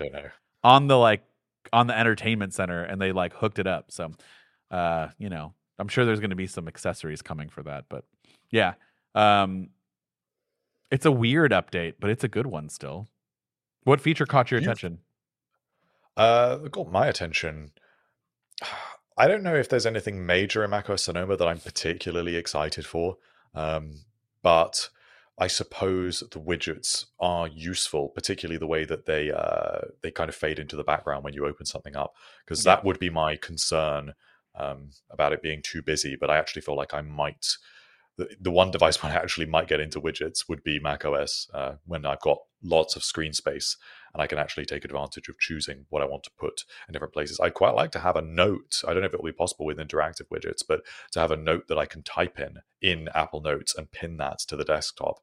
on 0.63 0.87
the 0.87 0.97
like 0.97 1.23
on 1.71 1.87
the 1.87 1.97
entertainment 1.97 2.53
center, 2.53 2.83
and 2.83 2.99
they 3.01 3.11
like 3.13 3.33
hooked 3.33 3.59
it 3.59 3.67
up. 3.67 3.91
So, 3.91 4.11
uh, 4.71 5.07
you 5.17 5.29
know, 5.29 5.53
I'm 5.77 5.87
sure 5.87 6.03
there's 6.03 6.19
going 6.19 6.31
to 6.31 6.35
be 6.35 6.47
some 6.47 6.67
accessories 6.67 7.21
coming 7.21 7.47
for 7.47 7.63
that, 7.63 7.85
but 7.87 8.03
yeah, 8.51 8.73
um, 9.15 9.69
it's 10.91 11.05
a 11.05 11.11
weird 11.11 11.51
update, 11.51 11.93
but 12.01 12.09
it's 12.09 12.23
a 12.23 12.27
good 12.27 12.47
one 12.47 12.67
still. 12.67 13.07
What 13.83 14.01
feature 14.01 14.25
caught 14.25 14.51
your 14.51 14.59
You've- 14.59 14.71
attention? 14.71 14.99
Uh, 16.19 16.57
got 16.69 16.91
my 16.91 17.07
attention. 17.07 17.71
I 19.17 19.27
don't 19.27 19.43
know 19.43 19.55
if 19.55 19.67
there's 19.67 19.85
anything 19.85 20.25
major 20.25 20.63
in 20.63 20.69
macOS 20.69 21.03
Sonoma 21.03 21.35
that 21.35 21.47
I'm 21.47 21.59
particularly 21.59 22.37
excited 22.37 22.85
for, 22.85 23.17
um, 23.53 23.91
but 24.41 24.89
I 25.37 25.47
suppose 25.47 26.21
the 26.31 26.39
widgets 26.39 27.05
are 27.19 27.47
useful, 27.47 28.09
particularly 28.09 28.57
the 28.57 28.67
way 28.67 28.85
that 28.85 29.05
they 29.07 29.29
uh, 29.31 29.81
they 30.03 30.11
kind 30.11 30.29
of 30.29 30.35
fade 30.35 30.57
into 30.57 30.77
the 30.77 30.85
background 30.85 31.25
when 31.25 31.33
you 31.33 31.45
open 31.45 31.65
something 31.65 31.97
up, 31.97 32.13
because 32.45 32.65
Yeah. 32.65 32.75
that 32.75 32.85
would 32.85 32.97
be 32.97 33.09
my 33.09 33.35
concern 33.35 34.13
um, 34.55 34.91
about 35.09 35.33
it 35.33 35.41
being 35.41 35.61
too 35.61 35.81
busy. 35.81 36.15
But 36.15 36.29
I 36.29 36.37
actually 36.37 36.61
feel 36.61 36.75
like 36.77 36.93
I 36.93 37.01
might. 37.01 37.57
The, 38.17 38.29
the 38.39 38.51
one 38.51 38.71
device 38.71 39.03
when 39.03 39.11
I 39.15 39.15
actually 39.15 39.47
might 39.47 39.67
get 39.67 39.81
into 39.81 39.99
widgets 40.01 40.47
would 40.47 40.63
be 40.63 40.79
macOS 40.79 41.49
uh, 41.53 41.73
when 41.85 42.05
I've 42.05 42.21
got 42.21 42.39
lots 42.61 42.95
of 42.95 43.03
screen 43.03 43.33
space 43.33 43.77
and 44.13 44.21
I 44.21 44.27
can 44.27 44.37
actually 44.37 44.65
take 44.65 44.85
advantage 44.85 45.29
of 45.29 45.39
choosing 45.39 45.85
what 45.89 46.01
I 46.01 46.05
want 46.05 46.23
to 46.23 46.31
put 46.37 46.63
in 46.87 46.93
different 46.93 47.13
places. 47.13 47.39
I'd 47.39 47.53
quite 47.53 47.75
like 47.75 47.91
to 47.91 47.99
have 47.99 48.15
a 48.15 48.21
note. 48.21 48.81
I 48.87 48.93
don't 48.93 49.01
know 49.01 49.07
if 49.07 49.13
it 49.13 49.19
will 49.21 49.31
be 49.31 49.35
possible 49.35 49.65
with 49.65 49.77
interactive 49.77 50.27
widgets, 50.31 50.63
but 50.67 50.81
to 51.11 51.19
have 51.19 51.31
a 51.31 51.37
note 51.37 51.67
that 51.67 51.77
I 51.77 51.85
can 51.85 52.03
type 52.03 52.39
in 52.39 52.59
in 52.81 53.09
Apple 53.13 53.41
Notes 53.41 53.75
and 53.75 53.91
pin 53.91 54.17
that 54.17 54.39
to 54.47 54.55
the 54.55 54.63
desktop, 54.63 55.19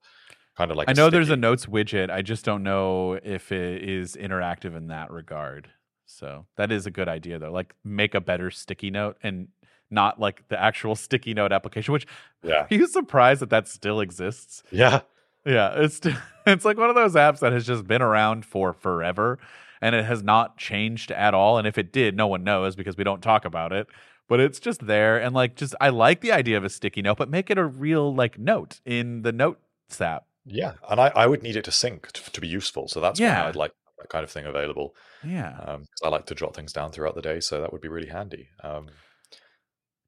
kind 0.56 0.70
of 0.70 0.76
like 0.76 0.88
I 0.88 0.92
know 0.92 1.10
there's 1.10 1.30
a 1.30 1.36
notes 1.36 1.66
widget. 1.66 2.10
I 2.10 2.22
just 2.22 2.44
don't 2.44 2.62
know 2.62 3.14
if 3.22 3.52
it 3.52 3.82
is 3.82 4.16
interactive 4.16 4.76
in 4.76 4.88
that 4.88 5.10
regard. 5.10 5.70
So 6.06 6.46
that 6.56 6.70
is 6.70 6.86
a 6.86 6.90
good 6.90 7.08
idea 7.08 7.38
though. 7.38 7.52
Like 7.52 7.74
make 7.82 8.14
a 8.14 8.20
better 8.20 8.50
sticky 8.50 8.90
note 8.90 9.16
and 9.22 9.48
not 9.90 10.20
like 10.20 10.48
the 10.48 10.60
actual 10.60 10.94
sticky 10.94 11.34
note 11.34 11.52
application. 11.52 11.92
Which 11.92 12.06
yeah 12.42 12.66
are 12.70 12.74
you 12.74 12.86
surprised 12.86 13.42
that 13.42 13.50
that 13.50 13.66
still 13.66 14.00
exists? 14.00 14.62
yeah 14.70 15.00
Yeah, 15.46 15.74
it's 15.76 16.00
it's 16.46 16.64
like 16.64 16.76
one 16.76 16.88
of 16.90 16.94
those 16.96 17.14
apps 17.14 17.38
that 17.40 17.52
has 17.52 17.66
just 17.66 17.86
been 17.86 18.02
around 18.02 18.44
for 18.44 18.72
forever 18.72 19.38
and 19.80 19.94
it 19.94 20.04
has 20.04 20.22
not 20.22 20.58
changed 20.58 21.10
at 21.12 21.32
all. 21.34 21.56
And 21.58 21.66
if 21.66 21.78
it 21.78 21.92
did, 21.92 22.16
no 22.16 22.26
one 22.26 22.44
knows 22.44 22.76
because 22.76 22.96
we 22.96 23.04
don't 23.04 23.22
talk 23.22 23.44
about 23.44 23.72
it. 23.72 23.86
But 24.28 24.40
it's 24.40 24.58
just 24.58 24.86
there 24.86 25.18
and 25.18 25.34
like 25.34 25.54
just 25.54 25.74
I 25.80 25.90
like 25.90 26.20
the 26.20 26.32
idea 26.32 26.56
of 26.56 26.64
a 26.64 26.68
sticky 26.68 27.02
note, 27.02 27.16
but 27.18 27.30
make 27.30 27.48
it 27.50 27.58
a 27.58 27.64
real 27.64 28.12
like 28.14 28.38
note 28.38 28.80
in 28.84 29.22
the 29.22 29.32
notes 29.32 30.00
app. 30.00 30.24
yeah, 30.44 30.72
and 30.90 31.00
I, 31.00 31.08
I 31.14 31.26
would 31.26 31.42
need 31.42 31.56
it 31.56 31.64
to 31.64 31.70
sync 31.72 32.10
to, 32.12 32.32
to 32.32 32.40
be 32.40 32.48
useful. 32.48 32.88
So 32.88 33.00
that's 33.00 33.20
Yeah. 33.20 33.42
why 33.42 33.48
I'd 33.48 33.56
like 33.56 33.72
that 33.98 34.08
kind 34.08 34.24
of 34.24 34.30
thing 34.30 34.44
available. 34.46 34.94
Yeah. 35.24 35.56
Um, 35.64 35.84
I 36.04 36.08
like 36.08 36.26
to 36.26 36.34
jot 36.34 36.54
things 36.56 36.72
down 36.72 36.90
throughout 36.90 37.14
the 37.14 37.22
day, 37.22 37.38
so 37.40 37.60
that 37.60 37.72
would 37.72 37.80
be 37.82 37.88
really 37.88 38.08
handy. 38.08 38.48
Um, 38.64 38.88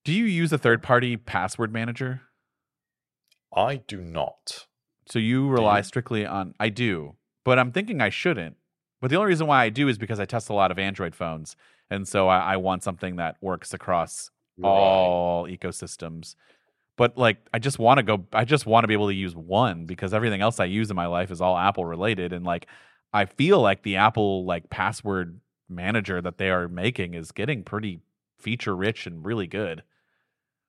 Do 0.05 0.13
you 0.13 0.25
use 0.25 0.53
a 0.53 0.59
third 0.59 0.83
party 0.83 1.17
password 1.17 1.73
manager? 1.73 2.23
I 3.55 3.77
do 3.77 4.01
not. 4.01 4.67
So 5.09 5.19
you 5.19 5.49
rely 5.49 5.81
strictly 5.83 6.27
on 6.27 6.55
I 6.61 6.69
do, 6.69 7.17
but 7.45 7.59
I'm 7.59 7.73
thinking 7.73 8.01
I 8.01 8.11
shouldn't. 8.11 8.57
But 9.01 9.11
the 9.11 9.17
only 9.17 9.29
reason 9.29 9.47
why 9.47 9.65
I 9.65 9.69
do 9.71 9.89
is 9.89 9.97
because 9.97 10.21
I 10.21 10.25
test 10.25 10.49
a 10.51 10.55
lot 10.55 10.71
of 10.71 10.79
Android 10.79 11.15
phones, 11.15 11.57
and 11.91 12.07
so 12.07 12.29
I, 12.29 12.55
I 12.55 12.57
want 12.57 12.83
something 12.83 13.17
that 13.17 13.37
works 13.41 13.73
across 13.73 14.31
all 14.63 15.47
ecosystems. 15.47 16.35
But 16.97 17.17
like, 17.19 17.39
I 17.55 17.59
just 17.61 17.79
want 17.79 17.99
to 17.99 18.05
go. 18.05 18.27
I 18.33 18.45
just 18.45 18.67
want 18.67 18.85
to 18.85 18.89
be 18.89 18.95
able 18.95 19.09
to 19.09 19.15
use 19.15 19.37
one 19.37 19.87
because 19.87 20.15
everything 20.15 20.41
else 20.43 20.61
I 20.61 20.67
use 20.67 20.91
in 20.91 20.97
my 20.97 21.07
life 21.07 21.31
is 21.31 21.41
all 21.41 21.57
Apple 21.59 21.85
related, 21.87 22.33
and 22.33 22.45
like, 22.47 22.69
I 23.13 23.27
feel 23.27 23.61
like 23.61 23.83
the 23.83 23.97
Apple 23.97 24.45
like 24.47 24.71
password 24.71 25.41
manager 25.69 26.21
that 26.23 26.39
they 26.39 26.51
are 26.51 26.69
making 26.69 27.15
is 27.15 27.33
getting 27.33 27.65
pretty 27.65 28.01
feature 28.39 28.77
rich 28.77 29.07
and 29.07 29.25
really 29.25 29.47
good. 29.47 29.83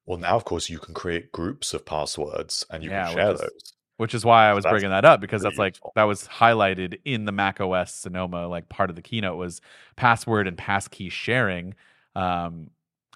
Well, 0.06 0.18
now 0.18 0.36
of 0.36 0.44
course 0.44 0.70
you 0.70 0.78
can 0.78 0.94
create 0.94 1.32
groups 1.32 1.74
of 1.74 1.86
passwords 1.86 2.66
and 2.70 2.84
you 2.84 2.90
Yeah, 2.90 3.04
can 3.06 3.06
share 3.06 3.34
those. 3.34 3.74
Which 4.00 4.14
is 4.16 4.26
why 4.26 4.50
I 4.50 4.54
was 4.54 4.66
That's 4.66 4.72
bringing 4.72 4.92
that 4.92 5.06
up 5.06 5.22
because 5.22 5.44
that's 5.44 5.60
like 5.60 5.76
useful. 5.76 5.92
that 5.96 6.04
was 6.06 6.26
highlighted 6.28 7.00
in 7.06 7.26
the 7.26 7.34
Mac 7.34 7.60
OS 7.62 7.94
Sonoma 7.94 8.48
like 8.48 8.70
part 8.70 8.90
of 8.90 8.96
the 8.96 9.02
keynote 9.02 9.38
was 9.38 9.62
password 9.98 10.48
and 10.48 10.58
passkey 10.58 11.10
sharing 11.10 11.76
um 12.16 12.70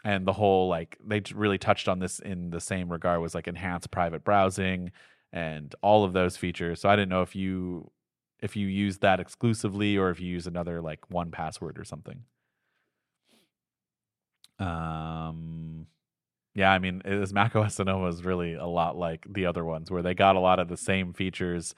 and 0.03 0.27
the 0.27 0.33
whole 0.33 0.67
like 0.67 0.97
they 1.05 1.21
really 1.33 1.57
touched 1.57 1.87
on 1.87 1.99
this 1.99 2.19
in 2.19 2.49
the 2.49 2.59
same 2.59 2.91
regard 2.91 3.21
was 3.21 3.33
like 3.33 3.47
enhanced 3.47 3.91
private 3.91 4.25
browsing 4.25 4.91
and 5.31 5.73
all 5.81 6.03
of 6.03 6.13
those 6.13 6.35
features 6.37 6.81
so 6.81 6.89
I 6.89 6.97
didn't 6.97 7.09
know 7.09 7.21
if 7.21 7.35
you 7.35 7.89
if 8.41 8.57
you 8.57 8.67
use 8.67 8.97
that 8.99 9.21
exclusively 9.21 9.97
or 9.97 10.09
if 10.09 10.19
you 10.19 10.27
use 10.27 10.47
another 10.47 10.81
like 10.81 11.09
one 11.09 11.31
password 11.31 11.79
or 11.79 11.85
something 11.85 12.23
um 14.59 15.87
yeah, 16.55 16.71
I 16.71 16.79
mean, 16.79 17.01
it 17.05 17.15
was 17.19 17.33
Mac 17.33 17.55
OS 17.55 17.75
Sonoma 17.75 18.07
is 18.07 18.23
really 18.23 18.53
a 18.53 18.65
lot 18.65 18.97
like 18.97 19.25
the 19.29 19.45
other 19.45 19.65
ones, 19.65 19.89
where 19.91 20.01
they 20.03 20.13
got 20.13 20.35
a 20.35 20.39
lot 20.39 20.59
of 20.59 20.67
the 20.67 20.77
same 20.77 21.13
features 21.13 21.73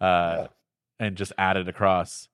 uh, 0.00 0.36
Yeah. 0.38 0.46
and 0.98 1.16
just 1.16 1.32
added 1.38 1.68
across. 1.68 2.28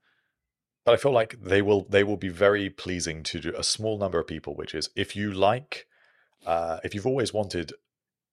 But 0.84 0.94
I 0.94 0.96
feel 0.98 1.12
like 1.12 1.36
they 1.42 1.62
will 1.62 1.84
they 1.88 2.04
will 2.04 2.16
be 2.16 2.28
very 2.28 2.70
pleasing 2.70 3.22
to 3.24 3.52
a 3.58 3.64
small 3.64 3.98
number 3.98 4.20
of 4.20 4.26
people, 4.26 4.54
which 4.54 4.74
is 4.74 4.88
if 4.94 5.16
you 5.16 5.32
like 5.32 5.86
uh, 6.46 6.78
if 6.84 6.94
you've 6.94 7.06
always 7.06 7.32
wanted 7.34 7.72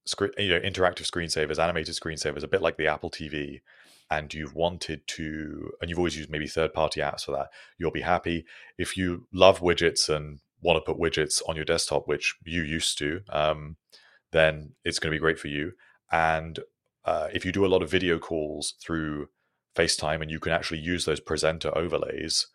screen, 0.05 0.31
you 0.37 0.49
know 0.49 0.59
interactive 0.59 1.09
screensavers, 1.09 1.57
animated 1.57 1.95
screensavers, 1.95 2.43
a 2.43 2.47
bit 2.47 2.61
like 2.61 2.77
the 2.77 2.85
Apple 2.85 3.09
TV, 3.09 3.61
and 4.11 4.31
you've 4.35 4.53
wanted 4.53 5.07
to 5.07 5.71
and 5.81 5.89
you've 5.89 5.97
always 5.97 6.15
used 6.15 6.29
maybe 6.29 6.45
third 6.45 6.73
party 6.75 7.01
apps 7.01 7.25
for 7.25 7.31
that, 7.31 7.49
you'll 7.79 7.89
be 7.89 8.01
happy. 8.01 8.45
If 8.77 8.97
you 8.97 9.25
love 9.33 9.61
widgets 9.61 10.07
and 10.07 10.39
want 10.63 10.77
to 10.77 10.93
put 10.93 11.01
widgets 11.01 11.41
on 11.47 11.55
your 11.55 11.65
desktop, 11.65 12.07
which 12.07 12.35
you 12.45 12.61
used 12.63 12.97
to, 12.99 13.21
um, 13.29 13.75
then 14.31 14.71
it's 14.83 14.99
going 14.99 15.11
to 15.11 15.15
be 15.15 15.21
great 15.21 15.39
for 15.39 15.49
you. 15.49 15.73
And 16.11 16.59
uh, 17.05 17.27
if 17.33 17.45
you 17.45 17.51
do 17.51 17.65
a 17.65 17.73
lot 17.73 17.83
of 17.83 17.91
video 17.91 18.17
calls 18.17 18.75
through 18.81 19.27
FaceTime 19.75 20.21
and 20.21 20.31
you 20.31 20.39
can 20.39 20.53
actually 20.53 20.79
use 20.79 21.05
those 21.05 21.19
presenter 21.19 21.77
overlays 21.77 22.47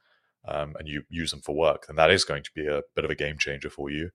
um, 0.46 0.74
and 0.78 0.88
you 0.88 1.02
use 1.10 1.30
them 1.30 1.40
for 1.40 1.54
work, 1.54 1.86
then 1.86 1.96
that 1.96 2.10
is 2.10 2.24
going 2.24 2.42
to 2.42 2.50
be 2.54 2.66
a 2.66 2.82
bit 2.96 3.04
of 3.04 3.10
a 3.10 3.14
game 3.14 3.36
changer 3.38 3.70
for 3.70 3.90
you. 3.90 4.10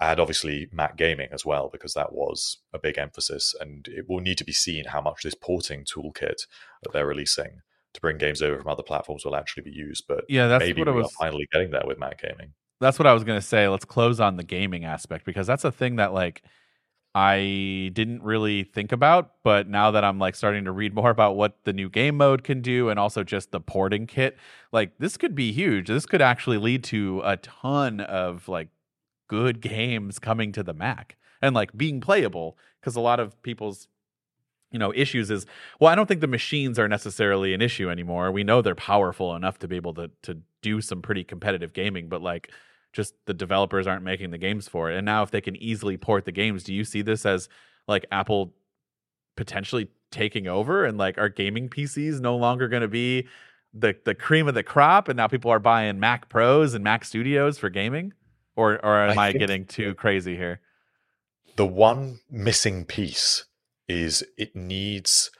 and 0.00 0.18
obviously 0.18 0.68
Mac 0.72 0.96
gaming 0.96 1.28
as 1.32 1.44
well, 1.46 1.68
because 1.72 1.94
that 1.94 2.12
was 2.12 2.58
a 2.72 2.78
big 2.78 2.98
emphasis. 2.98 3.54
And 3.60 3.86
it 3.88 4.06
will 4.08 4.20
need 4.20 4.38
to 4.38 4.44
be 4.44 4.52
seen 4.52 4.86
how 4.86 5.00
much 5.00 5.22
this 5.22 5.34
porting 5.34 5.84
toolkit 5.84 6.46
that 6.82 6.92
they're 6.92 7.06
releasing 7.06 7.62
to 7.94 8.00
bring 8.00 8.18
games 8.18 8.42
over 8.42 8.58
from 8.58 8.70
other 8.70 8.82
platforms 8.82 9.24
will 9.24 9.36
actually 9.36 9.62
be 9.62 9.70
used. 9.70 10.04
But 10.08 10.24
yeah, 10.28 10.48
that's 10.48 10.64
maybe 10.64 10.80
what 10.80 10.88
I 10.88 10.92
was 10.92 11.12
finally 11.12 11.46
getting 11.52 11.70
there 11.70 11.84
with 11.86 11.98
Mac 11.98 12.20
gaming. 12.20 12.54
That's 12.82 12.98
what 12.98 13.06
I 13.06 13.14
was 13.14 13.24
gonna 13.24 13.40
say. 13.40 13.68
Let's 13.68 13.84
close 13.84 14.20
on 14.20 14.36
the 14.36 14.44
gaming 14.44 14.84
aspect 14.84 15.24
because 15.24 15.46
that's 15.46 15.64
a 15.64 15.72
thing 15.72 15.96
that 15.96 16.12
like 16.12 16.42
I 17.14 17.90
didn't 17.92 18.22
really 18.22 18.64
think 18.64 18.90
about, 18.90 19.32
but 19.42 19.68
now 19.68 19.90
that 19.90 20.02
I'm 20.02 20.18
like 20.18 20.34
starting 20.34 20.64
to 20.64 20.72
read 20.72 20.94
more 20.94 21.10
about 21.10 21.36
what 21.36 21.64
the 21.64 21.72
new 21.72 21.90
game 21.90 22.16
mode 22.16 22.42
can 22.42 22.62
do 22.62 22.88
and 22.88 22.98
also 22.98 23.22
just 23.22 23.50
the 23.50 23.60
porting 23.60 24.06
kit, 24.06 24.38
like 24.72 24.96
this 24.98 25.16
could 25.18 25.34
be 25.34 25.52
huge. 25.52 25.88
This 25.88 26.06
could 26.06 26.22
actually 26.22 26.56
lead 26.56 26.82
to 26.84 27.20
a 27.24 27.36
ton 27.36 28.00
of 28.00 28.48
like 28.48 28.68
good 29.28 29.60
games 29.60 30.18
coming 30.18 30.52
to 30.52 30.62
the 30.62 30.72
Mac 30.72 31.16
and 31.42 31.54
like 31.54 31.76
being 31.76 32.00
playable 32.00 32.56
because 32.80 32.96
a 32.96 33.00
lot 33.00 33.20
of 33.20 33.40
people's 33.42 33.88
you 34.70 34.78
know 34.78 34.92
issues 34.94 35.30
is 35.30 35.44
well 35.78 35.92
i 35.92 35.94
don't 35.94 36.06
think 36.06 36.22
the 36.22 36.26
machines 36.26 36.78
are 36.78 36.88
necessarily 36.88 37.52
an 37.52 37.60
issue 37.60 37.90
anymore 37.90 38.32
we 38.32 38.42
know 38.42 38.62
they're 38.62 38.74
powerful 38.74 39.36
enough 39.36 39.58
to 39.58 39.68
be 39.68 39.76
able 39.76 39.92
to 39.92 40.10
to 40.22 40.38
do 40.62 40.80
some 40.80 41.02
pretty 41.02 41.22
competitive 41.22 41.74
gaming 41.74 42.08
but 42.08 42.22
like 42.22 42.50
just 42.92 43.14
the 43.26 43.34
developers 43.34 43.86
aren't 43.86 44.04
making 44.04 44.30
the 44.30 44.38
games 44.38 44.68
for 44.68 44.90
it. 44.90 44.96
And 44.96 45.04
now 45.04 45.22
if 45.22 45.30
they 45.30 45.40
can 45.40 45.56
easily 45.56 45.96
port 45.96 46.24
the 46.24 46.32
games 46.32 46.64
do 46.64 46.74
you 46.74 46.84
see 46.84 47.02
this 47.02 47.24
as 47.26 47.48
like 47.88 48.06
apple 48.12 48.54
potentially 49.36 49.88
taking 50.10 50.46
over? 50.46 50.84
And 50.84 50.98
like 50.98 51.18
our 51.18 51.28
gaming 51.28 51.68
pcs 51.68 52.20
no 52.20 52.36
longer 52.36 52.68
going 52.68 52.82
to 52.82 52.88
be 52.88 53.28
the 53.74 53.96
the 54.04 54.14
cream 54.14 54.48
of 54.48 54.54
the 54.54 54.62
crop 54.62 55.08
and 55.08 55.16
now 55.16 55.26
people 55.26 55.50
are 55.50 55.58
buying 55.58 55.98
mac 55.98 56.28
pros 56.28 56.74
and 56.74 56.84
mac 56.84 57.04
studios 57.04 57.58
for 57.58 57.70
gaming? 57.70 58.12
Or 58.56 58.84
or 58.84 59.08
am 59.08 59.18
I 59.18 59.28
i, 59.28 59.32
getting 59.32 59.64
too 59.64 59.94
crazy 59.94 60.36
here? 60.36 60.60
The 61.56 61.66
one 61.66 62.20
missing 62.30 62.84
piece 62.84 63.46
is 63.88 64.24
it 64.36 64.54
needs 64.54 65.30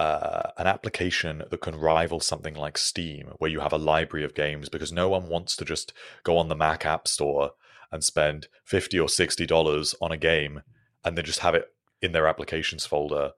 uh, 0.00 0.52
an 0.56 0.66
application 0.66 1.42
that 1.50 1.60
can 1.60 1.76
rival 1.76 2.20
something 2.20 2.54
like 2.54 2.78
Steam, 2.78 3.32
where 3.36 3.50
you 3.50 3.60
have 3.60 3.74
a 3.74 3.78
library 3.78 4.24
of 4.24 4.34
games, 4.34 4.70
because 4.70 4.90
no 4.90 5.10
one 5.10 5.28
wants 5.28 5.54
to 5.56 5.64
just 5.64 5.92
go 6.24 6.38
on 6.38 6.48
the 6.48 6.56
Mac 6.56 6.86
App 6.86 7.06
Store 7.06 7.50
and 7.92 8.02
spend 8.02 8.48
fifty 8.64 8.98
or 8.98 9.10
sixty 9.10 9.44
dollars 9.44 9.94
on 10.00 10.10
a 10.10 10.16
game 10.16 10.62
and 11.04 11.18
then 11.18 11.24
just 11.26 11.40
have 11.40 11.54
it 11.54 11.66
in 12.00 12.12
their 12.12 12.26
applications 12.26 12.86
folder 12.86 13.32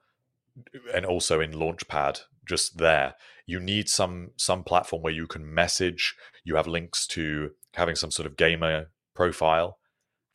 and 0.95 1.05
also 1.05 1.41
in 1.41 1.51
Launchpad 1.51 2.21
just 2.47 2.79
there. 2.79 3.15
You 3.45 3.59
need 3.59 3.89
some 3.89 4.31
some 4.37 4.63
platform 4.63 5.03
where 5.03 5.13
you 5.13 5.27
can 5.27 5.53
message. 5.53 6.15
You 6.45 6.55
have 6.55 6.69
links 6.69 7.09
to 7.09 7.51
having 7.75 7.97
some 7.97 8.13
sort 8.13 8.27
of 8.27 8.37
gamer 8.37 8.91
profile. 9.15 9.79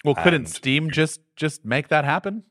well 0.03 0.15
couldn't 0.15 0.47
steam 0.47 0.91
just 0.91 1.21
just 1.37 1.63
make 1.63 1.87
that 1.87 2.03
happen 2.03 2.43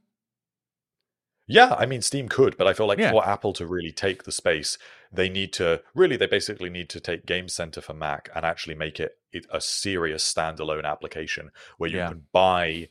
Yeah, 1.47 1.75
I 1.79 1.87
mean, 1.87 2.03
Steam 2.03 2.29
could, 2.29 2.57
but 2.57 2.67
I 2.67 2.73
feel 2.73 2.87
like 2.87 2.99
Yeah. 2.99 3.13
for 3.13 3.27
Apple 3.27 3.53
to 3.55 3.67
really 3.67 3.93
take 3.93 4.25
the 4.25 4.33
space, 4.33 4.79
they 5.13 5.29
need 5.29 5.53
to 5.55 5.83
really, 5.95 6.17
they 6.17 6.27
basically 6.27 6.71
need 6.71 6.89
to 6.91 7.01
take 7.01 7.25
Game 7.27 7.49
Center 7.49 7.81
for 7.81 7.95
Mac 7.95 8.29
and 8.35 8.45
actually 8.45 8.75
make 8.75 8.99
it, 8.99 9.19
it 9.33 9.47
a 9.51 9.61
serious 9.61 10.25
standalone 10.33 10.85
application 10.85 11.51
where 11.79 11.89
you 11.91 11.99
Yeah. 11.99 12.09
can 12.09 12.27
buy 12.33 12.89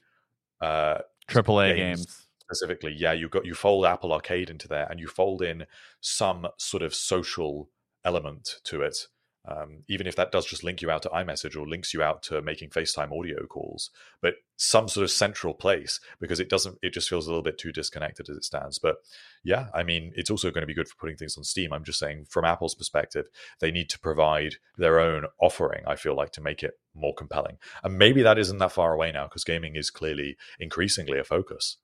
uh, 0.62 0.99
triple 1.28 1.60
a 1.60 1.74
games. 1.74 2.06
games 2.06 2.26
specifically. 2.39 2.93
Yeah, 2.93 3.12
you 3.12 3.28
got 3.28 3.45
you 3.45 3.56
fold 3.56 3.86
Apple 3.86 4.14
Arcade 4.14 4.49
into 4.49 4.68
there, 4.68 4.88
and 4.89 4.99
you 4.99 5.08
fold 5.08 5.41
in 5.41 5.66
some 5.99 6.47
sort 6.58 6.82
of 6.84 6.95
social 6.95 7.70
element 8.06 8.62
to 8.66 8.82
it. 8.82 9.08
Um, 9.48 9.84
even 9.88 10.08
if 10.08 10.16
that 10.16 10.32
does 10.32 10.46
just 10.46 10.64
link 10.64 10.82
you 10.82 10.89
out 10.89 11.04
to 11.04 11.10
iMessage 11.10 11.56
or 11.56 11.68
links 11.68 11.93
you 11.93 12.02
out 12.02 12.24
to 12.24 12.41
making 12.41 12.70
FaceTime 12.70 13.18
audio 13.18 13.46
calls, 13.46 13.91
but 14.22 14.36
some 14.58 14.88
sort 14.88 15.04
of 15.04 15.12
central 15.12 15.54
place 15.54 16.00
because 16.20 16.39
it 16.39 16.50
doesn't, 16.50 16.78
it 16.82 16.93
just 16.93 17.10
feels 17.10 17.28
a 17.28 17.30
little 17.30 17.43
bit 17.43 17.58
too 17.58 17.72
disconnected 17.72 18.30
as 18.30 18.38
it 18.38 18.43
stands. 18.43 18.80
But 18.80 18.96
yeah, 19.43 19.68
I 19.74 19.84
mean, 19.84 20.12
it's 20.16 20.32
also 20.32 20.50
going 20.50 20.62
to 20.62 20.68
be 20.68 20.74
good 20.74 20.88
for 20.88 20.96
putting 20.96 21.18
things 21.18 21.38
on 21.38 21.43
Steam. 21.43 21.74
I'm 21.74 21.84
just 21.84 22.00
saying, 22.00 22.26
from 22.30 22.46
Apple's 22.46 22.76
perspective, 22.76 23.28
they 23.60 23.72
need 23.72 23.89
to 23.89 24.00
provide 24.00 24.56
their 24.78 25.00
own 25.00 25.26
offering, 25.39 25.84
I 25.86 25.96
feel 25.96 26.16
like, 26.16 26.32
to 26.34 26.41
make 26.41 26.64
it 26.64 26.80
more 26.96 27.14
compelling. 27.14 27.58
And 27.84 27.98
maybe 27.98 28.24
that 28.24 28.39
isn't 28.39 28.58
that 28.58 28.72
far 28.72 28.93
away 28.93 29.12
now 29.12 29.26
because 29.26 29.43
gaming 29.43 29.76
is 29.76 29.91
clearly 29.91 30.38
increasingly 30.60 31.20
a 31.20 31.24
focus. 31.24 31.78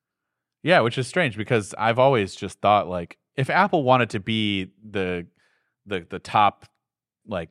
Yeah, 0.63 0.81
which 0.81 0.97
is 0.97 1.07
strange 1.07 1.37
because 1.37 1.73
I've 1.77 1.99
always 1.99 2.35
just 2.35 2.59
thought 2.61 2.87
like 2.87 3.17
if 3.35 3.49
Apple 3.49 3.83
wanted 3.83 4.11
to 4.11 4.19
be 4.19 4.71
the 4.83 5.25
the 5.85 6.05
the 6.09 6.19
top 6.19 6.65
like 7.31 7.49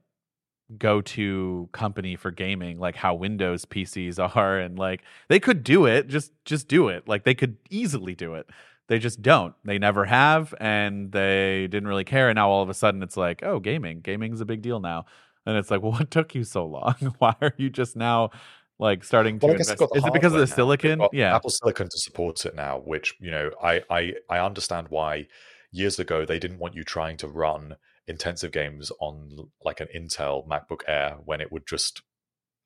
go 0.79 1.01
to 1.01 1.69
company 1.73 2.17
for 2.17 2.31
gaming, 2.31 2.79
like 2.79 2.97
how 2.97 3.15
Windows 3.15 3.65
PCs 3.65 4.19
are, 4.37 4.59
and 4.59 4.79
like 4.79 5.03
they 5.29 5.41
could 5.41 5.65
do 5.65 5.87
it, 5.87 6.09
just 6.09 6.33
just 6.45 6.69
do 6.69 6.89
it. 6.89 7.09
Like 7.09 7.25
they 7.25 7.35
could 7.35 7.57
easily 7.71 8.15
do 8.15 8.35
it. 8.35 8.49
They 8.89 8.99
just 8.99 9.23
don't. 9.23 9.55
They 9.65 9.79
never 9.79 10.05
have, 10.05 10.55
and 10.61 11.13
they 11.13 11.69
didn't 11.69 11.89
really 11.89 12.05
care. 12.05 12.29
And 12.29 12.37
now 12.37 12.51
all 12.51 12.63
of 12.63 12.69
a 12.69 12.75
sudden 12.75 13.03
it's 13.03 13.17
like, 13.17 13.43
oh, 13.45 13.61
gaming, 13.61 14.01
gaming's 14.01 14.41
a 14.41 14.45
big 14.45 14.63
deal 14.63 14.81
now. 14.81 15.07
And 15.47 15.57
it's 15.57 15.71
like, 15.71 15.83
well, 15.83 15.93
what 15.99 16.11
took 16.11 16.35
you 16.35 16.45
so 16.45 16.67
long? 16.67 16.95
Why 17.19 17.35
are 17.41 17.55
you 17.57 17.71
just 17.71 17.97
now 17.97 18.31
like 18.79 19.05
starting 19.05 19.39
to 19.41 19.47
Well, 19.47 19.55
guess 19.55 19.69
invest? 19.69 19.79
they've 19.79 19.79
got 19.79 19.93
the 19.93 19.99
Is 19.99 20.07
it 20.07 20.13
because 20.13 20.33
of 20.35 20.41
the 20.41 20.47
now. 20.49 20.55
Silicon? 20.55 21.09
Yeah. 21.13 21.35
Apple 21.35 21.51
Silicon 21.51 21.89
to 21.89 21.99
support 21.99 22.45
it 22.47 22.55
now, 22.55 22.79
which 22.79 23.17
you 23.21 23.31
know, 23.31 23.51
I 23.63 23.83
I 23.91 24.15
I 24.29 24.39
understand 24.41 24.89
why 24.91 25.27
years 25.73 25.99
ago 25.99 26.25
they 26.27 26.39
didn't 26.39 26.59
want 26.59 26.75
you 26.75 26.85
trying 26.85 27.17
to 27.19 27.29
run 27.29 27.77
intensive 28.11 28.53
games 28.53 28.93
on 29.01 29.49
like 29.65 29.81
an 29.81 29.89
Intel 29.95 30.47
MacBook 30.47 30.81
Air 30.87 31.17
when 31.25 31.41
it 31.41 31.51
would 31.51 31.67
just, 31.67 32.03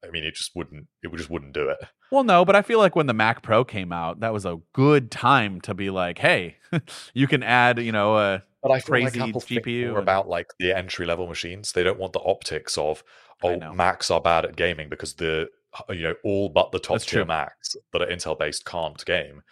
I 0.05 0.11
mean, 0.11 0.25
it 0.25 0.35
just 0.35 0.57
wouldn't, 0.57 0.89
it 1.03 1.09
would 1.09 1.19
just 1.19 1.31
wouldn't 1.31 1.53
do 1.53 1.69
it. 1.69 1.79
Well, 2.11 2.25
no, 2.25 2.45
but 2.45 2.57
I 2.57 2.63
feel 2.63 2.79
like 2.79 2.97
when 2.97 3.07
the 3.07 3.15
Mac 3.15 3.43
Pro 3.43 3.65
came 3.65 3.93
out, 3.93 4.21
that 4.21 4.33
was 4.33 4.45
a 4.45 4.59
good 4.73 5.11
time 5.11 5.61
to 5.63 5.75
be 5.75 5.91
like, 5.91 6.19
hey, 6.19 6.57
you 7.15 7.27
can 7.27 7.43
add, 7.43 7.79
you 7.79 7.93
know, 7.93 8.15
uh, 8.17 8.41
But 8.63 8.73
I 8.73 8.81
Crazy 8.81 9.21
like 9.21 9.35
GPU 9.35 9.89
more 9.89 9.99
and- 9.99 9.99
about 9.99 10.29
like 10.29 10.49
the 10.59 10.73
entry 10.73 11.07
level 11.07 11.27
machines. 11.27 11.73
They 11.73 11.83
don't 11.83 11.99
want 11.99 12.13
the 12.13 12.21
optics 12.21 12.79
of 12.79 13.03
oh. 13.43 13.73
Macs 13.73 14.11
are 14.11 14.21
bad 14.21 14.45
at 14.45 14.57
gaming 14.57 14.89
because 14.89 15.15
the 15.15 15.49
you 15.91 16.03
know 16.03 16.15
all 16.23 16.49
but 16.49 16.71
the 16.71 16.79
top 16.79 16.95
That's 16.95 17.07
tier 17.07 17.21
true. 17.23 17.27
Macs 17.27 17.77
that 17.93 18.01
are 18.03 18.07
Intel 18.07 18.39
based 18.39 18.65
can't 18.65 19.05
game. 19.05 19.43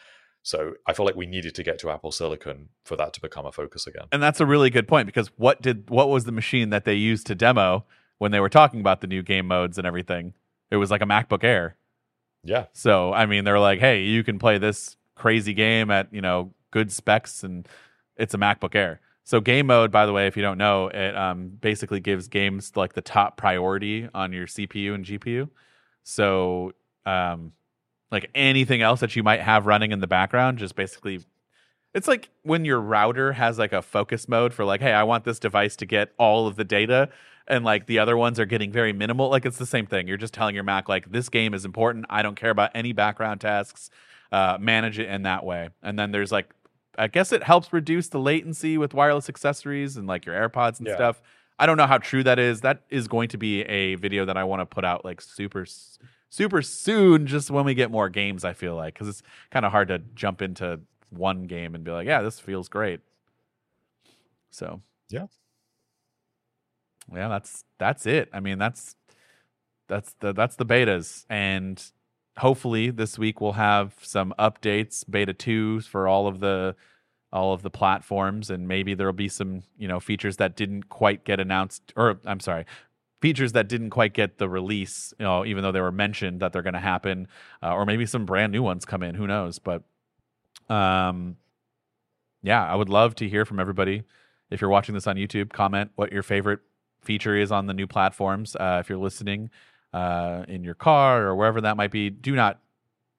So 0.43 0.75
I 0.87 0.93
feel 0.93 1.07
like 1.07 1.15
we 1.15 1.27
needed 1.27 1.55
to 1.55 1.63
get 1.63 1.79
to 1.81 1.91
Apple 1.91 2.11
Silicon 2.13 2.69
for 2.85 2.97
that 2.97 3.13
to 3.15 3.21
become 3.21 3.47
a 3.47 3.53
focus 3.53 3.87
again. 3.87 4.07
and 4.13 4.23
that's 4.23 4.41
a 4.41 4.47
really 4.47 4.71
good 4.71 4.89
point 4.89 5.07
because 5.07 5.29
what 5.37 5.63
did 5.63 5.89
what 5.89 6.09
was 6.09 6.25
the 6.25 6.33
machine 6.33 6.71
that 6.71 6.85
they 6.85 6.95
used 6.95 7.27
to 7.29 7.35
demo 7.35 7.85
when 8.19 8.33
they 8.33 8.41
were 8.41 8.49
talking 8.49 8.81
about 8.81 9.01
the 9.01 9.07
new 9.07 9.23
game 9.23 9.47
modes 9.47 9.79
and 9.79 9.87
everything? 9.87 10.35
It 10.71 10.77
was 10.77 10.91
like 10.91 11.03
a 11.03 11.07
MacBook 11.07 11.45
Air. 11.45 11.77
Yeah, 12.45 12.65
So 12.73 13.13
I 13.13 13.27
mean, 13.27 13.45
they're 13.45 13.61
like, 13.61 13.79
hey, 13.79 14.03
you 14.03 14.25
can 14.25 14.39
play 14.41 14.59
this 14.59 14.97
crazy 15.15 15.55
game 15.55 15.91
at 15.93 16.13
you 16.13 16.21
know 16.21 16.53
good 16.73 16.91
specs, 16.91 17.45
and 17.45 17.69
it's 18.17 18.35
a 18.35 18.39
MacBook 18.39 18.75
Air. 18.75 19.01
So 19.23 19.41
game 19.41 19.69
mode, 19.69 19.93
by 19.93 20.07
the 20.07 20.13
way, 20.13 20.27
if 20.27 20.37
you 20.37 20.43
don't 20.43 20.59
know, 20.59 20.89
it 20.89 21.17
um, 21.17 21.51
basically 21.61 22.01
gives 22.01 22.27
games 22.27 22.73
like 22.75 22.95
the 22.95 23.01
top 23.01 23.37
priority 23.37 24.09
on 24.13 24.33
your 24.33 24.49
CPU 24.49 24.95
and 24.95 25.05
GPU. 25.05 25.49
So 26.03 26.73
um, 27.07 27.53
like 28.13 28.31
anything 28.35 28.83
else 28.83 29.01
that 29.01 29.17
you 29.17 29.25
might 29.25 29.41
have 29.41 29.67
running 29.67 29.91
in 29.91 29.99
the 29.99 30.07
background, 30.07 30.59
just 30.59 30.77
basically. 30.77 31.25
It's 31.95 32.09
like 32.09 32.31
when 32.43 32.65
your 32.65 32.81
router 32.81 33.33
has 33.33 33.59
like 33.59 33.73
a 33.73 33.83
focus 33.83 34.29
mode 34.29 34.55
for 34.55 34.65
like, 34.65 34.81
hey, 34.81 34.93
I 34.93 35.03
want 35.03 35.25
this 35.25 35.39
device 35.39 35.77
to 35.77 35.87
get 35.87 36.13
all 36.19 36.47
of 36.47 36.57
the 36.57 36.65
data, 36.65 37.09
and 37.49 37.65
like 37.65 37.87
the 37.87 37.99
other 37.99 38.17
ones 38.17 38.39
are 38.39 38.47
getting 38.47 38.71
very 38.71 38.93
minimal. 38.93 39.29
Like 39.29 39.45
it's 39.45 39.59
the 39.59 39.67
same 39.67 39.87
thing. 39.87 40.07
You're 40.07 40.17
just 40.17 40.33
telling 40.33 40.55
your 40.55 40.65
Mac 40.65 40.89
like 40.89 41.11
this 41.11 41.29
game 41.29 41.53
is 41.53 41.65
important. 41.65 42.07
I 42.09 42.23
don't 42.23 42.37
care 42.37 42.51
about 42.51 42.71
any 42.75 42.93
background 42.93 43.41
tasks. 43.41 43.91
Uh, 44.31 44.57
manage 44.59 44.99
it 44.99 45.11
in 45.11 45.25
that 45.25 45.45
way. 45.45 45.69
And 45.83 45.99
then 45.99 46.11
there's 46.11 46.33
like, 46.33 46.55
I 46.97 47.07
guess 47.09 47.33
it 47.33 47.43
helps 47.43 47.71
reduce 47.71 48.09
the 48.09 48.19
latency 48.19 48.79
with 48.79 48.95
wireless 48.95 49.29
accessories 49.29 49.99
and 49.99 50.07
like 50.07 50.25
your 50.25 50.35
AirPods 50.35 50.79
and 50.79 50.89
Yeah. 50.89 50.95
stuff. 50.95 51.21
I 51.59 51.67
don't 51.67 51.77
know 51.77 51.87
how 51.87 51.99
true 51.99 52.23
that 52.23 52.39
is. 52.39 52.63
That 52.63 52.81
is 52.89 53.09
going 53.09 53.29
to 53.29 53.37
be 53.37 53.61
a 53.65 53.97
video 53.97 54.25
that 54.25 54.39
I 54.39 54.45
want 54.45 54.61
to 54.61 54.67
put 54.67 54.87
out 54.87 55.05
like 55.05 55.21
super, 55.21 55.67
super 56.33 56.63
soon, 56.63 57.27
just 57.27 57.51
when 57.51 57.65
we 57.67 57.75
get 57.75 57.91
more 57.91 58.09
games. 58.09 58.43
I 58.45 58.55
feel 58.55 58.75
like 58.75 58.95
because 58.95 59.07
it's 59.07 59.23
kind 59.51 59.67
of 59.67 59.71
hard 59.73 59.89
to 59.89 59.99
jump 60.15 60.41
into 60.43 60.81
one 61.11 61.45
game 61.45 61.75
and 61.75 61.85
be 61.85 61.91
like, 61.91 62.07
yeah, 62.07 62.23
this 62.23 62.41
feels 62.41 62.69
great. 62.69 63.01
So 64.51 64.83
Yeah. 65.09 65.27
yeah, 67.15 67.29
that's 67.29 67.65
that's 67.79 68.07
it. 68.07 68.29
I 68.33 68.41
mean, 68.41 68.59
that's 68.59 68.97
that's 69.89 70.15
the 70.21 70.33
that's 70.33 70.57
the 70.57 70.67
betas, 70.67 71.27
and 71.31 71.83
hopefully 72.39 72.91
this 72.91 73.19
week 73.19 73.41
we'll 73.41 73.53
have 73.53 73.95
some 74.03 74.35
updates, 74.39 75.05
beta 75.09 75.35
twos 75.35 75.87
for 75.87 76.09
all 76.09 76.27
of 76.29 76.41
the 76.41 76.77
all 77.33 77.53
of 77.55 77.63
the 77.63 77.71
platforms, 77.71 78.51
and 78.51 78.69
maybe 78.69 78.95
there'll 78.95 79.13
be 79.13 79.29
some 79.29 79.63
you 79.79 79.89
know 79.89 80.01
features 80.01 80.39
that 80.39 80.57
didn't 80.57 80.89
quite 80.89 81.25
get 81.25 81.41
announced, 81.41 81.93
or 81.97 82.21
I'm 82.27 82.41
sorry. 82.41 82.67
Features 83.23 83.53
that 83.53 83.69
didn't 83.69 83.91
quite 83.91 84.13
get 84.13 84.37
the 84.37 84.49
release, 84.49 85.15
you 85.19 85.25
know, 85.25 85.47
even 85.47 85.63
though 85.63 85.73
they 85.73 85.81
were 85.81 85.93
mentioned 85.93 86.41
that 86.41 86.53
they're 86.53 86.63
going 86.63 86.75
to 86.75 86.81
happen, 86.81 87.29
uh, 87.63 87.73
or 87.73 87.87
maybe 87.87 88.05
some 88.05 88.27
brand 88.27 88.53
new 88.53 88.63
ones 88.63 88.85
come 88.85 89.03
in. 89.03 89.15
Who 89.15 89.27
knows? 89.27 89.59
But, 89.59 89.85
um, 90.69 91.37
yeah, 92.43 92.67
I 92.67 92.75
would 92.75 92.91
love 92.91 93.15
to 93.17 93.29
hear 93.29 93.45
from 93.45 93.61
everybody. 93.61 94.03
If 94.51 94.61
you're 94.61 94.71
watching 94.71 94.95
this 94.95 95.07
on 95.07 95.17
YouTube, 95.17 95.53
comment 95.53 95.93
what 95.95 96.13
your 96.13 96.23
favorite 96.23 96.61
feature 97.01 97.37
is 97.37 97.51
on 97.51 97.67
the 97.67 97.75
new 97.75 97.87
platforms. 97.87 98.57
Uh, 98.57 98.79
if 98.81 98.89
you're 98.89 98.99
listening 98.99 99.51
uh, 99.93 100.45
in 100.49 100.65
your 100.65 100.75
car 100.75 101.27
or 101.27 101.37
wherever 101.37 101.61
that 101.61 101.77
might 101.77 101.91
be, 101.91 102.11
do 102.11 102.35
not 102.35 102.61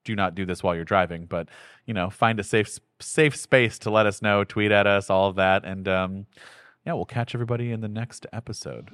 do 0.04 0.14
not 0.14 0.34
do 0.34 0.44
this 0.44 0.62
while 0.62 0.74
you're 0.74 0.84
driving, 0.84 1.24
but 1.24 1.48
you 1.86 1.94
know, 1.94 2.10
find 2.10 2.38
a 2.38 2.44
safe 2.44 2.78
safe 3.00 3.34
space 3.34 3.78
to 3.80 3.90
let 3.90 4.06
us 4.06 4.20
know, 4.20 4.44
tweet 4.44 4.70
at 4.70 4.86
us, 4.86 5.08
all 5.08 5.28
of 5.28 5.36
that, 5.36 5.64
and 5.64 5.88
um, 5.88 6.26
yeah, 6.86 6.92
we'll 6.92 7.06
catch 7.06 7.34
everybody 7.34 7.72
in 7.72 7.80
the 7.80 7.88
next 7.88 8.26
episode. 8.32 8.90